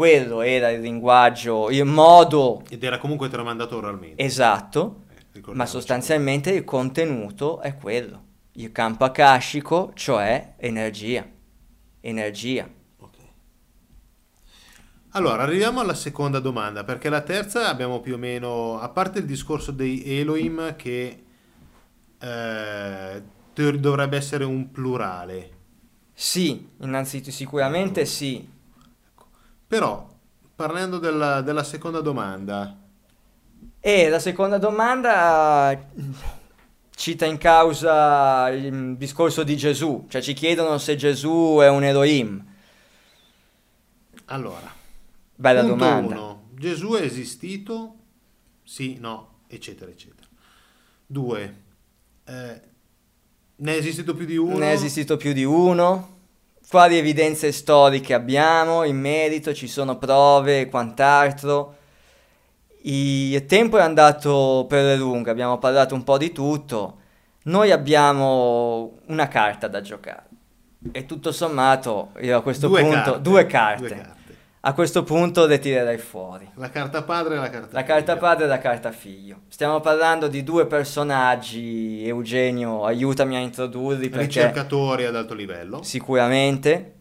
quello 0.00 0.40
era 0.42 0.70
il 0.70 0.80
linguaggio, 0.80 1.70
il 1.70 1.84
modo 1.84 2.62
Ed 2.68 2.82
era 2.84 2.96
comunque 2.98 3.28
tramandato 3.28 3.76
oralmente. 3.76 4.22
esatto, 4.24 5.06
Eh, 5.08 5.24
ma 5.50 5.66
sostanzialmente 5.66 6.50
il 6.52 6.64
contenuto 6.64 7.60
è 7.60 7.74
quello. 7.76 8.28
Il 8.52 8.72
campo 8.72 9.04
akashico, 9.04 9.92
cioè 9.94 10.54
energia. 10.58 11.28
Energia. 12.00 12.68
Ok. 12.98 13.16
Allora, 15.12 15.42
arriviamo 15.42 15.80
alla 15.80 15.94
seconda 15.94 16.38
domanda, 16.38 16.84
perché 16.84 17.08
la 17.08 17.22
terza 17.22 17.68
abbiamo 17.68 18.00
più 18.00 18.14
o 18.14 18.18
meno, 18.18 18.78
a 18.78 18.88
parte 18.90 19.18
il 19.18 19.24
discorso 19.24 19.72
dei 19.72 20.04
Elohim 20.18 20.76
che 20.76 21.24
eh, 22.18 23.22
dovrebbe 23.54 24.16
essere 24.16 24.44
un 24.44 24.70
plurale, 24.70 25.50
Sì, 26.14 26.68
innanzitutto 26.82 27.30
sicuramente 27.32 28.04
sì. 28.04 28.46
Però 29.70 30.04
parlando 30.56 30.98
della, 30.98 31.42
della 31.42 31.62
seconda 31.62 32.00
domanda, 32.00 32.76
E 33.78 34.08
la 34.08 34.18
seconda 34.18 34.58
domanda 34.58 35.70
eh, 35.70 35.86
cita 36.90 37.24
in 37.24 37.38
causa 37.38 38.48
il 38.50 38.96
discorso 38.96 39.44
di 39.44 39.56
Gesù, 39.56 40.06
cioè 40.08 40.20
ci 40.20 40.32
chiedono 40.32 40.76
se 40.78 40.96
Gesù 40.96 41.58
è 41.62 41.68
un 41.68 41.84
Elohim. 41.84 42.44
allora, 44.26 44.74
Bella 45.34 45.62
domanda. 45.62 46.14
uno, 46.16 46.48
Gesù 46.54 46.94
è 46.94 47.02
esistito? 47.02 47.94
Sì, 48.64 48.98
no, 48.98 49.42
eccetera, 49.46 49.90
eccetera. 49.90 50.26
Due, 51.06 51.62
eh, 52.24 52.60
ne 53.56 53.72
è 53.74 53.76
esistito 53.76 54.14
più 54.14 54.26
di 54.26 54.36
uno? 54.36 54.58
Ne 54.58 54.70
è 54.70 54.74
esistito 54.74 55.16
più 55.16 55.32
di 55.32 55.44
uno? 55.44 56.09
Quali 56.70 56.96
evidenze 56.96 57.50
storiche 57.50 58.14
abbiamo 58.14 58.84
in 58.84 58.96
merito? 58.96 59.52
Ci 59.52 59.66
sono 59.66 59.98
prove 59.98 60.60
e 60.60 60.68
quant'altro? 60.68 61.74
Il 62.82 63.44
tempo 63.46 63.76
è 63.76 63.80
andato 63.80 64.66
per 64.68 64.84
le 64.84 64.94
lunghe, 64.94 65.32
abbiamo 65.32 65.58
parlato 65.58 65.96
un 65.96 66.04
po' 66.04 66.16
di 66.16 66.30
tutto. 66.30 66.98
Noi 67.46 67.72
abbiamo 67.72 68.98
una 69.06 69.26
carta 69.26 69.66
da 69.66 69.80
giocare. 69.80 70.28
E 70.92 71.06
tutto 71.06 71.32
sommato, 71.32 72.12
io 72.20 72.38
a 72.38 72.40
questo 72.40 72.68
Due 72.68 72.82
punto, 72.82 72.96
carte, 73.02 73.20
due 73.20 73.46
carte. 73.46 73.80
due 73.80 73.88
carte. 73.96 74.19
A 74.62 74.74
questo 74.74 75.04
punto 75.04 75.46
le 75.46 75.58
tirerei 75.58 75.96
fuori. 75.96 76.46
La 76.56 76.68
carta 76.68 77.02
padre 77.02 77.36
e 77.36 77.38
la 77.38 77.48
carta 77.48 77.68
La 77.72 77.82
carta 77.82 78.12
figlia. 78.12 78.26
padre 78.28 78.44
e 78.44 78.48
la 78.48 78.58
carta 78.58 78.92
figlio. 78.92 79.36
Stiamo 79.48 79.80
parlando 79.80 80.28
di 80.28 80.42
due 80.44 80.66
personaggi, 80.66 82.06
Eugenio, 82.06 82.84
aiutami 82.84 83.36
a 83.36 83.38
introdurli 83.38 84.10
perché 84.10 84.26
ricercatori 84.26 85.06
ad 85.06 85.16
alto 85.16 85.32
livello. 85.32 85.82
sicuramente 85.82 86.94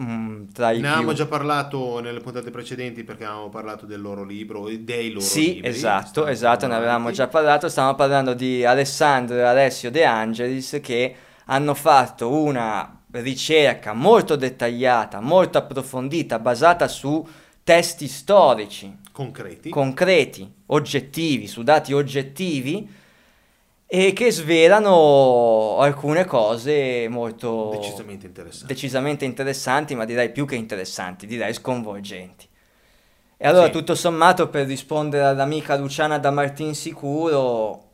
mm, 0.00 0.44
tra 0.54 0.70
i 0.70 0.76
Ne 0.76 0.80
più... 0.80 0.88
avevamo 0.90 1.12
già 1.12 1.26
parlato 1.26 2.00
nelle 2.00 2.20
puntate 2.20 2.50
precedenti 2.50 3.04
perché 3.04 3.24
avevamo 3.24 3.50
parlato 3.50 3.84
del 3.84 4.00
loro 4.00 4.24
libro 4.24 4.68
e 4.68 4.78
dei 4.80 5.10
loro 5.10 5.20
Sì, 5.20 5.56
libri. 5.56 5.68
esatto, 5.68 6.06
Stavamo 6.08 6.32
esatto, 6.32 6.66
ne 6.66 6.74
avevamo 6.74 7.10
già 7.10 7.28
parlato. 7.28 7.68
Stiamo 7.68 7.94
parlando 7.94 8.32
di 8.32 8.64
Alessandro 8.64 9.36
e 9.36 9.42
Alessio 9.42 9.90
De 9.90 10.06
Angelis 10.06 10.78
che 10.82 11.14
hanno 11.44 11.74
fatto 11.74 12.32
una 12.32 12.95
ricerca 13.20 13.92
molto 13.92 14.36
dettagliata, 14.36 15.20
molto 15.20 15.58
approfondita, 15.58 16.38
basata 16.38 16.88
su 16.88 17.26
testi 17.64 18.06
storici 18.06 18.96
concreti. 19.12 19.70
concreti, 19.70 20.52
oggettivi, 20.66 21.46
su 21.46 21.62
dati 21.62 21.92
oggettivi 21.92 22.88
e 23.88 24.12
che 24.12 24.30
svelano 24.30 25.78
alcune 25.78 26.24
cose 26.24 27.06
molto 27.08 27.70
decisamente 27.72 28.26
interessanti. 28.26 28.66
decisamente 28.72 29.24
interessanti, 29.24 29.94
ma 29.94 30.04
direi 30.04 30.30
più 30.30 30.44
che 30.46 30.56
interessanti, 30.56 31.26
direi 31.26 31.52
sconvolgenti. 31.54 32.48
E 33.38 33.46
allora, 33.46 33.66
Sì. 33.66 33.72
tutto 33.72 33.94
sommato, 33.94 34.48
per 34.48 34.66
rispondere 34.66 35.24
all'amica 35.24 35.76
Luciana 35.76 36.18
da 36.18 36.30
Martin 36.30 36.74
Sicuro, 36.74 37.85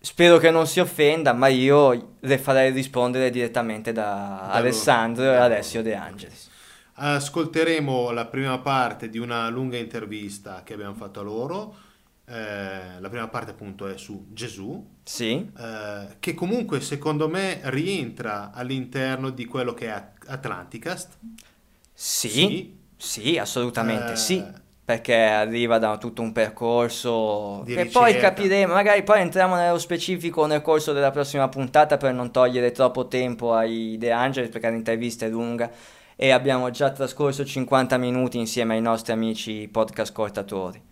spero 0.00 0.38
che 0.38 0.50
non 0.50 0.66
si 0.66 0.80
offenda, 0.80 1.32
ma 1.32 1.48
io 1.48 2.16
le 2.20 2.38
farei 2.38 2.72
rispondere 2.72 3.30
direttamente 3.30 3.92
da 3.92 4.02
Da 4.02 4.52
Alessandro 4.52 5.24
e 5.24 5.36
Alessio. 5.36 5.82
De 5.82 5.94
Angelis. 5.94 6.48
Ascolteremo 6.94 8.10
la 8.10 8.26
prima 8.26 8.58
parte 8.58 9.08
di 9.08 9.18
una 9.18 9.48
lunga 9.48 9.78
intervista 9.78 10.62
che 10.64 10.74
abbiamo 10.74 10.94
fatto 10.94 11.20
a 11.20 11.22
loro. 11.22 11.74
Eh, 12.26 13.00
la 13.00 13.08
prima 13.08 13.26
parte 13.28 13.50
appunto 13.52 13.88
è 13.88 13.96
su 13.96 14.26
Gesù, 14.32 14.86
Sì, 15.02 15.50
eh, 15.58 16.16
che 16.20 16.34
comunque 16.34 16.80
secondo 16.80 17.28
me 17.28 17.60
rientra 17.64 18.52
all'interno 18.52 19.30
di 19.30 19.46
quello 19.46 19.74
che 19.74 19.86
è 19.86 19.90
At- 19.90 20.28
Atlanticast. 20.28 21.16
sì, 21.92 22.76
sì, 22.96 23.36
assolutamente 23.38 24.12
Eh, 24.12 24.16
sì. 24.16 24.44
Perché 24.90 25.14
arriva 25.14 25.78
da 25.78 25.96
tutto 25.98 26.20
un 26.20 26.32
percorso 26.32 27.62
Di 27.64 27.76
che 27.76 27.86
poi 27.86 28.16
capiremo, 28.16 28.72
magari 28.72 29.04
poi 29.04 29.20
entriamo 29.20 29.54
nello 29.54 29.78
specifico 29.78 30.46
nel 30.46 30.62
corso 30.62 30.92
della 30.92 31.12
prossima 31.12 31.48
puntata 31.48 31.96
per 31.96 32.12
non 32.12 32.32
togliere 32.32 32.72
troppo 32.72 33.06
tempo 33.06 33.54
ai 33.54 33.96
De 33.98 34.10
Angelis 34.10 34.50
perché 34.50 34.68
l'intervista 34.68 35.26
è 35.26 35.28
lunga 35.28 35.70
e 36.16 36.30
abbiamo 36.30 36.70
già 36.70 36.90
trascorso 36.90 37.44
50 37.44 37.98
minuti 37.98 38.36
insieme 38.38 38.74
ai 38.74 38.80
nostri 38.80 39.12
amici 39.12 39.68
podcast 39.70 40.12
cortatori. 40.12 40.82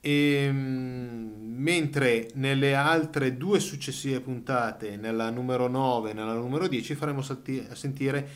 E, 0.00 0.48
mm, 0.50 1.54
mentre 1.58 2.28
nelle 2.34 2.74
altre 2.74 3.36
due 3.36 3.60
successive 3.60 4.18
puntate, 4.18 4.96
nella 4.96 5.30
numero 5.30 5.68
9 5.68 6.10
e 6.10 6.12
nella 6.12 6.34
numero 6.34 6.66
10, 6.66 6.96
faremo 6.96 7.22
salti- 7.22 7.64
sentire 7.74 8.28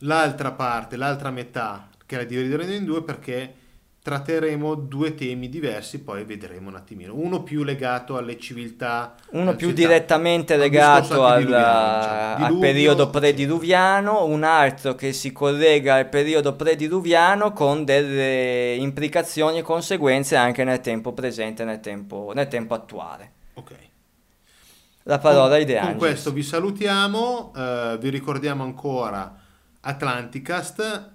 l'altra 0.00 0.52
parte, 0.52 0.96
l'altra 0.96 1.30
metà, 1.30 1.88
che 2.04 2.16
la 2.16 2.24
divideremo 2.24 2.74
in 2.74 2.84
due 2.84 3.02
perché 3.02 3.54
tratteremo 4.02 4.74
due 4.76 5.14
temi 5.14 5.48
diversi, 5.50 6.00
poi 6.00 6.24
vedremo 6.24 6.68
un 6.70 6.76
attimino. 6.76 7.14
Uno 7.14 7.42
più 7.42 7.62
legato 7.64 8.16
alle 8.16 8.38
civiltà, 8.38 9.14
Uno 9.32 9.54
più 9.54 9.68
civiltà- 9.68 9.88
direttamente 9.92 10.54
al 10.54 10.60
legato 10.60 11.24
al, 11.24 11.44
diciamo. 11.44 11.64
al 11.64 12.36
Diluvio, 12.38 12.58
periodo 12.60 13.02
eccetera. 13.02 13.18
prediluviano, 13.20 14.24
un 14.24 14.42
altro 14.42 14.94
che 14.94 15.12
si 15.12 15.32
collega 15.32 15.96
al 15.96 16.08
periodo 16.08 16.54
prediluviano 16.56 17.52
con 17.52 17.84
delle 17.84 18.74
implicazioni 18.76 19.58
e 19.58 19.62
conseguenze 19.62 20.34
anche 20.36 20.64
nel 20.64 20.80
tempo 20.80 21.12
presente, 21.12 21.64
nel 21.64 21.80
tempo, 21.80 22.32
nel 22.34 22.48
tempo 22.48 22.72
attuale. 22.74 23.32
Ok. 23.54 23.72
La 25.04 25.18
parola 25.18 25.54
ai 25.56 25.64
De 25.64 25.78
Con 25.78 25.96
questo 25.96 26.30
vi 26.32 26.42
salutiamo, 26.42 27.52
eh, 27.56 27.98
vi 28.00 28.08
ricordiamo 28.10 28.62
ancora 28.62 29.34
Atlanticast, 29.80 31.10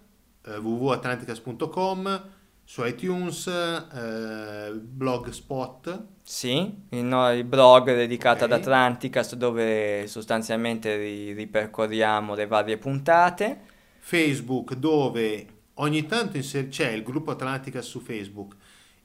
eh, 0.46 0.58
www.atlanticast.com, 0.58 2.24
su 2.66 2.84
iTunes, 2.86 3.48
eh, 3.48 4.72
Blogspot, 4.74 6.08
Sì, 6.28 6.74
il, 6.90 7.04
no- 7.06 7.32
il 7.32 7.44
blog 7.46 7.86
dedicato 7.96 8.44
Ok. 8.44 8.52
ad 8.52 8.52
Atlanticast 8.52 9.36
dove 9.36 10.08
sostanzialmente 10.08 10.98
ri- 10.98 11.34
ripercorriamo 11.34 12.36
le 12.36 12.48
varie 12.48 12.78
puntate. 12.78 13.62
Facebook 14.00 14.74
dove 14.76 15.48
ogni 15.76 16.06
tanto 16.06 16.38
inser- 16.38 16.70
c'è 16.70 16.92
il 16.92 17.04
gruppo 17.04 17.32
Atlanticast 17.32 17.88
su 17.90 18.00
Facebook 18.00 18.56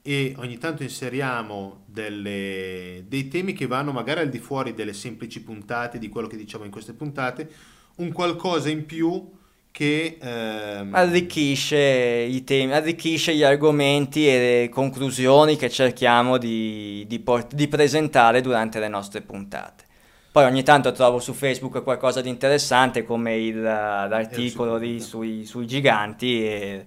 e 0.01 0.33
ogni 0.37 0.57
tanto 0.57 0.83
inseriamo 0.83 1.83
delle- 1.85 3.03
dei 3.07 3.27
temi 3.27 3.53
che 3.53 3.67
vanno 3.67 3.91
magari 3.91 4.21
al 4.21 4.29
di 4.29 4.39
fuori 4.39 4.73
delle 4.73 4.93
semplici 4.93 5.43
puntate 5.43 5.99
di 5.99 6.09
quello 6.09 6.27
che 6.27 6.37
diciamo 6.37 6.65
in 6.65 6.71
queste 6.71 6.93
puntate, 6.93 7.49
un 7.97 8.11
qualcosa 8.11 8.69
in 8.69 8.85
più 8.85 9.31
che 9.71 10.17
ehm, 10.21 10.93
arricchisce 10.93 11.77
i 11.77 12.43
temi, 12.43 12.73
arricchisce 12.73 13.33
gli 13.33 13.43
argomenti 13.43 14.27
e 14.27 14.39
le 14.39 14.69
conclusioni 14.69 15.55
che 15.55 15.69
cerchiamo 15.69 16.37
di, 16.37 17.05
di 17.07 17.19
port- 17.19 17.53
di 17.53 17.67
presentare 17.67 18.41
durante 18.41 18.79
le 18.79 18.89
nostre 18.89 19.21
puntate. 19.21 19.85
Poi 20.31 20.45
ogni 20.45 20.63
tanto 20.63 20.91
trovo 20.91 21.19
su 21.19 21.33
Facebook 21.33 21.83
qualcosa 21.83 22.21
di 22.21 22.29
interessante 22.29 23.03
come 23.03 23.35
il, 23.35 23.61
l'articolo 23.61 24.77
lì 24.77 25.01
sui, 25.01 25.45
sui 25.45 25.67
giganti 25.67 26.45
e, 26.45 26.85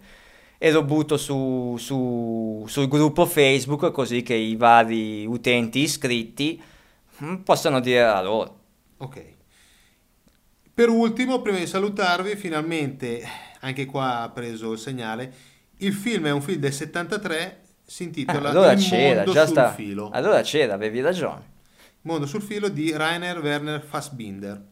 e 0.56 0.70
lo 0.70 0.82
butto 0.82 1.18
su, 1.18 1.76
su- 1.78 2.64
sul 2.66 2.88
gruppo 2.88 3.26
Facebook 3.26 3.90
così 3.90 4.22
che 4.22 4.34
i 4.34 4.56
vari 4.56 5.26
utenti 5.26 5.80
iscritti 5.80 6.62
mm, 7.22 7.34
possano 7.36 7.80
dire 7.80 8.02
la 8.02 8.22
loro. 8.22 8.58
Ok. 8.98 9.33
Per 10.74 10.88
ultimo, 10.88 11.40
prima 11.40 11.58
di 11.58 11.66
salutarvi, 11.68 12.34
finalmente, 12.34 13.22
anche 13.60 13.86
qua 13.86 14.22
ha 14.22 14.28
preso 14.30 14.72
il 14.72 14.78
segnale, 14.78 15.32
il 15.78 15.92
film 15.92 16.26
è 16.26 16.32
un 16.32 16.42
film 16.42 16.58
del 16.58 16.72
73, 16.72 17.60
si 17.84 18.02
Ah, 18.02 18.06
intitola 18.06 18.48
allora 18.50 18.72
Il 18.72 18.78
c'era, 18.80 19.16
mondo 19.24 19.32
sul 19.32 19.46
sta. 19.46 19.70
filo. 19.72 20.10
Allora 20.12 20.40
c'era, 20.42 20.74
avevi 20.74 21.00
ragione. 21.00 21.52
Mondo 22.02 22.26
sul 22.26 22.42
filo 22.42 22.68
di 22.68 22.90
Rainer 22.92 23.38
Werner 23.40 23.82
Fassbinder. 23.82 24.62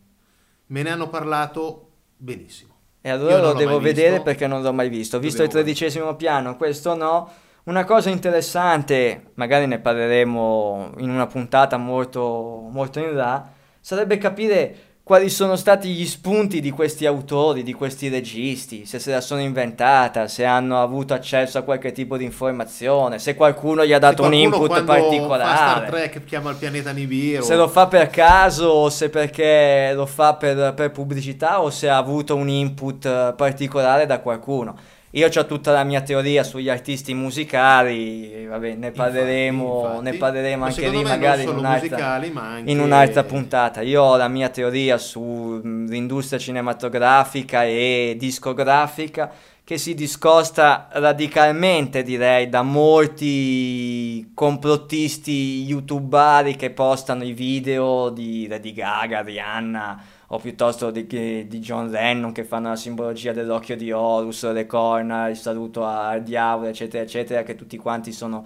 Me 0.66 0.82
ne 0.82 0.90
hanno 0.90 1.08
parlato 1.08 1.90
benissimo. 2.16 2.70
E 3.00 3.08
allora 3.10 3.40
lo 3.40 3.52
devo 3.52 3.78
vedere 3.78 4.10
visto. 4.10 4.22
perché 4.24 4.46
non 4.46 4.62
l'ho 4.62 4.72
mai 4.72 4.88
visto. 4.88 5.16
Ho 5.18 5.20
visto 5.20 5.42
il 5.42 5.48
tredicesimo 5.48 6.16
piano, 6.16 6.56
questo 6.56 6.94
no. 6.96 7.30
Una 7.64 7.84
cosa 7.84 8.10
interessante, 8.10 9.30
magari 9.34 9.66
ne 9.66 9.78
parleremo 9.78 10.94
in 10.98 11.10
una 11.10 11.26
puntata 11.28 11.76
molto, 11.76 12.68
molto 12.72 12.98
in 12.98 13.14
là, 13.14 13.48
sarebbe 13.80 14.18
capire 14.18 14.91
quali 15.04 15.30
sono 15.30 15.56
stati 15.56 15.88
gli 15.88 16.06
spunti 16.06 16.60
di 16.60 16.70
questi 16.70 17.06
autori, 17.06 17.64
di 17.64 17.72
questi 17.72 18.08
registi, 18.08 18.86
se 18.86 19.00
se 19.00 19.10
la 19.10 19.20
sono 19.20 19.40
inventata, 19.40 20.28
se 20.28 20.44
hanno 20.44 20.80
avuto 20.80 21.12
accesso 21.12 21.58
a 21.58 21.62
qualche 21.62 21.90
tipo 21.90 22.16
di 22.16 22.24
informazione, 22.24 23.18
se 23.18 23.34
qualcuno 23.34 23.84
gli 23.84 23.92
ha 23.92 23.98
dato 23.98 24.22
un 24.22 24.32
input 24.32 24.68
quando 24.68 24.92
Fa 24.92 24.98
Star 24.98 25.08
particolare. 25.08 25.86
Trek 25.86 26.24
chiama 26.24 26.50
il 26.50 26.56
pianeta 26.56 26.92
Nibiru. 26.92 27.42
Se 27.42 27.56
lo 27.56 27.66
fa 27.66 27.88
per 27.88 28.10
caso 28.10 28.66
o 28.66 28.90
se 28.90 29.10
perché 29.10 29.92
lo 29.92 30.06
fa 30.06 30.34
per, 30.34 30.72
per 30.74 30.92
pubblicità 30.92 31.60
o 31.60 31.70
se 31.70 31.88
ha 31.88 31.96
avuto 31.96 32.36
un 32.36 32.48
input 32.48 33.04
eh, 33.04 33.34
particolare 33.36 34.06
da 34.06 34.20
qualcuno. 34.20 34.76
Io 35.14 35.28
ho 35.28 35.46
tutta 35.46 35.72
la 35.72 35.84
mia 35.84 36.00
teoria 36.00 36.42
sugli 36.42 36.70
artisti 36.70 37.12
musicali, 37.12 38.46
vabbè, 38.46 38.76
ne 38.76 38.92
parleremo, 38.92 39.80
Infatti, 39.84 40.02
ne 40.04 40.14
parleremo 40.14 40.64
anche 40.64 40.88
lì 40.88 41.02
magari 41.02 41.42
in 41.42 41.50
un'altra, 41.50 42.14
anche 42.14 42.70
in 42.70 42.80
un'altra 42.80 43.22
puntata. 43.22 43.82
Io 43.82 44.02
ho 44.02 44.16
la 44.16 44.28
mia 44.28 44.48
teoria 44.48 44.96
sull'industria 44.96 46.38
cinematografica 46.38 47.62
e 47.64 48.16
discografica 48.18 49.30
che 49.62 49.76
si 49.76 49.92
discosta 49.92 50.88
radicalmente, 50.92 52.02
direi, 52.02 52.48
da 52.48 52.62
molti 52.62 54.30
complottisti 54.32 55.62
youtubari 55.64 56.56
che 56.56 56.70
postano 56.70 57.22
i 57.22 57.34
video 57.34 58.08
di 58.08 58.46
Lady 58.48 58.72
Gaga, 58.72 59.20
Rihanna 59.20 60.02
o 60.34 60.38
piuttosto 60.38 60.90
di, 60.90 61.06
di 61.06 61.58
John 61.60 61.90
Lennon 61.90 62.32
che 62.32 62.44
fanno 62.44 62.70
la 62.70 62.76
simbologia 62.76 63.32
dell'occhio 63.32 63.76
di 63.76 63.92
Horus, 63.92 64.50
le 64.50 64.64
corna, 64.66 65.28
il 65.28 65.36
saluto 65.36 65.84
al 65.84 66.22
diavolo, 66.22 66.68
eccetera, 66.68 67.02
eccetera, 67.02 67.42
che 67.42 67.54
tutti 67.54 67.76
quanti 67.76 68.12
sono 68.12 68.42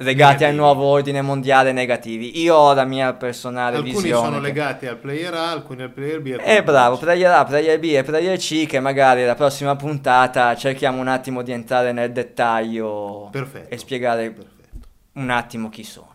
legati 0.00 0.44
al 0.44 0.50
Negativi. 0.54 0.56
nuovo 0.56 0.84
ordine 0.84 1.20
mondiale 1.20 1.72
negativi. 1.72 2.40
Io 2.40 2.54
ho 2.54 2.72
la 2.72 2.84
mia 2.84 3.14
personale 3.14 3.78
Alcuni 3.78 3.94
visione. 3.94 4.24
sono 4.26 4.36
che- 4.36 4.46
legati 4.46 4.86
al 4.86 4.96
player 4.96 5.34
A, 5.34 5.50
alcuni 5.50 5.82
al 5.82 5.90
player 5.90 6.20
B. 6.22 6.26
alcuni 6.34 6.48
eh 6.52 6.56
al 6.58 6.62
bravo, 6.62 6.96
player 6.98 7.16
C. 7.16 7.20
player 7.20 7.40
A, 7.40 7.44
player 7.44 7.78
B 7.80 7.84
e 7.96 8.02
player 8.04 8.38
C 8.38 8.66
che 8.66 8.78
magari 8.78 9.24
la 9.24 9.34
prossima 9.34 9.74
puntata 9.74 10.54
cerchiamo 10.54 11.00
un 11.00 11.08
attimo 11.08 11.42
di 11.42 11.50
entrare 11.50 11.90
nel 11.90 12.12
dettaglio 12.12 13.28
Perfetto. 13.32 13.74
e 13.74 13.76
spiegare 13.76 14.30
Perfetto. 14.30 14.86
un 15.14 15.30
attimo 15.30 15.68
chi 15.68 15.82
sono. 15.82 16.07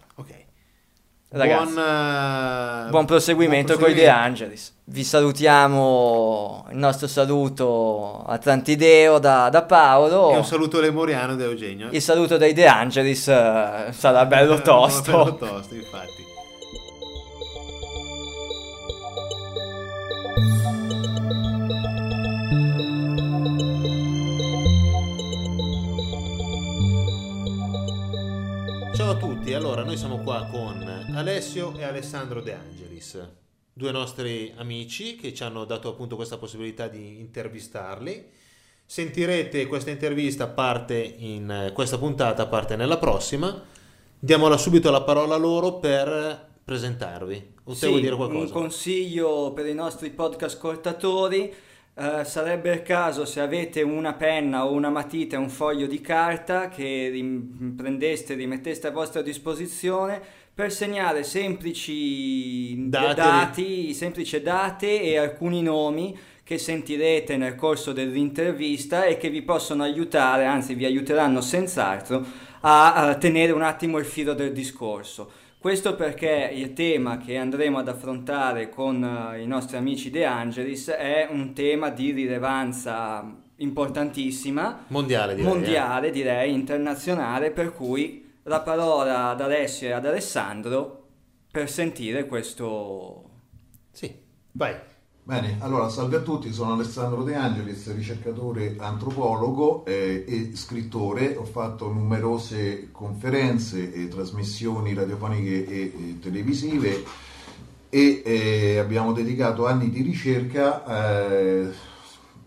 Ragazzi, 1.36 1.74
buon, 1.74 2.86
eh, 2.86 2.90
buon 2.92 3.06
proseguimento 3.06 3.76
con 3.80 3.90
i 3.90 3.96
De 3.96 4.08
Angelis. 4.08 4.72
Vi 4.84 5.04
salutiamo, 5.04 6.68
il 6.70 6.78
nostro 6.78 7.08
saluto 7.08 8.24
Atlantideo 8.24 9.18
da, 9.18 9.50
da 9.50 9.64
Paolo. 9.64 10.32
E 10.32 10.38
un 10.38 10.46
saluto 10.46 10.80
lemuriano 10.80 11.36
da 11.36 11.46
Eugenio. 11.46 11.88
Il 11.90 12.04
saluto 12.04 12.38
dei 12.38 12.54
De 12.54 12.68
Angelis 12.68 13.28
eh, 13.30 13.88
sarà 13.90 14.28
bello 14.28 14.62
tosto. 14.62 15.12
bello 15.12 15.36
tosto, 15.38 15.74
infatti. 15.74 16.22
Ciao 28.96 29.10
a 29.10 29.16
tutti, 29.16 29.52
allora 29.56 29.84
noi 29.84 29.98
siamo 29.98 30.20
qua 30.20 30.48
con 30.52 30.93
Alessio 31.16 31.78
e 31.78 31.84
Alessandro 31.84 32.42
De 32.42 32.54
Angelis, 32.56 33.20
due 33.72 33.92
nostri 33.92 34.52
amici 34.58 35.16
che 35.16 35.34
ci 35.34 35.44
hanno 35.44 35.64
dato 35.66 35.90
appunto 35.90 36.16
questa 36.16 36.38
possibilità 36.38 36.88
di 36.88 37.20
intervistarli. 37.20 38.26
Sentirete 38.86 39.68
questa 39.68 39.92
intervista 39.92 40.48
parte 40.48 40.96
in 40.98 41.72
questa 41.74 41.98
puntata, 41.98 42.48
parte 42.48 42.76
nella 42.76 42.98
prossima. 42.98 43.62
Diamo 44.20 44.48
la- 44.48 44.58
subito 44.58 44.90
la 44.90 45.02
parola 45.04 45.36
loro 45.36 45.78
per 45.80 46.50
presentarvi. 46.64 47.54
O 47.66 47.74
Sì, 47.74 47.88
vuoi 47.88 48.02
dire 48.02 48.14
un 48.14 48.18
qualcosa? 48.18 48.52
consiglio 48.54 49.52
per 49.54 49.68
i 49.68 49.74
nostri 49.74 50.10
podcast 50.10 50.56
ascoltatori 50.56 51.54
eh, 51.96 52.24
sarebbe 52.26 52.74
il 52.74 52.82
caso 52.82 53.24
se 53.24 53.40
avete 53.40 53.82
una 53.84 54.14
penna 54.14 54.66
o 54.66 54.72
una 54.72 54.90
matita 54.90 55.36
e 55.36 55.40
un 55.40 55.50
foglio 55.50 55.86
di 55.86 56.02
carta 56.02 56.68
che 56.70 57.12
prendeste 57.78 58.34
e 58.34 58.36
rimetteste 58.36 58.88
a 58.88 58.92
vostra 58.92 59.22
disposizione 59.22 60.22
per 60.56 60.72
segnare 60.72 61.24
semplici 61.24 62.88
Date. 62.88 63.16
dati, 63.16 63.94
semplici 63.94 64.40
date 64.42 65.02
e 65.02 65.18
alcuni 65.18 65.64
nomi 65.64 66.16
che 66.44 66.58
sentirete 66.58 67.38
nel 67.38 67.56
corso 67.56 67.92
dell'intervista 67.92 69.06
e 69.06 69.18
che 69.18 69.30
vi 69.30 69.42
possono 69.42 69.82
aiutare, 69.82 70.46
anzi 70.46 70.76
vi 70.76 70.86
aiuteranno 70.86 71.42
senz'altro 71.42 72.24
a, 72.62 72.94
a 72.94 73.16
tenere 73.16 73.52
un 73.52 73.64
attimo 73.64 73.98
il 73.98 74.06
filo 74.06 74.34
del 74.34 74.52
discorso. 74.52 75.32
Questo 75.58 75.96
perché 75.96 76.52
il 76.54 76.74
tema 76.74 77.18
che 77.18 77.38
andremo 77.38 77.80
ad 77.80 77.88
affrontare 77.88 78.70
con 78.70 79.32
eh, 79.34 79.42
i 79.42 79.48
nostri 79.48 79.78
amici 79.78 80.10
De 80.10 80.26
Angelis 80.26 80.90
è 80.90 81.28
un 81.32 81.54
tema 81.54 81.90
di 81.90 82.12
rilevanza 82.12 83.26
importantissima, 83.58 84.84
Mondiale 84.88 85.36
direi. 85.36 85.50
eh. 85.50 85.54
mondiale 85.54 86.12
direi, 86.12 86.54
internazionale, 86.54 87.52
per 87.52 87.74
cui 87.74 88.23
la 88.44 88.62
parola 88.62 89.30
ad 89.30 89.42
Alessio 89.42 89.88
e 89.88 89.92
ad 89.92 90.06
Alessandro 90.06 91.08
per 91.52 91.70
sentire 91.70 92.26
questo... 92.26 93.30
Sì, 93.92 94.14
vai. 94.52 94.76
Bene, 95.26 95.56
allora 95.60 95.88
salve 95.88 96.18
a 96.18 96.22
tutti, 96.22 96.52
sono 96.52 96.74
Alessandro 96.74 97.24
De 97.24 97.34
Angelis, 97.36 97.94
ricercatore 97.94 98.76
antropologo 98.78 99.86
eh, 99.86 100.26
e 100.28 100.56
scrittore. 100.56 101.38
Ho 101.38 101.46
fatto 101.46 101.90
numerose 101.90 102.90
conferenze 102.92 103.94
e 103.94 104.10
trasmissioni 104.10 104.94
radiofoniche 104.94 105.66
e, 105.66 105.82
e 105.82 106.20
televisive 106.20 107.04
e 107.88 108.22
eh, 108.26 108.80
abbiamo 108.80 109.14
dedicato 109.14 109.66
anni 109.66 109.90
di 109.90 110.02
ricerca 110.02 110.84
eh, 110.86 111.72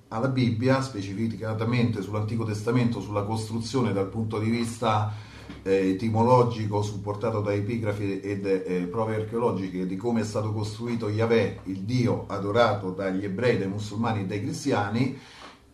alla 0.08 0.28
Bibbia, 0.28 0.82
specificatamente 0.82 2.02
sull'Antico 2.02 2.44
Testamento, 2.44 3.00
sulla 3.00 3.22
costruzione 3.22 3.94
dal 3.94 4.08
punto 4.08 4.38
di 4.38 4.50
vista 4.50 5.10
eh, 5.10 5.25
etimologico 5.62 6.82
supportato 6.82 7.40
da 7.40 7.52
epigrafi 7.52 8.20
ed 8.20 8.46
eh, 8.46 8.86
prove 8.90 9.16
archeologiche 9.16 9.86
di 9.86 9.96
come 9.96 10.20
è 10.20 10.24
stato 10.24 10.52
costruito 10.52 11.08
Yahweh, 11.08 11.60
il 11.64 11.80
Dio 11.80 12.24
adorato 12.28 12.90
dagli 12.90 13.24
ebrei, 13.24 13.58
dai 13.58 13.68
musulmani 13.68 14.20
e 14.20 14.26
dai 14.26 14.40
cristiani 14.40 15.18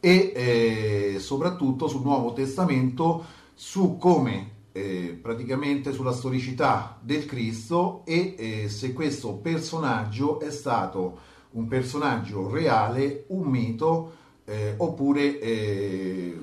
e 0.01 0.33
eh, 0.35 1.17
soprattutto 1.21 1.87
sul 1.89 2.03
Nuovo 2.03 2.33
Testamento 2.33 3.25
su 3.55 3.97
come 3.99 4.51
eh, 4.73 5.19
praticamente 5.21 5.93
sulla 5.93 6.13
storicità 6.13 6.99
del 7.01 7.27
Cristo 7.27 8.03
e 8.05 8.35
eh, 8.37 8.69
se 8.69 8.93
questo 8.93 9.35
personaggio 9.35 10.41
è 10.41 10.51
stato 10.51 11.19
un 11.51 11.69
personaggio 11.69 12.51
reale, 12.51 13.25
un 13.29 13.47
mito 13.47 14.13
eh, 14.45 14.75
oppure 14.77 15.39
eh, 15.39 16.39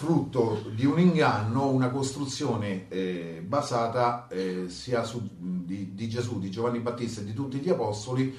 frutto 0.00 0.62
di 0.74 0.86
un 0.86 0.98
inganno, 0.98 1.68
una 1.68 1.90
costruzione 1.90 2.88
eh, 2.88 3.42
basata 3.46 4.28
eh, 4.28 4.64
sia 4.68 5.02
su, 5.02 5.28
di, 5.36 5.94
di 5.94 6.08
Gesù, 6.08 6.38
di 6.38 6.50
Giovanni 6.50 6.78
Battista 6.78 7.20
e 7.20 7.24
di 7.24 7.34
tutti 7.34 7.58
gli 7.58 7.68
apostoli 7.68 8.34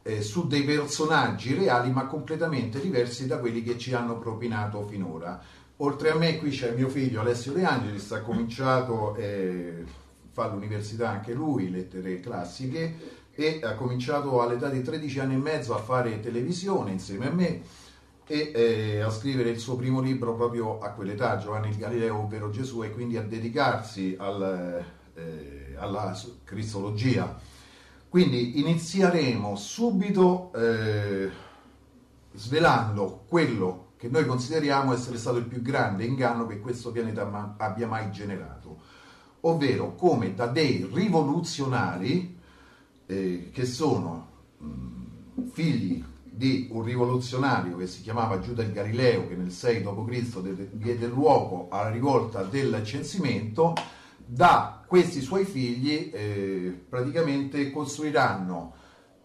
eh, 0.00 0.22
su 0.22 0.46
dei 0.46 0.64
personaggi 0.64 1.52
reali 1.52 1.90
ma 1.90 2.06
completamente 2.06 2.80
diversi 2.80 3.26
da 3.26 3.36
quelli 3.36 3.62
che 3.62 3.76
ci 3.76 3.92
hanno 3.92 4.16
propinato 4.16 4.86
finora. 4.86 5.38
Oltre 5.76 6.12
a 6.12 6.14
me 6.14 6.38
qui 6.38 6.48
c'è 6.48 6.72
mio 6.74 6.88
figlio 6.88 7.20
Alessio 7.20 7.52
De 7.52 7.62
Angelis, 7.62 8.10
ha 8.12 8.22
cominciato, 8.22 9.14
eh, 9.16 9.84
fa 10.30 10.48
l'università 10.48 11.10
anche 11.10 11.34
lui, 11.34 11.70
lettere 11.70 12.20
classiche, 12.20 13.20
e 13.34 13.60
ha 13.62 13.74
cominciato 13.74 14.40
all'età 14.40 14.70
di 14.70 14.80
13 14.80 15.20
anni 15.20 15.34
e 15.34 15.38
mezzo 15.38 15.74
a 15.74 15.78
fare 15.78 16.20
televisione 16.20 16.90
insieme 16.90 17.26
a 17.26 17.32
me 17.32 17.81
e 18.32 18.50
eh, 18.54 19.00
a 19.02 19.10
scrivere 19.10 19.50
il 19.50 19.58
suo 19.58 19.76
primo 19.76 20.00
libro 20.00 20.34
proprio 20.34 20.78
a 20.78 20.92
quell'età, 20.92 21.36
Giovanni 21.36 21.68
il 21.68 21.76
Galileo, 21.76 22.20
ovvero 22.20 22.48
Gesù, 22.48 22.82
e 22.82 22.90
quindi 22.90 23.18
a 23.18 23.22
dedicarsi 23.22 24.16
al, 24.18 24.82
eh, 25.12 25.76
alla 25.76 26.18
cristologia. 26.42 27.38
Quindi 28.08 28.58
inizieremo 28.58 29.54
subito 29.54 30.50
eh, 30.54 31.30
svelando 32.32 33.24
quello 33.28 33.90
che 33.98 34.08
noi 34.08 34.24
consideriamo 34.24 34.94
essere 34.94 35.18
stato 35.18 35.36
il 35.36 35.44
più 35.44 35.60
grande 35.60 36.04
inganno 36.04 36.46
che 36.46 36.58
questo 36.58 36.90
pianeta 36.90 37.26
ma- 37.26 37.56
abbia 37.58 37.86
mai 37.86 38.10
generato, 38.12 38.80
ovvero 39.40 39.94
come 39.94 40.34
da 40.34 40.46
dei 40.46 40.88
rivoluzionari 40.90 42.38
eh, 43.04 43.50
che 43.52 43.66
sono 43.66 44.28
mh, 44.56 45.50
figli 45.50 46.02
di 46.34 46.68
un 46.70 46.82
rivoluzionario 46.82 47.76
che 47.76 47.86
si 47.86 48.00
chiamava 48.00 48.40
Giuda 48.40 48.62
il 48.62 48.72
Galileo, 48.72 49.28
che 49.28 49.34
nel 49.34 49.50
6 49.50 49.82
d.C. 49.82 50.68
diede 50.72 51.06
luogo 51.06 51.68
alla 51.68 51.90
rivolta 51.90 52.42
del 52.42 52.82
censimento, 52.84 53.74
da 54.24 54.82
questi 54.86 55.20
suoi 55.20 55.44
figli 55.44 56.10
eh, 56.12 56.84
praticamente 56.88 57.70
costruiranno 57.70 58.74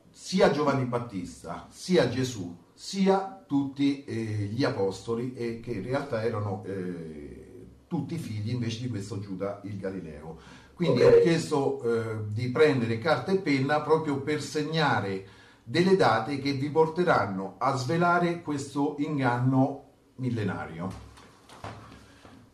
sia 0.10 0.52
Giovanni 0.52 0.84
Battista, 0.84 1.68
sia 1.70 2.10
Gesù, 2.10 2.56
sia 2.74 3.42
tutti 3.48 4.04
eh, 4.04 4.50
gli 4.52 4.66
apostoli, 4.66 5.34
e 5.34 5.62
che 5.62 5.72
in 5.72 5.84
realtà 5.84 6.24
erano 6.24 6.64
eh, 6.66 7.68
tutti 7.88 8.18
figli 8.18 8.52
invece 8.52 8.82
di 8.82 8.90
questo 8.90 9.20
Giuda 9.20 9.62
il 9.64 9.78
Galileo. 9.78 10.38
Quindi 10.74 11.02
ho 11.04 11.22
chiesto 11.22 11.82
eh, 11.82 12.18
di 12.28 12.50
prendere 12.50 13.00
carta 13.00 13.32
e 13.32 13.38
penna 13.38 13.82
proprio 13.82 14.22
per 14.22 14.42
segnare 14.42 15.26
delle 15.70 15.98
date 15.98 16.40
che 16.40 16.54
vi 16.54 16.70
porteranno 16.70 17.56
a 17.58 17.76
svelare 17.76 18.42
questo 18.42 18.96
inganno 19.00 19.84
millenario. 20.16 20.90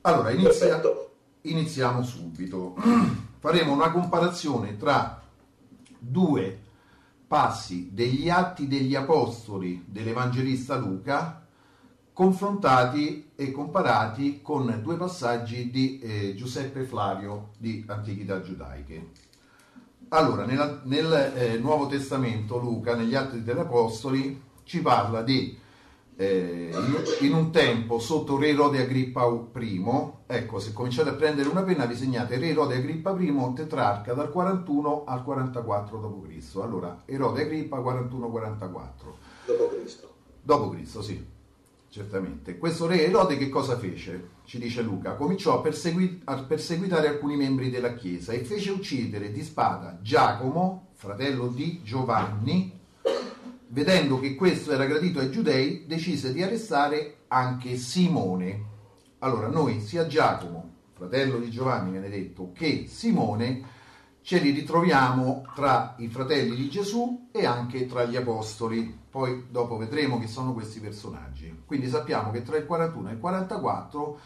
Allora, 0.02 0.32
inizia- 0.32 0.82
iniziamo 1.42 2.02
subito. 2.02 2.74
Faremo 3.38 3.72
una 3.72 3.92
comparazione 3.92 4.78
tra 4.78 5.22
due 6.00 6.60
passi 7.28 7.90
degli 7.94 8.32
atti 8.32 8.68
degli 8.68 8.96
apostoli 8.96 9.86
dell'Evangelista 9.88 10.76
Luca 10.76 11.46
confrontati 12.12 13.30
e 13.36 13.52
comparati 13.52 14.42
con 14.42 14.80
due 14.82 14.98
passaggi 14.98 15.70
di 15.70 16.00
eh, 16.00 16.34
Giuseppe 16.36 16.84
Flavio 16.84 17.52
di 17.60 17.84
Antichità 17.88 18.42
Giudaiche. 18.42 19.10
Allora, 20.14 20.46
nella- 20.46 20.80
nel 20.84 21.34
eh, 21.36 21.58
Nuovo 21.58 21.88
Testamento 21.88 22.60
Luca, 22.60 22.96
negli 22.96 23.16
Atti 23.16 23.42
degli 23.42 23.58
Apostoli, 23.58 24.40
ci 24.64 24.80
parla 24.80 25.24
di 25.24 25.58
eh, 26.16 26.72
in, 27.22 27.34
un 27.34 27.50
tempo 27.50 27.98
sotto 27.98 28.38
Re 28.38 28.50
Erode 28.50 28.80
Agrippa 28.80 29.26
I, 29.26 29.84
ecco, 30.28 30.60
se 30.60 30.72
cominciate 30.72 31.10
a 31.10 31.14
prendere 31.14 31.50
una 31.50 31.64
penna 31.64 31.88
vi 31.88 31.96
segnate 31.96 32.38
Re 32.38 32.50
Erode 32.50 32.76
Agrippa 32.76 33.16
I, 33.18 33.54
tetrarca 33.56 34.14
dal 34.14 34.30
41 34.30 35.04
al 35.08 35.24
44 35.24 35.98
d.C. 35.98 36.58
Allora, 36.62 37.02
Erode 37.06 37.42
Agrippa 37.42 37.80
41-44. 37.80 38.08
dopo 39.48 39.70
Cristo. 39.70 40.14
Dopo 40.44 40.70
Cristo, 40.70 41.02
sì, 41.02 41.26
certamente. 41.94 42.58
Questo 42.58 42.88
re 42.88 43.06
Erode 43.06 43.38
che 43.38 43.50
cosa 43.50 43.78
fece? 43.78 44.30
Ci 44.46 44.58
dice 44.58 44.82
Luca, 44.82 45.14
cominciò 45.14 45.60
a, 45.60 45.62
persegui- 45.62 46.22
a 46.24 46.42
perseguitare 46.42 47.08
alcuni 47.08 47.36
membri 47.36 47.70
della 47.70 47.94
Chiesa 47.94 48.32
e 48.32 48.44
fece 48.44 48.72
uccidere 48.72 49.32
di 49.32 49.44
spada 49.44 50.00
Giacomo, 50.02 50.88
fratello 50.94 51.50
di 51.50 51.82
Giovanni. 51.84 52.80
Vedendo 53.68 54.20
che 54.20 54.34
questo 54.34 54.72
era 54.72 54.86
gradito 54.86 55.20
ai 55.20 55.30
giudei, 55.30 55.86
decise 55.86 56.34
di 56.34 56.42
arrestare 56.42 57.18
anche 57.28 57.78
Simone. 57.78 58.72
Allora, 59.20 59.48
noi 59.48 59.80
sia 59.80 60.08
Giacomo, 60.08 60.72
fratello 60.94 61.38
di 61.38 61.52
Giovanni, 61.52 61.92
viene 61.92 62.10
detto, 62.10 62.54
che 62.54 62.86
Simone 62.88 63.73
ce 64.24 64.40
li 64.40 64.52
ritroviamo 64.52 65.46
tra 65.54 65.96
i 65.98 66.08
fratelli 66.08 66.56
di 66.56 66.70
Gesù 66.70 67.28
e 67.32 67.46
anche 67.46 67.86
tra 67.86 68.06
gli 68.06 68.16
apostoli. 68.16 69.02
Poi 69.10 69.48
dopo 69.50 69.78
vedremo 69.78 70.18
chi 70.20 70.28
sono 70.28 70.54
questi 70.54 70.80
personaggi. 70.80 71.64
Quindi 71.66 71.90
sappiamo 71.90 72.32
che 72.32 72.42
tra 72.42 72.58
il 72.58 72.66
41 72.66 73.10
e 73.10 73.12
il 73.14 73.20
44 73.20 74.20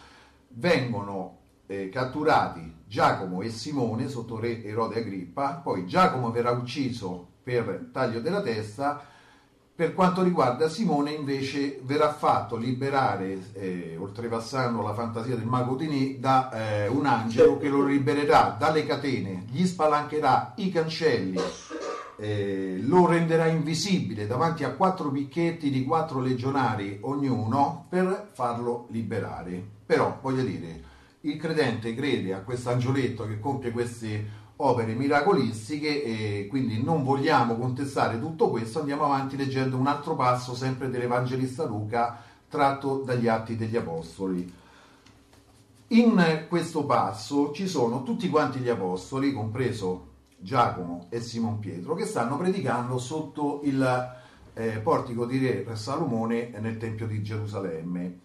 vengono 0.50 1.38
eh, 1.66 1.90
catturati 1.90 2.76
Giacomo 2.86 3.42
e 3.42 3.50
Simone 3.50 4.08
sotto 4.08 4.40
re 4.40 4.64
Erode 4.64 5.00
Agrippa, 5.00 5.56
poi 5.56 5.86
Giacomo 5.88 6.32
verrà 6.32 6.52
ucciso 6.52 7.28
per 7.44 7.90
taglio 7.92 8.22
della 8.22 8.42
testa, 8.42 9.04
per 9.78 9.94
quanto 9.94 10.24
riguarda 10.24 10.70
Simone 10.70 11.12
invece 11.12 11.80
verrà 11.84 12.12
fatto 12.12 12.56
liberare, 12.56 13.52
eh, 13.54 13.96
oltrepassando 13.96 14.82
la 14.82 14.96
fantasia 14.96 15.36
del 15.36 15.46
mago 15.46 15.76
Tini, 15.76 16.20
da 16.20 16.50
eh, 16.50 16.88
un 16.88 17.06
angelo 17.06 17.60
che 17.60 17.70
lo 17.70 17.86
libererà 17.86 18.56
dalle 18.58 18.88
catene, 18.88 19.46
gli 19.52 19.68
spalancherà 19.68 20.54
i 20.56 20.72
cancelli, 20.72 21.40
eh, 22.18 22.80
lo 22.82 23.06
renderà 23.06 23.46
invisibile 23.46 24.26
davanti 24.26 24.64
a 24.64 24.72
quattro 24.72 25.12
picchetti 25.12 25.70
di 25.70 25.86
quattro 25.86 26.22
legionari 26.22 26.98
ognuno 27.02 27.86
per 27.88 28.32
farlo 28.34 28.88
liberare. 28.90 29.64
Però, 29.86 30.18
voglio 30.24 30.42
dire, 30.42 30.82
il 31.22 31.38
credente 31.38 31.94
crede 31.94 32.34
a 32.34 32.40
questo 32.40 32.72
angioletto 32.72 33.28
che 33.28 33.40
compie 33.40 33.70
queste 33.70 34.46
opere 34.58 34.94
miracolistiche 34.94 36.04
e 36.04 36.48
quindi 36.50 36.82
non 36.82 37.04
vogliamo 37.04 37.56
contestare 37.58 38.20
tutto 38.20 38.50
questo, 38.50 38.80
andiamo 38.80 39.06
avanti 39.06 39.38
leggendo 39.38 39.78
un 39.78 39.88
altro 39.88 40.16
passo 40.16 40.56
sempre 40.56 40.90
dell'Evangelista 40.90 41.66
Luca 41.66 42.22
tratto 42.50 43.04
dagli 43.06 43.28
Atti 43.28 43.56
degli 43.56 43.76
Apostoli. 43.76 44.54
In 45.90 46.46
questo 46.50 46.86
passo 46.86 47.54
ci 47.54 47.68
sono 47.68 48.04
tutti 48.04 48.30
quanti 48.30 48.60
gli 48.60 48.68
apostoli, 48.68 49.32
compreso 49.32 50.08
Giacomo 50.38 51.06
e 51.10 51.22
Simon 51.22 51.60
Pietro, 51.60 51.96
che 51.96 52.06
stanno 52.06 52.36
predicando 52.38 52.98
sotto 52.98 53.62
il 53.64 54.16
eh, 54.54 54.80
portico 54.80 55.26
di 55.26 55.38
Re 55.38 55.76
Salomone 55.76 56.52
nel 56.60 56.78
Tempio 56.78 57.08
di 57.08 57.22
Gerusalemme 57.22 58.20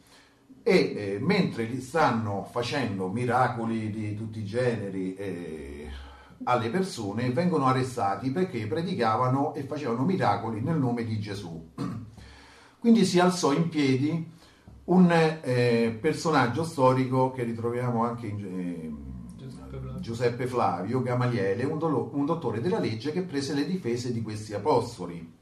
e 0.65 0.75
eh, 0.75 1.19
mentre 1.21 1.65
li 1.65 1.81
stanno 1.81 2.49
facendo 2.51 3.09
miracoli 3.09 3.91
di 3.91 4.17
tutti 4.17 4.41
i 4.41 4.45
generi 4.45 5.15
eh, 5.15 5.91
alle 6.45 6.71
persone 6.71 7.31
vengono 7.31 7.67
arrestati 7.67 8.31
perché 8.31 8.67
predicavano 8.67 9.55
e 9.55 9.63
facevano 9.63 10.05
miracoli 10.05 10.61
nel 10.61 10.79
nome 10.79 11.05
di 11.05 11.19
Gesù. 11.19 11.71
Quindi 12.79 13.05
si 13.05 13.19
alzò 13.19 13.53
in 13.53 13.69
piedi 13.69 14.31
un 14.85 15.11
eh, 15.11 15.97
personaggio 16.01 16.65
storico 16.65 17.31
che 17.31 17.45
ritroviamo 17.45 18.05
anche 18.05 18.27
in 18.27 18.45
eh, 18.45 19.37
Giuseppe 19.37 19.79
Flavio. 19.79 20.01
Giuseppe 20.01 20.47
Flavio 20.47 21.03
Gamaliele, 21.03 21.65
un, 21.65 21.79
dolo- 21.79 22.11
un 22.15 22.27
dottore 22.27 22.61
della 22.61 22.81
legge 22.81 23.13
che 23.13 23.23
prese 23.23 23.55
le 23.55 23.67
difese 23.67 24.13
di 24.13 24.23
questi 24.23 24.55
apostoli, 24.55 25.33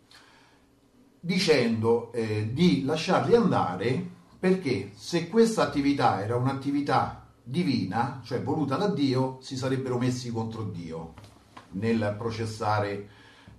dicendo 1.18 2.12
eh, 2.12 2.50
di 2.52 2.84
lasciarli 2.84 3.34
andare 3.34 4.18
perché 4.38 4.92
se 4.94 5.28
questa 5.28 5.62
attività 5.62 6.22
era 6.22 6.36
un'attività 6.36 7.19
divina, 7.50 8.20
cioè 8.24 8.40
voluta 8.42 8.76
da 8.76 8.86
Dio, 8.88 9.38
si 9.40 9.56
sarebbero 9.56 9.98
messi 9.98 10.30
contro 10.30 10.62
Dio 10.62 11.14
nel 11.72 12.14
processare 12.16 13.08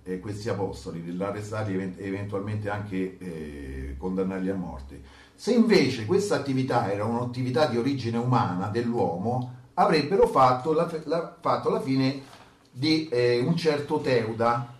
eh, 0.02 0.18
questi 0.18 0.48
apostoli, 0.48 1.00
nell'arrestarli 1.00 1.72
e 1.72 1.74
event- 1.74 2.00
eventualmente 2.00 2.70
anche 2.70 3.18
eh, 3.18 3.94
condannarli 3.98 4.48
a 4.48 4.54
morte. 4.54 5.00
Se 5.34 5.52
invece 5.52 6.06
questa 6.06 6.36
attività 6.36 6.90
era 6.90 7.04
un'attività 7.04 7.66
di 7.66 7.76
origine 7.76 8.16
umana 8.16 8.68
dell'uomo, 8.68 9.60
avrebbero 9.74 10.26
fatto 10.26 10.72
la, 10.72 10.90
la- 11.04 11.36
fatto 11.38 11.68
la 11.70 11.80
fine 11.80 12.22
di 12.70 13.08
eh, 13.08 13.40
un 13.40 13.56
certo 13.56 14.00
Teuda, 14.00 14.74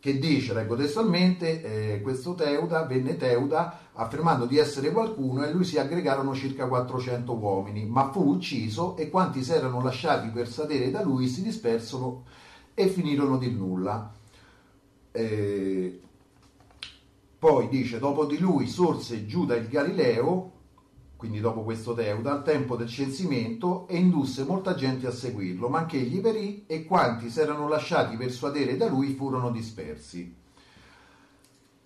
che 0.00 0.18
dice, 0.18 0.54
leggo 0.54 0.76
testualmente, 0.76 1.94
eh, 1.94 2.00
questo 2.00 2.34
Teuda 2.34 2.84
venne 2.84 3.16
Teuda 3.16 3.78
affermando 4.00 4.46
di 4.46 4.56
essere 4.56 4.92
qualcuno 4.92 5.44
e 5.44 5.52
lui 5.52 5.64
si 5.64 5.78
aggregarono 5.78 6.34
circa 6.34 6.66
400 6.66 7.34
uomini, 7.34 7.84
ma 7.84 8.10
fu 8.10 8.30
ucciso 8.30 8.96
e 8.96 9.10
quanti 9.10 9.42
si 9.42 9.52
erano 9.52 9.82
lasciati 9.82 10.28
per 10.30 10.48
sedere 10.48 10.90
da 10.90 11.02
lui 11.02 11.28
si 11.28 11.42
dispersero 11.42 12.24
e 12.72 12.88
finirono 12.88 13.36
di 13.36 13.50
nulla. 13.50 14.10
Eh, 15.12 16.00
poi 17.38 17.68
dice, 17.68 17.98
dopo 17.98 18.24
di 18.24 18.38
lui 18.38 18.66
sorse 18.68 19.26
Giuda 19.26 19.54
il 19.54 19.68
Galileo, 19.68 20.52
quindi 21.16 21.40
dopo 21.40 21.62
questo 21.62 21.92
Teuda, 21.92 22.32
al 22.32 22.42
tempo 22.42 22.76
del 22.76 22.88
censimento 22.88 23.86
e 23.86 23.98
indusse 23.98 24.44
molta 24.44 24.74
gente 24.74 25.06
a 25.06 25.12
seguirlo, 25.12 25.68
ma 25.68 25.80
anche 25.80 25.98
egli 25.98 26.22
perì 26.22 26.64
e 26.66 26.86
quanti 26.86 27.28
si 27.28 27.38
erano 27.40 27.68
lasciati 27.68 28.16
persuadere 28.16 28.78
da 28.78 28.88
lui 28.88 29.12
furono 29.12 29.50
dispersi. 29.50 30.39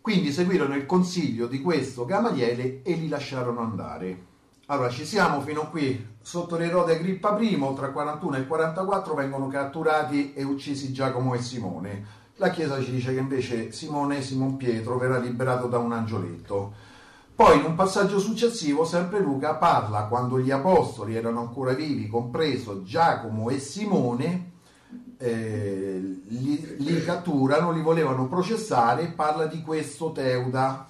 Quindi 0.05 0.33
seguirono 0.33 0.75
il 0.75 0.85
consiglio 0.85 1.47
di 1.47 1.63
questo 1.63 2.05
Gamaliele 2.05 2.83
e 2.83 2.93
li 2.93 3.09
lasciarono 3.09 3.63
andare. 3.63 4.27
Allora, 4.67 4.91
ci 4.91 5.07
siamo 5.07 5.41
fino 5.41 5.71
qui. 5.71 6.17
Sotto 6.21 6.59
l'erode 6.59 6.97
Agrippa 6.97 7.39
I, 7.41 7.59
tra 7.75 7.87
il 7.87 7.93
41 7.95 8.37
e 8.37 8.41
il 8.41 8.47
44, 8.47 9.15
vengono 9.15 9.47
catturati 9.47 10.35
e 10.35 10.43
uccisi 10.43 10.93
Giacomo 10.93 11.33
e 11.33 11.41
Simone. 11.41 12.05
La 12.35 12.51
Chiesa 12.51 12.83
ci 12.83 12.91
dice 12.91 13.15
che 13.15 13.19
invece 13.19 13.73
Simone, 13.73 14.21
Simon 14.21 14.59
Pietro, 14.59 14.99
verrà 14.99 15.17
liberato 15.17 15.69
da 15.69 15.79
un 15.79 15.93
angioletto. 15.93 16.75
Poi 17.35 17.61
in 17.61 17.65
un 17.65 17.75
passaggio 17.75 18.19
successivo, 18.19 18.85
sempre 18.85 19.21
Luca 19.21 19.55
parla 19.55 20.05
quando 20.05 20.39
gli 20.39 20.51
apostoli 20.51 21.17
erano 21.17 21.41
ancora 21.41 21.73
vivi, 21.73 22.09
compreso 22.09 22.83
Giacomo 22.83 23.49
e 23.49 23.59
Simone, 23.59 24.53
eh, 25.19 26.21
li, 26.29 26.77
li 26.79 27.05
catturano, 27.05 27.73
li 27.73 27.83
volevano 27.83 28.29
processare, 28.29 29.07
parla 29.07 29.47
di 29.47 29.63
questo 29.63 30.13
Teuda. 30.13 30.89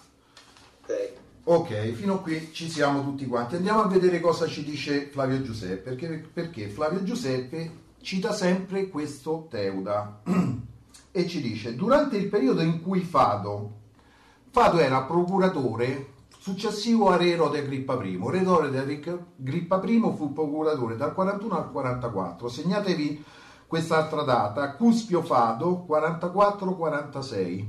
Ok. 0.82 1.22
Ok, 1.46 1.92
fino 1.92 2.14
a 2.14 2.20
qui 2.20 2.50
ci 2.52 2.70
siamo 2.70 3.02
tutti 3.02 3.26
quanti. 3.26 3.56
Andiamo 3.56 3.82
a 3.82 3.86
vedere 3.86 4.18
cosa 4.18 4.46
ci 4.46 4.64
dice 4.64 5.08
Flavio 5.10 5.42
Giuseppe, 5.42 5.90
perché, 5.90 6.26
perché 6.32 6.68
Flavio 6.68 7.02
Giuseppe 7.02 7.82
cita 8.00 8.32
sempre 8.32 8.88
questo 8.88 9.46
Teuda 9.50 10.22
e 11.12 11.28
ci 11.28 11.42
dice, 11.42 11.74
durante 11.74 12.16
il 12.16 12.28
periodo 12.28 12.62
in 12.62 12.80
cui 12.80 13.00
Fado, 13.00 13.72
Fado 14.50 14.78
era 14.78 15.02
procuratore 15.02 16.12
successivo 16.38 17.10
a 17.10 17.16
Re 17.16 17.32
Erode 17.32 17.58
Agrippa 17.58 18.02
I, 18.02 18.18
Re 18.22 18.40
Erode 18.40 18.78
Agrippa 18.78 19.82
I 19.84 20.12
fu 20.16 20.32
procuratore 20.32 20.96
dal 20.96 21.12
41 21.12 21.56
al 21.56 21.70
44, 21.70 22.48
segnatevi 22.48 23.24
quest'altra 23.74 24.22
data, 24.22 24.70
Cuspio 24.74 25.20
Fado 25.20 25.84
44-46. 25.90 27.64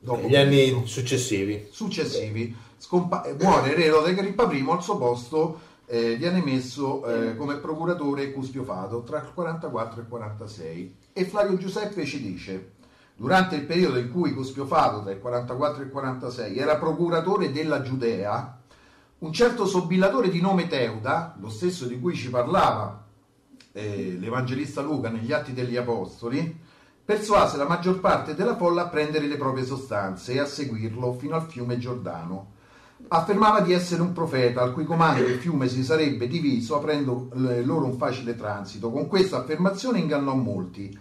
Dopo 0.00 0.28
Gli 0.28 0.36
anni 0.36 0.68
Cristo 0.68 0.86
successivi. 0.86 1.66
successivi. 1.70 2.54
Scompa- 2.76 3.22
eh, 3.22 3.34
muore 3.40 3.74
Re 3.74 3.84
Erode 3.84 4.10
Agrippa 4.10 4.52
I, 4.52 4.66
al 4.68 4.82
suo 4.82 4.98
posto 4.98 5.60
eh, 5.86 6.16
viene 6.16 6.42
messo 6.42 7.06
eh, 7.06 7.36
come 7.36 7.56
procuratore 7.56 8.32
Cuspio 8.32 8.64
Fado 8.64 9.02
tra 9.02 9.20
il 9.20 9.32
44 9.32 9.98
e 9.98 10.02
il 10.02 10.08
46. 10.10 10.96
E 11.14 11.24
Flavio 11.24 11.56
Giuseppe 11.56 12.04
ci 12.04 12.20
dice, 12.20 12.72
durante 13.16 13.56
il 13.56 13.64
periodo 13.64 13.98
in 13.98 14.12
cui 14.12 14.34
Cuspio 14.34 14.66
Fado, 14.66 15.00
tra 15.00 15.12
il 15.12 15.20
44 15.20 15.80
e 15.80 15.84
il 15.86 15.90
46, 15.90 16.58
era 16.58 16.76
procuratore 16.76 17.50
della 17.50 17.80
Giudea, 17.80 18.60
un 19.20 19.32
certo 19.32 19.64
sobillatore 19.64 20.28
di 20.28 20.42
nome 20.42 20.66
Teuda, 20.66 21.34
lo 21.40 21.48
stesso 21.48 21.86
di 21.86 21.98
cui 21.98 22.14
ci 22.14 22.28
parlava 22.28 23.06
eh, 23.78 24.16
l'Evangelista 24.18 24.82
Luca 24.82 25.08
negli 25.08 25.32
Atti 25.32 25.52
degli 25.52 25.76
Apostoli, 25.76 26.58
persuase 27.04 27.56
la 27.56 27.66
maggior 27.66 28.00
parte 28.00 28.34
della 28.34 28.56
folla 28.56 28.82
a 28.82 28.88
prendere 28.88 29.26
le 29.26 29.36
proprie 29.36 29.64
sostanze 29.64 30.32
e 30.32 30.40
a 30.40 30.46
seguirlo 30.46 31.14
fino 31.14 31.36
al 31.36 31.46
fiume 31.48 31.78
Giordano. 31.78 32.56
Affermava 33.08 33.60
di 33.60 33.72
essere 33.72 34.02
un 34.02 34.12
profeta 34.12 34.60
al 34.62 34.72
cui 34.72 34.84
comando 34.84 35.24
il 35.24 35.38
fiume 35.38 35.68
si 35.68 35.84
sarebbe 35.84 36.26
diviso 36.26 36.76
aprendo 36.76 37.30
eh, 37.32 37.64
loro 37.64 37.86
un 37.86 37.96
facile 37.96 38.34
transito. 38.34 38.90
Con 38.90 39.06
questa 39.06 39.38
affermazione 39.38 40.00
ingannò 40.00 40.34
molti. 40.34 40.98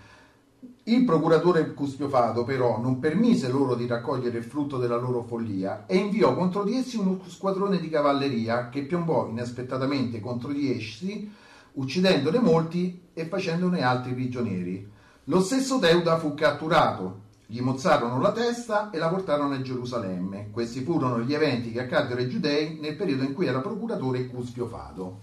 Il 0.84 1.04
procuratore 1.04 1.74
Cuspio 1.74 2.08
Fado 2.08 2.46
però 2.46 2.80
non 2.80 3.00
permise 3.00 3.50
loro 3.50 3.76
di 3.76 3.88
raccogliere 3.88 4.38
il 4.38 4.46
frutto 4.46 4.78
della 4.78 4.96
loro 4.96 5.24
follia 5.24 5.86
e 5.88 5.98
inviò 5.98 6.34
contro 6.34 6.64
di 6.64 6.78
essi 6.78 6.96
uno 6.96 7.20
squadrone 7.28 7.80
di 7.80 7.90
cavalleria 7.90 8.70
che 8.70 8.84
piombò 8.84 9.28
inaspettatamente 9.28 10.22
contro 10.22 10.54
di 10.54 10.72
essi, 10.72 11.30
uccidendone 11.78 12.40
molti 12.40 13.10
e 13.14 13.26
facendone 13.26 13.82
altri 13.82 14.14
prigionieri. 14.14 14.92
Lo 15.26 15.42
stesso 15.42 15.80
Teuda 15.80 16.18
fu 16.18 16.34
catturato, 16.34 17.26
gli 17.46 17.60
mozzarono 17.62 18.20
la 18.20 18.32
testa 18.32 18.90
e 18.90 18.98
la 18.98 19.10
portarono 19.10 19.54
a 19.54 19.62
Gerusalemme. 19.62 20.50
Questi 20.52 20.82
furono 20.82 21.22
gli 21.22 21.34
eventi 21.34 21.72
che 21.72 21.82
accaddero 21.82 22.20
ai 22.20 22.30
giudei 22.30 22.78
nel 22.80 22.96
periodo 22.96 23.24
in 23.24 23.34
cui 23.34 23.46
era 23.46 23.60
procuratore 23.60 24.28
Cuspio 24.28 24.68
Fado. 24.68 25.20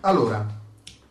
Allora, 0.00 0.46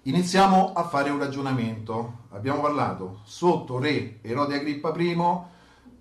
iniziamo 0.04 0.74
a 0.74 0.84
fare 0.84 1.10
un 1.10 1.20
ragionamento. 1.20 2.22
Abbiamo 2.32 2.62
parlato 2.62 3.22
sotto 3.24 3.80
re 3.80 4.20
Erode 4.22 4.56
Agrippa 4.56 4.94
I, 4.98 5.18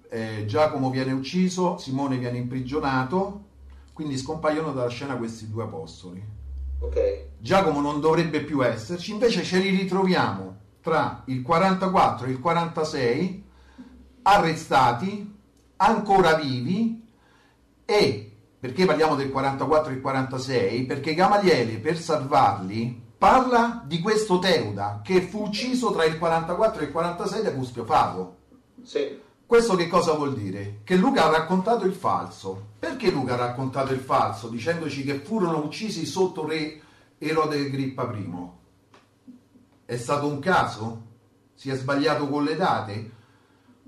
eh, 0.09 0.45
Giacomo 0.47 0.91
viene 0.91 1.13
ucciso, 1.13 1.79
Simone 1.79 2.19
viene 2.19 2.39
imprigionato, 2.39 3.45
quindi 3.93 4.17
scompaiono 4.17 4.73
dalla 4.73 4.89
scena 4.89 5.17
questi 5.17 5.49
due 5.49 5.65
apostoli. 5.65 6.41
Ok. 6.83 7.27
Giacomo 7.39 7.81
non 7.81 8.01
dovrebbe 8.01 8.43
più 8.43 8.65
esserci, 8.65 9.13
invece 9.13 9.43
ce 9.43 9.59
li 9.59 9.71
ritroviamo 9.71 10.57
tra 10.81 11.23
il 11.27 11.43
44 11.43 12.27
e 12.27 12.31
il 12.31 12.41
46 12.41 13.45
arrestati, 14.23 15.39
ancora 15.77 16.35
vivi 16.35 17.05
e 17.85 18.33
perché 18.63 18.85
parliamo 18.85 19.17
del 19.17 19.31
44 19.31 19.91
e 19.91 19.95
il 19.97 20.01
46? 20.01 20.85
Perché 20.85 21.15
Gamaliele 21.15 21.79
per 21.79 21.99
salvarli 21.99 23.11
parla 23.19 23.83
di 23.85 24.01
questo 24.01 24.39
Teuda 24.39 25.01
che 25.03 25.21
fu 25.23 25.43
ucciso 25.43 25.91
tra 25.91 26.05
il 26.05 26.17
44 26.17 26.81
e 26.81 26.85
il 26.85 26.93
46 26.93 27.43
da 27.43 27.53
Cuspio 27.53 27.85
Favo. 27.85 28.37
Sì. 28.85 29.21
Questo 29.53 29.77
che 29.77 29.87
cosa 29.87 30.13
vuol 30.13 30.33
dire? 30.35 30.79
Che 30.83 30.97
Luca 30.97 31.27
ha 31.27 31.31
raccontato 31.31 31.85
il 31.85 31.93
falso. 31.93 32.69
Perché 32.79 33.11
Luca 33.11 33.35
ha 33.35 33.49
raccontato 33.49 33.93
il 33.93 34.01
falso 34.01 34.49
dicendoci 34.49 35.05
che 35.05 35.19
furono 35.19 35.59
uccisi 35.59 36.07
sotto 36.07 36.47
re 36.47 36.81
Erode 37.19 37.59
Agrippa 37.59 38.11
I? 38.15 38.33
È 39.85 39.97
stato 39.99 40.27
un 40.27 40.39
caso? 40.39 41.03
Si 41.53 41.69
è 41.69 41.75
sbagliato 41.77 42.31
con 42.31 42.45
le 42.45 42.57
date? 42.57 43.11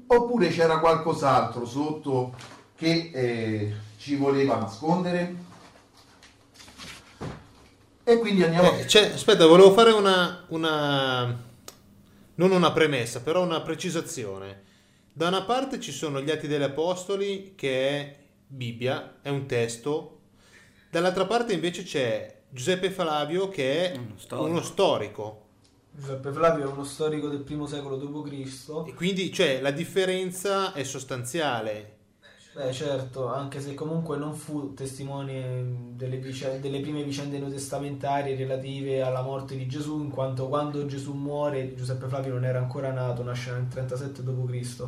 Oppure 0.07 0.49
c'era 0.51 0.81
qualcos'altro 0.81 1.65
sotto 1.65 2.35
che 2.77 3.11
eh, 3.15 3.75
ci 3.97 4.17
voleva 4.17 4.57
nascondere? 4.59 5.35
E 8.05 8.19
quindi 8.19 8.43
andiamo. 8.43 8.71
Eh, 8.71 8.85
c'è- 8.85 9.13
aspetta, 9.15 9.47
volevo 9.47 9.73
fare 9.73 9.93
una, 9.93 10.45
una- 10.49 11.35
non 12.35 12.51
una 12.51 12.71
premessa, 12.71 13.23
però 13.23 13.43
una 13.43 13.63
precisazione. 13.63 14.73
Da 15.17 15.29
una 15.29 15.45
parte 15.45 15.79
ci 15.79 15.93
sono 15.93 16.21
gli 16.21 16.31
Atti 16.31 16.49
degli 16.49 16.65
Apostoli, 16.65 17.53
che 17.55 17.89
è 17.89 18.17
Bibbia, 18.49 19.19
è 19.23 19.29
un 19.29 19.47
testo. 19.47 20.19
Dall'altra 20.91 21.25
parte 21.25 21.53
invece 21.53 21.85
c'è 21.85 22.43
Giuseppe 22.49 22.91
Flavio, 22.91 23.49
che 23.49 23.93
è 23.93 23.97
Uno 23.97 24.15
storico. 24.17 24.49
uno 24.49 24.63
storico. 24.63 25.43
Giuseppe 25.93 26.33
Flavio 26.33 26.65
è 26.65 26.73
uno 26.73 26.83
storico 26.83 27.29
del 27.29 27.43
primo 27.43 27.67
secolo 27.67 27.97
d.C. 27.97 28.89
E 28.89 28.95
quindi, 28.95 29.33
cioè, 29.33 29.61
la 29.61 29.71
differenza 29.71 30.73
è 30.73 30.83
sostanziale. 30.83 31.94
Beh, 32.55 32.73
certo, 32.73 33.27
anche 33.27 33.61
se 33.61 33.75
comunque 33.75 34.17
non 34.17 34.33
fu 34.33 34.75
testimone 34.75 35.91
delle, 35.97 36.19
vice- 36.19 36.61
delle 36.61 36.81
prime 36.81 37.03
vicende 37.03 37.39
neotestamentarie 37.41 38.37
relative 38.37 39.03
alla 39.03 39.23
morte 39.23 39.57
di 39.57 39.67
Gesù, 39.67 40.01
in 40.01 40.09
quanto 40.09 40.47
quando 40.47 40.87
Gesù 40.87 41.15
muore 41.15 41.75
Giuseppe 41.75 42.07
Flavio 42.07 42.35
non 42.35 42.45
era 42.45 42.61
ancora 42.61 42.93
nato, 42.93 43.25
nasce 43.25 43.51
nel 43.51 43.67
37 43.67 44.23
d.C. 44.23 44.87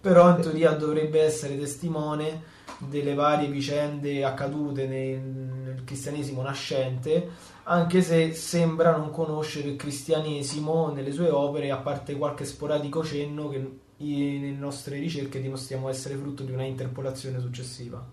però 0.00 0.30
in 0.30 0.40
teoria 0.42 0.70
dovrebbe 0.74 1.20
essere 1.20 1.58
testimone 1.58 2.40
delle 2.78 3.14
varie 3.14 3.48
vicende 3.48 4.24
accadute 4.24 4.86
nel, 4.86 5.18
nel 5.18 5.82
cristianesimo 5.84 6.40
nascente, 6.42 7.30
anche 7.64 8.00
se 8.00 8.32
sembra 8.32 8.96
non 8.96 9.10
conoscere 9.10 9.70
il 9.70 9.76
cristianesimo 9.76 10.92
nelle 10.92 11.10
sue 11.10 11.30
opere, 11.30 11.72
a 11.72 11.78
parte 11.78 12.16
qualche 12.16 12.44
sporadico 12.44 13.02
cenno 13.02 13.48
che 13.48 13.86
nelle 13.98 14.52
nostre 14.52 14.98
ricerche 14.98 15.40
dimostriamo 15.40 15.88
essere 15.88 16.16
frutto 16.16 16.44
di 16.44 16.52
una 16.52 16.64
interpolazione 16.64 17.40
successiva. 17.40 18.04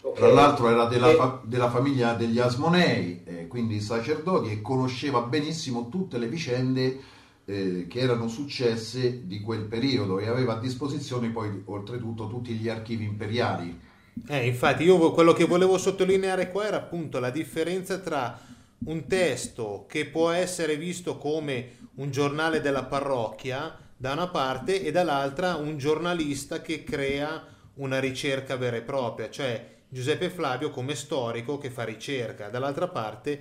Ok. 0.00 0.16
Tra 0.16 0.32
l'altro 0.32 0.68
era 0.68 0.86
della, 0.86 1.10
E- 1.10 1.14
fa- 1.14 1.40
della 1.44 1.70
famiglia 1.70 2.14
degli 2.14 2.38
Asmonei, 2.38 3.22
eh, 3.24 3.46
quindi 3.46 3.80
sacerdoti, 3.80 4.50
e 4.50 4.60
conosceva 4.60 5.20
benissimo 5.22 5.88
tutte 5.88 6.18
le 6.18 6.28
vicende 6.28 7.00
eh, 7.44 7.86
che 7.88 7.98
erano 8.00 8.28
successe 8.28 9.26
di 9.26 9.40
quel 9.40 9.62
periodo 9.62 10.18
e 10.18 10.28
aveva 10.28 10.54
a 10.54 10.60
disposizione 10.60 11.30
poi 11.30 11.62
oltretutto 11.66 12.28
tutti 12.28 12.52
gli 12.54 12.68
archivi 12.68 13.04
imperiali. 13.04 13.78
Eh, 14.26 14.46
infatti, 14.46 14.84
io 14.84 15.12
quello 15.12 15.32
che 15.32 15.44
volevo 15.44 15.78
sottolineare 15.78 16.50
qua 16.50 16.66
era 16.66 16.76
appunto 16.76 17.18
la 17.18 17.30
differenza 17.30 17.98
tra 17.98 18.38
un 18.84 19.06
testo 19.06 19.86
che 19.88 20.06
può 20.06 20.30
essere 20.30 20.76
visto 20.76 21.16
come 21.16 21.78
un 21.94 22.10
giornale 22.10 22.60
della 22.60 22.84
parrocchia 22.84 23.76
da 24.02 24.14
una 24.14 24.26
parte 24.26 24.82
e 24.82 24.90
dall'altra 24.90 25.54
un 25.54 25.78
giornalista 25.78 26.60
che 26.60 26.82
crea 26.82 27.46
una 27.74 28.00
ricerca 28.00 28.56
vera 28.56 28.76
e 28.76 28.82
propria, 28.82 29.30
cioè 29.30 29.64
Giuseppe 29.88 30.28
Flavio 30.28 30.70
come 30.70 30.96
storico 30.96 31.56
che 31.56 31.70
fa 31.70 31.84
ricerca, 31.84 32.48
dall'altra 32.48 32.88
parte 32.88 33.40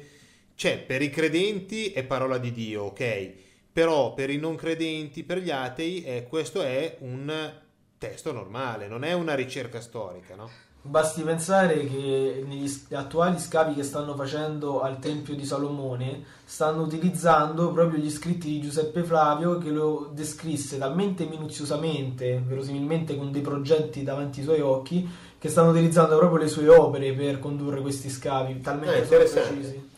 c'è 0.53 0.77
per 0.77 1.01
i 1.01 1.09
credenti 1.09 1.91
è 1.93 2.03
parola 2.03 2.37
di 2.37 2.51
Dio, 2.51 2.83
ok? 2.83 3.31
Però 3.73 4.13
per 4.13 4.29
i 4.29 4.37
non 4.37 4.55
credenti, 4.55 5.23
per 5.23 5.39
gli 5.39 5.49
atei, 5.49 6.03
eh, 6.03 6.27
questo 6.27 6.61
è 6.61 6.97
un 6.99 7.59
testo 7.97 8.31
normale, 8.31 8.87
non 8.87 9.03
è 9.03 9.13
una 9.13 9.33
ricerca 9.33 9.81
storica, 9.81 10.35
no? 10.35 10.47
Basti 10.83 11.21
pensare 11.21 11.85
che 11.85 12.43
negli 12.47 12.67
attuali 12.93 13.37
scavi 13.37 13.75
che 13.75 13.83
stanno 13.83 14.15
facendo 14.15 14.81
al 14.81 14.97
Tempio 14.97 15.35
di 15.35 15.45
Salomone 15.45 16.23
stanno 16.43 16.81
utilizzando 16.81 17.71
proprio 17.71 17.99
gli 17.99 18.09
scritti 18.09 18.47
di 18.47 18.61
Giuseppe 18.61 19.03
Flavio 19.03 19.59
che 19.59 19.69
lo 19.69 20.09
descrisse 20.11 20.79
talmente 20.79 21.25
minuziosamente, 21.25 22.41
verosimilmente 22.43 23.15
con 23.15 23.31
dei 23.31 23.41
progetti 23.41 24.01
davanti 24.01 24.39
ai 24.39 24.45
suoi 24.45 24.61
occhi, 24.61 25.07
che 25.37 25.49
stanno 25.49 25.69
utilizzando 25.69 26.17
proprio 26.17 26.39
le 26.41 26.47
sue 26.47 26.67
opere 26.67 27.13
per 27.13 27.37
condurre 27.37 27.79
questi 27.81 28.09
scavi, 28.09 28.59
talmente 28.61 29.03
Eh, 29.03 29.17
precisi. 29.17 29.89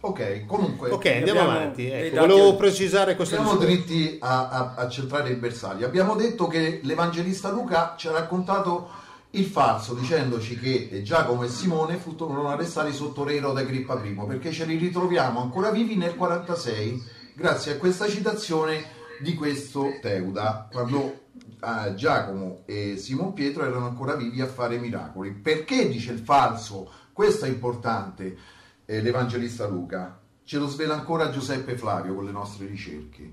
Ok, 0.00 0.44
comunque 0.46 0.90
Ok, 0.90 1.06
andiamo 1.06 1.38
abbiamo 1.42 1.50
avanti. 1.56 1.88
Ecco, 1.88 2.16
dati- 2.16 2.26
volevo 2.28 2.56
precisare 2.56 3.14
questo 3.14 3.36
Siamo 3.36 3.54
dritti 3.54 4.16
a, 4.20 4.48
a- 4.48 4.74
a 4.76 4.88
centrare 4.88 5.30
il 5.30 5.36
bersaglio. 5.36 5.86
Abbiamo 5.86 6.16
detto 6.16 6.48
che 6.48 6.80
l'Evangelista 6.82 7.50
Luca 7.50 7.94
ci 7.96 8.08
ha 8.08 8.10
raccontato 8.10 8.88
il 9.34 9.46
falso, 9.46 9.94
dicendoci 9.94 10.58
che 10.58 11.02
Giacomo 11.02 11.44
e 11.44 11.48
Simone 11.48 11.96
furono 11.96 12.48
arrestati 12.48 12.92
sotto 12.92 13.24
re 13.24 13.36
Erode 13.36 13.62
Agrippa 13.62 14.02
I, 14.04 14.14
perché 14.26 14.52
ce 14.52 14.66
li 14.66 14.76
ritroviamo 14.76 15.40
ancora 15.40 15.70
vivi 15.70 15.96
nel 15.96 16.16
46, 16.16 17.02
grazie 17.34 17.72
a 17.72 17.76
questa 17.78 18.08
citazione 18.08 18.84
di 19.20 19.34
questo 19.34 19.98
Teuda, 20.02 20.68
quando 20.70 21.20
eh, 21.62 21.94
Giacomo 21.94 22.62
e 22.66 22.96
Simon 22.98 23.32
Pietro 23.32 23.64
erano 23.64 23.86
ancora 23.86 24.16
vivi 24.16 24.40
a 24.42 24.46
fare 24.46 24.78
miracoli. 24.78 25.32
Perché 25.32 25.88
dice 25.88 26.12
il 26.12 26.18
falso? 26.18 26.90
Questo 27.12 27.46
è 27.46 27.48
importante 27.48 28.36
eh, 28.84 29.00
l'Evangelista 29.00 29.66
Luca. 29.66 30.20
Ce 30.44 30.58
lo 30.58 30.66
svela 30.66 30.94
ancora 30.94 31.30
Giuseppe 31.30 31.76
Flavio 31.78 32.14
con 32.14 32.24
le 32.24 32.32
nostre 32.32 32.66
ricerche. 32.66 33.32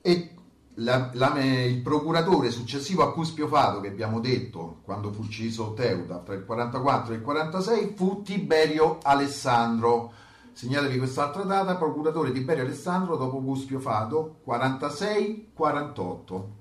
E 0.00 0.34
la- 0.80 1.10
la- 1.14 1.42
il 1.42 1.80
procuratore 1.80 2.50
successivo 2.50 3.02
a 3.02 3.12
Cuspio 3.12 3.48
Fato, 3.48 3.80
che 3.80 3.88
abbiamo 3.88 4.20
detto 4.20 4.76
quando 4.84 5.10
fu 5.12 5.22
ucciso 5.22 5.72
Teuda 5.74 6.18
tra 6.18 6.34
il 6.34 6.44
44 6.44 7.12
e 7.12 7.16
il 7.16 7.22
46, 7.22 7.94
fu 7.96 8.22
Tiberio 8.22 8.98
Alessandro. 9.02 10.12
Segnatevi 10.52 10.98
quest'altra 10.98 11.42
data, 11.44 11.76
procuratore 11.76 12.32
Tiberio 12.32 12.64
Alessandro 12.64 13.16
dopo 13.16 13.40
Cuspio 13.40 13.78
Fato, 13.78 14.40
46-48. 14.44 16.56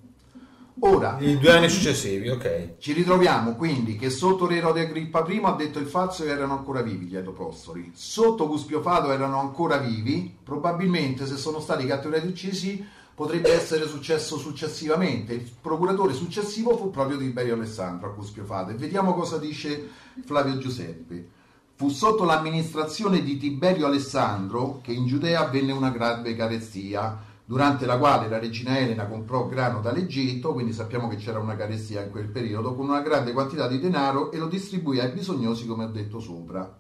Ora, 0.81 1.17
I 1.19 1.39
due 1.39 1.57
anni 1.57 1.69
successivi, 1.69 2.29
ok. 2.29 2.75
ci 2.77 2.93
ritroviamo 2.93 3.55
quindi 3.55 3.95
che 3.95 4.11
sotto 4.11 4.45
l'erode 4.45 4.81
Agrippa 4.81 5.25
I 5.27 5.41
ha 5.43 5.51
detto 5.53 5.79
il 5.79 5.87
falso 5.87 6.23
che 6.23 6.29
erano 6.29 6.53
ancora 6.53 6.83
vivi 6.83 7.07
gli 7.07 7.15
apostoli, 7.15 7.89
sotto 7.95 8.47
Cuspio 8.47 8.81
Fato 8.81 9.11
erano 9.11 9.39
ancora 9.39 9.77
vivi, 9.77 10.37
probabilmente 10.43 11.25
se 11.25 11.35
sono 11.35 11.59
stati 11.59 11.87
catturati 11.87 12.27
e 12.27 12.29
uccisi 12.29 12.87
potrebbe 13.17 13.51
essere 13.51 13.87
successo 13.87 14.37
successivamente. 14.37 15.33
Il 15.33 15.49
procuratore 15.59 16.13
successivo 16.13 16.77
fu 16.77 16.91
proprio 16.91 17.17
Tiberio 17.17 17.55
Alessandro 17.55 18.09
a 18.09 18.13
Cuspio 18.13 18.43
Fato 18.43 18.69
e 18.69 18.75
vediamo 18.75 19.15
cosa 19.15 19.39
dice 19.39 19.89
Flavio 20.23 20.59
Giuseppe. 20.59 21.27
Fu 21.73 21.89
sotto 21.89 22.25
l'amministrazione 22.25 23.23
di 23.23 23.37
Tiberio 23.37 23.87
Alessandro 23.87 24.81
che 24.83 24.91
in 24.91 25.07
Giudea 25.07 25.47
avvenne 25.47 25.71
una 25.71 25.89
grave 25.89 26.35
carestia, 26.35 27.17
durante 27.43 27.87
la 27.87 27.97
quale 27.97 28.29
la 28.29 28.37
regina 28.37 28.77
Elena 28.77 29.07
comprò 29.07 29.47
grano 29.47 29.81
dall'Egitto, 29.81 30.53
quindi 30.53 30.71
sappiamo 30.71 31.07
che 31.07 31.15
c'era 31.15 31.39
una 31.39 31.55
carestia 31.55 32.03
in 32.03 32.11
quel 32.11 32.27
periodo, 32.27 32.75
con 32.75 32.87
una 32.87 33.01
grande 33.01 33.33
quantità 33.33 33.67
di 33.67 33.79
denaro 33.79 34.31
e 34.31 34.37
lo 34.37 34.45
distribuì 34.45 34.99
ai 34.99 35.09
bisognosi 35.09 35.65
come 35.65 35.85
ho 35.85 35.89
detto 35.89 36.19
sopra. 36.19 36.71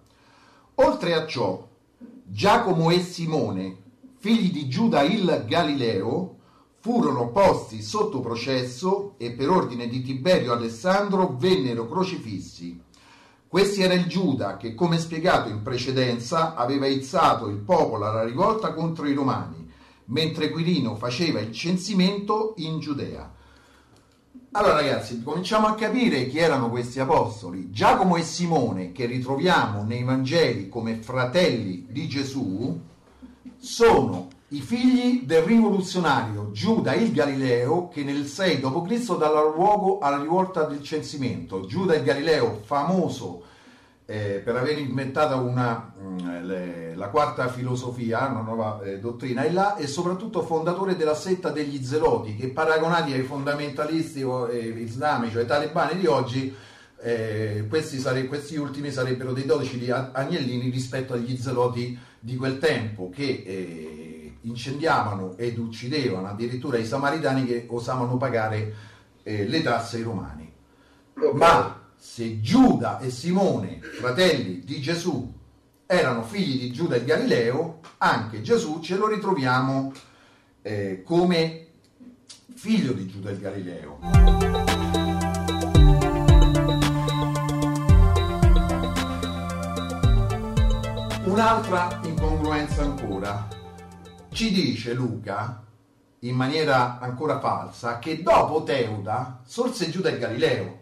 Oltre 0.75 1.13
a 1.15 1.25
ciò, 1.25 1.67
Giacomo 2.23 2.91
e 2.91 2.99
Simone, 2.99 3.85
figli 4.19 4.51
di 4.51 4.67
Giuda 4.67 5.01
il 5.01 5.45
Galileo, 5.47 6.35
furono 6.79 7.29
posti 7.29 7.81
sotto 7.81 8.19
processo 8.19 9.15
e 9.17 9.31
per 9.31 9.49
ordine 9.49 9.87
di 9.87 10.01
Tiberio 10.01 10.53
Alessandro 10.53 11.35
vennero 11.37 11.87
crocifissi. 11.87 12.81
Questi 13.47 13.81
era 13.81 13.93
il 13.93 14.07
Giuda 14.07 14.57
che, 14.57 14.73
come 14.73 14.97
spiegato 14.97 15.49
in 15.49 15.61
precedenza, 15.61 16.55
aveva 16.55 16.87
izzato 16.87 17.47
il 17.47 17.57
popolo 17.57 18.05
alla 18.05 18.23
rivolta 18.23 18.73
contro 18.73 19.07
i 19.07 19.13
Romani, 19.13 19.69
mentre 20.05 20.49
Quirino 20.49 20.95
faceva 20.95 21.39
il 21.39 21.51
censimento 21.51 22.53
in 22.57 22.79
Giudea. 22.79 23.33
Allora 24.51 24.73
ragazzi, 24.73 25.21
cominciamo 25.21 25.67
a 25.67 25.75
capire 25.75 26.27
chi 26.27 26.39
erano 26.39 26.69
questi 26.69 26.99
apostoli. 26.99 27.69
Giacomo 27.69 28.15
e 28.15 28.23
Simone, 28.23 28.91
che 28.91 29.05
ritroviamo 29.05 29.83
nei 29.83 30.03
Vangeli 30.03 30.69
come 30.69 30.95
fratelli 30.95 31.85
di 31.89 32.07
Gesù, 32.07 32.81
sono 33.59 34.27
i 34.49 34.61
figli 34.61 35.23
del 35.25 35.41
rivoluzionario 35.41 36.51
Giuda 36.51 36.93
il 36.93 37.11
Galileo 37.11 37.89
che 37.89 38.03
nel 38.03 38.25
6 38.25 38.59
d.C. 38.61 39.17
dà 39.17 39.29
luogo 39.29 39.99
alla 39.99 40.21
rivolta 40.21 40.63
del 40.63 40.81
censimento. 40.81 41.65
Giuda 41.65 41.95
il 41.95 42.03
Galileo, 42.03 42.61
famoso 42.63 43.43
eh, 44.05 44.41
per 44.41 44.55
aver 44.55 44.77
inventato 44.77 45.37
una, 45.37 45.93
mm, 46.01 46.45
le- 46.45 46.95
la 46.95 47.09
quarta 47.09 47.49
filosofia, 47.49 48.27
una 48.27 48.39
nuova 48.39 48.81
eh, 48.81 48.99
dottrina, 48.99 49.43
e, 49.43 49.51
là, 49.51 49.75
e 49.75 49.85
soprattutto 49.85 50.43
fondatore 50.43 50.95
della 50.95 51.13
setta 51.13 51.49
degli 51.49 51.83
Zeloti, 51.83 52.35
che 52.37 52.47
paragonati 52.47 53.11
ai 53.11 53.23
fondamentalisti 53.23 54.21
eh, 54.21 54.67
islamici 54.79 55.35
o 55.35 55.41
ai 55.41 55.45
talebani 55.45 55.99
di 55.99 56.05
oggi, 56.05 56.55
eh, 57.01 57.65
questi, 57.67 57.99
sare- 57.99 58.27
questi 58.27 58.55
ultimi 58.55 58.91
sarebbero 58.91 59.33
dei 59.33 59.45
dodici 59.45 59.91
agnellini 59.91 60.69
rispetto 60.69 61.13
agli 61.13 61.37
Zeloti 61.37 61.99
di 62.27 62.35
quel 62.35 62.57
tempo, 62.57 63.09
che 63.09 63.41
eh, 63.45 64.33
incendiavano 64.41 65.37
ed 65.37 65.57
uccidevano 65.57 66.27
addirittura 66.27 66.77
i 66.77 66.85
samaritani 66.85 67.45
che 67.45 67.67
osavano 67.69 68.17
pagare 68.17 68.75
eh, 69.23 69.47
le 69.47 69.61
tasse 69.61 69.95
ai 69.95 70.03
romani. 70.03 70.51
Ma 71.35 71.89
se 71.95 72.41
Giuda 72.41 72.99
e 72.99 73.11
Simone, 73.11 73.79
fratelli 73.79 74.59
di 74.59 74.81
Gesù, 74.81 75.33
erano 75.85 76.23
figli 76.23 76.59
di 76.59 76.71
Giuda 76.73 76.97
e 76.97 77.05
Galileo, 77.05 77.79
anche 77.99 78.41
Gesù 78.41 78.81
ce 78.81 78.97
lo 78.97 79.07
ritroviamo 79.07 79.93
eh, 80.63 81.03
come 81.05 81.67
figlio 82.55 82.91
di 82.91 83.07
Giuda 83.07 83.29
e 83.29 83.39
Galileo. 83.39 85.16
Un'altra 91.37 91.99
incongruenza 92.01 92.81
ancora. 92.81 93.47
Ci 94.31 94.51
dice 94.51 94.95
Luca, 94.95 95.63
in 96.21 96.35
maniera 96.35 96.97
ancora 96.97 97.39
falsa, 97.39 97.99
che 97.99 98.23
dopo 98.23 98.63
Teuda 98.63 99.41
sorse 99.45 99.91
Giuda 99.91 100.09
e 100.09 100.17
Galileo. 100.17 100.79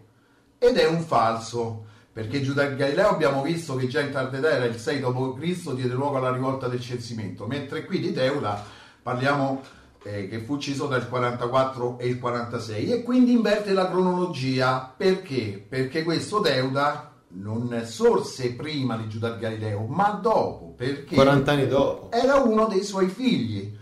Ed 0.56 0.78
è 0.78 0.86
un 0.88 1.02
falso, 1.02 1.84
perché 2.10 2.40
Giuda 2.40 2.62
e 2.62 2.74
Galileo 2.74 3.10
abbiamo 3.10 3.42
visto 3.42 3.76
che 3.76 3.86
già 3.86 4.00
in 4.00 4.12
tarda 4.12 4.50
era 4.50 4.64
il 4.64 4.78
6 4.78 4.98
d.C., 4.98 5.74
diede 5.74 5.92
luogo 5.92 6.16
alla 6.16 6.32
rivolta 6.32 6.68
del 6.68 6.80
censimento, 6.80 7.46
mentre 7.46 7.84
qui 7.84 8.00
di 8.00 8.14
Teuda 8.14 8.64
parliamo 9.02 9.62
eh, 10.04 10.26
che 10.26 10.38
fu 10.38 10.54
ucciso 10.54 10.88
tra 10.88 10.96
il 10.96 11.06
44 11.06 11.98
e 11.98 12.06
il 12.06 12.18
46 12.18 12.92
e 12.92 13.02
quindi 13.02 13.32
inverte 13.32 13.74
la 13.74 13.90
cronologia. 13.90 14.90
Perché? 14.96 15.62
Perché 15.68 16.02
questo 16.02 16.40
Teuda 16.40 17.10
non 17.38 17.82
sorse 17.84 18.52
prima 18.54 18.96
di 18.96 19.08
Giuda 19.08 19.30
Galileo, 19.36 19.84
ma 19.86 20.10
dopo, 20.10 20.74
perché 20.76 21.14
40 21.14 21.52
anni 21.52 21.66
dopo. 21.68 22.10
era 22.10 22.36
uno 22.36 22.66
dei 22.66 22.82
suoi 22.82 23.08
figli. 23.08 23.74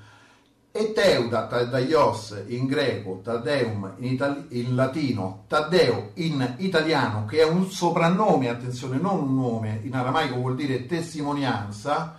e 0.77 0.93
Teuda, 0.93 1.47
Tadaios 1.47 2.43
in 2.49 2.67
greco, 2.67 3.21
Tadeum 3.23 3.95
in, 3.99 4.13
itali- 4.13 4.47
in 4.59 4.75
latino, 4.75 5.45
Taddeo 5.47 6.11
in 6.15 6.55
italiano, 6.59 7.27
che 7.27 7.39
è 7.39 7.45
un 7.45 7.71
soprannome, 7.71 8.49
attenzione, 8.49 8.99
non 8.99 9.21
un 9.21 9.35
nome, 9.37 9.81
in 9.85 9.95
aramaico 9.95 10.35
vuol 10.35 10.57
dire 10.57 10.87
testimonianza, 10.87 12.17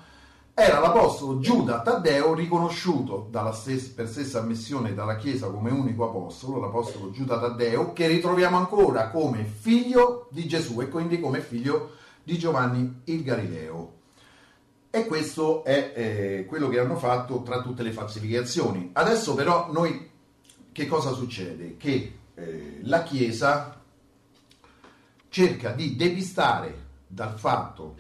era 0.58 0.80
l'apostolo 0.80 1.40
Giuda 1.40 1.82
Taddeo 1.82 2.34
riconosciuto 2.34 3.30
stes- 3.52 3.90
per 3.90 4.08
stessa 4.08 4.40
ammissione 4.40 4.94
dalla 4.94 5.18
Chiesa 5.18 5.50
come 5.50 5.70
unico 5.70 6.06
apostolo, 6.06 6.62
l'apostolo 6.62 7.12
Giuda 7.12 7.38
Taddeo, 7.38 7.92
che 7.92 8.08
ritroviamo 8.08 8.56
ancora 8.56 9.10
come 9.10 9.44
figlio 9.44 10.30
di 10.32 10.48
Gesù 10.48 10.80
e 10.80 10.88
quindi 10.88 11.20
come 11.20 11.42
figlio 11.42 11.98
di 12.24 12.38
Giovanni 12.38 13.02
il 13.04 13.24
Galileo. 13.24 13.94
E 14.90 15.06
questo 15.08 15.66
è 15.66 15.92
eh, 15.94 16.46
quello 16.48 16.70
che 16.70 16.80
hanno 16.80 16.96
fatto 16.96 17.42
tra 17.42 17.62
tutte 17.62 17.84
le 17.84 17.92
falsificazioni. 17.92 18.92
Adesso 18.94 19.34
però 19.34 19.70
noi 19.74 20.10
che 20.72 20.88
cosa 20.88 21.12
succede? 21.12 21.76
Che 21.76 22.18
eh, 22.34 22.80
la 22.84 23.04
Chiesa 23.04 23.82
cerca 25.28 25.72
di 25.72 25.98
depistare 25.98 26.84
dal 27.08 27.38
fatto 27.38 27.96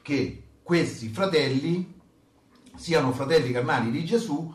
che 0.00 0.39
questi 0.70 1.08
fratelli 1.08 2.00
siano 2.76 3.10
fratelli 3.10 3.50
carnali 3.50 3.90
di 3.90 4.04
Gesù 4.04 4.54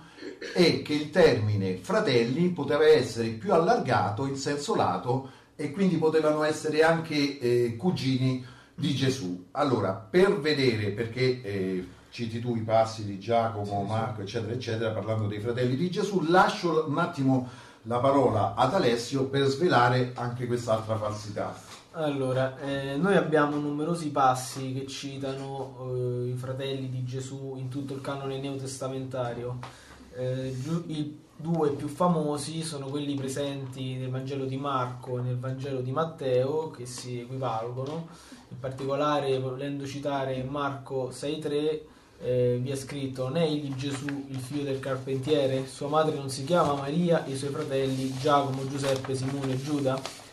e 0.54 0.82
che 0.82 0.94
il 0.94 1.10
termine 1.10 1.76
fratelli 1.76 2.52
poteva 2.52 2.88
essere 2.88 3.32
più 3.32 3.52
allargato 3.52 4.26
in 4.26 4.38
senso 4.38 4.76
lato 4.76 5.30
e 5.58 5.74
quindi 5.74 5.98
potevano 5.98 6.44
essere 6.46 6.84
anche 6.84 7.38
eh, 7.38 7.76
cugini 7.76 8.46
di 8.74 8.96
Gesù. 8.96 9.48
Allora, 9.52 9.92
per 9.92 10.40
vedere, 10.40 10.92
perché 10.92 11.42
eh, 11.42 11.88
citi 12.12 12.40
tu 12.40 12.56
i 12.56 12.62
passi 12.62 13.04
di 13.04 13.20
Giacomo, 13.20 13.84
Marco, 13.84 14.22
eccetera, 14.22 14.54
eccetera, 14.54 14.92
parlando 14.92 15.28
dei 15.28 15.42
fratelli 15.42 15.76
di 15.76 15.92
Gesù, 15.92 16.22
lascio 16.30 16.86
un 16.88 16.98
attimo 16.98 17.50
la 17.82 18.00
parola 18.00 18.54
ad 18.56 18.74
Alessio 18.74 19.26
per 19.26 19.48
svelare 19.48 20.14
anche 20.16 20.48
quest'altra 20.48 20.96
falsità. 20.96 21.65
Allora, 21.98 22.60
eh, 22.60 22.98
noi 22.98 23.16
abbiamo 23.16 23.56
numerosi 23.56 24.10
passi 24.10 24.74
che 24.74 24.86
citano 24.86 25.94
eh, 25.96 26.28
i 26.32 26.34
fratelli 26.34 26.90
di 26.90 27.06
Gesù 27.06 27.56
in 27.56 27.70
tutto 27.70 27.94
il 27.94 28.02
canone 28.02 28.38
neotestamentario. 28.38 29.60
Eh, 30.14 30.54
I 30.88 31.18
due 31.38 31.70
più 31.70 31.88
famosi 31.88 32.64
sono 32.64 32.88
quelli 32.88 33.14
presenti 33.14 33.96
nel 33.96 34.10
Vangelo 34.10 34.44
di 34.44 34.58
Marco 34.58 35.20
e 35.20 35.22
nel 35.22 35.40
Vangelo 35.40 35.80
di 35.80 35.92
Matteo, 35.92 36.70
che 36.70 36.86
si 36.86 37.22
equivalgono. 37.22 38.10
In 38.50 38.60
particolare, 38.60 39.40
volendo 39.40 39.86
citare 39.86 40.44
Marco 40.44 41.12
6,3, 41.14 41.80
eh, 42.20 42.60
vi 42.62 42.72
è 42.72 42.76
scritto: 42.76 43.30
Non 43.30 43.38
è 43.38 43.44
egli 43.44 43.74
Gesù, 43.74 44.26
il 44.28 44.40
figlio 44.40 44.64
del 44.64 44.82
carpentiere? 44.82 45.66
Sua 45.66 45.88
madre 45.88 46.18
non 46.18 46.30
si 46.30 46.44
chiama 46.44 46.74
Maria, 46.74 47.24
e 47.24 47.32
i 47.32 47.38
suoi 47.38 47.52
fratelli 47.52 48.14
Giacomo, 48.20 48.68
Giuseppe, 48.68 49.16
Simone 49.16 49.54
e 49.54 49.64
Giuda? 49.64 50.25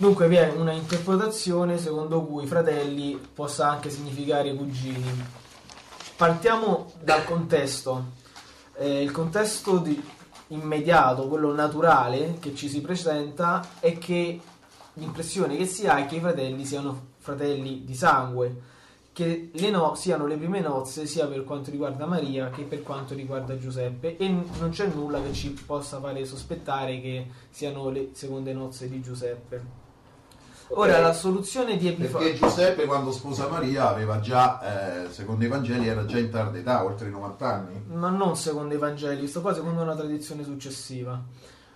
Dunque 0.00 0.28
vi 0.28 0.36
è 0.36 0.52
una 0.52 0.70
interpretazione 0.70 1.76
secondo 1.76 2.22
cui 2.22 2.46
fratelli 2.46 3.20
possa 3.34 3.68
anche 3.68 3.90
significare 3.90 4.54
cugini. 4.54 5.04
Partiamo 6.14 6.92
dal 7.02 7.24
contesto. 7.24 8.04
Eh, 8.76 9.02
il 9.02 9.10
contesto 9.10 9.78
di- 9.78 10.00
immediato, 10.48 11.26
quello 11.26 11.52
naturale 11.52 12.36
che 12.38 12.54
ci 12.54 12.68
si 12.68 12.80
presenta 12.80 13.70
è 13.80 13.98
che 13.98 14.40
l'impressione 14.92 15.56
che 15.56 15.66
si 15.66 15.88
ha 15.88 15.96
è 15.96 16.06
che 16.06 16.14
i 16.14 16.20
fratelli 16.20 16.64
siano 16.64 17.06
fratelli 17.18 17.84
di 17.84 17.94
sangue, 17.96 18.56
che 19.12 19.50
le 19.52 19.70
no- 19.70 19.96
siano 19.96 20.26
le 20.26 20.36
prime 20.36 20.60
nozze 20.60 21.06
sia 21.06 21.26
per 21.26 21.42
quanto 21.42 21.72
riguarda 21.72 22.06
Maria 22.06 22.50
che 22.50 22.62
per 22.62 22.84
quanto 22.84 23.14
riguarda 23.14 23.58
Giuseppe 23.58 24.16
e 24.16 24.28
non 24.28 24.70
c'è 24.70 24.86
nulla 24.86 25.20
che 25.20 25.32
ci 25.32 25.50
possa 25.50 25.98
fare 25.98 26.24
sospettare 26.24 27.00
che 27.00 27.26
siano 27.50 27.90
le 27.90 28.10
seconde 28.12 28.52
nozze 28.52 28.88
di 28.88 29.02
Giuseppe. 29.02 29.86
Ora 30.70 30.96
Ok. 30.96 31.02
la 31.02 31.12
soluzione 31.14 31.76
di 31.76 31.90
Perché 31.92 32.02
Epifanio 32.04 32.34
Giuseppe 32.34 32.84
quando 32.84 33.10
sposa 33.10 33.48
Maria 33.48 33.88
aveva 33.88 34.20
già, 34.20 35.04
eh, 35.06 35.10
secondo 35.10 35.44
i 35.44 35.48
Vangeli, 35.48 35.88
era 35.88 36.04
già 36.04 36.18
in 36.18 36.30
tarda 36.30 36.58
età, 36.58 36.84
oltre 36.84 37.08
i 37.08 37.10
90 37.10 37.46
anni. 37.46 37.82
ma 37.88 38.10
non 38.10 38.36
secondo 38.36 38.74
i 38.74 38.78
Vangeli, 38.78 39.18
questo 39.20 39.40
qua 39.40 39.54
secondo 39.54 39.80
una 39.82 39.94
tradizione 39.96 40.44
successiva. 40.44 41.20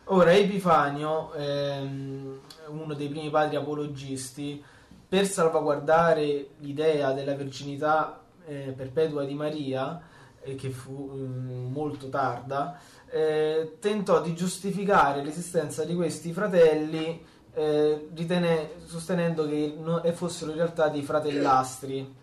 Ora, 0.06 0.32
Epifanio, 0.34 1.32
ehm, 1.32 2.38
uno 2.68 2.94
dei 2.94 3.08
primi 3.08 3.30
padri 3.30 3.56
apologisti, 3.56 4.62
per 5.08 5.26
salvaguardare 5.26 6.48
l'idea 6.58 7.12
della 7.12 7.34
virginità 7.34 8.20
eh, 8.46 8.74
perpetua 8.76 9.24
di 9.24 9.34
Maria, 9.34 10.00
eh, 10.42 10.54
che 10.54 10.70
fu 10.70 11.12
mm, 11.14 11.72
molto 11.72 12.08
tarda, 12.08 12.78
eh, 13.10 13.76
tentò 13.78 14.20
di 14.20 14.34
giustificare 14.34 15.22
l'esistenza 15.22 15.84
di 15.84 15.94
questi 15.94 16.32
fratelli 16.32 17.24
eh, 17.54 18.08
ritene- 18.14 18.70
sostenendo 18.86 19.46
che 19.46 19.74
no- 19.78 20.02
fossero 20.12 20.50
in 20.50 20.56
realtà 20.56 20.88
dei 20.88 21.02
fratellastri. 21.02 22.20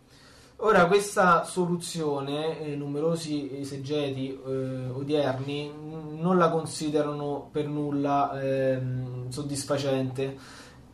Ora, 0.62 0.88
questa 0.88 1.46
soluzione, 1.46 2.60
eh, 2.60 2.76
numerosi 2.76 3.60
esegeti 3.60 4.38
eh, 4.46 4.90
odierni 4.90 5.72
non 6.18 6.38
la 6.38 6.50
considerano 6.50 7.48
per 7.50 7.66
nulla 7.68 8.38
ehm, 8.42 9.30
soddisfacente, 9.30 10.38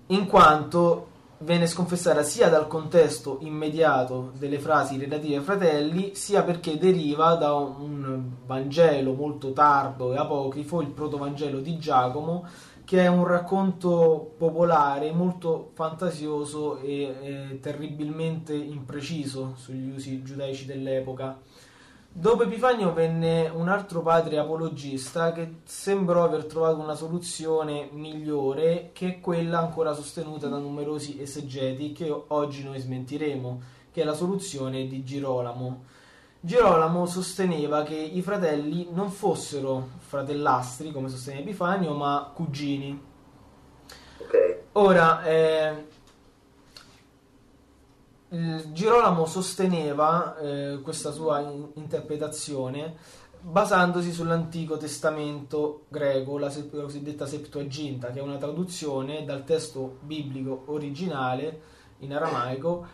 in 0.08 0.28
quanto 0.28 1.08
viene 1.40 1.66
sconfessata 1.66 2.22
sia 2.22 2.48
dal 2.48 2.68
contesto 2.68 3.40
immediato 3.42 4.32
delle 4.38 4.60
frasi 4.60 4.98
relative 4.98 5.38
ai 5.38 5.44
fratelli, 5.44 6.16
sia 6.16 6.44
perché 6.44 6.78
deriva 6.78 7.34
da 7.36 7.54
un 7.56 8.34
Vangelo 8.46 9.14
molto 9.14 9.52
tardo 9.52 10.14
e 10.14 10.18
apocrifo, 10.18 10.82
il 10.82 10.90
protovangelo 10.90 11.60
di 11.60 11.78
Giacomo, 11.80 12.48
che 12.86 13.02
è 13.02 13.08
un 13.08 13.26
racconto 13.26 14.36
popolare 14.38 15.12
molto 15.12 15.72
fantasioso 15.74 16.78
e 16.78 17.02
eh, 17.02 17.60
terribilmente 17.60 18.54
impreciso 18.54 19.54
sugli 19.58 19.90
usi 19.90 20.22
giudaici 20.22 20.66
dell'epoca. 20.66 21.42
Dopo 22.18 22.44
Epifanio 22.44 22.94
venne 22.94 23.50
un 23.50 23.68
altro 23.68 24.02
padre 24.02 24.38
apologista 24.38 25.34
che 25.34 25.56
sembrò 25.66 26.24
aver 26.24 26.46
trovato 26.46 26.80
una 26.80 26.96
soluzione 26.96 27.90
migliore 27.92 28.92
che 28.94 29.20
quella 29.20 29.60
ancora 29.60 29.94
sostenuta 29.94 30.48
da 30.48 30.58
numerosi 30.58 31.20
esegeti 31.20 31.92
che 31.92 32.10
oggi 32.28 32.64
noi 32.64 32.80
smentiremo, 32.80 33.62
che 33.92 34.02
è 34.02 34.06
la 34.06 34.14
soluzione 34.14 34.88
di 34.88 35.04
Girolamo. 35.04 35.84
Girolamo 36.46 37.08
sosteneva 37.08 37.82
che 37.82 37.96
i 37.96 38.22
fratelli 38.22 38.90
non 38.92 39.10
fossero 39.10 39.90
fratellastri, 39.98 40.92
come 40.92 41.10
sosteneva 41.10 41.42
Epifanio, 41.42 41.96
ma 41.96 42.32
cugini. 42.36 43.04
Ok. 44.20 44.58
Ora, 44.74 45.24
eh, 45.24 45.88
Girolamo 48.30 49.26
sosteneva 49.26 50.38
eh, 50.38 50.82
questa 50.84 51.12
sua 51.12 51.40
in- 51.40 51.68
interpretazione 51.74 52.96
basandosi 53.42 54.12
sull'Antico 54.12 54.78
Testamento 54.78 55.86
greco, 55.88 56.38
la, 56.38 56.52
se- 56.52 56.70
la 56.72 56.84
cosiddetta 56.84 57.26
Septuaginta, 57.26 58.12
che 58.12 58.20
è 58.20 58.22
una 58.22 58.38
traduzione 58.38 59.26
dal 59.26 59.46
testo 59.46 59.98
biblico 60.02 60.66
originale 60.68 61.60
in 62.00 62.14
aramaico 62.14 62.86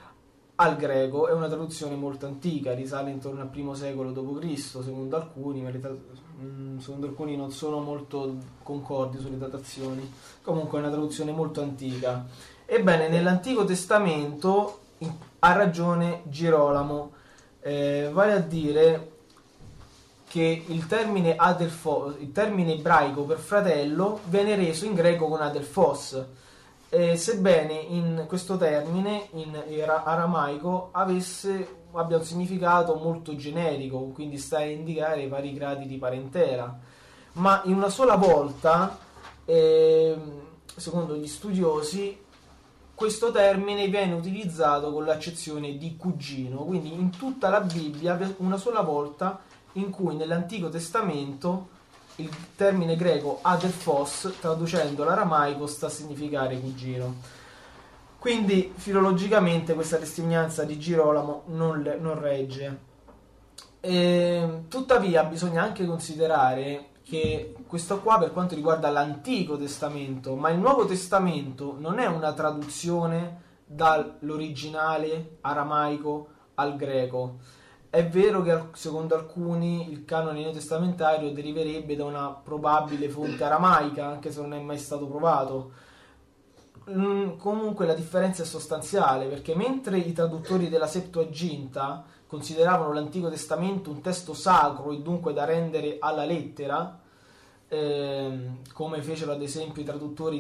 al 0.62 0.76
greco, 0.78 1.28
è 1.28 1.34
una 1.34 1.48
traduzione 1.48 1.96
molto 1.96 2.28
antica, 2.28 2.74
risale 2.74 3.10
intorno 3.10 3.42
al 3.42 3.48
primo 3.48 3.74
secolo 3.74 4.12
d.C., 4.12 4.56
secondo 4.84 5.16
alcuni, 5.16 5.62
ma 5.62 5.72
mm, 5.72 6.78
secondo 6.78 7.08
alcuni 7.08 7.36
non 7.36 7.52
sono 7.52 7.80
molto 7.80 8.36
concordi 8.62 9.18
sulle 9.18 9.40
datazioni. 9.40 10.10
Comunque 10.44 10.78
è 10.78 10.82
una 10.82 10.92
traduzione 10.92 11.32
molto 11.32 11.64
antica. 11.64 12.28
Ebbene, 12.64 13.10
nell'Antico 13.10 13.66
Testamento 13.66 14.82
ha 15.40 15.52
ragione 15.54 16.22
Girolamo, 16.26 17.12
eh, 17.62 18.10
vale 18.14 18.34
a 18.34 18.40
dire 18.40 19.10
che 20.28 20.64
il 20.68 20.86
termine, 20.86 21.36
adelfo- 21.36 22.16
il 22.20 22.32
termine 22.32 22.74
ebraico 22.74 23.24
per 23.24 23.40
fratello 23.40 24.20
viene 24.26 24.56
reso 24.56 24.86
in 24.86 24.94
greco 24.94 25.28
con 25.28 25.42
adelfos, 25.42 26.24
eh, 26.94 27.16
sebbene 27.16 27.74
in 27.74 28.26
questo 28.28 28.58
termine 28.58 29.30
in 29.36 29.64
era- 29.70 30.04
aramaico 30.04 30.90
avesse, 30.92 31.86
abbia 31.94 32.18
un 32.18 32.26
significato 32.26 32.96
molto 32.96 33.34
generico, 33.38 33.98
quindi 34.08 34.38
sta 34.38 34.58
a 34.58 34.66
indicare 34.66 35.22
i 35.22 35.30
vari 35.30 35.54
gradi 35.54 35.88
di 35.88 35.98
parentela. 35.98 36.78
Ma 37.34 37.62
in 37.64 37.76
una 37.76 37.88
sola 37.88 38.18
volta, 38.18 38.98
ehm, 39.46 40.42
secondo 40.76 41.16
gli 41.16 41.28
studiosi, 41.28 42.20
questo 42.94 43.32
termine 43.32 43.88
viene 43.88 44.12
utilizzato 44.12 44.92
con 44.92 45.06
l'accezione 45.06 45.78
di 45.78 45.96
cugino, 45.96 46.66
quindi 46.66 46.92
in 46.92 47.10
tutta 47.10 47.48
la 47.48 47.62
Bibbia 47.62 48.20
una 48.40 48.58
sola 48.58 48.82
volta 48.82 49.40
in 49.74 49.92
cui 49.92 50.18
nell'Antico 50.18 50.68
Testamento 50.68 51.70
il 52.18 52.30
termine 52.56 52.96
greco 52.96 53.40
adelphos, 53.42 54.36
traducendo 54.40 55.04
l'aramaico, 55.04 55.68
sta 55.68 55.88
a 55.88 55.90
significare 55.90 56.60
cugino. 56.60 57.16
Quindi 58.20 58.72
filologicamente 58.76 59.74
questa 59.74 59.98
testimonianza 59.98 60.64
di 60.64 60.78
Girolamo 60.78 61.44
non, 61.48 61.82
le- 61.82 61.98
non 61.98 62.20
regge. 62.20 62.90
E, 63.80 64.64
tuttavia 64.68 65.24
bisogna 65.24 65.64
anche 65.64 65.86
considerare 65.86 66.90
che 67.04 67.56
questo 67.66 68.00
qua 68.00 68.20
per 68.20 68.32
quanto 68.32 68.54
riguarda 68.54 68.90
l'Antico 68.90 69.58
Testamento, 69.58 70.36
ma 70.36 70.50
il 70.50 70.60
Nuovo 70.60 70.86
Testamento 70.86 71.76
non 71.80 71.98
è 71.98 72.06
una 72.06 72.32
traduzione 72.34 73.42
dall'originale 73.66 75.38
aramaico 75.42 76.28
al 76.56 76.76
greco. 76.76 77.38
È 77.92 78.08
vero 78.08 78.42
che 78.42 78.58
secondo 78.72 79.16
alcuni 79.16 79.92
il 79.92 80.06
canone 80.06 80.40
neotestamentario 80.40 81.34
deriverebbe 81.34 81.98
da 81.98 82.06
una 82.06 82.30
probabile 82.30 83.10
fonte 83.10 83.44
aramaica, 83.44 84.06
anche 84.06 84.32
se 84.32 84.40
non 84.40 84.54
è 84.54 84.62
mai 84.62 84.78
stato 84.78 85.08
provato. 85.08 85.72
Mm, 86.90 87.36
comunque 87.36 87.86
la 87.86 87.94
differenza 87.94 88.44
è 88.44 88.46
sostanziale 88.46 89.28
perché 89.28 89.56
mentre 89.56 89.98
i 89.98 90.14
traduttori 90.14 90.70
della 90.70 90.88
Septuaginta 90.88 92.06
consideravano 92.28 92.94
l'Antico 92.94 93.30
Testamento 93.30 93.90
un 93.92 94.00
testo 94.00 94.34
sacro 94.34 94.94
e 94.94 95.02
dunque 95.02 95.34
da 95.34 95.44
rendere 95.44 95.98
alla 96.00 96.24
lettera, 96.24 96.98
ehm, 97.68 98.60
come 98.72 99.02
fecero 99.02 99.34
ad 99.34 99.42
esempio 99.42 99.82
i 99.82 99.86
traduttori, 99.86 100.40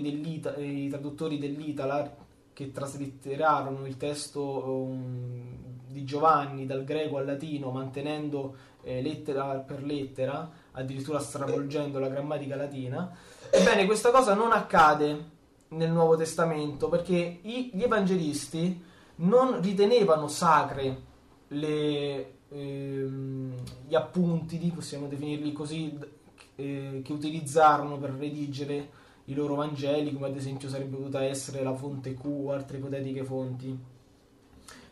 i 0.57 0.87
traduttori 0.87 1.37
dell'Italar 1.37 2.15
che 2.53 2.71
traslitterarono 2.71 3.85
il 3.85 3.97
testo 3.97 4.41
um, 4.41 5.80
di 5.91 6.03
Giovanni 6.03 6.65
dal 6.65 6.83
greco 6.83 7.17
al 7.17 7.25
latino 7.25 7.69
mantenendo 7.71 8.55
eh, 8.83 9.01
lettera 9.01 9.57
per 9.59 9.83
lettera, 9.83 10.49
addirittura 10.71 11.19
stravolgendo 11.19 11.99
la 11.99 12.07
grammatica 12.07 12.55
latina. 12.55 13.15
Ebbene, 13.51 13.85
questa 13.85 14.11
cosa 14.11 14.33
non 14.33 14.51
accade 14.51 15.29
nel 15.69 15.91
Nuovo 15.91 16.15
Testamento 16.17 16.89
perché 16.89 17.39
i- 17.41 17.71
gli 17.73 17.83
evangelisti 17.83 18.83
non 19.17 19.61
ritenevano 19.61 20.27
sacre 20.27 21.09
le, 21.49 22.33
ehm, 22.49 23.53
gli 23.87 23.95
appunti, 23.95 24.57
possiamo 24.73 25.07
definirli 25.07 25.51
così, 25.51 25.97
eh, 26.55 27.01
che 27.03 27.13
utilizzarono 27.13 27.97
per 27.97 28.11
redigere 28.11 28.89
i 29.25 29.33
loro 29.33 29.55
Vangeli, 29.55 30.13
come 30.13 30.27
ad 30.27 30.35
esempio 30.35 30.69
sarebbe 30.69 30.97
potuta 30.97 31.23
essere 31.23 31.63
la 31.63 31.73
fonte 31.75 32.15
Q 32.15 32.25
o 32.25 32.51
altre 32.51 32.77
ipotetiche 32.77 33.23
fonti. 33.23 33.77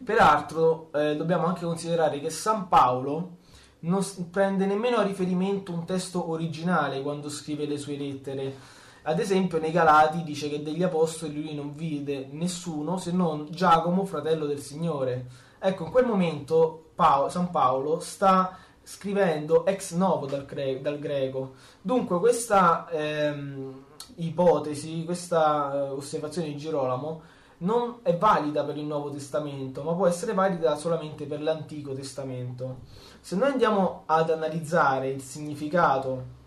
Peraltro 0.03 0.89
eh, 0.93 1.15
dobbiamo 1.15 1.45
anche 1.45 1.65
considerare 1.65 2.19
che 2.19 2.29
San 2.29 2.67
Paolo 2.67 3.37
non 3.81 4.03
prende 4.31 4.65
nemmeno 4.65 4.97
a 4.97 5.03
riferimento 5.03 5.71
un 5.71 5.85
testo 5.85 6.29
originale 6.29 7.01
quando 7.01 7.29
scrive 7.29 7.65
le 7.65 7.77
sue 7.77 7.97
lettere. 7.97 8.77
Ad 9.03 9.19
esempio 9.19 9.59
nei 9.59 9.71
Galati 9.71 10.23
dice 10.23 10.49
che 10.49 10.61
degli 10.61 10.83
apostoli 10.83 11.41
lui 11.41 11.55
non 11.55 11.73
vide 11.73 12.27
nessuno 12.31 12.97
se 12.97 13.11
non 13.11 13.47
Giacomo, 13.49 14.05
fratello 14.05 14.45
del 14.45 14.59
Signore. 14.59 15.25
Ecco, 15.59 15.85
in 15.85 15.91
quel 15.91 16.05
momento 16.05 16.91
Pao- 16.95 17.29
San 17.29 17.49
Paolo 17.49 17.99
sta 17.99 18.57
scrivendo 18.83 19.65
ex 19.65 19.93
novo 19.93 20.25
dal, 20.25 20.45
cre- 20.45 20.81
dal 20.81 20.99
greco. 20.99 21.53
Dunque 21.81 22.19
questa 22.19 22.89
ehm, 22.89 23.83
ipotesi, 24.15 25.03
questa 25.05 25.73
eh, 25.73 25.79
osservazione 25.89 26.47
di 26.47 26.57
Girolamo 26.57 27.21
non 27.59 27.99
è 28.03 28.15
valida 28.15 28.63
per 28.63 28.77
il 28.77 28.85
Nuovo 28.85 29.09
Testamento, 29.09 29.83
ma 29.83 29.93
può 29.93 30.07
essere 30.07 30.33
valida 30.33 30.75
solamente 30.75 31.25
per 31.25 31.41
l'Antico 31.41 31.93
Testamento. 31.93 32.81
Se 33.19 33.35
noi 33.35 33.51
andiamo 33.51 34.03
ad 34.05 34.29
analizzare 34.29 35.09
il 35.09 35.21
significato 35.21 36.37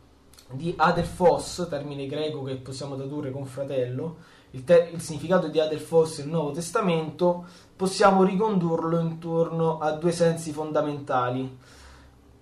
di 0.51 0.73
adelphos, 0.77 1.67
termine 1.69 2.07
greco 2.07 2.43
che 2.43 2.57
possiamo 2.57 2.97
tradurre 2.97 3.31
con 3.31 3.45
fratello, 3.45 4.17
il, 4.51 4.65
te- 4.65 4.91
il 4.93 5.01
significato 5.01 5.49
di 5.49 5.59
adelphos 5.59 6.19
nel 6.19 6.29
Nuovo 6.29 6.51
Testamento, 6.53 7.45
possiamo 7.77 8.23
ricondurlo 8.23 8.99
intorno 8.99 9.79
a 9.79 9.93
due 9.93 10.13
sensi 10.13 10.53
fondamentali. 10.53 11.59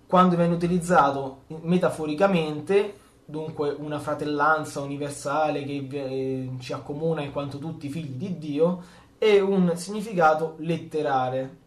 Quando 0.07 0.37
viene 0.37 0.55
utilizzato 0.55 1.43
metaforicamente, 1.63 2.95
dunque 3.31 3.71
una 3.71 3.99
fratellanza 3.99 4.81
universale 4.81 5.65
che 5.65 5.87
eh, 5.91 6.51
ci 6.59 6.73
accomuna 6.73 7.23
in 7.23 7.33
quanto 7.33 7.59
tutti 7.59 7.89
figli 7.89 8.15
di 8.15 8.39
Dio, 8.39 8.83
e 9.23 9.39
un 9.39 9.77
significato 9.77 10.55
letterale. 10.61 11.59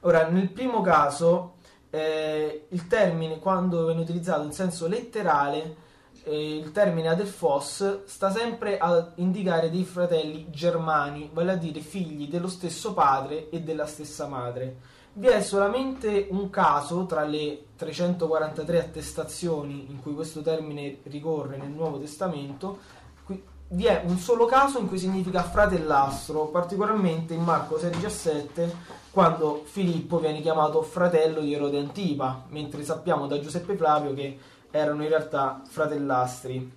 Ora, 0.00 0.28
nel 0.28 0.50
primo 0.50 0.82
caso, 0.82 1.54
eh, 1.88 2.66
il 2.68 2.86
termine, 2.88 3.38
quando 3.38 3.86
viene 3.86 4.02
utilizzato 4.02 4.44
in 4.44 4.52
senso 4.52 4.86
letterale, 4.86 5.76
eh, 6.24 6.56
il 6.56 6.72
termine 6.72 7.08
adelphos 7.08 8.04
sta 8.04 8.30
sempre 8.30 8.76
a 8.76 9.12
indicare 9.14 9.70
dei 9.70 9.84
fratelli 9.84 10.50
germani, 10.50 11.30
vale 11.32 11.52
a 11.52 11.56
dire 11.56 11.80
figli 11.80 12.28
dello 12.28 12.48
stesso 12.48 12.92
padre 12.92 13.48
e 13.48 13.62
della 13.62 13.86
stessa 13.86 14.26
madre. 14.26 14.76
Vi 15.18 15.28
è 15.28 15.40
solamente 15.40 16.26
un 16.28 16.50
caso 16.50 17.06
tra 17.06 17.24
le 17.24 17.68
343 17.76 18.78
attestazioni 18.78 19.86
in 19.88 20.02
cui 20.02 20.12
questo 20.12 20.42
termine 20.42 20.98
ricorre 21.04 21.56
nel 21.56 21.70
Nuovo 21.70 21.98
Testamento, 21.98 22.80
qui- 23.24 23.42
vi 23.68 23.86
è 23.86 24.02
un 24.04 24.18
solo 24.18 24.44
caso 24.44 24.78
in 24.78 24.86
cui 24.86 24.98
significa 24.98 25.42
fratellastro, 25.42 26.48
particolarmente 26.48 27.32
in 27.32 27.44
Marco 27.44 27.78
6,17, 27.78 28.70
quando 29.10 29.62
Filippo 29.64 30.18
viene 30.18 30.42
chiamato 30.42 30.82
fratello 30.82 31.40
di 31.40 31.54
Erode 31.54 31.78
Antipa, 31.78 32.44
mentre 32.50 32.84
sappiamo 32.84 33.26
da 33.26 33.40
Giuseppe 33.40 33.74
Flavio 33.74 34.12
che 34.12 34.38
erano 34.70 35.02
in 35.02 35.08
realtà 35.08 35.62
fratellastri. 35.66 36.72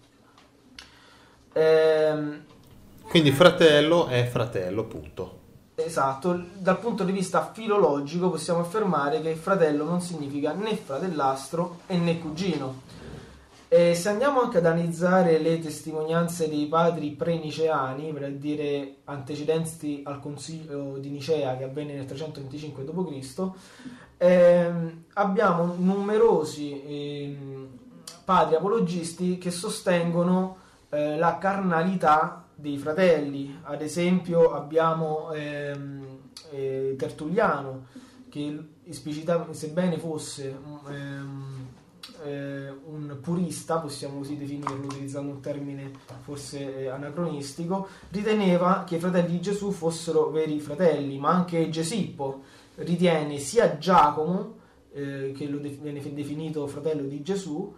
Ehm, 1.52 2.46
Quindi 3.04 3.32
fratello 3.34 4.08
è 4.08 4.24
fratello, 4.28 4.86
punto. 4.86 5.39
Esatto, 5.86 6.44
dal 6.58 6.78
punto 6.78 7.04
di 7.04 7.12
vista 7.12 7.52
filologico 7.54 8.30
possiamo 8.30 8.60
affermare 8.60 9.22
che 9.22 9.36
fratello 9.36 9.86
non 9.86 10.02
significa 10.02 10.52
né 10.52 10.76
fratellastro 10.76 11.80
e 11.88 11.98
né 11.98 12.20
cugino. 12.20 12.82
E 13.70 13.96
se 13.96 14.10
andiamo 14.10 14.42
anche 14.42 14.58
ad 14.58 14.66
analizzare 14.66 15.38
le 15.38 15.60
testimonianze 15.60 16.50
dei 16.50 16.66
padri 16.66 17.12
pre-niceani, 17.12 18.12
per 18.12 18.32
dire 18.34 18.96
antecedenti 19.06 20.02
al 20.04 20.20
Consiglio 20.20 20.98
di 20.98 21.10
Nicea 21.10 21.56
che 21.56 21.64
avvenne 21.64 21.94
nel 21.94 22.06
325 22.06 22.84
d.C., 22.84 23.50
ehm, 24.18 25.04
abbiamo 25.14 25.76
numerosi 25.78 26.82
ehm, 26.84 27.68
padri 28.26 28.56
apologisti 28.56 29.38
che 29.38 29.52
sostengono 29.52 30.58
eh, 30.90 31.18
la 31.18 31.38
carnalità 31.38 32.49
dei 32.60 32.78
fratelli. 32.78 33.58
Ad 33.64 33.82
esempio 33.82 34.52
abbiamo 34.52 35.32
ehm, 35.32 36.06
eh, 36.52 36.96
Tertulliano 36.98 37.86
che 38.30 38.58
esplicita- 38.84 39.48
sebbene 39.52 39.98
fosse 39.98 40.56
ehm, 40.90 41.68
eh, 42.24 42.70
un 42.86 43.18
purista, 43.22 43.78
possiamo 43.80 44.18
così 44.20 44.38
definirlo 44.38 44.86
utilizzando 44.86 45.32
un 45.32 45.42
termine 45.42 45.92
forse 46.22 46.84
eh, 46.84 46.88
anacronistico, 46.88 47.88
riteneva 48.10 48.84
che 48.86 48.98
i 48.98 49.00
fratelli 49.00 49.32
di 49.32 49.42
Gesù 49.42 49.72
fossero 49.72 50.30
veri 50.30 50.60
fratelli, 50.60 51.18
ma 51.18 51.30
anche 51.30 51.70
Gesippo 51.70 52.44
ritiene 52.76 53.40
sia 53.40 53.78
Giacomo, 53.78 54.58
eh, 54.92 55.34
che 55.36 55.48
lo 55.48 55.60
de- 55.60 55.78
viene 55.82 56.02
definito 56.14 56.68
fratello 56.68 57.04
di 57.04 57.22
Gesù, 57.22 57.74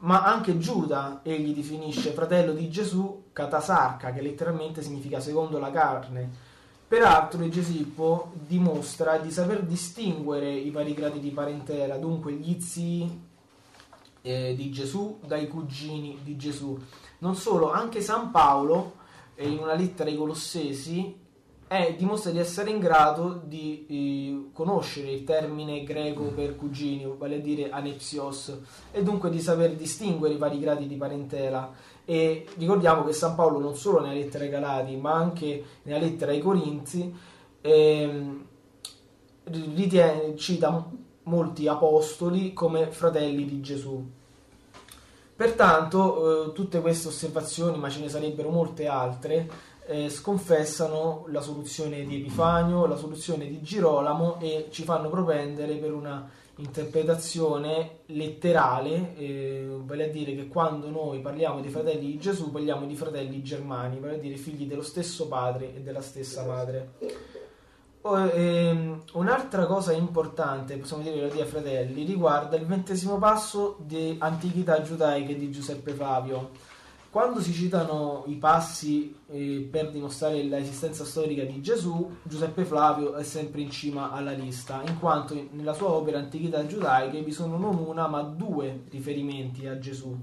ma 0.00 0.24
anche 0.24 0.58
Giuda 0.58 1.20
egli 1.22 1.54
definisce 1.54 2.12
fratello 2.12 2.52
di 2.52 2.70
Gesù 2.70 3.24
catasarca, 3.32 4.12
che 4.12 4.22
letteralmente 4.22 4.82
significa 4.82 5.20
secondo 5.20 5.58
la 5.58 5.70
carne. 5.70 6.48
Peraltro 6.88 7.48
Gesippo 7.48 8.32
dimostra 8.34 9.18
di 9.18 9.30
saper 9.30 9.62
distinguere 9.62 10.50
i 10.50 10.70
vari 10.70 10.94
gradi 10.94 11.20
di 11.20 11.30
parentela, 11.30 11.96
dunque 11.96 12.32
gli 12.32 12.60
zii 12.60 13.28
eh, 14.22 14.54
di 14.56 14.70
Gesù 14.70 15.20
dai 15.24 15.46
cugini 15.46 16.18
di 16.22 16.36
Gesù. 16.36 16.78
Non 17.18 17.36
solo, 17.36 17.70
anche 17.70 18.00
San 18.00 18.30
Paolo, 18.30 18.94
eh, 19.34 19.48
in 19.48 19.58
una 19.58 19.74
lettera 19.74 20.10
ai 20.10 20.16
Colossesi, 20.16 21.19
è- 21.70 21.94
dimostra 21.96 22.32
di 22.32 22.40
essere 22.40 22.70
in 22.70 22.80
grado 22.80 23.40
di 23.44 23.86
eh, 23.88 24.50
conoscere 24.52 25.12
il 25.12 25.22
termine 25.22 25.84
greco 25.84 26.24
per 26.24 26.56
cugini, 26.56 27.06
vale 27.16 27.36
a 27.36 27.38
dire 27.38 27.70
anepsios, 27.70 28.58
e 28.90 29.04
dunque 29.04 29.30
di 29.30 29.38
saper 29.38 29.76
distinguere 29.76 30.34
i 30.34 30.36
vari 30.36 30.58
gradi 30.58 30.88
di 30.88 30.96
parentela. 30.96 31.72
E 32.04 32.44
ricordiamo 32.56 33.04
che 33.04 33.12
San 33.12 33.36
Paolo 33.36 33.60
non 33.60 33.76
solo 33.76 34.00
nella 34.00 34.14
lettera 34.14 34.42
ai 34.42 34.50
Galati, 34.50 34.96
ma 34.96 35.12
anche 35.12 35.64
nella 35.82 36.00
lettera 36.00 36.32
ai 36.32 36.40
Corinzi, 36.40 37.14
ehm, 37.60 38.44
ritiene, 39.44 40.34
cita 40.34 40.90
molti 41.24 41.68
apostoli 41.68 42.52
come 42.52 42.90
fratelli 42.90 43.44
di 43.44 43.60
Gesù. 43.60 44.04
Pertanto, 45.36 46.48
eh, 46.48 46.52
tutte 46.52 46.80
queste 46.80 47.08
osservazioni, 47.08 47.78
ma 47.78 47.88
ce 47.88 48.00
ne 48.00 48.08
sarebbero 48.08 48.50
molte 48.50 48.86
altre, 48.88 49.48
eh, 49.90 50.08
sconfessano 50.08 51.24
la 51.30 51.40
soluzione 51.40 52.04
di 52.04 52.20
Epifanio, 52.20 52.86
la 52.86 52.96
soluzione 52.96 53.48
di 53.48 53.60
Girolamo 53.60 54.38
e 54.38 54.68
ci 54.70 54.84
fanno 54.84 55.10
propendere 55.10 55.74
per 55.74 55.92
una 55.92 56.30
interpretazione 56.56 58.02
letterale, 58.06 59.16
eh, 59.16 59.66
vale 59.82 60.04
a 60.04 60.08
dire 60.08 60.36
che 60.36 60.46
quando 60.46 60.90
noi 60.90 61.18
parliamo 61.20 61.60
di 61.60 61.68
fratelli 61.70 62.06
di 62.06 62.18
Gesù 62.18 62.52
parliamo 62.52 62.86
di 62.86 62.94
fratelli 62.94 63.42
germani, 63.42 63.98
vale 63.98 64.14
a 64.14 64.18
dire 64.18 64.36
figli 64.36 64.66
dello 64.66 64.82
stesso 64.82 65.26
padre 65.26 65.74
e 65.74 65.80
della 65.80 66.02
stessa 66.02 66.44
madre. 66.44 66.92
Oh, 68.02 68.16
ehm, 68.16 69.02
un'altra 69.14 69.66
cosa 69.66 69.92
importante, 69.92 70.76
possiamo 70.76 71.02
dire, 71.02 71.20
lo 71.20 71.28
dia 71.28 71.46
fratelli, 71.46 72.04
riguarda 72.04 72.56
il 72.56 72.64
ventesimo 72.64 73.18
passo 73.18 73.76
di 73.80 74.16
Antichità 74.20 74.82
giudaiche 74.82 75.36
di 75.36 75.50
Giuseppe 75.50 75.92
Flavio. 75.94 76.50
Quando 77.10 77.40
si 77.40 77.52
citano 77.52 78.22
i 78.28 78.36
passi 78.36 79.12
eh, 79.26 79.66
per 79.68 79.90
dimostrare 79.90 80.44
l'esistenza 80.44 81.04
storica 81.04 81.42
di 81.42 81.60
Gesù, 81.60 82.08
Giuseppe 82.22 82.64
Flavio 82.64 83.14
è 83.14 83.24
sempre 83.24 83.62
in 83.62 83.70
cima 83.70 84.12
alla 84.12 84.30
lista, 84.30 84.80
in 84.86 84.96
quanto 85.00 85.34
nella 85.50 85.72
sua 85.72 85.88
opera 85.88 86.20
Antichità 86.20 86.64
giudaiche 86.66 87.20
vi 87.22 87.32
sono 87.32 87.58
non 87.58 87.78
una 87.78 88.06
ma 88.06 88.22
due 88.22 88.84
riferimenti 88.90 89.66
a 89.66 89.76
Gesù. 89.80 90.16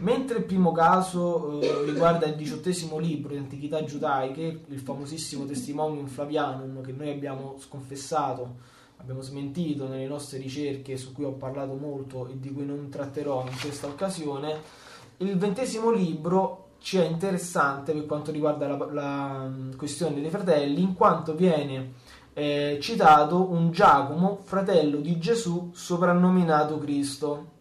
Mentre 0.00 0.38
il 0.38 0.44
primo 0.44 0.72
caso 0.72 1.58
eh, 1.58 1.84
riguarda 1.86 2.26
il 2.26 2.34
diciottesimo 2.34 2.98
libro 2.98 3.32
di 3.32 3.38
Antichità 3.38 3.82
giudaiche, 3.82 4.64
il 4.66 4.78
famosissimo 4.78 5.46
Testimonium 5.46 6.06
Flavianum 6.06 6.82
che 6.82 6.92
noi 6.92 7.08
abbiamo 7.08 7.56
sconfessato, 7.58 8.56
abbiamo 8.98 9.22
smentito 9.22 9.88
nelle 9.88 10.06
nostre 10.06 10.36
ricerche 10.36 10.98
su 10.98 11.14
cui 11.14 11.24
ho 11.24 11.32
parlato 11.32 11.72
molto 11.76 12.28
e 12.28 12.38
di 12.38 12.52
cui 12.52 12.66
non 12.66 12.90
tratterò 12.90 13.46
in 13.46 13.58
questa 13.58 13.86
occasione, 13.86 14.88
il 15.20 15.36
ventesimo 15.36 15.90
libro 15.90 16.68
ci 16.78 16.98
è 16.98 17.04
interessante 17.04 17.92
per 17.92 18.06
quanto 18.06 18.30
riguarda 18.30 18.68
la, 18.68 18.86
la 18.90 19.48
mm, 19.48 19.72
questione 19.76 20.20
dei 20.20 20.30
fratelli, 20.30 20.80
in 20.82 20.94
quanto 20.94 21.34
viene 21.34 21.92
eh, 22.32 22.78
citato 22.80 23.50
un 23.50 23.70
Giacomo, 23.70 24.40
fratello 24.42 24.98
di 24.98 25.18
Gesù, 25.18 25.70
soprannominato 25.74 26.78
Cristo. 26.78 27.58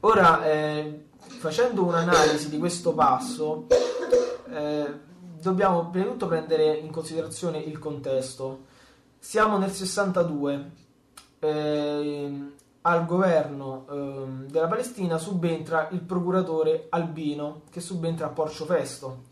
Ora, 0.00 0.44
eh, 0.44 1.04
facendo 1.38 1.84
un'analisi 1.84 2.50
di 2.50 2.58
questo 2.58 2.94
passo, 2.94 3.66
eh, 4.50 4.92
dobbiamo 5.40 5.88
prima 5.90 6.06
di 6.06 6.12
tutto 6.12 6.26
prendere 6.26 6.76
in 6.76 6.90
considerazione 6.90 7.58
il 7.58 7.78
contesto. 7.78 8.64
Siamo 9.18 9.56
nel 9.56 9.70
62, 9.70 10.70
eh, 11.38 12.52
al 12.86 13.06
governo 13.06 13.86
ehm, 13.90 14.46
della 14.46 14.66
Palestina 14.66 15.16
subentra 15.16 15.88
il 15.92 16.00
procuratore 16.00 16.86
Albino 16.90 17.62
che 17.70 17.80
subentra 17.80 18.26
a 18.26 18.30
Porcio 18.30 18.64
Festo. 18.66 19.22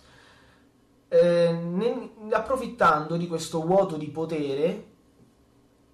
Eh, 1.08 1.52
ne, 1.52 2.10
approfittando 2.30 3.16
di 3.16 3.28
questo 3.28 3.62
vuoto 3.62 3.96
di 3.96 4.08
potere, 4.08 4.86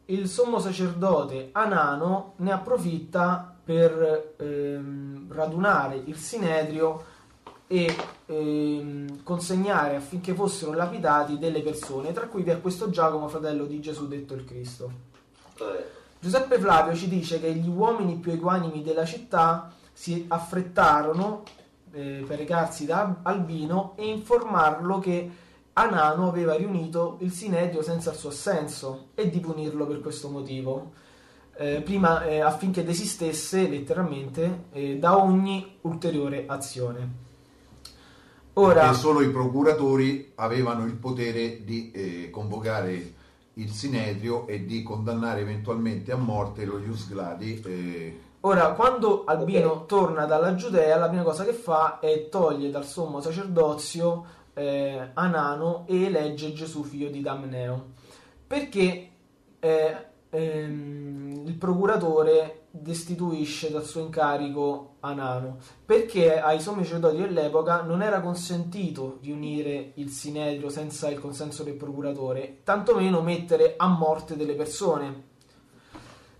il 0.06 0.28
sommo 0.28 0.60
sacerdote 0.60 1.48
Anano 1.52 2.34
ne 2.36 2.52
approfitta 2.52 3.56
per 3.64 4.34
ehm, 4.36 5.32
radunare 5.32 6.00
il 6.04 6.16
Sinedrio 6.16 7.04
e 7.66 7.94
ehm, 8.26 9.24
consegnare 9.24 9.96
affinché 9.96 10.32
fossero 10.32 10.72
lapidati 10.72 11.38
delle 11.38 11.60
persone, 11.60 12.12
tra 12.12 12.28
cui 12.28 12.44
vi 12.44 12.50
è 12.50 12.60
questo 12.60 12.88
Giacomo, 12.88 13.26
fratello 13.26 13.64
di 13.66 13.80
Gesù 13.80 14.06
detto 14.06 14.34
il 14.34 14.44
Cristo. 14.44 15.06
Giuseppe 16.20 16.58
Flavio 16.58 16.96
ci 16.96 17.08
dice 17.08 17.38
che 17.38 17.52
gli 17.54 17.68
uomini 17.68 18.16
più 18.16 18.32
equanimi 18.32 18.82
della 18.82 19.04
città 19.04 19.72
si 19.92 20.24
affrettarono 20.28 21.44
eh, 21.92 22.24
per 22.26 22.38
recarsi 22.38 22.86
da 22.86 23.20
Albino 23.22 23.94
e 23.96 24.08
informarlo 24.08 24.98
che 24.98 25.30
Anano 25.74 26.28
aveva 26.28 26.56
riunito 26.56 27.18
il 27.20 27.30
Sinedrio 27.32 27.82
senza 27.82 28.10
il 28.10 28.16
suo 28.16 28.30
assenso 28.30 29.10
e 29.14 29.30
di 29.30 29.38
punirlo 29.38 29.86
per 29.86 30.00
questo 30.00 30.28
motivo, 30.28 30.90
eh, 31.56 31.82
prima 31.82 32.24
eh, 32.24 32.40
affinché 32.40 32.82
desistesse 32.82 33.68
letteralmente 33.68 34.64
eh, 34.72 34.98
da 34.98 35.16
ogni 35.22 35.78
ulteriore 35.82 36.44
azione. 36.48 37.26
Ora, 38.54 38.80
Perché 38.80 38.96
solo 38.96 39.20
i 39.20 39.30
procuratori 39.30 40.32
avevano 40.34 40.84
il 40.84 40.94
potere 40.94 41.62
di 41.62 41.92
eh, 41.92 42.30
convocare 42.30 43.14
il 43.58 43.70
Sinedrio 43.70 44.46
e 44.46 44.64
di 44.64 44.82
condannare 44.82 45.40
eventualmente 45.40 46.12
a 46.12 46.16
morte 46.16 46.64
lo 46.64 46.78
Ius 46.78 47.08
Gladi. 47.08 47.62
Eh... 47.64 48.20
Ora, 48.40 48.72
quando 48.72 49.24
Albino 49.24 49.72
okay. 49.72 49.86
torna 49.86 50.24
dalla 50.24 50.54
Giudea, 50.54 50.96
la 50.96 51.08
prima 51.08 51.22
cosa 51.22 51.44
che 51.44 51.52
fa 51.52 51.98
è 52.00 52.28
toglie 52.28 52.70
dal 52.70 52.84
sommo 52.84 53.20
sacerdozio 53.20 54.36
eh, 54.54 55.10
Anano 55.14 55.84
e 55.86 56.04
elegge 56.04 56.52
Gesù 56.52 56.82
figlio 56.82 57.10
di 57.10 57.20
Damneo. 57.20 57.92
Perché 58.46 59.10
eh, 59.58 59.96
ehm, 60.30 61.42
il 61.46 61.54
procuratore 61.54 62.67
destituisce 62.70 63.70
dal 63.70 63.84
suo 63.84 64.02
incarico 64.02 64.96
Anano 65.00 65.58
perché 65.84 66.38
ai 66.38 66.60
sommi 66.60 66.84
sacerdoti 66.84 67.16
dell'epoca 67.16 67.82
non 67.82 68.02
era 68.02 68.20
consentito 68.20 69.18
riunire 69.22 69.92
il 69.94 70.10
sinedrio 70.10 70.68
senza 70.68 71.08
il 71.08 71.18
consenso 71.18 71.62
del 71.62 71.74
procuratore, 71.74 72.60
tantomeno 72.64 73.22
mettere 73.22 73.74
a 73.76 73.86
morte 73.88 74.36
delle 74.36 74.54
persone. 74.54 75.26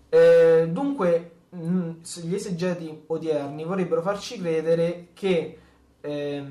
Eh, 0.09 0.67
dunque, 0.71 1.31
mh, 1.49 1.91
gli 2.23 2.33
esegeti 2.33 3.03
odierni 3.07 3.63
vorrebbero 3.63 4.01
farci 4.01 4.39
credere 4.39 5.09
che 5.13 5.59
eh, 6.01 6.43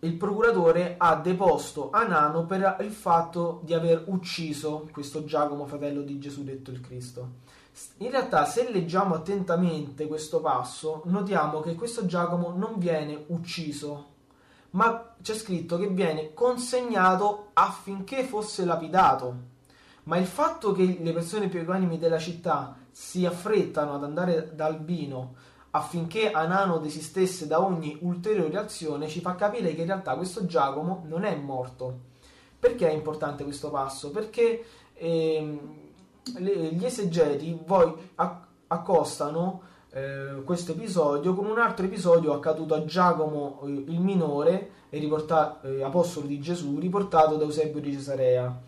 il 0.00 0.14
procuratore 0.14 0.94
ha 0.96 1.16
deposto 1.16 1.90
Anano 1.90 2.46
per 2.46 2.76
il 2.80 2.92
fatto 2.92 3.60
di 3.64 3.74
aver 3.74 4.04
ucciso 4.06 4.88
questo 4.92 5.24
Giacomo, 5.24 5.66
fratello 5.66 6.02
di 6.02 6.18
Gesù 6.18 6.44
detto 6.44 6.70
il 6.70 6.80
Cristo. 6.80 7.46
In 7.98 8.10
realtà, 8.10 8.44
se 8.44 8.70
leggiamo 8.70 9.14
attentamente 9.14 10.06
questo 10.06 10.40
passo, 10.40 11.02
notiamo 11.06 11.60
che 11.60 11.74
questo 11.74 12.06
Giacomo 12.06 12.52
non 12.54 12.78
viene 12.78 13.24
ucciso, 13.28 14.06
ma 14.70 15.14
c'è 15.20 15.34
scritto 15.34 15.78
che 15.78 15.88
viene 15.88 16.32
consegnato 16.34 17.50
affinché 17.54 18.24
fosse 18.24 18.64
lapidato. 18.64 19.56
Ma 20.04 20.16
il 20.16 20.26
fatto 20.26 20.72
che 20.72 20.98
le 21.00 21.12
persone 21.12 21.48
più 21.48 21.60
equanimi 21.60 21.98
della 21.98 22.18
città 22.18 22.76
si 22.90 23.26
affrettano 23.26 23.94
ad 23.94 24.04
andare 24.04 24.54
da 24.54 24.66
Albino 24.66 25.34
affinché 25.70 26.30
Anano 26.30 26.78
desistesse 26.78 27.46
da 27.46 27.62
ogni 27.62 27.98
ulteriore 28.00 28.56
azione 28.56 29.06
ci 29.06 29.20
fa 29.20 29.34
capire 29.34 29.74
che 29.74 29.82
in 29.82 29.86
realtà 29.86 30.16
questo 30.16 30.46
Giacomo 30.46 31.04
non 31.06 31.24
è 31.24 31.34
morto. 31.36 32.06
Perché 32.58 32.88
è 32.88 32.92
importante 32.92 33.44
questo 33.44 33.70
passo? 33.70 34.10
Perché 34.10 34.64
eh, 34.94 35.87
le, 36.38 36.72
gli 36.72 36.84
esegeti 36.84 37.58
poi 37.64 37.92
accostano 38.66 39.62
eh, 39.90 40.42
questo 40.44 40.72
episodio 40.72 41.34
con 41.34 41.46
un 41.46 41.58
altro 41.58 41.86
episodio 41.86 42.34
accaduto 42.34 42.74
a 42.74 42.84
Giacomo 42.84 43.60
eh, 43.64 43.68
il 43.68 44.00
minore, 44.00 44.70
eh, 44.90 45.82
apostolo 45.82 46.26
di 46.26 46.38
Gesù, 46.40 46.78
riportato 46.78 47.36
da 47.36 47.44
Eusebio 47.44 47.80
di 47.80 47.92
Cesarea. 47.92 48.60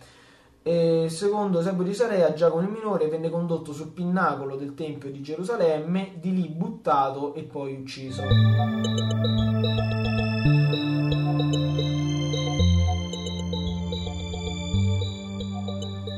E 0.62 1.06
secondo 1.08 1.58
Eusebio 1.58 1.84
di 1.84 1.90
Cesarea, 1.90 2.32
Giacomo 2.32 2.62
il 2.62 2.68
minore 2.68 3.08
venne 3.08 3.30
condotto 3.30 3.72
sul 3.72 3.88
pinnacolo 3.88 4.56
del 4.56 4.74
Tempio 4.74 5.10
di 5.10 5.22
Gerusalemme, 5.22 6.14
di 6.18 6.34
lì 6.34 6.48
buttato 6.48 7.34
e 7.34 7.42
poi 7.42 7.74
ucciso. 7.74 8.22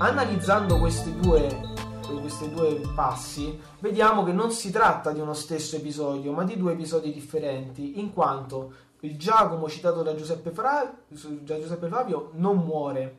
Analizzando 0.03 0.81
questi 0.81 1.15
due 1.21 1.71
questi 2.21 2.51
due 2.51 2.81
passi, 2.93 3.57
vediamo 3.79 4.25
che 4.25 4.33
non 4.33 4.51
si 4.51 4.73
tratta 4.73 5.13
di 5.13 5.21
uno 5.21 5.33
stesso 5.33 5.77
episodio, 5.77 6.33
ma 6.33 6.43
di 6.43 6.57
due 6.57 6.73
episodi 6.73 7.13
differenti, 7.13 8.01
in 8.01 8.13
quanto 8.13 8.73
il 9.01 9.17
Giacomo 9.17 9.69
citato 9.69 10.03
da 10.03 10.17
Giuseppe, 10.17 10.51
Fra... 10.51 10.93
da 11.07 11.61
Giuseppe 11.61 11.87
Flavio 11.87 12.31
non 12.35 12.59
muore, 12.59 13.19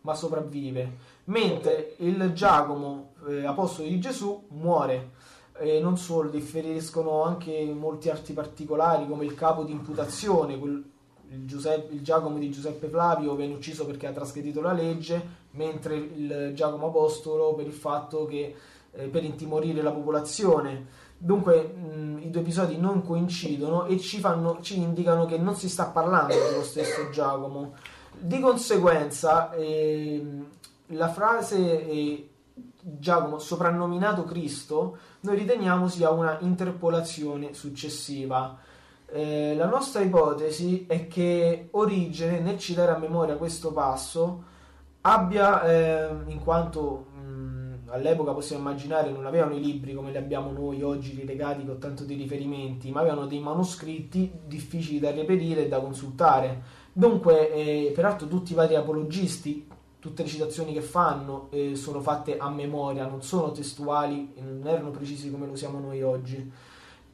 ma 0.00 0.14
sopravvive, 0.14 0.96
mentre 1.24 1.96
il 1.98 2.32
Giacomo, 2.32 3.12
eh, 3.28 3.44
apostolo 3.44 3.86
di 3.86 4.00
Gesù, 4.00 4.46
muore. 4.48 5.10
E 5.58 5.80
non 5.80 5.98
solo, 5.98 6.30
differiscono 6.30 7.24
anche 7.24 7.62
molti 7.74 8.08
altri 8.08 8.32
particolari, 8.32 9.06
come 9.06 9.26
il 9.26 9.34
capo 9.34 9.64
di 9.64 9.72
imputazione, 9.72 10.58
quel, 10.58 10.82
il, 11.30 11.46
Giuseppe, 11.46 11.94
il, 11.94 12.02
Giacomo 12.02 12.38
di 12.38 12.50
Giuseppe 12.50 12.88
Flavio 12.88 13.34
viene 13.34 13.54
ucciso 13.54 13.84
perché 13.84 14.06
ha 14.06 14.12
trasgredito 14.12 14.60
la 14.60 14.72
legge, 14.72 15.44
mentre 15.56 15.96
il 15.96 16.52
Giacomo 16.54 16.86
Apostolo 16.86 17.54
per 17.54 17.66
il 17.66 17.72
fatto 17.72 18.26
che 18.26 18.54
eh, 18.92 19.06
per 19.08 19.24
intimorire 19.24 19.82
la 19.82 19.92
popolazione. 19.92 21.04
Dunque 21.18 21.62
mh, 21.62 22.20
i 22.22 22.30
due 22.30 22.40
episodi 22.42 22.78
non 22.78 23.02
coincidono 23.02 23.86
e 23.86 23.98
ci, 23.98 24.18
fanno, 24.18 24.58
ci, 24.60 24.78
indicano 24.78 25.24
che 25.26 25.38
non 25.38 25.54
si 25.56 25.68
sta 25.68 25.86
parlando 25.86 26.34
dello 26.34 26.62
stesso 26.62 27.10
Giacomo. 27.10 27.74
Di 28.18 28.40
conseguenza 28.40 29.52
eh, 29.52 30.24
la 30.88 31.08
frase 31.08 31.86
eh, 31.86 32.28
Giacomo 32.80 33.38
soprannominato 33.38 34.24
Cristo 34.24 34.98
noi 35.20 35.36
riteniamo 35.36 35.88
sia 35.88 36.10
una 36.10 36.38
interpolazione 36.40 37.52
successiva. 37.52 38.56
Eh, 39.08 39.54
la 39.56 39.66
nostra 39.66 40.02
ipotesi 40.02 40.84
è 40.86 41.06
che 41.06 41.68
Origene, 41.72 42.40
nel 42.40 42.58
citare 42.58 42.92
a 42.92 42.98
memoria 42.98 43.36
questo 43.36 43.72
passo, 43.72 44.54
abbia, 45.06 45.62
eh, 45.62 46.08
in 46.26 46.40
quanto 46.40 47.06
mh, 47.14 47.90
all'epoca 47.90 48.32
possiamo 48.32 48.62
immaginare 48.62 49.10
non 49.10 49.24
avevano 49.24 49.54
i 49.54 49.60
libri 49.60 49.94
come 49.94 50.10
li 50.10 50.16
abbiamo 50.16 50.50
noi 50.50 50.82
oggi 50.82 51.14
rilegati 51.14 51.64
con 51.64 51.78
tanto 51.78 52.04
di 52.04 52.14
riferimenti, 52.14 52.90
ma 52.90 53.00
avevano 53.00 53.26
dei 53.26 53.40
manoscritti 53.40 54.32
difficili 54.46 54.98
da 54.98 55.12
reperire 55.12 55.64
e 55.64 55.68
da 55.68 55.80
consultare. 55.80 56.62
Dunque, 56.92 57.52
eh, 57.52 57.92
peraltro 57.94 58.26
tutti 58.26 58.52
i 58.52 58.54
vari 58.56 58.74
apologisti, 58.74 59.68
tutte 60.00 60.22
le 60.22 60.28
citazioni 60.28 60.72
che 60.72 60.80
fanno 60.82 61.48
eh, 61.50 61.76
sono 61.76 62.00
fatte 62.00 62.36
a 62.36 62.50
memoria, 62.50 63.06
non 63.06 63.22
sono 63.22 63.52
testuali, 63.52 64.32
non 64.40 64.66
erano 64.66 64.90
precisi 64.90 65.30
come 65.30 65.46
lo 65.46 65.54
siamo 65.54 65.78
noi 65.78 66.02
oggi. 66.02 66.52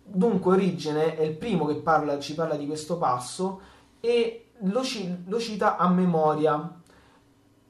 Dunque 0.05 0.52
Origene 0.55 1.16
è 1.16 1.23
il 1.23 1.36
primo 1.36 1.66
che 1.66 1.77
parla, 1.77 2.19
ci 2.19 2.35
parla 2.35 2.56
di 2.56 2.66
questo 2.66 2.97
passo 2.97 3.60
e 4.01 4.47
lo, 4.60 4.82
lo 5.27 5.39
cita 5.40 5.77
a 5.77 5.89
memoria, 5.89 6.81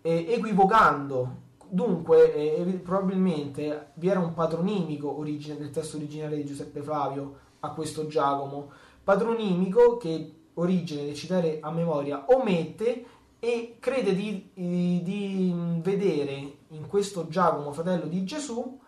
eh, 0.02 0.26
equivocando. 0.28 1.40
Dunque, 1.68 2.34
eh, 2.34 2.64
probabilmente 2.84 3.92
vi 3.94 4.08
era 4.08 4.20
un 4.20 4.34
patronimico 4.34 5.18
origine, 5.18 5.58
nel 5.58 5.70
testo 5.70 5.96
originale 5.96 6.36
di 6.36 6.44
Giuseppe 6.44 6.82
Flavio 6.82 7.36
a 7.60 7.70
questo 7.70 8.06
Giacomo, 8.06 8.70
patronimico 9.02 9.96
che 9.96 10.34
Origine 10.54 11.06
di 11.06 11.14
citare 11.14 11.60
a 11.62 11.70
memoria 11.70 12.26
omette 12.28 13.04
e 13.38 13.76
crede 13.80 14.14
di, 14.14 14.50
di 14.52 15.80
vedere 15.80 16.56
in 16.68 16.86
questo 16.86 17.26
Giacomo, 17.28 17.72
fratello 17.72 18.04
di 18.04 18.22
Gesù, 18.22 18.78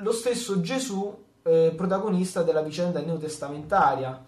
lo 0.00 0.12
stesso 0.12 0.60
Gesù 0.60 1.24
eh, 1.42 1.72
protagonista 1.74 2.42
della 2.42 2.60
vicenda 2.60 3.00
neotestamentaria. 3.00 4.22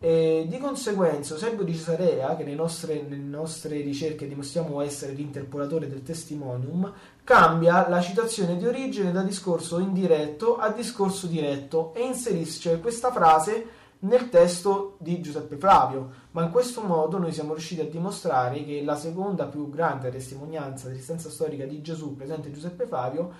E 0.00 0.46
di 0.48 0.58
conseguenza, 0.58 1.34
Eusebio 1.34 1.64
di 1.64 1.74
Cesarea, 1.74 2.36
che 2.36 2.44
nelle 2.44 2.54
nostre, 2.54 3.02
nelle 3.02 3.16
nostre, 3.16 3.80
ricerche 3.80 4.28
dimostriamo 4.28 4.80
essere 4.80 5.12
l'interpolatore 5.12 5.88
del 5.88 6.04
testimonium, 6.04 6.92
cambia 7.24 7.88
la 7.88 8.00
citazione 8.00 8.56
di 8.56 8.64
origine 8.64 9.10
da 9.10 9.22
discorso 9.22 9.80
indiretto 9.80 10.56
a 10.56 10.70
discorso 10.70 11.26
diretto 11.26 11.92
e 11.94 12.04
inserisce 12.04 12.78
questa 12.78 13.10
frase 13.10 13.66
nel 14.00 14.28
testo 14.28 14.94
di 15.00 15.20
Giuseppe 15.20 15.56
Flavio, 15.56 16.10
ma 16.30 16.44
in 16.44 16.52
questo 16.52 16.82
modo 16.82 17.18
noi 17.18 17.32
siamo 17.32 17.54
riusciti 17.54 17.80
a 17.80 17.88
dimostrare 17.88 18.64
che 18.64 18.84
la 18.84 18.94
seconda 18.94 19.46
più 19.46 19.68
grande 19.68 20.10
testimonianza 20.10 20.86
dell'esistenza 20.86 21.28
storica 21.28 21.64
di 21.64 21.82
Gesù 21.82 22.14
presente 22.14 22.46
in 22.46 22.54
Giuseppe 22.54 22.86
Flavio 22.86 23.32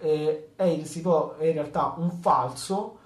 eh, 0.00 0.48
è, 0.56 0.82
può, 1.00 1.36
è 1.36 1.46
in 1.46 1.52
realtà 1.52 1.94
un 1.96 2.10
falso 2.10 2.98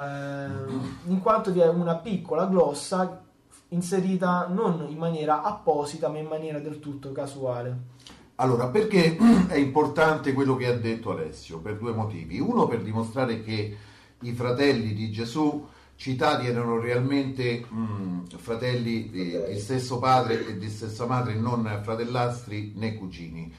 Ehm, 0.00 0.98
in 1.06 1.20
quanto 1.20 1.52
vi 1.52 1.60
è 1.60 1.68
una 1.68 1.96
piccola 1.96 2.46
glossa 2.46 3.22
inserita 3.68 4.46
non 4.48 4.86
in 4.88 4.98
maniera 4.98 5.42
apposita 5.42 6.08
ma 6.08 6.18
in 6.18 6.26
maniera 6.26 6.58
del 6.58 6.80
tutto 6.80 7.12
casuale. 7.12 7.92
Allora, 8.36 8.68
perché 8.68 9.16
è 9.46 9.56
importante 9.56 10.32
quello 10.32 10.56
che 10.56 10.66
ha 10.66 10.76
detto 10.76 11.10
Alessio? 11.10 11.58
Per 11.58 11.76
due 11.76 11.92
motivi. 11.92 12.40
Uno, 12.40 12.66
per 12.66 12.82
dimostrare 12.82 13.42
che 13.42 13.76
i 14.20 14.32
fratelli 14.32 14.92
di 14.92 15.10
Gesù 15.10 15.66
citati 15.96 16.46
erano 16.46 16.80
realmente 16.80 17.64
mh, 17.68 18.36
fratelli 18.36 19.08
di, 19.08 19.38
di, 19.48 19.58
stesso 19.58 19.98
padre 19.98 20.46
e 20.46 20.58
di 20.58 20.68
stessa 20.68 21.06
madre, 21.06 21.34
non 21.34 21.80
fratellastri 21.82 22.72
né 22.74 22.94
cugini. 22.94 23.52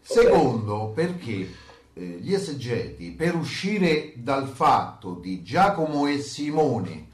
Secondo, 0.00 0.92
perché 0.94 1.40
eh, 1.40 1.48
gli 1.98 2.32
esegeti 2.32 3.10
per 3.10 3.34
uscire 3.34 4.12
dal 4.16 4.46
fatto 4.48 5.14
di 5.14 5.42
Giacomo 5.42 6.06
e 6.06 6.20
Simone 6.20 7.06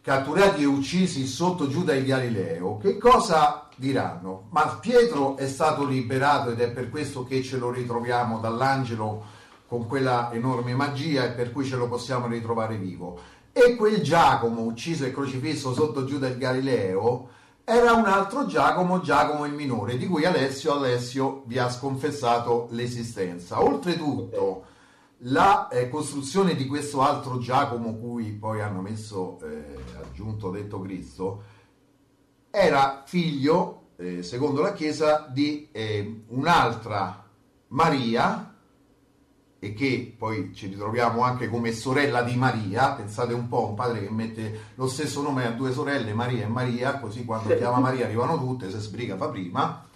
catturati 0.00 0.62
e 0.62 0.66
uccisi 0.66 1.26
sotto 1.26 1.66
Giuda 1.66 1.94
e 1.94 2.04
Galileo, 2.04 2.76
che 2.76 2.98
cosa 2.98 3.68
diranno? 3.76 4.48
Ma 4.50 4.78
Pietro 4.78 5.36
è 5.38 5.46
stato 5.46 5.86
liberato 5.86 6.50
ed 6.50 6.60
è 6.60 6.70
per 6.70 6.90
questo 6.90 7.24
che 7.24 7.42
ce 7.42 7.56
lo 7.56 7.70
ritroviamo 7.70 8.38
dall'angelo 8.38 9.24
con 9.66 9.86
quella 9.86 10.30
enorme 10.32 10.74
magia 10.74 11.24
e 11.24 11.30
per 11.30 11.52
cui 11.52 11.64
ce 11.64 11.76
lo 11.76 11.88
possiamo 11.88 12.26
ritrovare 12.26 12.76
vivo. 12.76 13.18
E 13.50 13.76
quel 13.76 14.02
Giacomo 14.02 14.62
ucciso 14.62 15.06
e 15.06 15.12
crocifisso 15.12 15.72
sotto 15.72 16.04
Giuda 16.04 16.28
e 16.28 16.36
Galileo 16.36 17.28
era 17.64 17.94
un 17.94 18.04
altro 18.04 18.46
Giacomo, 18.46 19.00
Giacomo 19.00 19.46
il 19.46 19.54
minore, 19.54 19.96
di 19.96 20.06
cui 20.06 20.26
Alessio, 20.26 20.74
Alessio 20.74 21.44
vi 21.46 21.58
ha 21.58 21.70
sconfessato 21.70 22.68
l'esistenza. 22.70 23.62
Oltretutto, 23.62 24.66
la 25.26 25.68
eh, 25.68 25.88
costruzione 25.88 26.54
di 26.54 26.66
questo 26.66 27.00
altro 27.00 27.38
Giacomo, 27.38 27.96
cui 27.96 28.32
poi 28.32 28.60
hanno 28.60 28.82
messo, 28.82 29.40
eh, 29.42 29.76
aggiunto 29.98 30.50
detto 30.50 30.80
Cristo, 30.80 31.42
era 32.50 33.02
figlio, 33.06 33.86
eh, 33.96 34.22
secondo 34.22 34.60
la 34.60 34.74
Chiesa, 34.74 35.26
di 35.32 35.68
eh, 35.72 36.24
un'altra 36.28 37.24
Maria, 37.68 38.53
e 39.64 39.72
che 39.72 40.14
poi 40.18 40.52
ci 40.54 40.66
ritroviamo 40.66 41.22
anche 41.22 41.48
come 41.48 41.72
sorella 41.72 42.20
di 42.20 42.36
Maria, 42.36 42.92
pensate 42.92 43.32
un 43.32 43.48
po', 43.48 43.68
un 43.68 43.74
padre 43.74 44.00
che 44.00 44.10
mette 44.10 44.60
lo 44.74 44.86
stesso 44.86 45.22
nome 45.22 45.46
a 45.46 45.52
due 45.52 45.72
sorelle, 45.72 46.12
Maria 46.12 46.44
e 46.44 46.48
Maria, 46.48 46.98
così 46.98 47.24
quando 47.24 47.48
chiama 47.56 47.78
Maria 47.78 48.04
arrivano 48.04 48.36
tutte, 48.38 48.70
se 48.70 48.78
sbriga 48.78 49.16
fa 49.16 49.28
prima, 49.28 49.88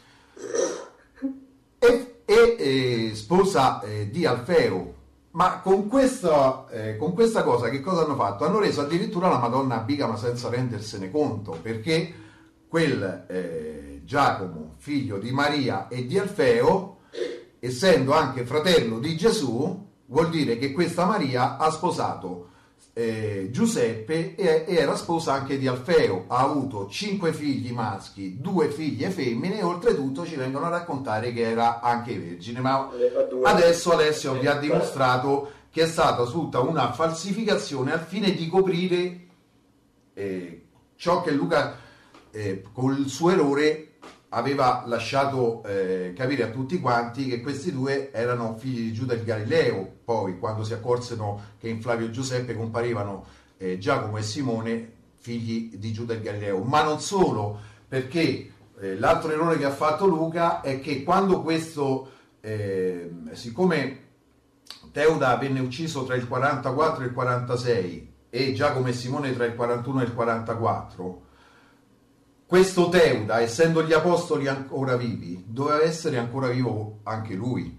e, 1.79 2.23
e, 2.25 2.57
e 2.59 3.11
sposa 3.15 3.83
eh, 3.83 4.09
di 4.11 4.25
Alfeo. 4.25 4.95
Ma 5.33 5.61
con 5.61 5.87
questa, 5.87 6.67
eh, 6.71 6.97
con 6.97 7.13
questa 7.13 7.43
cosa 7.43 7.69
che 7.69 7.83
cosa 7.83 8.05
hanno 8.05 8.17
fatto? 8.17 8.47
Hanno 8.47 8.61
reso 8.61 8.81
addirittura 8.81 9.29
la 9.29 9.39
Madonna 9.39 9.77
bigama 9.81 10.17
senza 10.17 10.49
rendersene 10.49 11.11
conto, 11.11 11.59
perché 11.61 12.15
quel 12.67 13.27
eh, 13.29 14.01
Giacomo, 14.05 14.77
figlio 14.79 15.19
di 15.19 15.31
Maria 15.31 15.89
e 15.89 16.07
di 16.07 16.19
Alfeo, 16.19 16.98
essendo 17.59 18.13
anche 18.13 18.45
fratello 18.45 18.99
di 18.99 19.17
Gesù, 19.17 19.87
vuol 20.07 20.31
dire 20.31 20.59
che 20.59 20.73
questa 20.73 21.05
Maria 21.05 21.57
ha 21.57 21.71
sposato 21.71 22.49
eh, 22.99 23.51
Giuseppe 23.53 24.35
e, 24.35 24.65
e, 24.67 24.75
era 24.75 24.97
sposa 24.97 25.33
anche 25.33 25.57
di 25.57 25.69
Alfeo. 25.69 26.25
Ha 26.27 26.39
avuto 26.39 26.89
cinque 26.89 27.33
figli 27.33 27.71
maschi, 27.71 28.41
due 28.41 28.71
figlie 28.71 29.11
femmine 29.11 29.61
e 29.61 29.63
oltretutto 29.63 30.27
ci 30.27 30.35
vengono 30.35 30.67
a 30.67 30.71
raccontare 30.71 31.33
che 31.33 31.43
era 31.43 31.81
anche 31.81 32.19
vergine. 32.19 32.61
Ma 32.61 32.91
adesso 33.45 33.93
Alessio 33.93 34.39
vi 34.39 34.49
ha 34.49 34.57
dimostrato 34.57 35.53
che 35.71 35.85
è 35.85 35.87
stata 35.87 36.25
tutta 36.25 36.61
una 36.61 36.93
falsificazione 36.93 37.93
al 37.93 38.01
fine 38.01 38.33
di 38.33 38.49
coprire 38.49 39.27
eh, 40.15 40.65
ciò 40.97 41.23
che 41.23 41.31
Luca 41.31 41.79
eh, 42.33 42.65
col 42.73 43.07
suo 43.07 43.31
errore 43.31 43.88
aveva 44.31 44.85
lasciato 44.87 45.63
eh, 45.65 46.13
capire 46.15 46.43
a 46.43 46.49
tutti 46.49 46.81
quanti 46.81 47.27
che 47.27 47.41
questi 47.41 47.73
due 47.73 48.13
erano 48.13 48.57
figli 48.59 48.81
di 48.83 48.93
Giuda 48.93 49.15
il 49.15 49.25
Galileo, 49.25 49.91
poi 50.05 50.39
quando 50.39 50.65
si 50.65 50.75
accorsero 50.75 51.41
che 51.59 51.69
in 51.69 51.81
Flavio 51.81 52.07
e 52.07 52.11
Giuseppe 52.11 52.55
comparivano 52.55 53.25
eh, 53.57 53.79
Giacomo 53.79 54.19
e 54.19 54.23
Simone, 54.23 54.93
figli 55.17 55.77
di 55.77 55.93
Giuda 55.93 56.15
il 56.15 56.21
Galileo, 56.21 56.63
ma 56.63 56.83
non 56.83 57.01
solo, 57.01 57.59
perché 57.89 58.53
eh, 58.81 58.99
l'altro 58.99 59.33
errore 59.33 59.57
che 59.57 59.65
ha 59.65 59.71
fatto 59.71 60.07
Luca 60.07 60.61
è 60.61 60.81
che 60.81 61.03
quando 61.03 61.43
questo, 61.43 62.11
eh, 62.41 63.11
siccome 63.33 64.07
Teuda 64.93 65.37
venne 65.37 65.61
ucciso 65.61 66.05
tra 66.05 66.15
il 66.15 66.29
44 66.29 67.03
e 67.03 67.07
il 67.07 67.13
46 67.13 68.13
e 68.31 68.53
Giacomo 68.53 68.89
e 68.89 68.93
Simone 68.93 69.35
tra 69.35 69.47
il 69.47 69.55
41 69.55 70.01
e 70.01 70.05
il 70.05 70.15
44, 70.15 71.23
questo 72.49 72.89
Teuda, 72.89 73.41
essendo 73.41 73.85
gli 73.85 73.93
apostoli 73.93 74.47
ancora 74.47 74.97
vivi, 74.97 75.45
doveva 75.47 75.83
essere 75.83 76.17
ancora 76.17 76.49
vivo 76.49 77.01
anche 77.03 77.35
lui. 77.35 77.79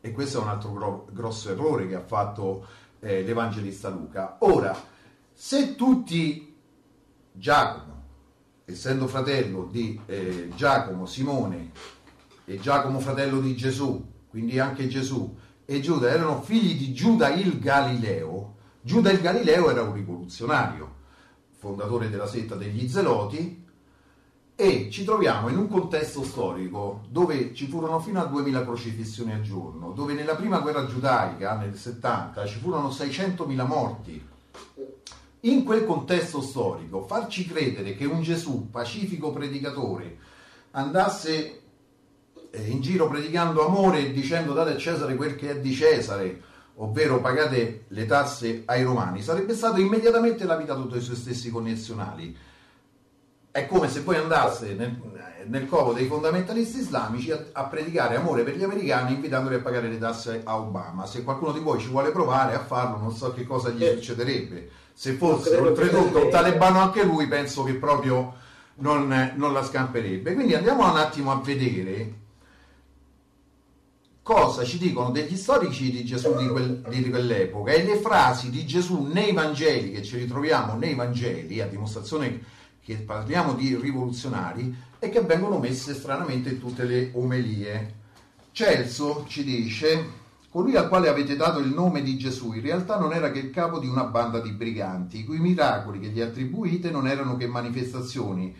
E 0.00 0.10
questo 0.12 0.38
è 0.38 0.42
un 0.42 0.48
altro 0.48 0.72
gro- 0.72 1.06
grosso 1.12 1.50
errore 1.50 1.86
che 1.86 1.96
ha 1.96 2.00
fatto 2.00 2.66
eh, 3.00 3.20
l'Evangelista 3.20 3.90
Luca. 3.90 4.38
Ora, 4.38 4.74
se 5.34 5.74
tutti 5.74 6.56
Giacomo, 7.30 8.04
essendo 8.64 9.06
fratello 9.06 9.68
di 9.70 10.00
eh, 10.06 10.48
Giacomo, 10.56 11.04
Simone 11.04 11.72
e 12.46 12.58
Giacomo 12.58 13.00
fratello 13.00 13.38
di 13.38 13.54
Gesù, 13.54 14.02
quindi 14.30 14.58
anche 14.58 14.88
Gesù, 14.88 15.36
e 15.66 15.80
Giuda 15.82 16.08
erano 16.08 16.40
figli 16.40 16.74
di 16.78 16.94
Giuda 16.94 17.34
il 17.34 17.58
Galileo, 17.58 18.54
Giuda 18.80 19.10
il 19.10 19.20
Galileo 19.20 19.68
era 19.68 19.82
un 19.82 19.92
rivoluzionario, 19.92 20.94
fondatore 21.50 22.08
della 22.08 22.26
setta 22.26 22.54
degli 22.54 22.88
Zeloti, 22.88 23.64
e 24.58 24.88
ci 24.90 25.04
troviamo 25.04 25.50
in 25.50 25.58
un 25.58 25.68
contesto 25.68 26.24
storico 26.24 27.02
dove 27.10 27.52
ci 27.52 27.66
furono 27.66 28.00
fino 28.00 28.22
a 28.22 28.24
2000 28.24 28.64
crocifissioni 28.64 29.32
al 29.32 29.42
giorno, 29.42 29.92
dove 29.92 30.14
nella 30.14 30.34
prima 30.34 30.60
guerra 30.60 30.86
giudaica 30.86 31.56
nel 31.56 31.76
70 31.76 32.46
ci 32.46 32.58
furono 32.58 32.88
600.000 32.88 33.66
morti. 33.66 34.28
In 35.40 35.62
quel 35.62 35.84
contesto 35.84 36.40
storico, 36.40 37.02
farci 37.02 37.46
credere 37.46 37.94
che 37.94 38.06
un 38.06 38.22
Gesù 38.22 38.70
pacifico 38.70 39.30
predicatore 39.30 40.16
andasse 40.70 41.60
eh, 42.50 42.62
in 42.66 42.80
giro 42.80 43.08
predicando 43.08 43.66
amore 43.66 44.06
e 44.06 44.12
dicendo 44.12 44.54
date 44.54 44.72
a 44.72 44.78
Cesare 44.78 45.16
quel 45.16 45.36
che 45.36 45.50
è 45.50 45.60
di 45.60 45.74
Cesare, 45.74 46.42
ovvero 46.76 47.20
pagate 47.20 47.84
le 47.88 48.06
tasse 48.06 48.62
ai 48.64 48.82
romani, 48.82 49.20
sarebbe 49.20 49.54
stato 49.54 49.80
immediatamente 49.80 50.44
lapitato 50.44 50.84
dai 50.84 51.02
suoi 51.02 51.16
stessi 51.16 51.50
connazionali 51.50 52.54
è 53.56 53.66
come 53.66 53.88
se 53.88 54.02
poi 54.02 54.16
andasse 54.16 54.74
nel, 54.74 55.00
nel 55.46 55.66
covo 55.66 55.94
dei 55.94 56.06
fondamentalisti 56.06 56.76
islamici 56.78 57.30
a, 57.30 57.42
a, 57.52 57.64
predicare 57.64 58.16
amore 58.16 58.42
per 58.42 58.54
gli 58.54 58.62
americani 58.62 59.14
invitandoli 59.14 59.54
a 59.54 59.60
pagare 59.60 59.88
le 59.88 59.96
tasse 59.96 60.42
a 60.44 60.58
Obama. 60.58 61.06
Se 61.06 61.24
qualcuno 61.24 61.52
di 61.52 61.60
voi 61.60 61.80
ci 61.80 61.88
vuole 61.88 62.10
provare 62.10 62.54
a 62.54 62.62
farlo, 62.62 62.98
non 62.98 63.12
so 63.12 63.32
che 63.32 63.46
cosa 63.46 63.70
gli 63.70 63.82
eh. 63.82 63.94
succederebbe. 63.94 64.68
Se 64.92 65.14
fosse 65.14 65.56
oltretutto 65.56 66.24
un 66.24 66.30
talebano 66.30 66.80
anche 66.80 67.02
lui, 67.02 67.28
penso 67.28 67.64
che 67.64 67.76
proprio 67.76 68.34
non, 68.76 69.32
non 69.36 69.54
la 69.54 69.64
scamperebbe. 69.64 70.34
Quindi 70.34 70.54
andiamo 70.54 70.90
un 70.90 70.98
attimo 70.98 71.32
a 71.32 71.40
vedere 71.42 72.24
cosa 74.20 74.64
ci 74.64 74.76
dicono 74.76 75.10
degli 75.10 75.36
storici 75.36 75.90
di 75.90 76.04
Gesù 76.04 76.36
di, 76.36 76.46
quel- 76.48 76.82
di 76.88 77.08
quell'epoca 77.08 77.72
e 77.72 77.84
le 77.84 77.96
frasi 77.96 78.50
di 78.50 78.66
Gesù 78.66 79.04
nei 79.04 79.32
Vangeli 79.32 79.92
che 79.92 80.02
ci 80.02 80.18
ritroviamo 80.18 80.74
nei 80.74 80.94
Vangeli, 80.94 81.62
a 81.62 81.66
dimostrazione 81.66 82.55
che 82.86 82.98
parliamo 82.98 83.54
di 83.54 83.74
rivoluzionari, 83.74 84.72
e 85.00 85.08
che 85.08 85.20
vengono 85.20 85.58
messe 85.58 85.92
stranamente 85.92 86.50
in 86.50 86.60
tutte 86.60 86.84
le 86.84 87.10
omelie. 87.14 87.94
Celso 88.52 89.24
ci 89.26 89.42
dice, 89.42 90.04
colui 90.50 90.76
al 90.76 90.88
quale 90.88 91.08
avete 91.08 91.34
dato 91.34 91.58
il 91.58 91.74
nome 91.74 92.00
di 92.00 92.16
Gesù 92.16 92.52
in 92.52 92.62
realtà 92.62 92.96
non 92.96 93.12
era 93.12 93.32
che 93.32 93.40
il 93.40 93.50
capo 93.50 93.80
di 93.80 93.88
una 93.88 94.04
banda 94.04 94.38
di 94.38 94.52
briganti, 94.52 95.18
i 95.18 95.24
cui 95.24 95.40
miracoli 95.40 95.98
che 95.98 96.10
gli 96.10 96.20
attribuite 96.20 96.92
non 96.92 97.08
erano 97.08 97.36
che 97.36 97.48
manifestazioni 97.48 98.54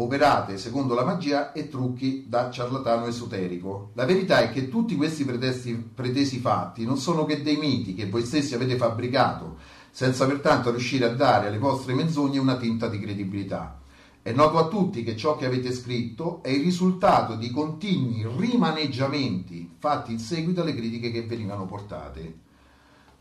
operate 0.00 0.58
secondo 0.58 0.94
la 0.94 1.04
magia 1.04 1.52
e 1.52 1.68
trucchi 1.68 2.24
da 2.26 2.50
ciarlatano 2.50 3.06
esoterico. 3.06 3.90
La 3.94 4.06
verità 4.06 4.40
è 4.40 4.50
che 4.50 4.68
tutti 4.68 4.96
questi 4.96 5.24
pretesti, 5.24 5.74
pretesi 5.74 6.38
fatti 6.38 6.86
non 6.86 6.96
sono 6.96 7.26
che 7.26 7.42
dei 7.42 7.56
miti 7.56 7.94
che 7.94 8.08
voi 8.08 8.24
stessi 8.24 8.54
avete 8.54 8.76
fabbricato, 8.76 9.58
senza 9.90 10.26
pertanto 10.26 10.70
riuscire 10.70 11.04
a 11.04 11.14
dare 11.14 11.48
alle 11.48 11.58
vostre 11.58 11.94
menzogne 11.94 12.38
una 12.38 12.56
tinta 12.56 12.88
di 12.88 13.00
credibilità. 13.00 13.80
È 14.20 14.32
noto 14.32 14.58
a 14.58 14.68
tutti 14.68 15.02
che 15.02 15.16
ciò 15.16 15.36
che 15.36 15.46
avete 15.46 15.72
scritto 15.72 16.42
è 16.42 16.50
il 16.50 16.62
risultato 16.62 17.34
di 17.34 17.50
continui 17.50 18.26
rimaneggiamenti 18.36 19.76
fatti 19.78 20.12
in 20.12 20.18
seguito 20.18 20.60
alle 20.60 20.74
critiche 20.74 21.10
che 21.10 21.22
venivano 21.24 21.64
portate. 21.64 22.46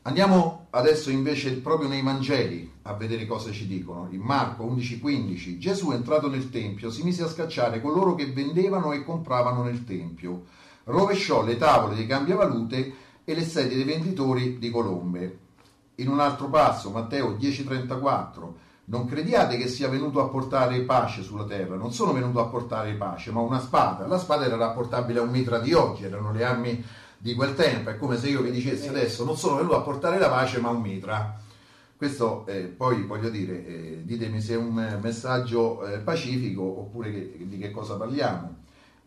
Andiamo 0.01 0.67
adesso 0.69 1.09
invece 1.09 1.57
proprio 1.57 1.89
nei 1.89 2.01
Vangeli 2.01 2.71
a 2.83 2.93
vedere 2.93 3.25
cosa 3.25 3.51
ci 3.51 3.67
dicono. 3.67 4.07
In 4.11 4.21
Marco 4.21 4.63
11:15 4.63 5.57
Gesù 5.57 5.91
entrato 5.91 6.29
nel 6.29 6.49
Tempio 6.49 6.89
si 6.89 7.03
mise 7.03 7.23
a 7.23 7.27
scacciare 7.27 7.81
coloro 7.81 8.15
che 8.15 8.31
vendevano 8.31 8.93
e 8.93 9.03
compravano 9.03 9.63
nel 9.63 9.83
Tempio, 9.83 10.45
rovesciò 10.85 11.43
le 11.43 11.57
tavole 11.57 11.95
dei 11.95 12.07
cambiavalute 12.07 12.93
e 13.23 13.33
le 13.35 13.43
sedie 13.43 13.75
dei 13.75 13.83
venditori 13.83 14.57
di 14.57 14.69
colombe. 14.69 15.39
In 15.99 16.09
un 16.09 16.19
altro 16.19 16.47
passo, 16.47 16.91
Matteo 16.91 17.31
10:34 17.31 18.53
non 18.85 19.05
crediate 19.05 19.57
che 19.57 19.67
sia 19.67 19.89
venuto 19.89 20.21
a 20.21 20.29
portare 20.29 20.81
pace 20.81 21.23
sulla 21.23 21.45
terra, 21.45 21.75
non 21.75 21.91
sono 21.91 22.13
venuto 22.13 22.39
a 22.39 22.45
portare 22.45 22.93
pace, 22.93 23.31
ma 23.31 23.41
una 23.41 23.59
spada. 23.59 24.05
La 24.05 24.19
spada 24.19 24.45
era 24.45 24.55
rapportabile 24.55 25.19
a 25.19 25.23
un 25.23 25.29
mitra 25.29 25.57
di 25.57 25.73
oggi, 25.73 26.03
erano 26.03 26.31
le 26.31 26.43
armi 26.43 26.83
di 27.17 27.33
quel 27.33 27.55
tempo, 27.55 27.89
è 27.89 27.97
come 27.97 28.17
se 28.17 28.29
io 28.29 28.41
vi 28.41 28.51
dicessi 28.51 28.87
adesso 28.87 29.25
non 29.25 29.35
sono 29.37 29.55
venuto 29.55 29.75
a 29.75 29.81
portare 29.81 30.19
la 30.19 30.29
pace 30.29 30.59
ma 30.59 30.69
un 30.69 30.81
mitra. 30.81 31.35
Questo 31.97 32.45
eh, 32.45 32.65
poi 32.65 33.01
voglio 33.01 33.29
dire, 33.29 33.65
eh, 33.65 34.01
ditemi 34.03 34.39
se 34.39 34.53
è 34.53 34.57
un 34.57 34.79
eh, 34.79 34.99
messaggio 35.01 35.83
eh, 35.83 35.97
pacifico 35.97 36.61
oppure 36.61 37.11
che, 37.11 37.47
di 37.47 37.57
che 37.57 37.71
cosa 37.71 37.95
parliamo. 37.95 38.56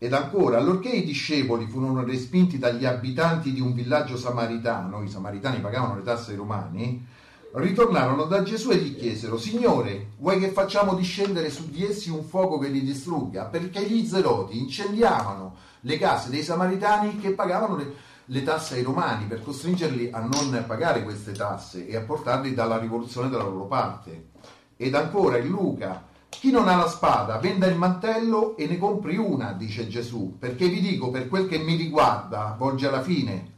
Ed 0.03 0.13
ancora, 0.13 0.57
allorché 0.57 0.89
i 0.89 1.03
discepoli 1.03 1.67
furono 1.67 2.03
respinti 2.03 2.57
dagli 2.57 2.85
abitanti 2.85 3.53
di 3.53 3.61
un 3.61 3.71
villaggio 3.71 4.17
samaritano, 4.17 5.03
i 5.03 5.07
samaritani 5.07 5.59
pagavano 5.59 5.93
le 5.93 6.01
tasse 6.01 6.31
ai 6.31 6.37
romani, 6.37 7.05
ritornarono 7.51 8.23
da 8.23 8.41
Gesù 8.41 8.71
e 8.71 8.77
gli 8.77 8.95
chiesero, 8.95 9.37
Signore, 9.37 10.13
vuoi 10.17 10.39
che 10.39 10.49
facciamo 10.49 10.95
discendere 10.95 11.51
su 11.51 11.69
di 11.69 11.85
essi 11.85 12.09
un 12.09 12.23
fuoco 12.23 12.57
che 12.57 12.69
li 12.69 12.81
distrugga? 12.81 13.43
Perché 13.43 13.83
gli 13.83 14.03
zeloti 14.03 14.57
incendiavano 14.57 15.55
le 15.81 15.99
case 15.99 16.31
dei 16.31 16.41
samaritani 16.41 17.19
che 17.19 17.33
pagavano 17.33 17.75
le, 17.75 17.93
le 18.25 18.41
tasse 18.41 18.77
ai 18.77 18.81
romani 18.81 19.25
per 19.25 19.43
costringerli 19.43 20.09
a 20.11 20.21
non 20.21 20.63
pagare 20.65 21.03
queste 21.03 21.33
tasse 21.33 21.85
e 21.85 21.95
a 21.95 22.01
portarli 22.01 22.55
dalla 22.55 22.79
rivoluzione 22.79 23.29
dalla 23.29 23.43
loro 23.43 23.65
parte. 23.65 24.29
Ed 24.77 24.95
ancora 24.95 25.37
in 25.37 25.47
Luca, 25.47 26.09
chi 26.31 26.49
non 26.49 26.69
ha 26.69 26.77
la 26.77 26.87
spada 26.87 27.37
venda 27.39 27.67
il 27.67 27.77
mantello 27.77 28.55
e 28.55 28.65
ne 28.65 28.77
compri 28.77 29.17
una, 29.17 29.51
dice 29.51 29.89
Gesù, 29.89 30.37
perché 30.39 30.69
vi 30.69 30.79
dico 30.79 31.11
per 31.11 31.27
quel 31.27 31.45
che 31.45 31.57
mi 31.57 31.75
riguarda 31.75 32.55
volge 32.57 32.87
alla 32.87 33.01
fine, 33.01 33.51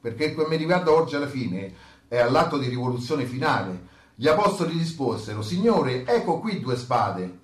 perché 0.00 0.32
quel 0.32 0.46
che 0.46 0.52
mi 0.52 0.56
riguarda 0.56 0.92
volge 0.92 1.16
alla 1.16 1.26
fine 1.26 1.74
è 2.06 2.18
all'atto 2.18 2.56
di 2.56 2.68
rivoluzione 2.68 3.26
finale. 3.26 3.88
Gli 4.14 4.28
apostoli 4.28 4.78
risposero, 4.78 5.42
Signore, 5.42 6.06
ecco 6.06 6.38
qui 6.38 6.60
due 6.60 6.76
spade. 6.76 7.38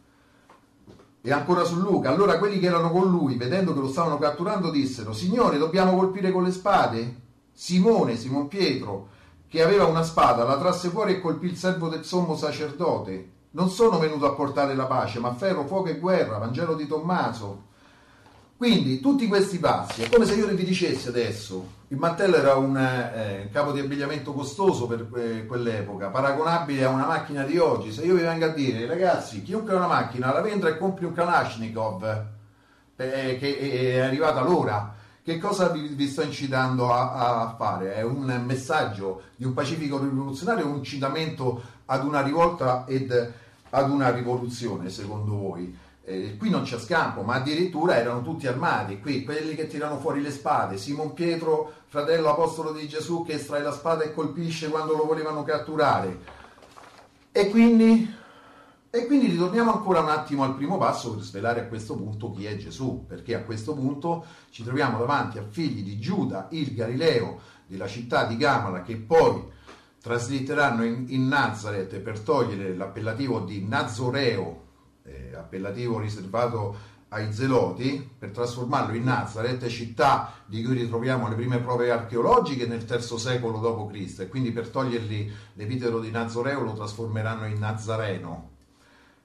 E 1.20 1.32
ancora 1.32 1.64
su 1.64 1.74
Luca, 1.80 2.08
allora 2.08 2.38
quelli 2.38 2.60
che 2.60 2.66
erano 2.66 2.90
con 2.92 3.10
lui, 3.10 3.34
vedendo 3.34 3.74
che 3.74 3.80
lo 3.80 3.88
stavano 3.88 4.18
catturando, 4.18 4.70
dissero, 4.70 5.12
Signore, 5.12 5.58
dobbiamo 5.58 5.96
colpire 5.96 6.30
con 6.30 6.44
le 6.44 6.52
spade? 6.52 7.20
Simone, 7.52 8.16
Simon 8.16 8.46
Pietro, 8.46 9.08
che 9.48 9.62
aveva 9.62 9.84
una 9.86 10.04
spada, 10.04 10.44
la 10.44 10.58
trasse 10.58 10.90
fuori 10.90 11.14
e 11.14 11.20
colpì 11.20 11.46
il 11.46 11.56
servo 11.56 11.88
del 11.88 12.04
sommo 12.04 12.36
sacerdote. 12.36 13.34
Non 13.56 13.70
sono 13.70 13.98
venuto 13.98 14.26
a 14.26 14.34
portare 14.34 14.74
la 14.74 14.84
pace, 14.84 15.18
ma 15.18 15.32
ferro, 15.32 15.64
fuoco 15.64 15.88
e 15.88 15.98
guerra, 15.98 16.36
Vangelo 16.36 16.74
di 16.74 16.86
Tommaso. 16.86 17.62
Quindi 18.54 19.00
tutti 19.00 19.26
questi 19.28 19.58
passi, 19.58 20.02
è 20.02 20.10
come 20.10 20.26
se 20.26 20.34
io 20.34 20.46
vi 20.48 20.62
dicessi 20.62 21.08
adesso, 21.08 21.66
il 21.88 21.96
mantello 21.96 22.36
era 22.36 22.56
un 22.56 22.76
eh, 22.76 23.48
capo 23.50 23.72
di 23.72 23.80
abbigliamento 23.80 24.34
costoso 24.34 24.86
per 24.86 25.08
eh, 25.16 25.46
quell'epoca, 25.46 26.08
paragonabile 26.08 26.84
a 26.84 26.90
una 26.90 27.06
macchina 27.06 27.44
di 27.44 27.56
oggi. 27.56 27.92
Se 27.92 28.04
io 28.04 28.14
vi 28.14 28.20
vengo 28.20 28.44
a 28.44 28.48
dire, 28.48 28.84
ragazzi, 28.84 29.42
chiunque 29.42 29.72
ha 29.72 29.76
una 29.76 29.86
macchina 29.86 30.34
la 30.34 30.42
vendra 30.42 30.68
e 30.68 30.76
compri 30.76 31.06
un 31.06 31.14
Kalashnikov, 31.14 32.24
eh, 32.96 33.38
che 33.38 33.58
è 33.58 34.00
arrivata 34.00 34.42
l'ora, 34.42 34.94
che 35.24 35.38
cosa 35.38 35.68
vi, 35.68 35.88
vi 35.94 36.08
sto 36.08 36.20
incitando 36.20 36.92
a, 36.92 37.40
a, 37.40 37.54
fare? 37.56 37.94
È 37.94 38.02
un 38.02 38.42
messaggio 38.44 39.22
di 39.34 39.46
un 39.46 39.54
pacifico 39.54 39.98
rivoluzionario, 39.98 40.66
un 40.66 40.76
incitamento 40.76 41.62
ad 41.86 42.04
una 42.04 42.20
rivolta 42.20 42.84
ed 42.86 43.44
ad 43.70 43.90
una 43.90 44.10
rivoluzione, 44.10 44.90
secondo 44.90 45.36
voi? 45.36 45.84
Eh, 46.08 46.36
qui 46.36 46.50
non 46.50 46.62
c'è 46.62 46.78
scampo, 46.78 47.22
ma 47.22 47.34
addirittura 47.34 47.96
erano 47.96 48.22
tutti 48.22 48.46
armati. 48.46 49.00
Qui 49.00 49.24
quelli 49.24 49.56
che 49.56 49.66
tirano 49.66 49.98
fuori 49.98 50.22
le 50.22 50.30
spade, 50.30 50.78
Simon 50.78 51.14
Pietro, 51.14 51.72
fratello 51.86 52.30
apostolo 52.30 52.72
di 52.72 52.86
Gesù, 52.86 53.24
che 53.24 53.34
estrae 53.34 53.62
la 53.62 53.72
spada 53.72 54.04
e 54.04 54.14
colpisce 54.14 54.68
quando 54.68 54.94
lo 54.94 55.04
volevano 55.04 55.42
catturare. 55.42 56.16
E 57.32 57.50
quindi, 57.50 58.14
e 58.88 59.06
quindi 59.06 59.26
ritorniamo 59.26 59.72
ancora 59.72 60.00
un 60.00 60.08
attimo 60.08 60.44
al 60.44 60.54
primo 60.54 60.78
passo 60.78 61.12
per 61.12 61.24
svelare 61.24 61.60
a 61.62 61.66
questo 61.66 61.96
punto 61.96 62.30
chi 62.30 62.46
è 62.46 62.56
Gesù, 62.56 63.04
perché 63.04 63.34
a 63.34 63.42
questo 63.42 63.74
punto 63.74 64.24
ci 64.50 64.62
troviamo 64.62 64.98
davanti 64.98 65.38
a 65.38 65.44
figli 65.48 65.82
di 65.82 65.98
Giuda, 65.98 66.46
il 66.52 66.72
Galileo, 66.72 67.40
della 67.66 67.88
città 67.88 68.26
di 68.26 68.36
Gamala, 68.36 68.82
che 68.82 68.96
poi 68.96 69.42
traslitteranno 70.06 70.84
in, 70.84 71.06
in 71.08 71.26
Nazareth 71.26 71.98
per 71.98 72.20
togliere 72.20 72.76
l'appellativo 72.76 73.40
di 73.40 73.66
Nazoreo 73.66 74.62
eh, 75.02 75.34
appellativo 75.34 75.98
riservato 75.98 76.94
ai 77.08 77.32
Zeloti 77.32 78.08
per 78.16 78.30
trasformarlo 78.30 78.94
in 78.94 79.02
Nazareth, 79.02 79.66
città 79.66 80.32
di 80.46 80.62
cui 80.62 80.74
ritroviamo 80.74 81.28
le 81.28 81.34
prime 81.34 81.58
prove 81.58 81.90
archeologiche 81.90 82.68
nel 82.68 82.86
III 82.88 83.18
secolo 83.18 83.58
d.C. 83.58 84.20
e 84.20 84.28
quindi 84.28 84.52
per 84.52 84.68
togliergli 84.68 85.28
l'epiteto 85.54 85.98
di 85.98 86.12
Nazoreo 86.12 86.62
lo 86.62 86.74
trasformeranno 86.74 87.46
in 87.46 87.58
Nazareno. 87.58 88.50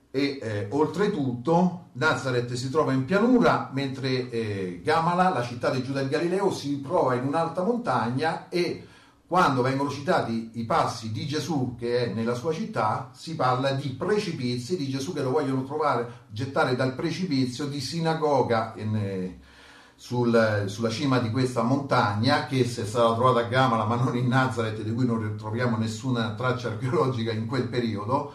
E 0.10 0.40
eh, 0.42 0.68
oltretutto 0.72 1.90
Nazareth 1.94 2.54
si 2.54 2.72
trova 2.72 2.92
in 2.92 3.06
pianura 3.06 3.70
mentre 3.72 4.32
eh, 4.32 4.82
Gamala, 4.84 5.30
la 5.30 5.44
città 5.44 5.70
di 5.70 5.84
Giuda 5.84 6.00
del 6.00 6.10
Galileo, 6.10 6.52
si 6.52 6.82
trova 6.82 7.14
in 7.14 7.26
un'alta 7.26 7.62
montagna 7.62 8.50
e 8.50 8.88
quando 9.32 9.62
vengono 9.62 9.90
citati 9.90 10.50
i 10.56 10.66
passi 10.66 11.14
di 11.14 11.26
Gesù 11.26 11.78
che 11.80 12.04
è 12.04 12.14
nella 12.14 12.34
sua 12.34 12.52
città, 12.52 13.12
si 13.14 13.34
parla 13.38 13.72
di 13.72 13.92
precipizi, 13.92 14.76
di 14.76 14.90
Gesù 14.90 15.14
che 15.14 15.22
lo 15.22 15.32
vogliono 15.32 15.64
trovare, 15.64 16.26
gettare 16.32 16.76
dal 16.76 16.96
precipizio 16.96 17.66
di 17.68 17.80
sinagoga 17.80 18.74
in, 18.76 18.94
eh, 18.94 19.40
sul, 19.96 20.66
sulla 20.66 20.90
cima 20.90 21.20
di 21.20 21.32
questa 21.32 21.64
montagna, 21.64 22.46
che 22.46 22.66
se 22.66 22.86
sarà 22.86 23.14
trovata 23.14 23.46
a 23.46 23.48
Gamala 23.48 23.86
ma 23.86 23.96
non 23.96 24.18
in 24.18 24.28
Nazareth, 24.28 24.82
di 24.82 24.94
cui 24.94 25.06
non 25.06 25.36
troviamo 25.38 25.78
nessuna 25.78 26.34
traccia 26.34 26.68
archeologica 26.68 27.32
in 27.32 27.46
quel 27.46 27.70
periodo, 27.70 28.34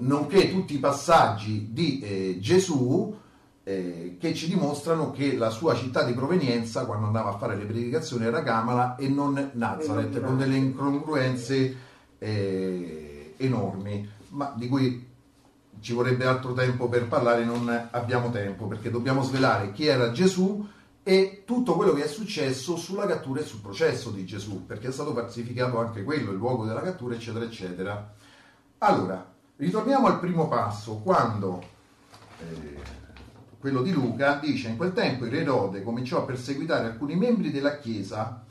nonché 0.00 0.50
tutti 0.50 0.74
i 0.74 0.80
passaggi 0.80 1.68
di 1.72 1.98
eh, 1.98 2.38
Gesù 2.40 3.16
eh, 3.62 4.16
che 4.18 4.34
ci 4.34 4.48
dimostrano 4.48 5.10
che 5.10 5.36
la 5.36 5.50
sua 5.50 5.74
città 5.74 6.02
di 6.02 6.14
provenienza, 6.14 6.86
quando 6.86 7.06
andava 7.06 7.30
a 7.30 7.38
fare 7.38 7.56
le 7.56 7.64
predicazioni, 7.64 8.24
era 8.24 8.40
Gamala 8.40 8.96
e 8.96 9.08
non 9.08 9.50
Nazareth, 9.54 10.20
con 10.20 10.38
delle 10.38 10.56
incongruenze 10.56 11.76
eh, 12.18 13.34
enormi, 13.36 14.08
ma 14.28 14.52
di 14.56 14.68
cui 14.68 15.08
ci 15.80 15.92
vorrebbe 15.92 16.26
altro 16.26 16.52
tempo 16.52 16.88
per 16.88 17.06
parlare, 17.06 17.44
non 17.44 17.88
abbiamo 17.90 18.30
tempo, 18.30 18.66
perché 18.66 18.90
dobbiamo 18.90 19.22
svelare 19.22 19.72
chi 19.72 19.86
era 19.86 20.10
Gesù 20.10 20.66
e 21.02 21.42
tutto 21.46 21.74
quello 21.74 21.92
che 21.92 22.04
è 22.04 22.08
successo 22.08 22.76
sulla 22.76 23.06
cattura 23.06 23.40
e 23.40 23.44
sul 23.44 23.60
processo 23.60 24.10
di 24.10 24.24
Gesù, 24.24 24.66
perché 24.66 24.88
è 24.88 24.92
stato 24.92 25.12
falsificato 25.14 25.78
anche 25.78 26.02
quello, 26.02 26.30
il 26.30 26.36
luogo 26.36 26.64
della 26.64 26.82
cattura, 26.82 27.14
eccetera, 27.14 27.44
eccetera. 27.44 28.14
Allora, 28.78 29.32
ritorniamo 29.56 30.06
al 30.06 30.18
primo 30.18 30.48
passo, 30.48 30.96
quando... 30.96 31.62
Eh, 32.38 32.99
quello 33.60 33.82
di 33.82 33.92
Luca, 33.92 34.38
dice 34.42 34.68
in 34.68 34.78
quel 34.78 34.94
tempo 34.94 35.26
il 35.26 35.30
re 35.30 35.40
Erode 35.40 35.82
cominciò 35.82 36.18
a 36.18 36.24
perseguitare 36.24 36.86
alcuni 36.86 37.14
membri 37.14 37.50
della 37.50 37.78
Chiesa 37.78 38.42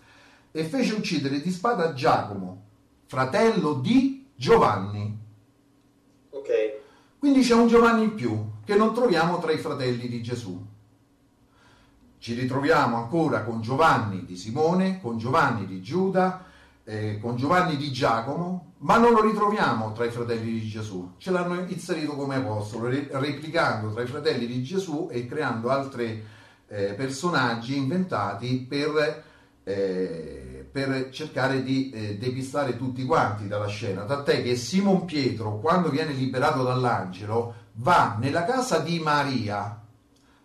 e 0.51 0.63
fece 0.63 0.93
uccidere 0.93 1.41
di 1.41 1.49
spada 1.49 1.93
Giacomo, 1.93 2.65
fratello 3.07 3.73
di 3.73 4.27
Giovanni. 4.35 5.17
Ok. 6.29 6.47
Quindi 7.17 7.41
c'è 7.41 7.55
un 7.55 7.67
Giovanni 7.67 8.03
in 8.03 8.13
più 8.13 8.51
che 8.63 8.75
non 8.75 8.93
troviamo 8.93 9.39
tra 9.39 9.51
i 9.51 9.57
fratelli 9.57 10.07
di 10.07 10.21
Gesù. 10.21 10.63
ci 12.19 12.33
ritroviamo 12.33 12.97
ancora 12.97 13.43
con 13.43 13.61
Giovanni 13.61 14.25
di 14.25 14.35
Simone, 14.35 14.99
con 15.01 15.17
Giovanni 15.17 15.65
di 15.65 15.81
Giuda, 15.81 16.45
eh, 16.83 17.17
con 17.19 17.37
Giovanni 17.37 17.77
di 17.77 17.91
Giacomo, 17.91 18.68
ma 18.79 18.97
non 18.97 19.13
lo 19.13 19.21
ritroviamo 19.21 19.91
tra 19.91 20.05
i 20.05 20.11
fratelli 20.11 20.51
di 20.51 20.67
Gesù. 20.67 21.13
Ce 21.17 21.31
l'hanno 21.31 21.65
inserito 21.67 22.15
come 22.15 22.35
apostolo, 22.35 22.87
re- 22.87 23.09
replicando 23.11 23.91
tra 23.91 24.03
i 24.03 24.07
fratelli 24.07 24.45
di 24.45 24.63
Gesù 24.63 25.09
e 25.11 25.25
creando 25.25 25.69
altri 25.69 26.23
eh, 26.67 26.93
personaggi 26.93 27.75
inventati 27.75 28.65
per, 28.67 29.23
eh, 29.63 30.67
per 30.71 31.09
cercare 31.11 31.61
di 31.63 31.89
eh, 31.89 32.17
depistare 32.17 32.77
tutti 32.77 33.03
quanti 33.05 33.47
dalla 33.47 33.67
scena. 33.67 34.03
Tant'è 34.03 34.41
che 34.43 34.55
Simon 34.55 35.03
Pietro, 35.05 35.59
quando 35.59 35.89
viene 35.89 36.13
liberato 36.13 36.63
dall'angelo, 36.63 37.55
va 37.73 38.15
nella 38.19 38.45
casa 38.45 38.79
di 38.79 38.99
Maria, 38.99 39.77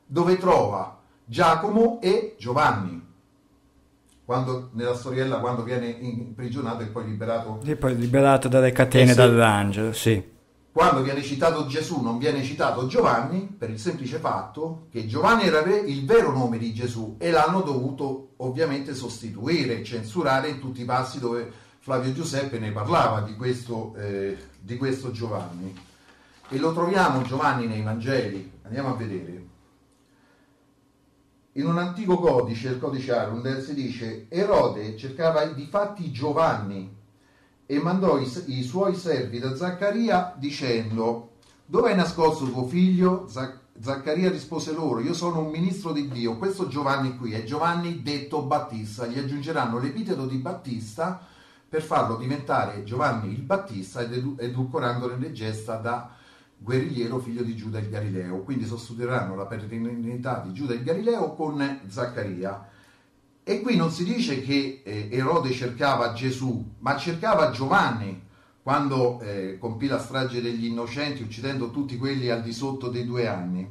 dove 0.07 0.37
trova 0.39 0.99
Giacomo 1.25 2.01
e 2.01 2.35
Giovanni. 2.39 2.94
Quando, 4.25 4.71
nella 4.73 4.95
storiella, 4.95 5.37
quando 5.37 5.63
viene 5.63 5.87
imprigionato 5.87 6.83
e 6.83 6.87
poi 6.87 7.05
liberato 7.05 7.61
E 7.65 7.77
poi 7.77 7.95
liberato 7.95 8.49
dalle 8.49 8.73
catene 8.73 9.11
Eh 9.11 9.13
sì. 9.13 9.17
dall'angelo, 9.17 9.93
sì. 9.93 10.33
quando 10.73 11.03
viene 11.03 11.23
citato 11.23 11.67
Gesù 11.67 12.01
non 12.01 12.17
viene 12.17 12.43
citato 12.43 12.87
Giovanni 12.87 13.55
per 13.57 13.69
il 13.69 13.79
semplice 13.79 14.17
fatto 14.19 14.87
che 14.91 15.07
Giovanni 15.07 15.45
era 15.45 15.61
il 15.61 16.07
vero 16.07 16.33
nome 16.33 16.57
di 16.57 16.73
Gesù 16.73 17.17
e 17.19 17.31
l'hanno 17.31 17.61
dovuto 17.61 18.31
ovviamente 18.39 18.95
sostituire, 18.95 19.85
censurare 19.85 20.49
in 20.49 20.59
tutti 20.59 20.81
i 20.81 20.87
passi 20.87 21.19
dove 21.19 21.53
Flavio 21.81 22.15
Giuseppe 22.15 22.59
ne 22.59 22.73
parlava 22.73 23.21
di 23.21 23.37
questo, 23.37 23.95
eh, 23.97 24.37
di 24.59 24.79
questo 24.79 25.11
Giovanni. 25.11 25.77
E 26.49 26.59
lo 26.59 26.73
troviamo 26.73 27.21
Giovanni 27.23 27.67
nei 27.67 27.83
Vangeli, 27.83 28.53
andiamo 28.63 28.89
a 28.89 28.97
vedere. 28.97 29.53
In 31.57 31.67
un 31.67 31.79
antico 31.79 32.19
codice, 32.19 32.71
il 32.71 32.81
codice 32.81 33.13
Arundel, 33.13 33.63
si 33.63 33.75
dice 33.75 34.27
Erode 34.29 34.97
cercava 34.97 35.45
di 35.45 35.67
fatti 35.67 36.11
Giovanni 36.11 36.93
e 37.65 37.79
mandò 37.79 38.19
i, 38.19 38.29
i 38.47 38.65
suoi 38.65 38.97
servi 38.97 39.39
da 39.39 39.55
Zaccaria 39.55 40.35
dicendo 40.37 41.31
dove 41.65 41.91
hai 41.91 41.97
nascosto 41.97 42.51
tuo 42.51 42.67
figlio? 42.67 43.29
Zac- 43.29 43.61
Zaccaria 43.81 44.31
rispose 44.31 44.73
loro 44.73 44.99
io 44.99 45.15
sono 45.15 45.39
un 45.39 45.51
ministro 45.53 45.93
di 45.93 46.09
Dio 46.09 46.39
questo 46.39 46.67
Giovanni 46.67 47.17
qui 47.17 47.35
è 47.35 47.45
Giovanni 47.45 48.03
detto 48.03 48.43
Battista 48.43 49.07
gli 49.07 49.19
aggiungeranno 49.19 49.79
l'epiteto 49.79 50.27
di 50.27 50.39
Battista 50.39 51.25
per 51.69 51.83
farlo 51.83 52.17
diventare 52.17 52.83
Giovanni 52.83 53.33
il 53.33 53.43
Battista 53.43 54.01
ed 54.01 54.13
edu- 54.13 54.41
edulcorandone 54.41 55.19
le 55.19 55.31
gesta 55.31 55.77
da 55.77 56.17
guerrigliero 56.65 57.21
figlio 57.21 57.43
di 57.43 57.55
Giuda 57.55 57.79
il 57.79 57.91
Galileo 57.91 58.41
quindi 58.41 58.65
sostituiranno 58.65 59.37
la 59.37 59.45
paternità 59.45 60.41
di 60.41 60.53
Giuda 60.53 60.75
il 60.75 60.83
Galileo 60.83 61.35
con 61.35 61.81
Zaccaria 61.87 62.73
e 63.47 63.61
qui 63.61 63.77
non 63.77 63.91
si 63.91 64.05
dice 64.05 64.41
che 64.41 64.81
eh, 64.83 65.09
Erode 65.13 65.53
cercava 65.53 66.15
Gesù, 66.15 66.77
ma 66.79 66.97
cercava 66.97 67.51
Giovanni 67.51 68.23
quando 68.63 69.21
eh, 69.21 69.59
compì 69.61 69.87
la 69.87 69.99
strage 69.99 70.41
degli 70.41 70.65
innocenti, 70.65 71.23
uccidendo 71.23 71.71
tutti 71.71 71.99
quelli 71.99 72.31
al 72.31 72.41
di 72.41 72.55
sotto 72.55 72.89
dei 72.89 73.05
due 73.05 73.29
anni. 73.29 73.71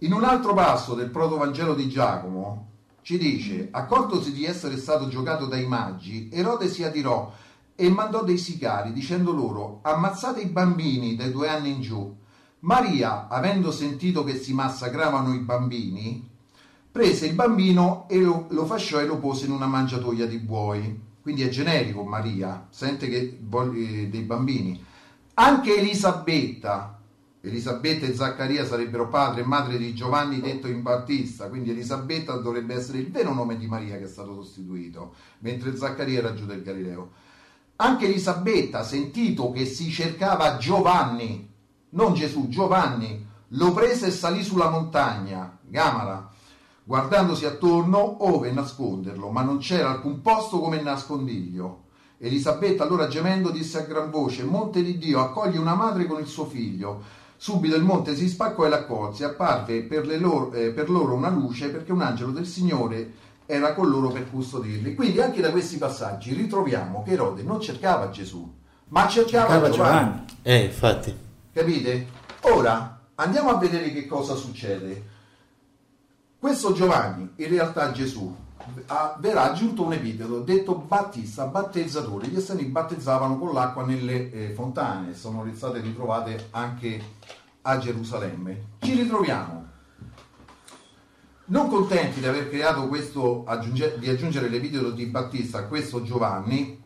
In 0.00 0.12
un 0.12 0.24
altro 0.24 0.52
passo 0.52 0.92
del 0.94 1.08
protovangelo 1.08 1.74
di 1.74 1.88
Giacomo 1.88 2.68
ci 3.00 3.16
dice, 3.16 3.68
accortosi 3.70 4.30
di 4.30 4.44
essere 4.44 4.76
stato 4.76 5.08
giocato 5.08 5.46
dai 5.46 5.66
magi, 5.66 6.28
Erode 6.30 6.68
si 6.68 6.84
adirò 6.84 7.32
e 7.80 7.88
mandò 7.88 8.22
dei 8.22 8.36
sicari, 8.36 8.92
dicendo 8.92 9.32
loro, 9.32 9.78
ammazzate 9.80 10.42
i 10.42 10.48
bambini 10.48 11.16
dai 11.16 11.32
due 11.32 11.48
anni 11.48 11.70
in 11.70 11.80
giù. 11.80 12.14
Maria, 12.58 13.26
avendo 13.26 13.72
sentito 13.72 14.22
che 14.22 14.36
si 14.36 14.52
massacravano 14.52 15.32
i 15.32 15.38
bambini, 15.38 16.28
prese 16.92 17.24
il 17.24 17.34
bambino 17.34 18.06
e 18.10 18.18
lo, 18.18 18.48
lo 18.50 18.66
fasciò 18.66 19.00
e 19.00 19.06
lo 19.06 19.16
pose 19.16 19.46
in 19.46 19.52
una 19.52 19.64
mangiatoia 19.64 20.26
di 20.26 20.36
buoi. 20.36 21.00
Quindi 21.22 21.40
è 21.40 21.48
generico 21.48 22.02
Maria, 22.02 22.66
sente 22.68 23.08
che 23.08 23.38
vuole 23.40 24.10
dei 24.10 24.22
bambini. 24.24 24.84
Anche 25.32 25.78
Elisabetta, 25.78 27.00
Elisabetta 27.40 28.04
e 28.04 28.14
Zaccaria 28.14 28.66
sarebbero 28.66 29.08
padre 29.08 29.40
e 29.40 29.46
madre 29.46 29.78
di 29.78 29.94
Giovanni 29.94 30.42
detto 30.42 30.68
in 30.68 30.82
Battista, 30.82 31.48
quindi 31.48 31.70
Elisabetta 31.70 32.36
dovrebbe 32.36 32.74
essere 32.74 32.98
il 32.98 33.10
vero 33.10 33.32
nome 33.32 33.56
di 33.56 33.66
Maria 33.66 33.96
che 33.96 34.04
è 34.04 34.08
stato 34.08 34.34
sostituito, 34.34 35.14
mentre 35.38 35.74
Zaccaria 35.74 36.18
era 36.18 36.34
Giuda 36.34 36.52
del 36.52 36.62
Galileo. 36.62 37.19
Anche 37.82 38.04
Elisabetta, 38.04 38.82
sentito 38.82 39.50
che 39.52 39.64
si 39.64 39.90
cercava 39.90 40.58
Giovanni, 40.58 41.50
non 41.90 42.12
Gesù, 42.12 42.48
Giovanni, 42.50 43.26
lo 43.48 43.72
prese 43.72 44.08
e 44.08 44.10
salì 44.10 44.44
sulla 44.44 44.68
montagna, 44.68 45.56
Gamala, 45.62 46.28
guardandosi 46.84 47.46
attorno 47.46 48.26
ove 48.26 48.52
nasconderlo, 48.52 49.30
ma 49.30 49.40
non 49.40 49.56
c'era 49.60 49.88
alcun 49.88 50.20
posto 50.20 50.60
come 50.60 50.82
nascondiglio. 50.82 51.84
Elisabetta 52.18 52.84
allora 52.84 53.08
gemendo 53.08 53.48
disse 53.48 53.78
a 53.78 53.86
gran 53.86 54.10
voce, 54.10 54.44
Monte 54.44 54.82
di 54.82 54.98
Dio, 54.98 55.20
accoglie 55.20 55.56
una 55.56 55.74
madre 55.74 56.04
con 56.04 56.20
il 56.20 56.26
suo 56.26 56.44
figlio. 56.44 57.02
Subito 57.38 57.76
il 57.76 57.82
monte 57.82 58.14
si 58.14 58.28
spaccò 58.28 58.66
e 58.66 58.68
l'accolse, 58.68 59.24
apparve 59.24 59.84
per, 59.84 60.06
loro, 60.20 60.52
eh, 60.52 60.72
per 60.72 60.90
loro 60.90 61.14
una 61.14 61.30
luce 61.30 61.70
perché 61.70 61.92
un 61.92 62.02
angelo 62.02 62.30
del 62.30 62.46
Signore 62.46 63.28
era 63.50 63.74
con 63.74 63.88
loro 63.90 64.08
per 64.08 64.30
custodirli. 64.30 64.94
Quindi 64.94 65.20
anche 65.20 65.40
da 65.40 65.50
questi 65.50 65.76
passaggi 65.76 66.32
ritroviamo 66.32 67.02
che 67.02 67.12
Erode 67.12 67.42
non 67.42 67.60
cercava 67.60 68.08
Gesù, 68.10 68.48
ma 68.88 69.08
cercava, 69.08 69.48
Cercava 69.54 69.70
Giovanni. 69.70 69.98
Giovanni. 70.00 70.24
Eh, 70.42 70.64
infatti. 70.64 71.16
Capite? 71.52 72.06
Ora 72.42 73.00
andiamo 73.16 73.50
a 73.50 73.58
vedere 73.58 73.92
che 73.92 74.06
cosa 74.06 74.34
succede. 74.34 75.18
Questo 76.38 76.72
Giovanni, 76.72 77.32
in 77.36 77.48
realtà 77.48 77.90
Gesù, 77.92 78.34
ha- 78.86 79.16
verrà 79.18 79.50
aggiunto 79.50 79.82
un 79.82 79.92
epiteto 79.92 80.40
detto 80.40 80.74
Battista, 80.76 81.44
battezzatore. 81.46 82.28
Gli 82.28 82.36
esterni 82.36 82.64
battezzavano 82.64 83.36
con 83.38 83.52
l'acqua 83.52 83.84
nelle 83.84 84.30
eh, 84.32 84.52
fontane, 84.54 85.14
sono 85.14 85.44
state 85.54 85.80
ritrovate 85.80 86.46
anche 86.52 87.02
a 87.62 87.76
Gerusalemme. 87.78 88.62
Ci 88.78 88.94
ritroviamo. 88.94 89.68
Non 91.50 91.68
contenti 91.68 92.20
di 92.20 92.26
aver 92.26 92.48
creato 92.48 92.86
questo, 92.86 93.44
di 93.98 94.08
aggiungere 94.08 94.48
l'epiteto 94.48 94.92
di 94.92 95.06
Battista 95.06 95.58
a 95.58 95.64
questo 95.64 96.00
Giovanni, 96.00 96.80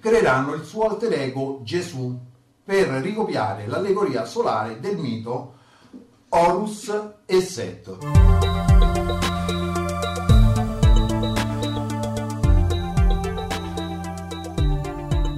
creeranno 0.00 0.52
il 0.52 0.64
suo 0.64 0.86
alter 0.86 1.14
ego 1.14 1.60
Gesù 1.62 2.14
per 2.62 2.88
ricopiare 3.00 3.66
l'allegoria 3.66 4.26
solare 4.26 4.80
del 4.80 4.98
mito 4.98 5.54
Horus 6.28 6.92
e 7.24 7.40
Set. 7.40 7.88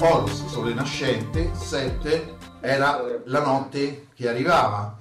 Horus, 0.01 0.47
sole 0.47 0.75
nascente, 0.75 1.53
Set 1.55 2.35
era 2.61 3.21
la 3.27 3.45
notte 3.45 4.09
che 4.15 4.29
arrivava. 4.29 4.99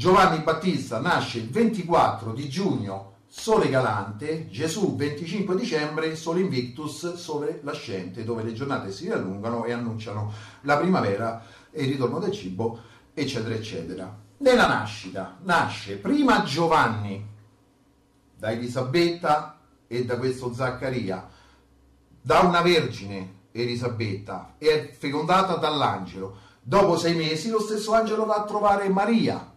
Giovanni 0.00 0.38
Battista 0.38 0.98
nasce 0.98 1.40
il 1.40 1.50
24 1.50 2.32
di 2.32 2.48
giugno, 2.48 3.16
sole 3.26 3.68
galante, 3.68 4.48
Gesù 4.48 4.96
25 4.96 5.54
dicembre, 5.54 6.16
sole 6.16 6.40
invictus, 6.40 7.16
sole 7.16 7.60
nascente, 7.64 8.24
dove 8.24 8.42
le 8.42 8.54
giornate 8.54 8.92
si 8.92 9.10
allungano 9.10 9.66
e 9.66 9.72
annunciano 9.72 10.32
la 10.62 10.78
primavera 10.78 11.44
e 11.70 11.82
il 11.82 11.90
ritorno 11.90 12.18
del 12.18 12.32
cibo, 12.32 12.80
eccetera, 13.12 13.54
eccetera. 13.54 14.16
Nella 14.38 14.66
nascita 14.66 15.36
nasce 15.42 15.96
prima 15.96 16.44
Giovanni 16.44 17.22
da 18.38 18.52
Elisabetta 18.52 19.58
e 19.86 20.06
da 20.06 20.16
questo 20.16 20.54
Zaccaria, 20.54 21.28
da 22.22 22.40
una 22.40 22.62
vergine 22.62 23.48
Elisabetta 23.52 24.54
è 24.56 24.96
fecondata 24.98 25.56
dall'angelo. 25.56 26.48
Dopo 26.62 26.96
sei 26.96 27.14
mesi 27.14 27.50
lo 27.50 27.60
stesso 27.60 27.92
angelo 27.92 28.24
va 28.24 28.36
a 28.36 28.44
trovare 28.44 28.88
Maria 28.88 29.49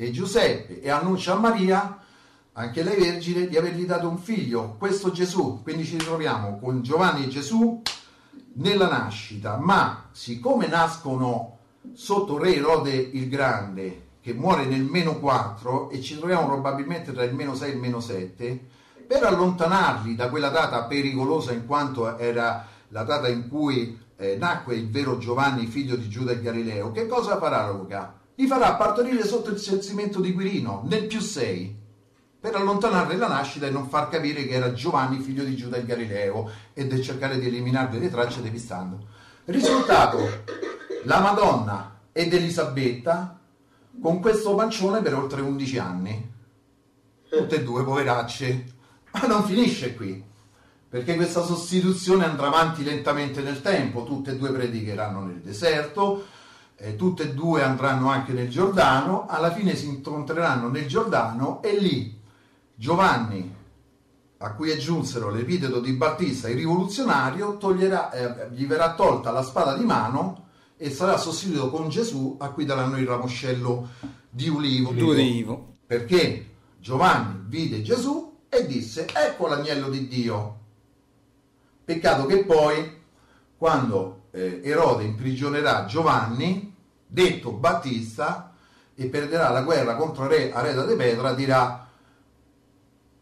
e 0.00 0.10
Giuseppe 0.12 0.80
e 0.80 0.88
annuncia 0.88 1.34
a 1.34 1.38
Maria, 1.38 1.98
anche 2.54 2.82
lei 2.82 2.98
vergine, 2.98 3.46
di 3.46 3.58
avergli 3.58 3.84
dato 3.84 4.08
un 4.08 4.16
figlio, 4.16 4.76
questo 4.78 5.10
Gesù. 5.10 5.60
Quindi 5.62 5.84
ci 5.84 5.98
ritroviamo 5.98 6.58
con 6.58 6.80
Giovanni 6.80 7.24
e 7.24 7.28
Gesù 7.28 7.82
nella 8.54 8.88
nascita, 8.88 9.58
ma 9.58 10.08
siccome 10.10 10.68
nascono 10.68 11.58
sotto 11.92 12.38
re 12.38 12.54
Erode 12.54 12.92
il 12.92 13.28
Grande, 13.28 14.06
che 14.22 14.32
muore 14.32 14.64
nel 14.64 14.84
meno 14.84 15.18
4 15.18 15.90
e 15.90 16.00
ci 16.00 16.16
troviamo 16.16 16.46
probabilmente 16.46 17.12
tra 17.12 17.22
il 17.22 17.34
meno 17.34 17.54
6 17.54 17.68
e 17.68 17.72
il 17.74 17.78
meno 17.78 18.00
7, 18.00 18.68
per 19.06 19.22
allontanarli 19.22 20.14
da 20.14 20.30
quella 20.30 20.48
data 20.48 20.84
pericolosa 20.84 21.52
in 21.52 21.66
quanto 21.66 22.16
era 22.16 22.66
la 22.88 23.02
data 23.02 23.28
in 23.28 23.48
cui 23.48 24.00
eh, 24.16 24.36
nacque 24.36 24.76
il 24.76 24.88
vero 24.88 25.18
Giovanni, 25.18 25.66
figlio 25.66 25.96
di 25.96 26.08
Giuda 26.08 26.32
e 26.32 26.40
Galileo, 26.40 26.90
che 26.90 27.06
cosa 27.06 27.36
farà 27.36 27.70
Luca? 27.70 28.19
Li 28.40 28.46
farà 28.46 28.72
partorire 28.72 29.26
sotto 29.26 29.50
il 29.50 29.60
censimento 29.60 30.18
di 30.18 30.32
Quirino, 30.32 30.82
nel 30.86 31.04
più 31.04 31.20
6, 31.20 31.76
per 32.40 32.54
allontanarne 32.54 33.14
la 33.18 33.28
nascita 33.28 33.66
e 33.66 33.70
non 33.70 33.86
far 33.86 34.08
capire 34.08 34.46
che 34.46 34.54
era 34.54 34.72
Giovanni, 34.72 35.20
figlio 35.20 35.44
di 35.44 35.54
Giuda 35.54 35.76
e 35.76 35.84
Galileo, 35.84 36.50
e 36.72 36.86
di 36.86 37.02
cercare 37.02 37.38
di 37.38 37.48
eliminarne 37.48 37.98
le 37.98 38.08
tracce 38.08 38.40
depistando. 38.40 39.08
Risultato, 39.44 40.44
la 41.04 41.20
Madonna 41.20 41.98
ed 42.12 42.32
Elisabetta 42.32 43.38
con 44.00 44.20
questo 44.20 44.54
pancione 44.54 45.02
per 45.02 45.14
oltre 45.14 45.42
11 45.42 45.78
anni. 45.78 46.32
tutte 47.28 47.56
e 47.56 47.62
due 47.62 47.84
poveracce. 47.84 48.72
Ma 49.12 49.26
non 49.26 49.44
finisce 49.44 49.94
qui, 49.94 50.24
perché 50.88 51.14
questa 51.14 51.42
sostituzione 51.42 52.24
andrà 52.24 52.46
avanti 52.46 52.84
lentamente 52.84 53.42
nel 53.42 53.60
tempo, 53.60 54.04
tutte 54.04 54.30
e 54.30 54.36
due 54.36 54.50
predicheranno 54.50 55.24
nel 55.24 55.40
deserto, 55.40 56.38
eh, 56.80 56.96
tutte 56.96 57.24
e 57.24 57.34
due 57.34 57.62
andranno 57.62 58.08
anche 58.08 58.32
nel 58.32 58.48
Giordano, 58.48 59.26
alla 59.28 59.52
fine 59.52 59.76
si 59.76 59.86
incontreranno 59.86 60.68
nel 60.68 60.86
Giordano 60.86 61.62
e 61.62 61.78
lì 61.78 62.18
Giovanni, 62.74 63.54
a 64.38 64.52
cui 64.54 64.72
aggiunsero 64.72 65.28
l'epiteto 65.28 65.80
di 65.80 65.92
Battista, 65.92 66.48
il 66.48 66.56
rivoluzionario, 66.56 67.58
toglierà, 67.58 68.10
eh, 68.10 68.48
gli 68.52 68.66
verrà 68.66 68.94
tolta 68.94 69.30
la 69.30 69.42
spada 69.42 69.76
di 69.76 69.84
mano 69.84 70.46
e 70.78 70.90
sarà 70.90 71.18
sostituito 71.18 71.68
con 71.68 71.90
Gesù, 71.90 72.36
a 72.38 72.48
cui 72.48 72.64
daranno 72.64 72.96
il 72.96 73.06
ramoscello 73.06 73.88
di 74.30 74.48
ulivo. 74.48 74.92
D'Urivo. 74.92 75.76
Perché 75.86 76.46
Giovanni 76.78 77.44
vide 77.46 77.82
Gesù 77.82 78.38
e 78.48 78.66
disse, 78.66 79.06
ecco 79.12 79.46
l'agnello 79.46 79.90
di 79.90 80.08
Dio. 80.08 80.58
Peccato 81.84 82.24
che 82.24 82.44
poi, 82.44 82.98
quando 83.58 84.28
eh, 84.30 84.60
Erode 84.64 85.04
imprigionerà 85.04 85.84
Giovanni, 85.84 86.69
detto 87.10 87.52
Battista, 87.52 88.52
e 88.94 89.06
perderà 89.06 89.48
la 89.50 89.62
guerra 89.62 89.96
contro 89.96 90.26
Re 90.26 90.52
Areda 90.52 90.84
de 90.84 90.94
Petra, 90.94 91.32
dirà, 91.32 91.88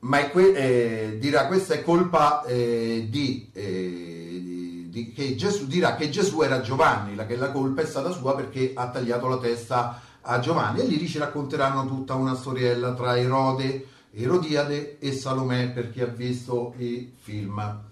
ma 0.01 0.28
que- 0.28 0.52
eh, 0.52 1.19
dirà 1.19 1.47
questa 1.47 1.74
è 1.74 1.82
colpa 1.82 2.44
eh, 2.44 3.06
di, 3.09 3.48
eh, 3.52 4.40
di- 4.44 4.89
di- 4.90 5.12
che 5.12 5.35
Gesù 5.36 5.66
dirà 5.66 5.94
che 5.94 6.10
Gesù 6.10 6.43
era 6.43 6.60
Giovanni, 6.60 7.15
la, 7.15 7.27
che 7.27 7.36
la 7.36 7.51
colpa 7.51 7.82
è 7.82 7.86
stata 7.86 8.10
sua 8.10 8.35
perché 8.35 8.73
ha 8.74 8.89
tagliato 8.90 9.28
la 9.28 9.39
testa 9.39 10.01
a 10.20 10.39
Giovanni 10.40 10.81
e 10.81 10.85
lì 10.85 11.06
ci 11.06 11.19
racconteranno 11.19 11.86
tutta 11.86 12.15
una 12.15 12.35
storiella 12.35 12.93
tra 12.94 13.16
Erode, 13.16 13.86
Erodiade 14.12 14.98
e 14.98 15.12
Salomè 15.12 15.70
per 15.70 15.90
chi 15.90 16.01
ha 16.01 16.06
visto 16.06 16.74
i 16.78 17.12
film. 17.16 17.86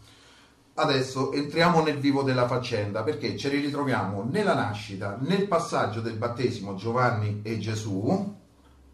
Adesso 0.79 1.33
entriamo 1.33 1.83
nel 1.83 1.99
vivo 1.99 2.23
della 2.23 2.47
faccenda 2.47 3.03
perché 3.03 3.35
ce 3.39 3.49
li 3.49 3.61
ritroviamo 3.61 4.29
nella 4.31 4.55
nascita, 4.55 5.17
nel 5.21 5.49
passaggio 5.49 6.03
del 6.03 6.19
battesimo 6.19 6.75
Giovanni 6.75 7.41
e 7.43 7.59
Gesù 7.59 8.35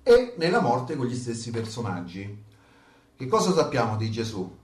e 0.05 0.35
nella 0.37 0.61
morte 0.61 0.95
con 0.95 1.07
gli 1.07 1.17
stessi 1.17 1.51
personaggi. 1.51 2.45
Che 3.17 3.27
cosa 3.27 3.53
sappiamo 3.53 3.97
di 3.97 4.13
Gesù? 4.13 4.59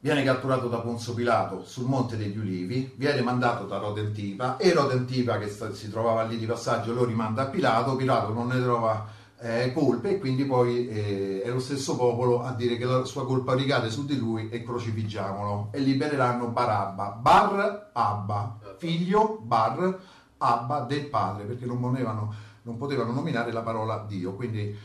Viene 0.00 0.24
catturato 0.24 0.68
da 0.68 0.78
Ponzio 0.78 1.12
Pilato 1.12 1.66
sul 1.66 1.84
Monte 1.84 2.16
degli 2.16 2.38
Ulivi, 2.38 2.94
viene 2.96 3.20
mandato 3.20 3.66
da 3.66 3.76
Erode 3.76 4.00
Antipa, 4.00 4.58
Erode 4.58 4.94
Antipa 4.94 5.36
che 5.36 5.50
si 5.50 5.90
trovava 5.90 6.22
lì 6.22 6.38
di 6.38 6.46
passaggio 6.46 6.94
lo 6.94 7.04
rimanda 7.04 7.42
a 7.42 7.46
Pilato, 7.48 7.94
Pilato 7.94 8.32
non 8.32 8.46
ne 8.46 8.62
trova 8.62 9.06
eh, 9.40 9.72
colpe 9.72 10.10
e 10.10 10.18
quindi 10.18 10.44
poi 10.44 10.88
eh, 10.88 11.42
è 11.42 11.50
lo 11.50 11.60
stesso 11.60 11.96
popolo 11.96 12.42
a 12.42 12.52
dire 12.52 12.76
che 12.76 12.84
la 12.84 13.04
sua 13.04 13.24
colpa 13.24 13.54
ricade 13.54 13.90
su 13.90 14.04
di 14.04 14.18
lui 14.18 14.50
e 14.50 14.62
crocifigiamolo 14.62 15.68
e 15.72 15.78
libereranno 15.78 16.48
Barabba, 16.48 17.10
Bar 17.10 17.90
Abba, 17.92 18.58
figlio 18.76 19.38
Bar 19.42 19.98
Abba 20.38 20.80
del 20.80 21.06
padre 21.06 21.44
perché 21.44 21.64
non 21.64 21.80
potevano, 21.80 22.34
non 22.62 22.76
potevano 22.76 23.12
nominare 23.12 23.50
la 23.50 23.62
parola 23.62 24.04
Dio, 24.06 24.34
quindi 24.34 24.76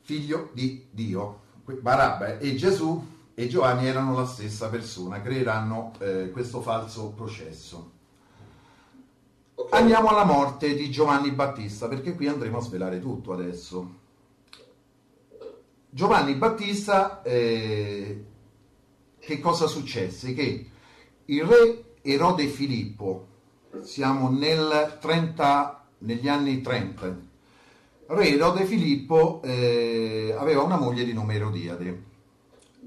figlio 0.00 0.50
di 0.52 0.86
Dio. 0.90 1.48
Barabba 1.80 2.38
e 2.38 2.56
Gesù 2.56 3.06
e 3.32 3.46
Giovanni 3.46 3.86
erano 3.86 4.16
la 4.16 4.26
stessa 4.26 4.68
persona, 4.68 5.22
creeranno 5.22 5.92
eh, 5.98 6.30
questo 6.32 6.60
falso 6.60 7.10
processo. 7.10 7.92
Andiamo 9.70 10.08
alla 10.08 10.24
morte 10.24 10.74
di 10.74 10.90
Giovanni 10.90 11.30
Battista, 11.30 11.86
perché 11.86 12.16
qui 12.16 12.26
andremo 12.26 12.58
a 12.58 12.62
svelare 12.62 12.98
tutto 12.98 13.32
adesso. 13.32 13.98
Giovanni 15.92 16.34
Battista, 16.34 17.20
eh, 17.22 18.24
che 19.18 19.40
cosa 19.40 19.66
successe? 19.66 20.32
Che 20.32 20.70
il 21.24 21.42
re 21.42 21.96
Erode 22.02 22.46
Filippo, 22.46 23.26
siamo 23.82 24.30
nel 24.30 24.98
30, 25.00 25.88
negli 25.98 26.28
anni 26.28 26.60
30, 26.60 27.18
re 28.06 28.28
Erode 28.28 28.66
Filippo 28.66 29.42
eh, 29.42 30.32
aveva 30.38 30.62
una 30.62 30.78
moglie 30.78 31.04
di 31.04 31.12
nome 31.12 31.34
Erodiade. 31.34 32.02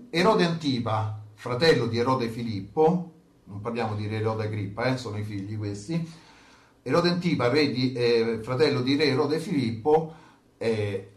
Erode 0.10 0.46
Antipa, 0.46 1.22
fratello 1.34 1.88
di 1.88 1.98
Erode 1.98 2.30
Filippo, 2.30 3.12
non 3.44 3.60
parliamo 3.60 3.96
di 3.96 4.08
re 4.08 4.20
Erode 4.20 4.46
Agrippa, 4.46 4.86
eh, 4.86 4.98
sono 4.98 5.18
i 5.18 5.24
figli 5.24 5.58
questi, 5.58 6.10
Erode 6.82 7.10
Antipa, 7.10 7.50
di, 7.50 7.92
eh, 7.92 8.40
fratello 8.42 8.82
di 8.82 8.96
re 8.96 9.08
Erode 9.08 9.40
Filippo, 9.40 10.16
eh, 10.58 11.13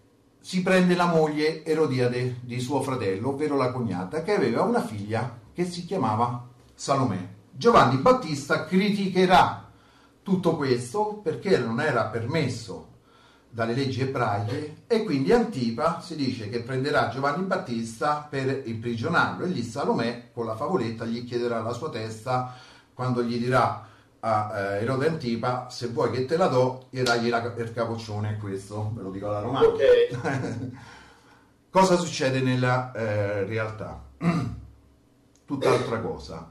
si 0.47 0.62
prende 0.62 0.94
la 0.94 1.06
moglie 1.06 1.64
Erodiade 1.64 2.39
di 2.43 2.60
suo 2.60 2.81
fratello, 2.81 3.31
ovvero 3.31 3.56
la 3.56 3.73
cognata, 3.73 4.23
che 4.23 4.32
aveva 4.32 4.62
una 4.62 4.81
figlia 4.81 5.40
che 5.52 5.64
si 5.64 5.85
chiamava 5.85 6.47
Salomè. 6.73 7.18
Giovanni 7.51 7.97
Battista 7.97 8.64
criticherà 8.64 9.68
tutto 10.23 10.55
questo 10.55 11.20
perché 11.20 11.59
non 11.59 11.81
era 11.81 12.05
permesso 12.05 12.93
dalle 13.51 13.74
leggi 13.74 14.02
ebraiche 14.02 14.82
e 14.86 15.02
quindi 15.02 15.32
Antipa 15.32 16.01
si 16.01 16.14
dice 16.14 16.48
che 16.48 16.62
prenderà 16.62 17.09
Giovanni 17.09 17.43
Battista 17.43 18.24
per 18.31 18.62
imprigionarlo 18.66 19.47
e 19.47 19.48
lì 19.48 19.64
Salomè 19.64 20.31
con 20.32 20.47
la 20.47 20.55
favoletta 20.55 21.06
gli 21.06 21.24
chiederà 21.24 21.60
la 21.60 21.73
sua 21.73 21.90
testa 21.90 22.55
quando 22.94 23.20
gli 23.24 23.36
dirà 23.36 23.86
a 24.27 24.51
eh, 24.59 24.82
Erode 24.82 25.07
Antipa 25.07 25.70
se 25.70 25.86
vuoi 25.89 26.11
che 26.11 26.24
te 26.24 26.36
la 26.36 26.48
do 26.48 26.86
e 26.90 27.05
dagli 27.05 27.28
la- 27.28 27.55
il 27.57 27.73
capoccione 27.73 28.39
questo 28.39 28.90
ve 28.93 29.03
lo 29.03 29.11
dico 29.11 29.28
alla 29.28 29.40
romana 29.40 29.66
Ok. 29.69 30.70
cosa 31.70 31.97
succede 31.97 32.40
nella 32.40 32.90
eh, 32.93 33.44
realtà? 33.44 34.03
Tutt'altra 35.47 36.01
cosa. 36.01 36.51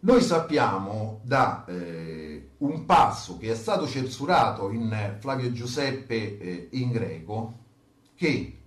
Noi 0.00 0.20
sappiamo 0.20 1.20
da 1.22 1.64
eh, 1.66 2.50
un 2.58 2.84
passo 2.84 3.38
che 3.38 3.50
è 3.50 3.54
stato 3.54 3.86
censurato 3.86 4.70
in 4.70 5.16
Flavio 5.20 5.50
Giuseppe 5.52 6.38
eh, 6.38 6.68
in 6.72 6.90
greco 6.90 7.54
che 8.14 8.58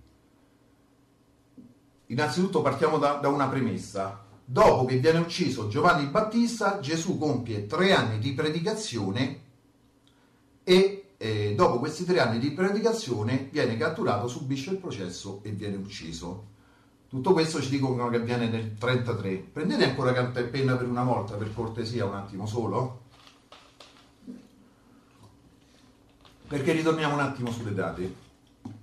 innanzitutto 2.06 2.62
partiamo 2.62 2.98
da, 2.98 3.14
da 3.14 3.28
una 3.28 3.46
premessa. 3.46 4.26
Dopo 4.52 4.84
che 4.84 4.96
viene 4.96 5.20
ucciso 5.20 5.68
Giovanni 5.68 6.06
Battista, 6.06 6.80
Gesù 6.80 7.16
compie 7.18 7.68
tre 7.68 7.92
anni 7.92 8.18
di 8.18 8.32
predicazione 8.32 9.42
e 10.64 11.12
eh, 11.18 11.54
dopo 11.54 11.78
questi 11.78 12.04
tre 12.04 12.18
anni 12.18 12.40
di 12.40 12.50
predicazione 12.50 13.48
viene 13.52 13.76
catturato, 13.76 14.26
subisce 14.26 14.70
il 14.70 14.78
processo 14.78 15.38
e 15.44 15.50
viene 15.50 15.76
ucciso. 15.76 16.46
Tutto 17.08 17.32
questo 17.32 17.62
ci 17.62 17.70
dicono 17.70 18.08
che 18.08 18.16
avviene 18.16 18.48
nel 18.48 18.74
33. 18.74 19.36
Prendete 19.52 19.84
ancora 19.84 20.12
carta 20.12 20.40
e 20.40 20.44
penna 20.44 20.74
per 20.74 20.88
una 20.88 21.04
volta, 21.04 21.36
per 21.36 21.54
cortesia, 21.54 22.06
un 22.06 22.16
attimo 22.16 22.44
solo. 22.44 23.02
Perché 26.48 26.72
ritorniamo 26.72 27.14
un 27.14 27.20
attimo 27.20 27.52
sulle 27.52 27.72
date. 27.72 28.14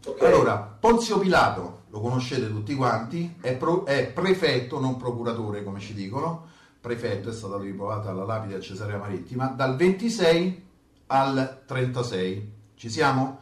Ok. 0.05 0.21
Allora, 0.21 0.59
Ponzio 0.59 1.19
Pilato, 1.19 1.76
lo 1.89 1.99
conoscete 1.99 2.47
tutti 2.47 2.75
quanti, 2.75 3.35
è, 3.41 3.55
pro- 3.55 3.85
è 3.85 4.07
prefetto, 4.07 4.79
non 4.79 4.97
procuratore 4.97 5.63
come 5.63 5.79
ci 5.79 5.93
dicono, 5.93 6.47
prefetto, 6.81 7.29
è 7.29 7.33
stata 7.33 7.57
riprovata 7.57 8.09
alla 8.09 8.25
lapide 8.25 8.55
a 8.55 8.59
Cesarea 8.59 8.97
Marittima, 8.97 9.47
dal 9.47 9.75
26 9.75 10.65
al 11.07 11.63
36. 11.65 12.51
Ci 12.75 12.89
siamo? 12.89 13.39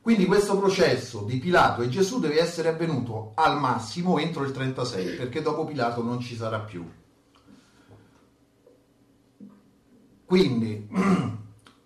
Quindi 0.00 0.26
questo 0.26 0.58
processo 0.58 1.22
di 1.22 1.38
Pilato 1.38 1.82
e 1.82 1.88
Gesù 1.88 2.18
deve 2.18 2.40
essere 2.40 2.68
avvenuto 2.68 3.32
al 3.36 3.60
massimo 3.60 4.18
entro 4.18 4.42
il 4.42 4.50
36, 4.50 5.16
perché 5.16 5.42
dopo 5.42 5.64
Pilato 5.64 6.02
non 6.02 6.18
ci 6.18 6.34
sarà 6.34 6.58
più. 6.58 6.84
Quindi, 10.24 10.88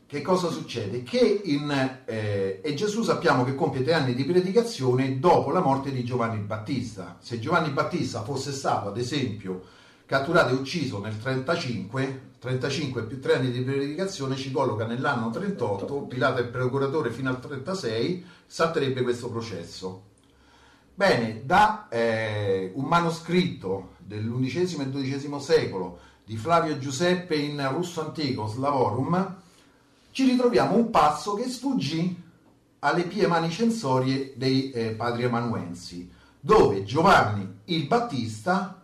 che 0.06 0.22
cosa 0.22 0.50
succede? 0.50 1.02
Che 1.02 1.40
in, 1.44 2.00
eh, 2.04 2.60
e 2.62 2.74
Gesù 2.74 3.02
sappiamo 3.02 3.42
che 3.42 3.56
compie 3.56 3.82
tre 3.82 3.94
anni 3.94 4.14
di 4.14 4.24
predicazione 4.24 5.18
dopo 5.18 5.50
la 5.50 5.60
morte 5.60 5.90
di 5.90 6.04
Giovanni 6.04 6.38
Battista. 6.38 7.16
Se 7.20 7.40
Giovanni 7.40 7.70
Battista 7.70 8.22
fosse 8.22 8.52
stato, 8.52 8.88
ad 8.88 8.98
esempio, 8.98 9.64
catturato 10.06 10.54
e 10.54 10.58
ucciso 10.58 11.00
nel 11.00 11.18
35, 11.18 12.34
35 12.38 13.02
più 13.02 13.20
tre 13.20 13.34
anni 13.34 13.50
di 13.50 13.62
predicazione 13.62 14.36
ci 14.36 14.52
colloca 14.52 14.86
nell'anno 14.86 15.30
38, 15.30 16.02
Pilato 16.02 16.40
è 16.40 16.46
procuratore 16.46 17.10
fino 17.10 17.28
al 17.28 17.40
36, 17.40 18.24
salterebbe 18.46 19.02
questo 19.02 19.28
processo. 19.28 20.02
Bene, 20.94 21.42
da 21.44 21.88
eh, 21.88 22.70
un 22.74 22.84
manoscritto 22.84 23.94
dell'undicesimo 23.98 24.82
e 24.82 24.86
dodicesimo 24.86 25.40
secolo 25.40 25.98
di 26.24 26.36
Flavio 26.36 26.78
Giuseppe 26.78 27.34
in 27.34 27.68
russo 27.72 28.00
antico 28.00 28.46
Slavorum, 28.46 29.42
ci 30.16 30.24
ritroviamo 30.24 30.74
un 30.76 30.88
passo 30.88 31.34
che 31.34 31.46
sfuggì 31.46 32.22
alle 32.78 33.02
pie 33.02 33.26
mani 33.26 33.50
censorie 33.50 34.32
dei 34.34 34.70
eh, 34.70 34.92
padri 34.92 35.24
amanuensi, 35.24 36.10
dove 36.40 36.84
Giovanni 36.84 37.58
il 37.64 37.86
Battista 37.86 38.82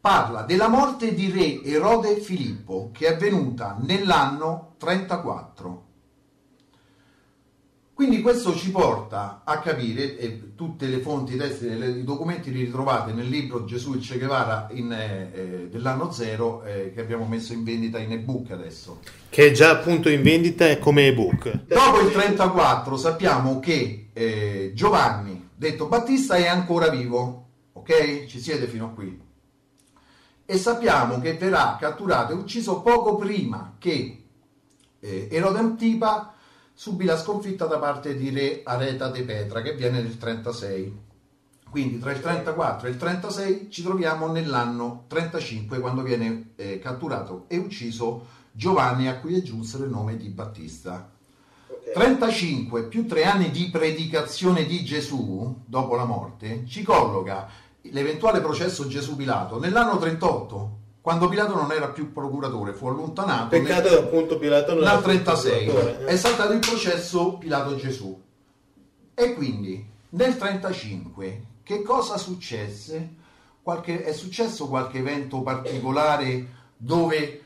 parla 0.00 0.44
della 0.44 0.68
morte 0.68 1.12
di 1.12 1.30
re 1.30 1.62
Erode 1.62 2.16
Filippo, 2.20 2.88
che 2.94 3.08
è 3.08 3.12
avvenuta 3.12 3.76
nell'anno 3.78 4.76
34. 4.78 5.87
Quindi 7.98 8.20
questo 8.20 8.54
ci 8.54 8.70
porta 8.70 9.40
a 9.42 9.58
capire, 9.58 10.16
e 10.18 10.54
tutte 10.54 10.86
le 10.86 11.00
fonti, 11.00 11.34
i 11.34 11.36
testi, 11.36 11.66
i 11.66 12.04
documenti 12.04 12.52
li 12.52 12.62
ritrovate 12.62 13.10
nel 13.10 13.26
libro 13.26 13.64
Gesù 13.64 13.94
il 13.94 14.06
Che 14.06 14.18
Guevara 14.18 14.68
in, 14.70 14.92
eh, 14.92 15.30
eh, 15.34 15.68
dell'anno 15.68 16.12
zero 16.12 16.62
eh, 16.62 16.92
che 16.94 17.00
abbiamo 17.00 17.26
messo 17.26 17.52
in 17.54 17.64
vendita 17.64 17.98
in 17.98 18.12
ebook 18.12 18.52
adesso. 18.52 19.00
Che 19.28 19.46
è 19.48 19.50
già 19.50 19.70
appunto 19.70 20.08
in 20.08 20.22
vendita 20.22 20.78
come 20.78 21.08
ebook. 21.08 21.64
Dopo 21.66 21.98
il 21.98 22.12
34 22.12 22.96
sappiamo 22.96 23.58
che 23.58 24.10
eh, 24.12 24.70
Giovanni, 24.76 25.48
detto 25.56 25.86
Battista, 25.86 26.36
è 26.36 26.46
ancora 26.46 26.90
vivo, 26.90 27.46
ok? 27.72 28.26
Ci 28.26 28.38
siete 28.38 28.68
fino 28.68 28.84
a 28.84 28.90
qui. 28.90 29.20
E 30.46 30.56
sappiamo 30.56 31.18
che 31.18 31.34
verrà 31.34 31.76
catturato 31.80 32.30
e 32.30 32.36
ucciso 32.36 32.80
poco 32.80 33.16
prima 33.16 33.74
che 33.76 34.22
eh, 35.00 35.28
Erode 35.32 35.58
Antipa 35.58 36.34
subì 36.78 37.06
la 37.06 37.18
sconfitta 37.18 37.66
da 37.66 37.76
parte 37.76 38.16
di 38.16 38.30
re 38.30 38.60
Areta 38.62 39.08
de 39.08 39.24
Petra 39.24 39.62
che 39.62 39.74
viene 39.74 40.00
nel 40.00 40.16
36. 40.16 40.96
Quindi 41.68 41.98
tra 41.98 42.12
il 42.12 42.20
34 42.20 42.86
e 42.86 42.90
il 42.92 42.96
36 42.96 43.66
ci 43.68 43.82
troviamo 43.82 44.30
nell'anno 44.30 45.06
35 45.08 45.80
quando 45.80 46.02
viene 46.02 46.50
eh, 46.54 46.78
catturato 46.78 47.46
e 47.48 47.56
ucciso 47.56 48.26
Giovanni 48.52 49.08
a 49.08 49.18
cui 49.18 49.36
è 49.36 49.42
giunse 49.42 49.78
il 49.78 49.88
nome 49.88 50.16
di 50.16 50.28
Battista. 50.28 51.10
35 51.92 52.84
più 52.84 53.06
3 53.06 53.24
anni 53.24 53.50
di 53.50 53.70
predicazione 53.70 54.64
di 54.64 54.84
Gesù 54.84 55.62
dopo 55.66 55.96
la 55.96 56.04
morte 56.04 56.62
ci 56.68 56.84
colloca 56.84 57.48
l'eventuale 57.80 58.40
processo 58.40 58.86
Gesù-Pilato 58.86 59.58
nell'anno 59.58 59.98
38 59.98 60.77
quando 61.08 61.28
Pilato 61.28 61.54
non 61.54 61.72
era 61.72 61.88
più 61.88 62.12
procuratore, 62.12 62.74
fu 62.74 62.86
allontanato 62.86 63.56
nel- 63.56 63.64
Peccato 63.64 63.88
che 63.88 63.96
appunto 63.96 64.36
Pilato 64.38 64.74
non 64.74 64.84
dal 64.84 64.92
era 64.92 64.96
più 65.00 65.22
36 65.22 65.64
procuratore. 65.64 66.04
è 66.04 66.16
saltato 66.18 66.52
il 66.52 66.58
processo 66.58 67.38
Pilato-Gesù 67.38 68.22
e 69.14 69.32
quindi 69.34 69.88
nel 70.10 70.36
35 70.36 71.44
che 71.62 71.80
cosa 71.80 72.18
successe? 72.18 73.14
Qualche- 73.62 74.04
è 74.04 74.12
successo 74.12 74.68
qualche 74.68 74.98
evento 74.98 75.40
particolare 75.40 76.46
dove 76.76 77.42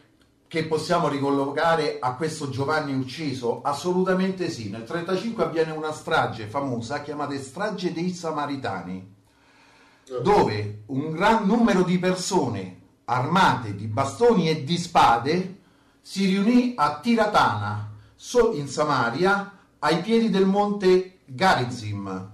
che 0.48 0.64
possiamo 0.64 1.06
ricollocare 1.06 1.98
a 2.01 2.16
questo 2.16 2.48
Giovanni 2.51 2.93
ucciso? 2.93 3.60
Assolutamente 3.62 4.51
sì. 4.51 4.70
Nel 4.70 4.82
35 4.82 5.44
avviene 5.44 5.70
una 5.70 5.93
strage 5.93 6.47
famosa 6.47 7.01
chiamata 7.02 7.39
strage 7.39 7.93
dei 7.93 8.10
Samaritani, 8.10 9.14
dove 10.20 10.82
un 10.86 11.12
gran 11.12 11.47
numero 11.47 11.84
di 11.84 12.01
persone 12.01 12.80
armate 13.12 13.74
di 13.74 13.86
bastoni 13.86 14.48
e 14.48 14.64
di 14.64 14.76
spade 14.78 15.60
si 16.01 16.26
riunì 16.26 16.72
a 16.76 16.98
Tiratana, 17.01 17.93
so- 18.14 18.52
in 18.55 18.68
Samaria, 18.68 19.59
ai 19.78 20.01
piedi 20.01 20.30
del 20.30 20.47
monte 20.47 21.18
Garizim, 21.24 22.30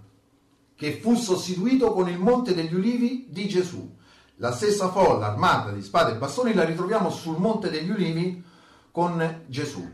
che 0.75 0.93
fu 1.01 1.15
sostituito 1.17 1.93
con 1.93 2.09
il 2.09 2.19
monte 2.19 2.55
degli 2.55 2.75
ulivi 2.75 3.27
di 3.29 3.49
Gesù. 3.49 3.97
La 4.37 4.53
stessa 4.53 4.91
folla 4.91 5.27
armata 5.27 5.71
di 5.71 5.83
spade 5.83 6.13
e 6.13 6.17
bastoni 6.17 6.55
la 6.55 6.65
ritroviamo 6.65 7.11
sul 7.11 7.39
monte 7.39 7.71
degli 7.71 7.91
ulivi 7.91 8.43
con 8.91 9.43
Gesù. 9.47 9.87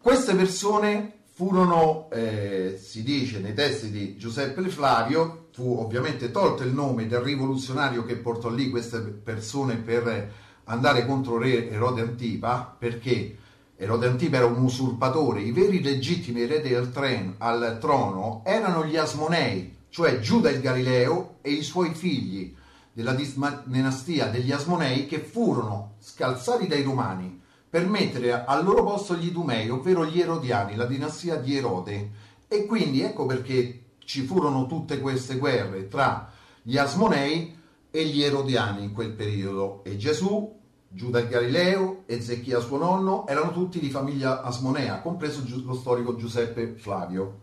Queste 0.00 0.34
persone 0.34 1.22
furono, 1.32 2.08
eh, 2.10 2.80
si 2.80 3.02
dice 3.02 3.40
nei 3.40 3.54
testi 3.54 3.90
di 3.90 4.16
Giuseppe 4.16 4.62
Flavio, 4.68 5.45
fu 5.56 5.78
ovviamente 5.78 6.30
tolto 6.30 6.64
il 6.64 6.74
nome 6.74 7.06
del 7.06 7.20
rivoluzionario 7.20 8.04
che 8.04 8.16
portò 8.16 8.50
lì 8.50 8.68
queste 8.68 8.98
persone 9.00 9.76
per 9.76 10.30
andare 10.64 11.06
contro 11.06 11.38
re 11.38 11.70
Erode 11.70 12.02
Antipa, 12.02 12.76
perché 12.78 13.38
Erode 13.74 14.06
Antipa 14.06 14.36
era 14.36 14.44
un 14.44 14.62
usurpatore, 14.62 15.40
i 15.40 15.52
veri 15.52 15.82
legittimi 15.82 16.42
eredi 16.42 16.74
al, 16.74 16.92
al 17.38 17.78
trono 17.80 18.42
erano 18.44 18.84
gli 18.84 18.98
Asmonei, 18.98 19.78
cioè 19.88 20.20
Giuda 20.20 20.50
il 20.50 20.60
Galileo 20.60 21.36
e 21.40 21.52
i 21.52 21.62
suoi 21.62 21.94
figli 21.94 22.54
della 22.92 23.16
dinastia 23.64 24.26
degli 24.26 24.52
Asmonei 24.52 25.06
che 25.06 25.20
furono 25.20 25.94
scalzati 26.00 26.66
dai 26.66 26.82
romani 26.82 27.40
per 27.70 27.88
mettere 27.88 28.44
al 28.44 28.62
loro 28.62 28.84
posto 28.84 29.16
gli 29.16 29.28
Idumei, 29.28 29.70
ovvero 29.70 30.04
gli 30.04 30.20
Erodiani, 30.20 30.76
la 30.76 30.84
dinastia 30.84 31.36
di 31.36 31.56
Erode. 31.56 32.10
E 32.46 32.66
quindi 32.66 33.00
ecco 33.00 33.24
perché 33.24 33.85
ci 34.06 34.22
furono 34.22 34.66
tutte 34.66 35.00
queste 35.00 35.36
guerre 35.36 35.88
tra 35.88 36.30
gli 36.62 36.78
Asmonei 36.78 37.54
e 37.90 38.04
gli 38.06 38.22
Erodiani 38.22 38.84
in 38.84 38.92
quel 38.92 39.12
periodo. 39.12 39.82
E 39.84 39.96
Gesù, 39.96 40.54
Giuda 40.88 41.18
il 41.18 41.28
Galileo, 41.28 42.04
Ezechia 42.06 42.60
suo 42.60 42.78
nonno, 42.78 43.26
erano 43.26 43.52
tutti 43.52 43.80
di 43.80 43.90
famiglia 43.90 44.42
asmonea, 44.42 45.00
compreso 45.00 45.42
lo 45.64 45.74
storico 45.74 46.16
Giuseppe 46.16 46.74
Flavio. 46.76 47.40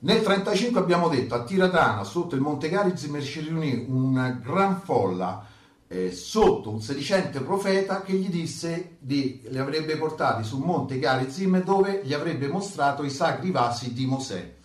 Nel 0.00 0.22
35 0.22 0.78
abbiamo 0.78 1.08
detto 1.08 1.34
a 1.34 1.42
Tiratana, 1.42 2.04
sotto 2.04 2.34
il 2.34 2.40
Monte 2.40 2.68
Garizim, 2.68 3.18
si 3.20 3.40
riunì 3.40 3.86
una 3.88 4.30
gran 4.30 4.80
folla 4.80 5.46
eh, 5.86 6.12
sotto 6.12 6.70
un 6.70 6.82
sedicente 6.82 7.40
profeta 7.40 8.02
che 8.02 8.12
gli 8.12 8.28
disse 8.28 8.96
di, 8.98 9.42
li 9.48 9.58
avrebbe 9.58 9.96
portati 9.96 10.44
sul 10.44 10.64
Monte 10.64 10.98
Garizim 10.98 11.62
dove 11.62 12.02
gli 12.04 12.12
avrebbe 12.12 12.48
mostrato 12.48 13.04
i 13.04 13.10
sacri 13.10 13.50
vasi 13.50 13.92
di 13.92 14.06
Mosè. 14.06 14.60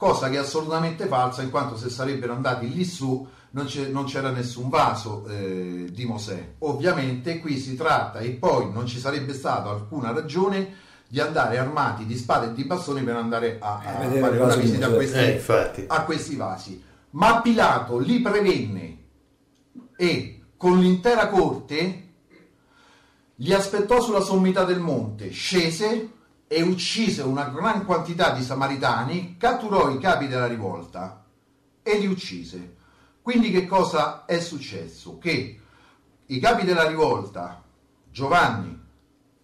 Cosa 0.00 0.30
che 0.30 0.36
è 0.36 0.38
assolutamente 0.38 1.04
falsa, 1.04 1.42
in 1.42 1.50
quanto 1.50 1.76
se 1.76 1.90
sarebbero 1.90 2.32
andati 2.32 2.72
lì 2.72 2.86
su 2.86 3.28
non, 3.50 3.66
c'è- 3.66 3.88
non 3.88 4.04
c'era 4.04 4.30
nessun 4.30 4.70
vaso 4.70 5.26
eh, 5.28 5.88
di 5.92 6.06
Mosè. 6.06 6.52
Ovviamente 6.60 7.38
qui 7.38 7.58
si 7.58 7.76
tratta, 7.76 8.20
e 8.20 8.30
poi 8.30 8.72
non 8.72 8.86
ci 8.86 8.98
sarebbe 8.98 9.34
stata 9.34 9.68
alcuna 9.68 10.10
ragione 10.10 10.74
di 11.06 11.20
andare 11.20 11.58
armati 11.58 12.06
di 12.06 12.16
spade 12.16 12.46
e 12.46 12.52
di 12.54 12.64
bastoni 12.64 13.02
per 13.02 13.16
andare 13.16 13.58
a, 13.60 13.82
a 13.84 13.98
vedere 13.98 14.20
fare 14.20 14.38
una 14.38 14.54
visita 14.54 14.86
a 14.86 14.90
questi, 14.90 15.18
Eh, 15.18 15.84
a 15.88 16.04
questi 16.04 16.36
vasi. 16.36 16.82
Ma 17.10 17.42
Pilato 17.42 17.98
li 17.98 18.20
prevenne 18.22 18.98
e 19.96 20.40
con 20.56 20.78
l'intera 20.78 21.28
corte 21.28 22.08
li 23.34 23.52
aspettò 23.52 24.00
sulla 24.00 24.20
sommità 24.22 24.64
del 24.64 24.80
monte, 24.80 25.28
scese 25.28 26.08
e 26.52 26.62
uccise 26.62 27.22
una 27.22 27.44
gran 27.44 27.84
quantità 27.86 28.32
di 28.32 28.42
samaritani, 28.42 29.36
catturò 29.38 29.88
i 29.88 30.00
capi 30.00 30.26
della 30.26 30.48
rivolta 30.48 31.24
e 31.80 31.96
li 31.96 32.08
uccise. 32.08 32.74
Quindi 33.22 33.52
che 33.52 33.68
cosa 33.68 34.24
è 34.24 34.40
successo? 34.40 35.16
Che 35.18 35.60
i 36.26 36.40
capi 36.40 36.64
della 36.64 36.88
rivolta, 36.88 37.62
Giovanni 38.10 38.76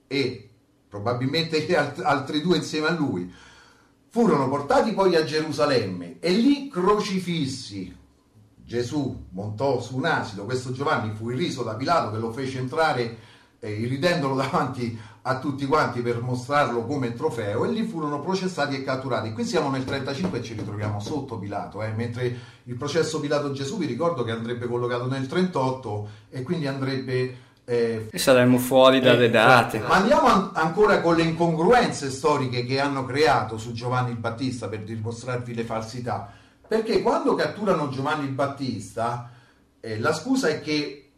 e 0.08 0.50
probabilmente 0.88 1.76
altri 1.76 2.40
due 2.40 2.56
insieme 2.56 2.88
a 2.88 2.90
lui, 2.90 3.32
furono 4.08 4.48
portati 4.48 4.92
poi 4.92 5.14
a 5.14 5.22
Gerusalemme 5.22 6.18
e 6.18 6.32
lì 6.32 6.68
crocifissi. 6.68 7.96
Gesù 8.64 9.26
montò 9.30 9.80
su 9.80 9.94
un 9.94 10.06
asino, 10.06 10.44
questo 10.44 10.72
Giovanni 10.72 11.14
fu 11.14 11.30
irriso 11.30 11.62
da 11.62 11.76
Pilato 11.76 12.10
che 12.10 12.18
lo 12.18 12.32
fece 12.32 12.58
entrare 12.58 13.18
eh, 13.60 13.70
irridendolo 13.70 14.34
davanti 14.34 14.98
a 15.28 15.38
tutti 15.40 15.66
quanti 15.66 16.02
per 16.02 16.20
mostrarlo 16.22 16.84
come 16.84 17.12
trofeo 17.12 17.64
e 17.64 17.70
lì 17.70 17.82
furono 17.82 18.20
processati 18.20 18.76
e 18.76 18.84
catturati. 18.84 19.32
Qui 19.32 19.44
siamo 19.44 19.70
nel 19.70 19.82
35 19.84 20.38
e 20.38 20.42
ci 20.42 20.54
ritroviamo 20.54 21.00
sotto 21.00 21.36
Pilato, 21.36 21.82
eh, 21.82 21.88
mentre 21.90 22.36
il 22.62 22.74
processo 22.76 23.18
Pilato-Gesù 23.18 23.76
vi 23.78 23.86
ricordo 23.86 24.22
che 24.22 24.30
andrebbe 24.30 24.68
collocato 24.68 25.08
nel 25.08 25.26
38 25.26 26.08
e 26.30 26.42
quindi 26.42 26.68
andrebbe... 26.68 27.36
eh, 27.64 28.06
E 28.08 28.18
saremmo 28.18 28.58
fuori 28.58 29.00
dalle 29.00 29.24
Eh, 29.24 29.30
date. 29.30 29.80
ma 29.80 29.94
andiamo 29.96 30.28
an- 30.28 30.50
ancora 30.54 31.00
con 31.00 31.16
le 31.16 31.22
incongruenze 31.22 32.08
storiche 32.10 32.64
che 32.64 32.78
hanno 32.78 33.04
creato 33.04 33.58
su 33.58 33.72
Giovanni 33.72 34.12
il 34.12 34.18
Battista 34.18 34.68
per 34.68 34.84
dimostrarvi 34.84 35.54
le 35.54 35.64
falsità. 35.64 36.30
Perché 36.68 37.02
quando 37.02 37.34
catturano 37.34 37.88
Giovanni 37.88 38.26
il 38.26 38.32
Battista, 38.32 39.28
eh, 39.80 39.98
la 39.98 40.12
scusa 40.12 40.46
è 40.48 40.60
che 40.60 41.10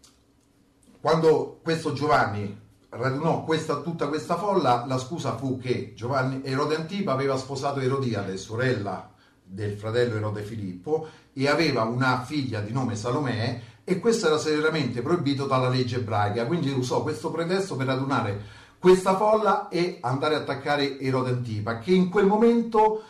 quando 0.99 1.61
questo 1.63 1.93
Giovanni 1.93 2.67
radunò 2.99 3.45
questa- 3.45 3.81
tutta 3.81 4.09
questa 4.09 4.37
folla, 4.37 4.85
la 4.87 4.99
scusa 4.99 5.37
fu 5.37 5.59
che 5.59 5.93
Giovanni 5.95 6.41
Erode 6.45 6.77
Antipa 6.77 7.13
aveva 7.13 7.37
sposato 7.37 7.81
Erodiade, 7.81 8.37
sorella 8.37 9.11
del 9.43 9.77
fratello 9.77 10.17
Erode 10.17 10.43
Filippo, 10.43 11.09
e 11.33 11.49
aveva 11.49 11.85
una 11.85 12.23
figlia 12.23 12.61
di 12.61 12.73
nome 12.73 12.97
Salomè, 12.97 13.61
e 13.85 13.99
questo 14.01 14.27
era 14.27 14.39
severamente 14.39 15.01
proibito 15.01 15.47
dalla 15.47 15.69
legge 15.69 15.97
ebraica. 15.97 16.47
Quindi 16.47 16.71
usò 16.71 17.03
questo 17.03 17.31
pretesto 17.31 17.77
per 17.77 17.87
radunare 17.87 18.57
questa 18.79 19.17
folla 19.17 19.69
e 19.69 19.99
andare 20.03 20.35
a 20.35 20.39
attaccare 20.39 21.01
Erode 21.01 21.31
Antipa, 21.31 21.79
che 21.79 21.93
in 21.93 22.11
quel 22.11 22.27
momento 22.27 23.03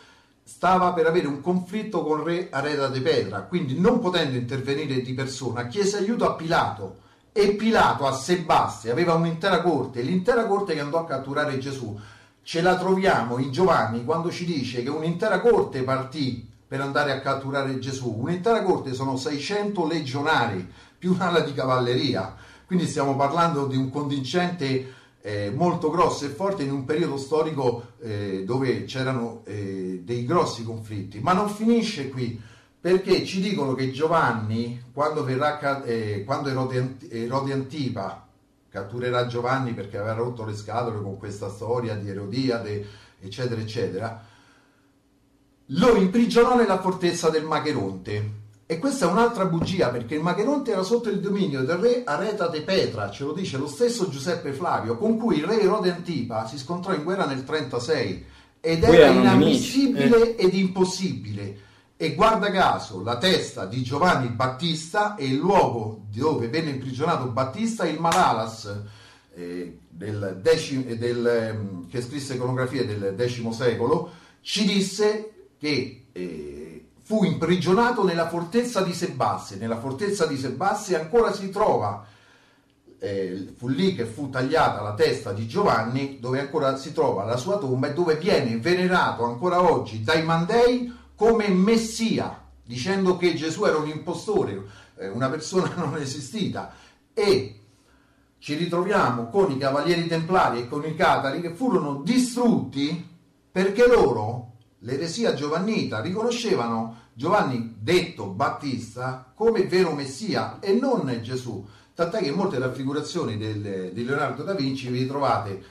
stava 0.43 0.93
per 0.93 1.05
avere 1.05 1.27
un 1.27 1.41
conflitto 1.41 2.03
con 2.03 2.23
re 2.23 2.47
Areta 2.49 2.87
de 2.87 3.01
Petra, 3.01 3.41
quindi 3.41 3.79
non 3.79 3.99
potendo 3.99 4.35
intervenire 4.35 5.01
di 5.01 5.13
persona, 5.13 5.67
chiese 5.67 5.97
aiuto 5.97 6.27
a 6.27 6.33
Pilato 6.33 7.07
e 7.31 7.53
Pilato 7.53 8.05
a 8.05 8.13
Sebastia 8.13 8.91
aveva 8.91 9.13
un'intera 9.13 9.61
corte, 9.61 10.01
l'intera 10.01 10.45
corte 10.45 10.73
che 10.73 10.79
andò 10.79 10.99
a 10.99 11.05
catturare 11.05 11.57
Gesù. 11.57 11.97
Ce 12.41 12.61
la 12.61 12.77
troviamo 12.77 13.37
in 13.37 13.51
Giovanni 13.51 14.03
quando 14.03 14.31
ci 14.31 14.45
dice 14.45 14.81
che 14.81 14.89
un'intera 14.89 15.39
corte 15.39 15.83
partì 15.83 16.47
per 16.67 16.81
andare 16.81 17.11
a 17.11 17.19
catturare 17.19 17.79
Gesù. 17.79 18.15
Un'intera 18.19 18.61
corte 18.63 18.93
sono 18.93 19.17
600 19.17 19.87
legionari 19.87 20.67
più 20.97 21.13
un'ala 21.13 21.41
di 21.41 21.53
cavalleria. 21.53 22.35
Quindi 22.65 22.87
stiamo 22.87 23.15
parlando 23.15 23.65
di 23.65 23.75
un 23.75 23.89
contingente 23.89 24.93
eh, 25.21 25.51
molto 25.53 25.89
grosso 25.89 26.25
e 26.25 26.29
forte 26.29 26.63
in 26.63 26.71
un 26.71 26.85
periodo 26.85 27.17
storico 27.17 27.93
eh, 28.01 28.43
dove 28.45 28.85
c'erano 28.85 29.41
eh, 29.45 30.01
dei 30.03 30.25
grossi 30.25 30.63
conflitti. 30.63 31.19
Ma 31.19 31.33
non 31.33 31.49
finisce 31.49 32.09
qui, 32.09 32.39
perché 32.81 33.25
ci 33.25 33.41
dicono 33.41 33.73
che 33.73 33.91
Giovanni, 33.91 34.81
quando, 34.93 35.23
verrà, 35.23 35.83
eh, 35.83 36.23
quando 36.25 36.49
Erode, 36.49 36.77
Ant- 36.77 37.07
Erode 37.09 37.51
Antipa 37.51 38.25
catturerà 38.69 39.27
Giovanni 39.27 39.73
perché 39.73 39.97
aveva 39.97 40.13
rotto 40.13 40.45
le 40.45 40.55
scatole 40.55 41.01
con 41.01 41.17
questa 41.17 41.49
storia 41.49 41.95
di 41.95 42.09
Erodiade, 42.09 42.87
eccetera, 43.19 43.59
eccetera, 43.59 44.23
lo 45.65 45.95
imprigionò 45.95 46.55
nella 46.55 46.79
fortezza 46.79 47.29
del 47.29 47.43
Macheronte. 47.43 48.37
E 48.65 48.77
questa 48.77 49.07
è 49.07 49.11
un'altra 49.11 49.45
bugia 49.45 49.89
perché 49.89 50.13
il 50.13 50.21
Macheronte 50.21 50.71
era 50.71 50.83
sotto 50.83 51.09
il 51.09 51.19
dominio 51.19 51.63
del 51.63 51.77
re 51.77 52.03
Areta 52.05 52.47
de 52.47 52.61
Petra, 52.61 53.09
ce 53.09 53.23
lo 53.23 53.33
dice 53.33 53.57
lo 53.57 53.67
stesso 53.67 54.09
Giuseppe 54.09 54.53
Flavio, 54.53 54.95
con 54.95 55.17
cui 55.17 55.37
il 55.37 55.45
re 55.45 55.59
Erode 55.59 55.91
Antipa 55.91 56.45
si 56.45 56.57
scontrò 56.59 56.93
in 56.93 57.03
guerra 57.03 57.25
nel 57.25 57.43
36 57.43 58.25
ed 58.61 58.83
era 58.83 58.93
erano 58.93 59.21
inammissibile 59.21 60.35
ed 60.35 60.53
impossibile. 60.53 61.67
E 62.01 62.15
guarda 62.15 62.49
caso, 62.49 63.03
la 63.03 63.17
testa 63.17 63.65
di 63.65 63.83
Giovanni 63.83 64.29
Battista 64.29 65.15
e 65.15 65.25
il 65.25 65.35
luogo 65.35 66.05
dove 66.09 66.47
venne 66.47 66.69
imprigionato 66.69 67.25
Battista, 67.25 67.85
il 67.85 67.99
Malalas, 67.99 68.73
eh, 69.33 69.79
del 69.89 70.39
decim- 70.41 70.89
eh, 70.89 70.97
del, 70.97 71.27
ehm, 71.27 71.89
che 71.89 72.01
scrisse 72.01 72.35
iconografie 72.35 72.85
del 72.85 73.15
X 73.17 73.49
secolo, 73.49 74.11
ci 74.39 74.63
disse 74.63 75.49
che 75.57 76.05
eh, 76.13 76.85
fu 77.03 77.25
imprigionato 77.25 78.05
nella 78.05 78.29
fortezza 78.29 78.81
di 78.81 78.93
Sebasse. 78.93 79.57
Nella 79.57 79.77
fortezza 79.77 80.25
di 80.25 80.37
Sebasse 80.37 80.97
ancora 80.97 81.33
si 81.33 81.49
trova, 81.49 82.05
eh, 82.97 83.53
fu 83.57 83.67
lì 83.67 83.93
che 83.93 84.05
fu 84.05 84.29
tagliata 84.29 84.81
la 84.81 84.93
testa 84.93 85.33
di 85.33 85.45
Giovanni, 85.47 86.19
dove 86.21 86.39
ancora 86.39 86.77
si 86.77 86.93
trova 86.93 87.25
la 87.25 87.35
sua 87.35 87.57
tomba 87.57 87.89
e 87.89 87.93
dove 87.93 88.15
viene 88.15 88.57
venerato 88.57 89.25
ancora 89.25 89.69
oggi 89.69 90.01
dai 90.01 90.23
Mandei 90.23 90.98
come 91.19 91.49
Messia, 91.49 92.45
dicendo 92.63 93.17
che 93.17 93.33
Gesù 93.33 93.65
era 93.65 93.75
un 93.75 93.89
impostore, 93.89 94.63
eh, 94.97 95.09
una 95.09 95.29
persona 95.29 95.73
non 95.75 95.97
esistita. 95.97 96.71
E 97.13 97.59
ci 98.37 98.53
ritroviamo 98.55 99.27
con 99.27 99.51
i 99.51 99.57
cavalieri 99.57 100.07
templari 100.07 100.59
e 100.59 100.69
con 100.69 100.85
i 100.85 100.95
catari 100.95 101.41
che 101.41 101.53
furono 101.53 102.03
distrutti 102.03 103.05
perché 103.51 103.85
loro, 103.85 104.53
l'eresia 104.79 105.33
giovannita, 105.33 105.99
riconoscevano 105.99 107.07
Giovanni 107.11 107.75
detto 107.77 108.27
Battista 108.27 109.29
come 109.35 109.65
vero 109.65 109.91
messia 109.91 110.59
e 110.61 110.71
non 110.71 111.19
Gesù. 111.21 111.67
Tant'è 111.93 112.19
che 112.19 112.29
in 112.29 112.35
molte 112.35 112.59
raffigurazioni 112.59 113.35
del- 113.37 113.91
di 113.91 114.05
Leonardo 114.05 114.43
da 114.43 114.53
Vinci 114.53 114.87
vi 114.87 115.05
trovate, 115.05 115.61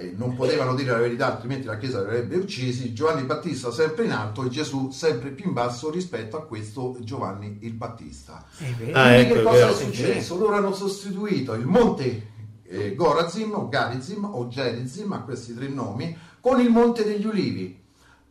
eh, 0.00 0.14
non 0.16 0.34
potevano 0.34 0.74
dire 0.74 0.92
la 0.92 0.98
verità 0.98 1.26
altrimenti 1.26 1.66
la 1.66 1.76
Chiesa 1.76 2.00
li 2.00 2.06
avrebbe 2.06 2.36
uccisi, 2.36 2.94
Giovanni 2.94 3.24
Battista 3.24 3.70
sempre 3.70 4.04
in 4.04 4.12
alto 4.12 4.42
e 4.42 4.48
Gesù 4.48 4.90
sempre 4.90 5.28
più 5.28 5.48
in 5.48 5.52
basso 5.52 5.90
rispetto 5.90 6.38
a 6.38 6.44
questo 6.44 6.96
Giovanni 7.00 7.58
il 7.60 7.74
Battista. 7.74 8.42
Ah, 8.92 9.12
ecco, 9.12 9.34
che 9.34 9.40
è 9.40 9.42
cosa 9.42 9.58
vero. 9.58 9.72
è 9.72 9.74
successo? 9.74 10.38
Loro 10.38 10.56
hanno 10.56 10.72
sostituito 10.72 11.52
il 11.52 11.66
monte 11.66 12.28
eh, 12.62 12.94
Gorazim 12.94 13.52
o 13.52 13.68
Garizim 13.68 14.24
o 14.24 14.48
Gerizim, 14.48 15.12
a 15.12 15.20
questi 15.20 15.54
tre 15.54 15.68
nomi, 15.68 16.16
con 16.40 16.60
il 16.60 16.70
monte 16.70 17.04
degli 17.04 17.26
ulivi. 17.26 17.78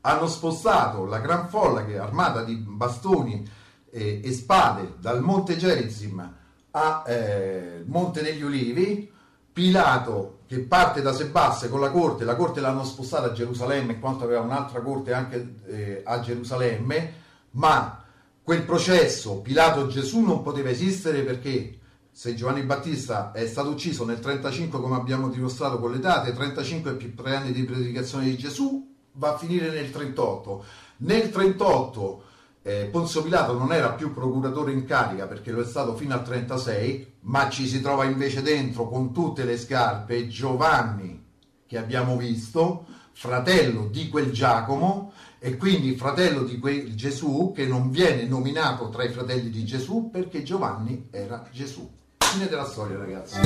Hanno 0.01 0.27
spostato 0.27 1.05
la 1.05 1.19
gran 1.19 1.49
folla 1.49 1.85
che 1.85 1.93
è 1.93 1.97
armata 1.97 2.43
di 2.43 2.55
bastoni 2.55 3.47
eh, 3.91 4.21
e 4.23 4.31
spade 4.31 4.95
dal 4.99 5.21
monte 5.21 5.55
Gerizim 5.55 6.35
al 6.71 7.83
monte 7.85 8.23
degli 8.23 8.41
ulivi. 8.41 9.11
Pilato 9.51 10.39
che 10.49 10.61
parte 10.61 11.03
da 11.03 11.13
Sebasse 11.13 11.69
con 11.69 11.80
la 11.80 11.91
corte, 11.91 12.26
la 12.26 12.35
corte 12.35 12.59
l'hanno 12.59 12.84
spostata 12.84 13.27
a 13.27 13.31
Gerusalemme, 13.31 13.93
in 13.93 13.99
quanto 13.99 14.23
aveva 14.23 14.41
un'altra 14.41 14.81
corte 14.81 15.13
anche 15.13 15.57
eh, 15.67 16.01
a 16.03 16.21
Gerusalemme, 16.21 17.13
ma 17.51 18.03
quel 18.41 18.63
processo 18.63 19.41
Pilato 19.41 19.85
Gesù 19.85 20.21
non 20.21 20.41
poteva 20.41 20.69
esistere 20.69 21.21
perché 21.21 21.77
se 22.11 22.34
Giovanni 22.34 22.63
Battista 22.63 23.31
è 23.31 23.45
stato 23.45 23.69
ucciso 23.69 24.05
nel 24.05 24.19
35 24.19 24.81
come 24.81 24.95
abbiamo 24.95 25.30
dimostrato 25.30 25.77
con 25.77 25.91
le 25.91 25.99
date 25.99 26.34
35 26.34 26.95
più 26.95 27.13
3 27.13 27.35
anni 27.35 27.51
di 27.51 27.63
predicazione 27.63 28.26
di 28.26 28.35
Gesù 28.35 28.91
va 29.11 29.35
a 29.35 29.38
finire 29.38 29.69
nel 29.69 29.91
38 29.91 30.65
nel 30.97 31.30
38 31.30 32.23
eh, 32.61 32.90
Ponzio 32.91 33.23
Pilato 33.23 33.57
non 33.57 33.72
era 33.72 33.91
più 33.94 34.14
procuratore 34.14 34.72
in 34.72 34.86
carica 34.86 35.27
perché 35.27 35.52
lo 35.52 35.61
è 35.61 35.65
stato 35.65 35.95
fino 35.95 36.14
al 36.14 36.23
36 36.23 37.14
ma 37.22 37.49
ci 37.49 37.68
si 37.68 37.81
trova 37.81 38.06
invece 38.06 38.41
dentro 38.41 38.88
con 38.90 39.14
tutte 39.14 39.45
le 39.45 39.57
scarpe 39.57 40.27
Giovanni 40.27 41.26
che 41.65 41.77
abbiamo 41.77 42.18
visto 42.18 42.86
fratello 43.14 43.88
di 43.88 44.10
quel 44.10 44.31
Giacomo 44.31 45.14
e 45.40 45.56
quindi 45.56 45.95
fratello 45.95 46.44
di 46.44 46.60
quel 46.60 46.95
Gesù 46.95 47.53
che 47.56 47.65
non 47.65 47.91
viene 47.91 48.23
nominato 48.23 48.90
tra 48.90 49.03
i 49.03 49.10
fratelli 49.10 49.49
di 49.49 49.64
Gesù 49.65 50.10
perché 50.11 50.44
Giovanni 50.44 51.07
era 51.11 51.48
Gesù. 51.52 51.90
Fine 52.18 52.48
della 52.48 52.65
storia 52.65 52.98
ragazzi. 52.98 53.38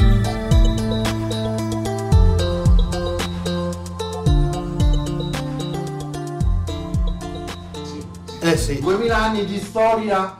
Eh 8.53 8.57
sì. 8.57 8.79
2000 8.79 9.17
anni 9.17 9.45
di 9.45 9.57
storia 9.57 10.37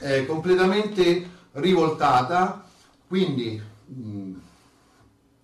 eh, 0.00 0.24
completamente 0.24 1.28
rivoltata, 1.54 2.64
quindi 3.08 3.60
mh, 3.86 4.32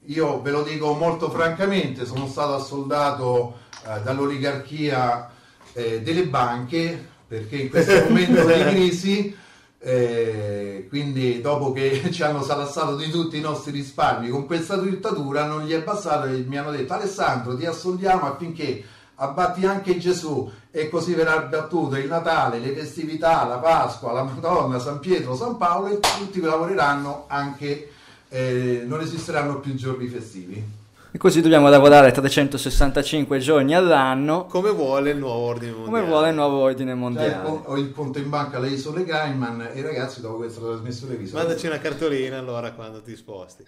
io 0.04 0.40
ve 0.40 0.50
lo 0.52 0.62
dico 0.62 0.94
molto 0.94 1.30
francamente, 1.30 2.06
sono 2.06 2.28
stato 2.28 2.54
assoldato 2.54 3.58
eh, 3.84 4.02
dall'oligarchia 4.02 5.32
eh, 5.72 6.00
delle 6.02 6.28
banche 6.28 7.08
perché 7.26 7.56
in 7.56 7.70
questo 7.70 8.04
momento 8.06 8.44
di 8.44 8.52
crisi, 8.52 9.36
eh, 9.80 10.86
quindi 10.88 11.40
dopo 11.40 11.72
che 11.72 12.08
ci 12.14 12.22
hanno 12.22 12.44
salassato 12.44 12.94
di 12.94 13.10
tutti 13.10 13.36
i 13.36 13.40
nostri 13.40 13.72
risparmi 13.72 14.28
con 14.28 14.46
questa 14.46 14.76
dittatura, 14.76 15.44
non 15.44 15.64
gli 15.64 15.72
è 15.72 15.82
bastato 15.82 16.26
e 16.26 16.44
mi 16.46 16.56
hanno 16.56 16.70
detto 16.70 16.92
Alessandro 16.92 17.56
ti 17.56 17.66
assoldiamo 17.66 18.26
affinché 18.26 18.84
abbatti 19.22 19.64
anche 19.66 19.98
Gesù 19.98 20.50
e 20.70 20.88
così 20.88 21.14
verrà 21.14 21.34
abbattuto 21.36 21.96
il 21.96 22.08
Natale, 22.08 22.58
le 22.58 22.72
festività, 22.74 23.44
la 23.46 23.58
Pasqua, 23.58 24.12
la 24.12 24.22
Madonna, 24.24 24.78
San 24.78 24.98
Pietro, 24.98 25.34
San 25.36 25.56
Paolo 25.56 25.88
e 25.88 26.00
tutti 26.00 26.40
lavoreranno 26.40 27.24
anche, 27.28 27.90
eh, 28.28 28.82
non 28.86 29.00
esisteranno 29.00 29.60
più 29.60 29.74
giorni 29.74 30.06
festivi. 30.08 30.80
E 31.14 31.18
così 31.18 31.42
dobbiamo 31.42 31.68
lavorare 31.68 32.10
365 32.10 33.38
giorni 33.38 33.74
all'anno 33.74 34.46
Come 34.46 34.70
vuole 34.70 35.10
il 35.10 35.18
nuovo 35.18 35.40
ordine 35.44 35.72
mondiale. 35.72 35.90
come 35.98 36.10
vuole 36.10 36.28
il 36.30 36.34
nuovo 36.34 36.56
ordine 36.60 36.90
Cioè, 36.92 36.98
mondiale. 36.98 37.48
ho, 37.48 37.62
ho 37.66 37.76
il 37.76 37.92
conto 37.92 38.18
in 38.18 38.30
banca 38.30 38.56
alle 38.56 38.68
isole 38.68 39.04
Cayman 39.04 39.68
e 39.74 39.78
i 39.78 39.82
ragazzi 39.82 40.22
dopo 40.22 40.36
questa 40.38 40.60
trasmissione 40.62 41.16
vi 41.16 41.26
saluto. 41.26 41.44
Mandaci 41.46 41.66
una 41.66 41.78
cartolina 41.78 42.38
allora 42.38 42.72
quando 42.72 43.02
ti 43.02 43.14
sposti. 43.14 43.62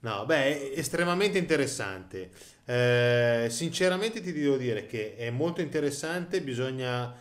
No, 0.00 0.24
beh, 0.26 0.72
è 0.72 0.78
estremamente 0.78 1.38
interessante. 1.38 2.30
Eh, 2.70 3.46
sinceramente 3.48 4.20
ti 4.20 4.30
devo 4.32 4.56
dire 4.58 4.84
che 4.86 5.16
è 5.16 5.30
molto 5.30 5.62
interessante, 5.62 6.42
bisogna 6.42 7.14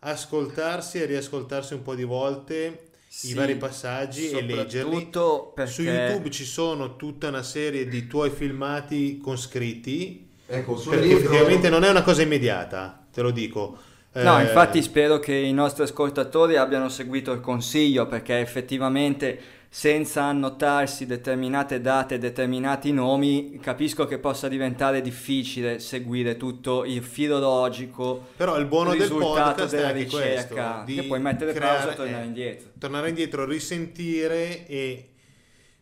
ascoltarsi 0.00 1.00
e 1.00 1.06
riascoltarsi 1.06 1.74
un 1.74 1.82
po' 1.82 1.94
di 1.96 2.04
volte 2.04 2.90
Sì, 3.08 3.30
i 3.30 3.34
vari 3.34 3.56
passaggi 3.56 4.30
e 4.30 4.42
leggerli. 4.42 5.12
perché 5.54 5.70
Su 5.72 5.82
YouTube 5.82 6.30
ci 6.30 6.44
sono 6.44 6.96
tutta 6.96 7.28
una 7.28 7.42
serie 7.42 7.88
di 7.88 8.06
tuoi 8.06 8.30
filmati 8.30 9.18
con 9.18 9.36
scritti, 9.36 10.28
Ecco, 10.46 10.76
sul 10.76 10.92
perché 10.92 11.06
libro- 11.06 11.18
effettivamente 11.18 11.68
non 11.68 11.82
è 11.84 11.90
una 11.90 12.02
cosa 12.02 12.22
immediata, 12.22 13.06
te 13.12 13.22
lo 13.22 13.30
dico. 13.30 13.78
No, 14.18 14.38
Eh, 14.38 14.42
infatti 14.42 14.82
spero 14.82 15.18
che 15.18 15.34
i 15.34 15.52
nostri 15.52 15.82
ascoltatori 15.82 16.56
abbiano 16.56 16.88
seguito 16.88 17.32
il 17.32 17.40
consiglio 17.40 18.06
perché 18.06 18.38
effettivamente 18.38 19.40
senza 19.74 20.24
annotarsi 20.24 21.06
determinate 21.06 21.80
date 21.80 22.16
e 22.16 22.18
determinati 22.18 22.92
nomi 22.92 23.58
capisco 23.58 24.04
che 24.04 24.18
possa 24.18 24.46
diventare 24.46 25.00
difficile 25.00 25.78
seguire 25.78 26.36
tutto 26.36 26.84
il 26.84 27.02
filologico 27.02 28.26
Però 28.36 28.58
il 28.58 28.66
buono 28.66 28.90
del 28.90 29.00
risultato 29.00 29.62
podcast 29.62 29.72
è 29.72 29.76
della 29.76 29.88
anche 29.88 30.02
ricerca 30.02 30.64
questo, 30.72 30.84
di 30.84 30.94
che 30.96 31.02
puoi 31.04 31.20
mettere 31.20 31.54
creare- 31.54 31.76
pausa 31.78 31.92
e 31.92 31.96
tornare 31.96 32.22
eh, 32.22 32.26
indietro. 32.26 32.70
tornare 32.78 33.08
indietro, 33.08 33.46
risentire 33.46 34.66
e 34.66 35.08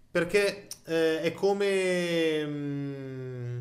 perché 0.09 0.69
eh, 0.87 1.23
è 1.23 1.33
come 1.33 2.47
mm, 2.47 3.59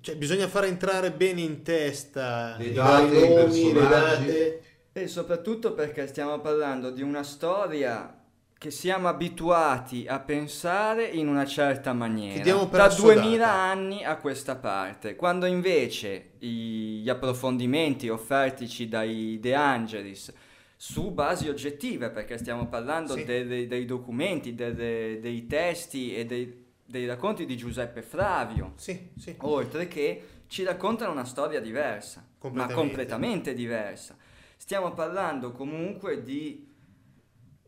cioè 0.00 0.16
bisogna 0.16 0.48
far 0.48 0.64
entrare 0.64 1.12
bene 1.12 1.42
in 1.42 1.62
testa 1.62 2.56
Le 2.58 2.72
date, 2.72 3.16
i 3.16 3.32
nomi, 3.32 3.72
le 3.72 3.80
date. 3.80 4.62
E 4.92 5.06
soprattutto 5.06 5.72
perché 5.72 6.08
stiamo 6.08 6.40
parlando 6.40 6.90
di 6.90 7.02
una 7.02 7.22
storia 7.22 8.12
che 8.58 8.70
siamo 8.70 9.08
abituati 9.08 10.06
a 10.08 10.18
pensare 10.18 11.04
in 11.04 11.28
una 11.28 11.44
certa 11.44 11.92
maniera 11.92 12.42
da 12.42 12.84
assodata. 12.84 13.20
2000 13.20 13.52
anni 13.52 14.02
a 14.04 14.16
questa 14.16 14.56
parte, 14.56 15.14
quando 15.14 15.44
invece 15.46 16.30
i- 16.38 17.00
gli 17.02 17.08
approfondimenti 17.08 18.08
offertici 18.08 18.88
dai 18.88 19.38
De 19.40 19.54
Angelis 19.54 20.32
su 20.74 21.10
basi 21.12 21.48
oggettive, 21.48 22.10
perché 22.10 22.38
stiamo 22.38 22.66
parlando 22.66 23.14
Sì. 23.14 23.24
delle- 23.24 23.66
dei 23.66 23.84
documenti, 23.84 24.54
delle- 24.54 25.18
dei 25.20 25.46
testi 25.46 26.14
e 26.14 26.24
dei- 26.24 26.64
dei 26.84 27.06
racconti 27.06 27.44
di 27.44 27.56
Giuseppe 27.56 28.00
Flavio, 28.00 28.72
Sì, 28.76 29.10
sì. 29.18 29.34
oltre 29.40 29.86
che 29.88 30.22
ci 30.46 30.62
raccontano 30.64 31.12
una 31.12 31.24
storia 31.24 31.60
diversa, 31.60 32.20
ma 32.20 32.34
Completamente. 32.38 32.74
completamente 32.80 33.54
diversa. 33.54 34.16
Stiamo 34.56 34.92
parlando 34.92 35.52
comunque 35.52 36.22
di 36.22 36.65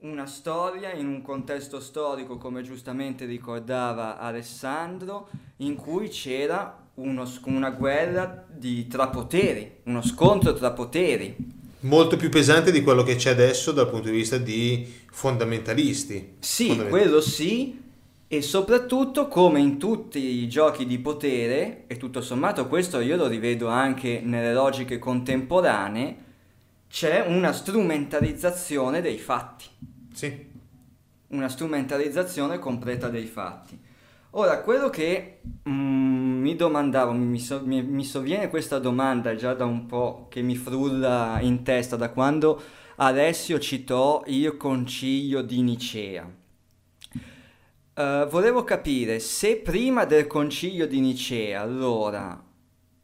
una 0.01 0.27
storia 0.27 0.93
in 0.93 1.07
un 1.07 1.23
contesto 1.23 1.81
storico, 1.81 2.37
come 2.39 2.63
giustamente 2.63 3.25
ricordava 3.25 4.19
Alessandro, 4.19 5.29
in 5.59 5.75
cui 5.75 6.09
c'era 6.09 6.87
uno 6.95 7.29
una 7.45 7.71
guerra 7.71 8.45
di, 8.49 8.87
tra 8.87 9.09
poteri, 9.09 9.81
uno 9.85 10.03
scontro 10.03 10.53
tra 10.53 10.73
poteri. 10.73 11.35
Molto 11.81 12.17
più 12.17 12.29
pesante 12.29 12.73
di 12.73 12.83
quello 12.83 13.03
che 13.03 13.17
c'è 13.17 13.31
adesso 13.31 13.73
dal 13.73 13.89
punto 13.89 14.09
di 14.09 14.17
vista 14.17 14.37
di 14.37 14.87
fondamentalisti. 15.11 16.37
Sì, 16.41 16.69
Fondament- 16.69 16.91
quello 16.91 17.21
sì, 17.21 17.81
e 18.27 18.43
soprattutto 18.43 19.27
come 19.29 19.61
in 19.61 19.79
tutti 19.79 20.19
i 20.19 20.49
giochi 20.49 20.87
di 20.87 20.99
potere, 20.99 21.85
e 21.87 21.97
tutto 21.97 22.21
sommato 22.21 22.67
questo 22.67 23.01
io 23.01 23.17
lo 23.17 23.27
rivedo 23.27 23.69
anche 23.69 24.21
nelle 24.25 24.53
logiche 24.53 24.99
contemporanee, 24.99 26.27
c'è 26.89 27.25
una 27.27 27.53
strumentalizzazione 27.53 29.01
dei 29.01 29.19
fatti, 29.19 29.67
Sì. 30.13 30.47
una 31.29 31.49
strumentalizzazione 31.49 32.59
completa 32.59 33.09
dei 33.09 33.27
fatti. 33.27 33.79
Ora, 34.33 34.61
quello 34.63 34.91
che 34.91 35.41
mm, 35.69 36.41
mi 36.41 36.57
domandavo, 36.57 37.13
mi, 37.13 37.25
mi 37.25 37.39
so- 37.41 37.63
mi- 37.65 37.83
mi 37.83 38.05
sovviene 38.05 38.49
questa 38.49 38.79
domanda 38.79 39.35
già 39.35 39.55
da 39.55 39.65
un 39.65 39.87
po' 39.87 40.27
che 40.31 40.43
mi 40.43 40.57
frulla 40.57 41.39
in 41.41 41.63
testa, 41.63 41.97
da 41.97 42.11
quando 42.11 42.61
Alessio 42.97 43.59
citò 43.59 44.23
il 44.27 44.57
concilio 44.57 45.43
di 45.43 45.63
Nicea. 45.63 46.31
Eh, 47.95 48.27
volevo 48.31 48.65
capire 48.65 49.19
se 49.19 49.57
prima 49.57 50.05
del 50.05 50.27
concilio 50.27 50.87
di 50.87 51.01
Nicea, 51.01 51.61
allora, 51.63 52.41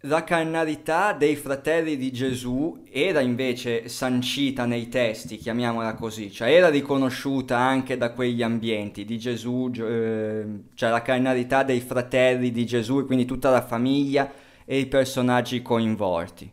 la 0.06 0.22
carnalità 0.24 1.12
dei 1.12 1.36
fratelli 1.36 1.97
di 1.97 2.12
Gesù 2.12 2.82
era 2.90 3.20
invece 3.20 3.89
sancita 3.89 4.66
nei 4.66 4.89
testi, 4.89 5.39
chiamiamola 5.39 5.94
così, 5.94 6.31
cioè 6.31 6.52
era 6.52 6.68
riconosciuta 6.68 7.56
anche 7.56 7.97
da 7.97 8.12
quegli 8.12 8.43
ambienti 8.43 9.05
di 9.05 9.18
Gesù, 9.18 9.68
gio- 9.70 9.86
eh, 9.86 10.47
cioè 10.74 10.90
la 10.90 11.01
carnalità 11.01 11.62
dei 11.62 11.81
fratelli 11.81 12.51
di 12.51 12.66
Gesù 12.66 12.98
e 13.01 13.05
quindi 13.05 13.24
tutta 13.24 13.51
la 13.51 13.62
famiglia 13.62 14.31
e 14.66 14.78
i 14.78 14.86
personaggi 14.86 15.62
coinvolti. 15.62 16.52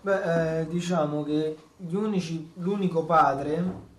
Beh, 0.00 0.60
eh, 0.60 0.66
diciamo 0.68 1.24
che 1.24 1.56
gli 1.76 1.94
unici- 1.94 2.52
l'unico 2.58 3.04
padre 3.04 3.92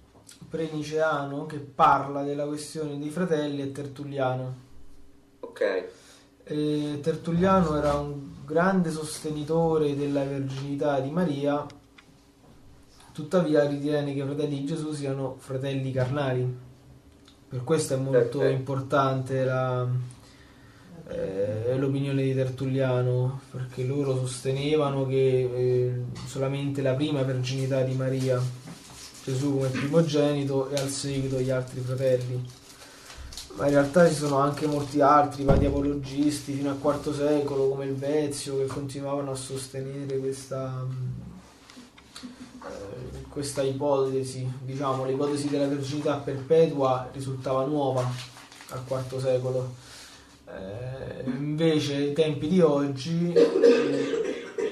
pre-niceano 0.49 1.45
che 1.45 1.57
parla 1.57 2.23
della 2.23 2.45
questione 2.45 2.97
dei 2.97 3.09
fratelli 3.09 3.61
è 3.63 3.71
Tertulliano. 3.71 4.55
Ok. 5.41 5.87
E 6.43 6.99
Tertulliano 7.01 7.75
era 7.75 7.95
un 7.95 8.34
grande 8.45 8.91
sostenitore 8.91 9.95
della 9.95 10.23
verginità 10.23 10.99
di 10.99 11.09
Maria, 11.09 11.65
tuttavia 13.11 13.67
ritiene 13.67 14.13
che 14.13 14.19
i 14.19 14.23
fratelli 14.25 14.59
di 14.59 14.65
Gesù 14.65 14.93
siano 14.93 15.35
fratelli 15.39 15.91
carnali. 15.91 16.63
Per 17.47 17.63
questo 17.63 17.95
è 17.95 17.97
molto 17.97 18.37
Perfetto. 18.39 18.49
importante 18.49 19.43
la- 19.43 19.87
eh, 21.07 21.75
l'opinione 21.77 22.23
di 22.23 22.33
Tertulliano, 22.33 23.41
perché 23.51 23.83
loro 23.83 24.15
sostenevano 24.15 25.05
che 25.05 25.49
eh, 25.53 26.01
solamente 26.25 26.81
la 26.81 26.93
prima 26.93 27.23
verginità 27.23 27.81
di 27.81 27.93
Maria, 27.93 28.41
Gesù 29.23 29.53
come 29.53 29.69
primogenito, 29.69 30.69
e 30.69 30.75
al 30.75 30.89
seguito 30.89 31.39
gli 31.39 31.49
altri 31.49 31.79
fratelli 31.81 32.43
ma 33.55 33.65
in 33.65 33.71
realtà 33.71 34.07
ci 34.07 34.15
sono 34.15 34.37
anche 34.37 34.67
molti 34.67 34.99
altri 34.99 35.43
vari 35.43 35.65
apologisti 35.65 36.53
fino 36.53 36.69
al 36.69 36.77
IV 36.81 37.15
secolo 37.15 37.69
come 37.69 37.85
il 37.85 37.95
Vezio 37.95 38.57
che 38.57 38.65
continuavano 38.65 39.31
a 39.31 39.35
sostenere 39.35 40.17
questa, 40.17 40.85
eh, 42.21 43.21
questa 43.29 43.61
ipotesi, 43.61 44.45
diciamo 44.61 45.05
l'ipotesi 45.05 45.47
della 45.47 45.67
verginità 45.67 46.17
perpetua 46.17 47.09
risultava 47.13 47.65
nuova 47.65 48.05
al 48.69 48.81
IV 48.85 49.19
secolo. 49.21 49.73
Eh, 50.47 51.23
invece 51.25 51.95
ai 51.95 52.13
tempi 52.13 52.47
di 52.47 52.59
oggi 52.59 53.33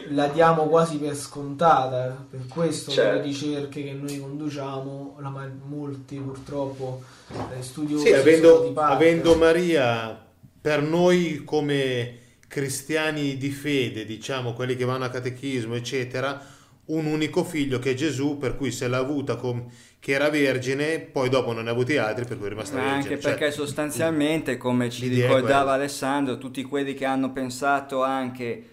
la 0.10 0.28
diamo 0.28 0.68
quasi 0.68 0.98
per 0.98 1.16
scontata, 1.16 2.26
per 2.30 2.42
questo 2.48 2.92
Certo. 2.92 3.18
le 3.18 3.22
ricerche 3.24 3.84
che 3.84 3.94
noi 3.94 4.20
conduciamo, 4.20 5.18
la 5.20 5.30
ma- 5.30 5.52
molti 5.66 6.18
purtroppo 6.18 7.02
eh, 7.32 7.62
studiosi 7.62 8.04
Sì, 8.04 8.10
sono 8.10 8.22
avendo, 8.22 8.64
di 8.68 8.72
parte. 8.74 8.94
avendo 8.94 9.36
Maria 9.36 10.26
per 10.62 10.82
noi 10.82 11.42
come 11.44 12.18
cristiani 12.48 13.38
di 13.38 13.50
fede, 13.50 14.06
diciamo 14.06 14.54
quelli 14.54 14.76
che 14.76 14.86
vanno 14.86 15.06
a 15.06 15.10
catechismo, 15.10 15.76
eccetera, 15.76 16.40
un 16.86 17.06
unico 17.06 17.44
figlio 17.44 17.80
che 17.80 17.92
è 17.92 17.94
Gesù, 17.94 18.38
per 18.38 18.56
cui 18.58 18.72
se 18.72 18.88
l'ha 18.88 18.98
avuta 18.98 19.36
com- 19.38 19.66
che 20.00 20.12
era 20.12 20.30
vergine, 20.30 21.00
poi 21.00 21.30
dopo 21.30 21.54
non 21.54 21.64
ne 21.64 21.70
ha 21.70 21.74
avuti 21.74 21.96
altri, 21.98 22.26
per 22.26 22.38
cui 22.38 22.48
è 22.48 22.50
rimasta 22.50 22.76
Ma 22.76 22.82
vergine. 22.84 23.14
anche 23.14 23.22
Cioè, 23.22 23.32
perché 23.36 23.52
sostanzialmente, 23.52 24.58
come 24.58 24.90
ci 24.90 25.08
ricordava. 25.08 25.74
Alessandro, 25.74 26.38
tutti 26.38 26.62
quelli 26.64 26.94
che 26.94 27.06
hanno 27.06 27.32
pensato 27.32 28.04
anche 28.04 28.64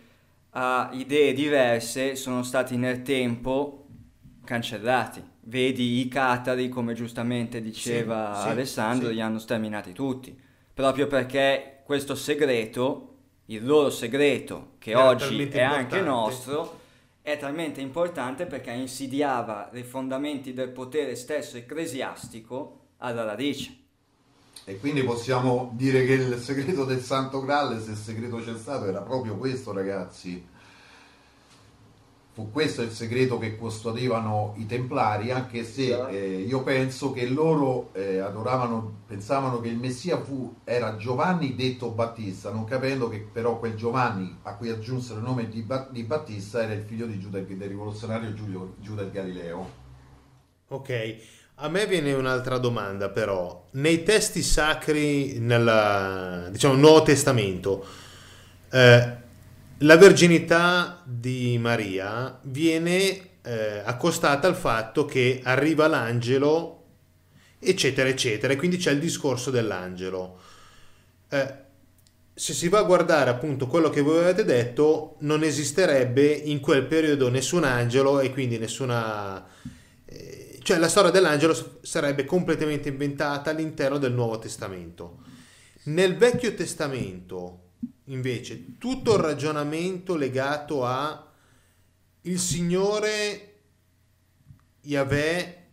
a 0.51 0.91
idee 0.93 1.33
diverse 1.33 2.17
sono 2.17 2.43
stati 2.43 2.77
nel 2.77 3.03
tempo 3.03 3.87
cancellati. 4.45 5.23
Vedi 5.43 6.01
i 6.01 6.09
catari, 6.09 6.69
come 6.69 6.95
giustamente 6.95 7.61
diceva 7.61 8.35
Sì, 8.35 8.43
sì, 8.43 8.49
Alessandro, 8.49 9.09
sì. 9.09 9.15
li 9.15 9.21
hanno 9.21 9.39
sterminati 9.39 9.93
tutti. 9.93 10.39
Proprio 10.73 11.07
perché 11.07 11.83
questo 11.85 12.15
segreto, 12.15 13.17
il 13.47 13.65
loro 13.65 13.91
segreto, 13.91 14.73
che 14.79 14.91
Era 14.91 15.09
oggi 15.09 15.49
è 15.49 15.61
anche 15.63 16.01
nostro, 16.01 16.79
è 17.23 17.37
talmente 17.37 17.81
importante 17.81 18.47
perché 18.47 18.71
insidiava 18.73 19.71
i 19.75 19.83
fondamenti 19.83 20.53
del 20.53 20.71
potere 20.71 21.15
stesso 21.17 21.57
ecclesiastico 21.57 22.89
alla 22.99 23.25
radice. 23.25 23.80
E 24.71 24.79
quindi 24.79 25.03
possiamo 25.03 25.73
dire 25.75 26.05
che 26.07 26.13
il 26.13 26.39
segreto 26.39 26.85
del 26.85 27.01
Santo 27.01 27.41
Graal, 27.41 27.83
se 27.83 27.91
il 27.91 27.97
segreto 27.97 28.37
c'è 28.37 28.57
stato, 28.57 28.85
era 28.87 29.01
proprio 29.01 29.35
questo, 29.35 29.73
ragazzi. 29.73 30.47
Fu 32.33 32.53
questo 32.53 32.81
il 32.83 32.93
segreto 32.93 33.37
che 33.39 33.57
custodivano 33.57 34.55
i 34.59 34.67
Templari, 34.67 35.33
anche 35.33 35.65
se 35.65 36.09
eh, 36.11 36.43
io 36.43 36.63
penso 36.63 37.11
che 37.11 37.27
loro 37.27 37.93
eh, 37.95 38.19
adoravano, 38.19 38.99
pensavano 39.09 39.61
che 39.61 39.67
il 39.67 39.77
Messia 39.77 40.23
fu, 40.23 40.55
era 40.63 40.95
Giovanni 40.95 41.57
detto 41.57 41.91
Battista, 41.91 42.53
non 42.53 42.63
capendo 42.63 43.09
che 43.09 43.27
però 43.33 43.59
quel 43.59 43.75
Giovanni 43.75 44.39
a 44.43 44.55
cui 44.55 44.71
aggiunsero 44.71 45.19
il 45.19 45.25
nome 45.25 45.49
di, 45.49 45.63
Ba- 45.63 45.89
di 45.91 46.05
Battista 46.05 46.63
era 46.63 46.75
il 46.75 46.83
figlio 46.83 47.07
di 47.07 47.19
Giuda, 47.19 47.41
del 47.41 47.59
rivoluzionario 47.61 48.33
Giulio, 48.35 48.75
Giuda 48.79 49.03
il 49.03 49.11
Galileo. 49.11 49.79
Ok, 50.69 51.17
a 51.61 51.69
me 51.69 51.87
viene 51.87 52.13
un'altra 52.15 52.59
domanda 52.59 53.11
però. 53.11 53.67
Nei 53.73 54.03
testi 54.03 54.43
sacri 54.43 55.39
nel 55.39 56.49
diciamo, 56.51 56.75
Nuovo 56.75 57.03
Testamento, 57.03 57.87
eh, 58.71 59.17
la 59.79 59.97
verginità 59.97 61.03
di 61.05 61.59
Maria 61.59 62.39
viene 62.43 63.29
eh, 63.43 63.83
accostata 63.85 64.47
al 64.47 64.57
fatto 64.57 65.05
che 65.05 65.41
arriva 65.45 65.87
l'angelo, 65.87 66.85
eccetera, 67.59 68.09
eccetera, 68.09 68.53
e 68.55 68.57
quindi 68.57 68.79
c'è 68.79 68.93
il 68.93 68.99
discorso 68.99 69.51
dell'angelo. 69.51 70.39
Eh, 71.29 71.55
se 72.33 72.55
si 72.55 72.69
va 72.69 72.79
a 72.79 72.85
guardare 72.85 73.29
appunto 73.29 73.67
quello 73.67 73.91
che 73.91 74.01
voi 74.01 74.21
avete 74.21 74.45
detto, 74.45 75.17
non 75.21 75.43
esisterebbe 75.43 76.27
in 76.27 76.61
quel 76.61 76.85
periodo 76.85 77.29
nessun 77.29 77.65
angelo 77.65 78.21
e 78.21 78.33
quindi 78.33 78.59
nessuna... 78.59 79.47
cioè 80.71 80.79
la 80.79 80.89
storia 80.89 81.11
dell'angelo 81.11 81.81
sarebbe 81.83 82.25
completamente 82.25 82.91
inventata 82.91 83.51
all'interno 83.51 83.99
del 83.99 84.13
Nuovo 84.13 84.39
Testamento. 84.39 85.19
Nel 85.87 86.17
Vecchio 86.17 86.55
Testamento, 86.55 87.71
invece, 88.05 88.79
tutto 88.79 89.17
il 89.17 89.21
ragionamento 89.21 90.15
legato 90.15 90.87
a 90.87 91.29
il 92.21 92.39
Signore 92.39 93.63
Yahweh 94.83 95.67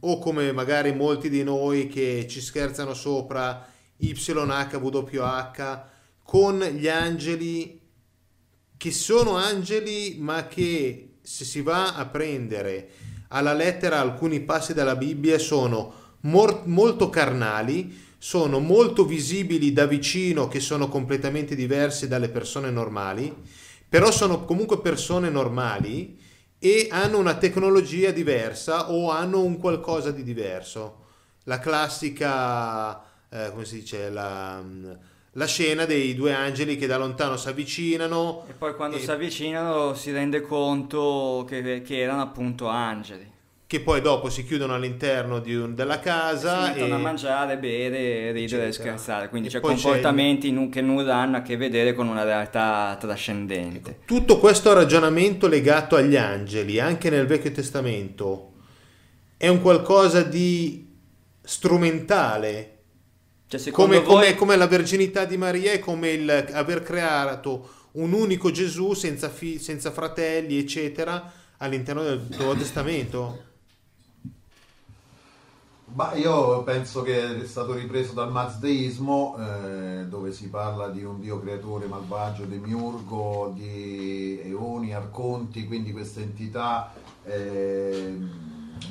o 0.00 0.18
come 0.18 0.50
magari 0.50 0.92
molti 0.92 1.28
di 1.28 1.44
noi 1.44 1.86
che 1.86 2.26
ci 2.28 2.40
scherzano 2.40 2.94
sopra 2.94 3.64
YHWH 3.96 5.84
con 6.24 6.58
gli 6.58 6.88
angeli 6.88 7.80
che 8.76 8.90
sono 8.90 9.36
angeli 9.36 10.16
ma 10.18 10.48
che 10.48 11.18
se 11.22 11.44
si 11.44 11.60
va 11.62 11.94
a 11.94 12.06
prendere 12.06 13.01
alla 13.32 13.52
lettera 13.52 14.00
alcuni 14.00 14.40
passi 14.40 14.74
della 14.74 14.96
Bibbia 14.96 15.38
sono 15.38 15.92
mor- 16.20 16.66
molto 16.66 17.10
carnali, 17.10 18.00
sono 18.18 18.60
molto 18.60 19.04
visibili 19.04 19.72
da 19.72 19.86
vicino 19.86 20.48
che 20.48 20.60
sono 20.60 20.88
completamente 20.88 21.54
diversi 21.54 22.06
dalle 22.06 22.28
persone 22.28 22.70
normali, 22.70 23.34
però 23.88 24.10
sono 24.10 24.44
comunque 24.44 24.80
persone 24.80 25.28
normali 25.28 26.18
e 26.58 26.86
hanno 26.90 27.18
una 27.18 27.34
tecnologia 27.34 28.10
diversa 28.10 28.92
o 28.92 29.10
hanno 29.10 29.42
un 29.42 29.58
qualcosa 29.58 30.12
di 30.12 30.22
diverso. 30.22 31.00
La 31.44 31.58
classica 31.58 33.10
eh, 33.32 33.50
come 33.50 33.64
si 33.64 33.76
dice, 33.76 34.10
la, 34.10 34.62
la 35.36 35.46
scena 35.46 35.84
dei 35.86 36.14
due 36.14 36.34
angeli 36.34 36.76
che 36.76 36.86
da 36.86 36.98
lontano 36.98 37.36
si 37.36 37.48
avvicinano. 37.48 38.44
E 38.48 38.52
poi 38.52 38.74
quando 38.74 38.96
E- 38.96 39.00
si 39.00 39.10
avvicinano 39.10 39.94
si 39.94 40.10
rende 40.12 40.40
conto 40.42 41.44
che, 41.48 41.82
che 41.82 41.98
erano 42.00 42.20
appunto 42.22 42.66
angeli. 42.66 43.30
che 43.72 43.80
poi 43.80 44.02
dopo 44.02 44.28
si 44.28 44.44
chiudono 44.44 44.74
all'interno 44.74 45.38
di 45.38 45.54
un- 45.54 45.74
della 45.74 45.94
Si 45.94 46.00
casa 46.00 46.66
mettono 46.68 46.94
e 46.94 46.98
a 46.98 46.98
mangiare, 46.98 47.56
bere, 47.56 48.30
ridere 48.30 48.66
e 48.66 48.72
scherzare. 48.72 49.30
Quindi 49.30 49.48
E 49.48 49.50
c'è 49.50 49.60
c'è 49.60 49.64
comportamenti 49.66 50.50
nu- 50.52 50.68
che 50.68 50.82
nulla 50.82 51.16
hanno 51.16 51.38
a 51.38 51.40
che 51.40 51.56
vedere 51.56 51.94
con 51.94 52.06
una 52.06 52.22
realtà 52.22 52.94
trascendente. 53.00 54.00
tutto 54.04 54.38
questo 54.38 54.74
ragionamento 54.74 55.48
legato 55.48 55.96
agli 55.96 56.16
angeli, 56.16 56.78
anche 56.80 57.08
nel 57.08 57.24
Vecchio 57.24 57.50
Testamento, 57.52 58.52
è 59.38 59.48
un 59.48 59.62
qualcosa 59.62 60.20
di 60.22 60.90
strumentale, 61.40 62.71
Cioè, 63.52 63.60
secondo 63.60 64.00
come, 64.00 64.06
voi... 64.06 64.14
come- 64.14 64.34
come 64.34 64.56
la 64.56 64.66
verginità 64.66 65.26
di 65.26 65.36
Maria 65.36 65.72
e 65.72 65.78
come 65.78 66.08
il 66.12 66.30
aver 66.52 66.82
creato 66.82 67.68
un 67.92 68.14
unico 68.14 68.50
Gesù 68.50 68.94
senza, 68.94 69.28
fi- 69.28 69.58
senza 69.58 69.90
fratelli, 69.90 70.56
eccetera, 70.56 71.30
all'interno 71.58 72.02
del 72.02 72.26
Nuovo 72.38 72.54
Testamento. 72.54 73.50
Ma 75.94 76.14
io 76.14 76.62
penso 76.62 77.02
che 77.02 77.42
è 77.42 77.46
stato 77.46 77.74
ripreso 77.74 78.14
dal 78.14 78.32
mazdeismo, 78.32 79.36
eh, 79.38 80.06
dove 80.06 80.32
si 80.32 80.48
parla 80.48 80.88
di 80.88 81.04
un 81.04 81.20
dio 81.20 81.38
creatore 81.38 81.84
malvagio, 81.84 82.46
demiurgo, 82.46 83.52
di 83.54 84.40
eoni, 84.44 84.94
arconti, 84.94 85.66
quindi 85.66 85.92
queste 85.92 86.22
entità 86.22 86.94
eh, 87.24 88.16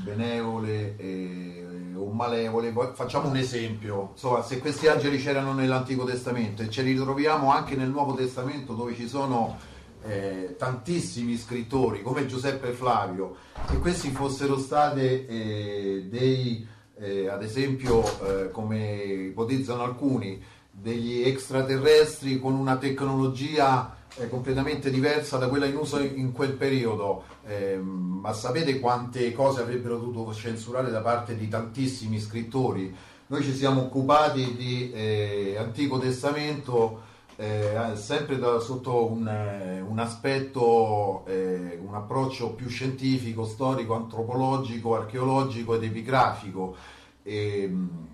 benevole 0.03 0.95
eh, 0.97 1.60
o 1.95 2.09
malevole. 2.11 2.73
Facciamo 2.93 3.29
un 3.29 3.37
esempio, 3.37 4.09
insomma, 4.13 4.41
se 4.43 4.59
questi 4.59 4.87
angeli 4.87 5.17
c'erano 5.17 5.53
nell'Antico 5.53 6.03
Testamento 6.03 6.61
e 6.61 6.69
ce 6.69 6.81
li 6.81 6.91
ritroviamo 6.91 7.51
anche 7.51 7.75
nel 7.75 7.89
Nuovo 7.89 8.13
Testamento 8.13 8.73
dove 8.73 8.95
ci 8.95 9.07
sono 9.07 9.57
eh, 10.03 10.55
tantissimi 10.57 11.37
scrittori 11.37 12.01
come 12.01 12.25
Giuseppe 12.25 12.71
Flavio, 12.71 13.35
se 13.67 13.77
questi 13.79 14.09
fossero 14.09 14.57
stati 14.57 14.99
eh, 14.99 16.07
dei, 16.09 16.67
eh, 16.97 17.27
ad 17.27 17.43
esempio, 17.43 18.03
eh, 18.25 18.49
come 18.51 18.93
ipotizzano 18.93 19.83
alcuni, 19.83 20.41
degli 20.71 21.21
extraterrestri 21.23 22.39
con 22.39 22.53
una 22.53 22.77
tecnologia 22.77 23.95
eh, 24.17 24.29
completamente 24.29 24.89
diversa 24.91 25.37
da 25.37 25.47
quella 25.47 25.65
in 25.65 25.75
uso 25.75 25.99
in 25.99 26.31
quel 26.31 26.53
periodo, 26.53 27.23
Ehm, 27.43 28.19
ma 28.21 28.33
sapete 28.33 28.79
quante 28.79 29.31
cose 29.33 29.61
avrebbero 29.61 29.97
dovuto 29.97 30.31
censurare 30.33 30.91
da 30.91 31.01
parte 31.01 31.35
di 31.35 31.47
tantissimi 31.47 32.19
scrittori? 32.19 32.95
Noi 33.27 33.43
ci 33.43 33.53
siamo 33.55 33.81
occupati 33.81 34.55
di 34.55 34.91
eh, 34.91 35.55
Antico 35.57 35.97
Testamento 35.97 37.01
eh, 37.37 37.95
sempre 37.95 38.37
da- 38.37 38.59
sotto 38.59 39.09
un, 39.09 39.27
eh, 39.27 39.81
un 39.81 39.97
aspetto, 39.97 41.25
eh, 41.25 41.79
un 41.83 41.95
approccio 41.95 42.51
più 42.51 42.67
scientifico, 42.69 43.45
storico, 43.45 43.95
antropologico, 43.95 44.95
archeologico 44.95 45.75
ed 45.75 45.83
epigrafico. 45.83 46.75
Ehm, 47.23 48.10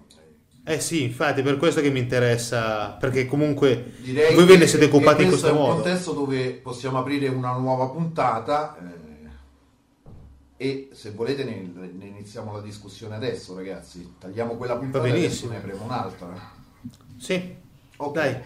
Eh 0.70 0.82
sì, 0.82 1.04
infatti, 1.04 1.40
è 1.40 1.44
per 1.44 1.56
questo 1.56 1.80
che 1.80 1.90
mi 1.90 2.00
interessa, 2.00 2.90
perché 3.00 3.26
comunque 3.26 3.94
direi 4.02 4.36
voi 4.36 4.44
ve 4.44 4.58
ne 4.58 4.68
siete 4.68 4.84
occupati 4.86 5.22
in 5.24 5.30
questo 5.30 5.48
questo 5.48 5.48
è 5.48 5.52
un 5.52 5.58
modo. 5.58 5.82
contesto 5.82 6.12
dove 6.12 6.50
possiamo 6.56 6.98
aprire 7.00 7.30
una 7.30 7.54
nuova 7.54 7.88
puntata 7.88 8.76
eh, 8.78 8.96
e 10.58 10.90
se 10.92 11.12
volete 11.12 11.46
ne, 11.46 11.72
ne 11.98 12.06
iniziamo 12.06 12.52
la 12.52 12.60
discussione 12.60 13.16
adesso 13.16 13.56
ragazzi 13.56 14.16
tagliamo 14.20 14.56
quella 14.58 14.76
puntata 14.76 15.06
e 15.06 15.12
adesso 15.12 15.48
ne 15.48 15.56
apriamo 15.56 15.84
un'altra 15.86 16.36
Sì, 17.18 17.56
Ok. 17.96 18.14
dai. 18.14 18.38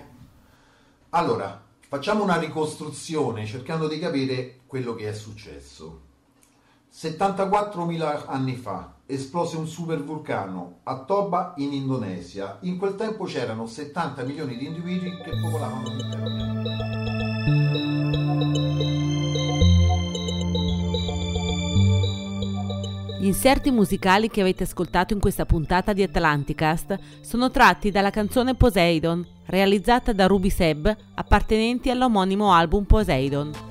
Allora, 1.10 1.60
facciamo 1.88 2.22
una 2.22 2.38
ricostruzione 2.38 3.48
cercando 3.48 3.88
di 3.88 3.98
capire 3.98 4.60
quello 4.68 4.94
che 4.94 5.10
è 5.10 5.14
successo. 5.14 6.02
74.000 6.94 8.26
anni 8.28 8.56
fa 8.58 8.94
esplose 9.14 9.58
un 9.58 9.68
supervulcano 9.68 10.80
a 10.84 11.04
Toba 11.04 11.54
in 11.58 11.74
Indonesia. 11.74 12.58
In 12.62 12.78
quel 12.78 12.96
tempo 12.96 13.26
c'erano 13.26 13.66
70 13.66 14.24
milioni 14.24 14.56
di 14.56 14.66
individui 14.66 15.12
che 15.22 15.32
popolavano 15.42 15.90
l'intero 15.90 16.24
pianeta. 16.24 16.60
Gli 23.20 23.26
inserti 23.26 23.70
musicali 23.70 24.30
che 24.30 24.42
avete 24.42 24.64
ascoltato 24.64 25.14
in 25.14 25.20
questa 25.20 25.46
puntata 25.46 25.94
di 25.94 26.02
Atlanticast 26.02 26.98
sono 27.22 27.52
tratti 27.52 27.92
dalla 27.92 28.10
canzone 28.10 28.56
Poseidon, 28.56 29.24
realizzata 29.46 30.12
da 30.14 30.26
Ruby 30.26 30.50
Seb, 30.50 30.96
appartenenti 31.16 31.90
all'omonimo 31.90 32.52
album 32.52 32.86
Poseidon. 32.86 33.71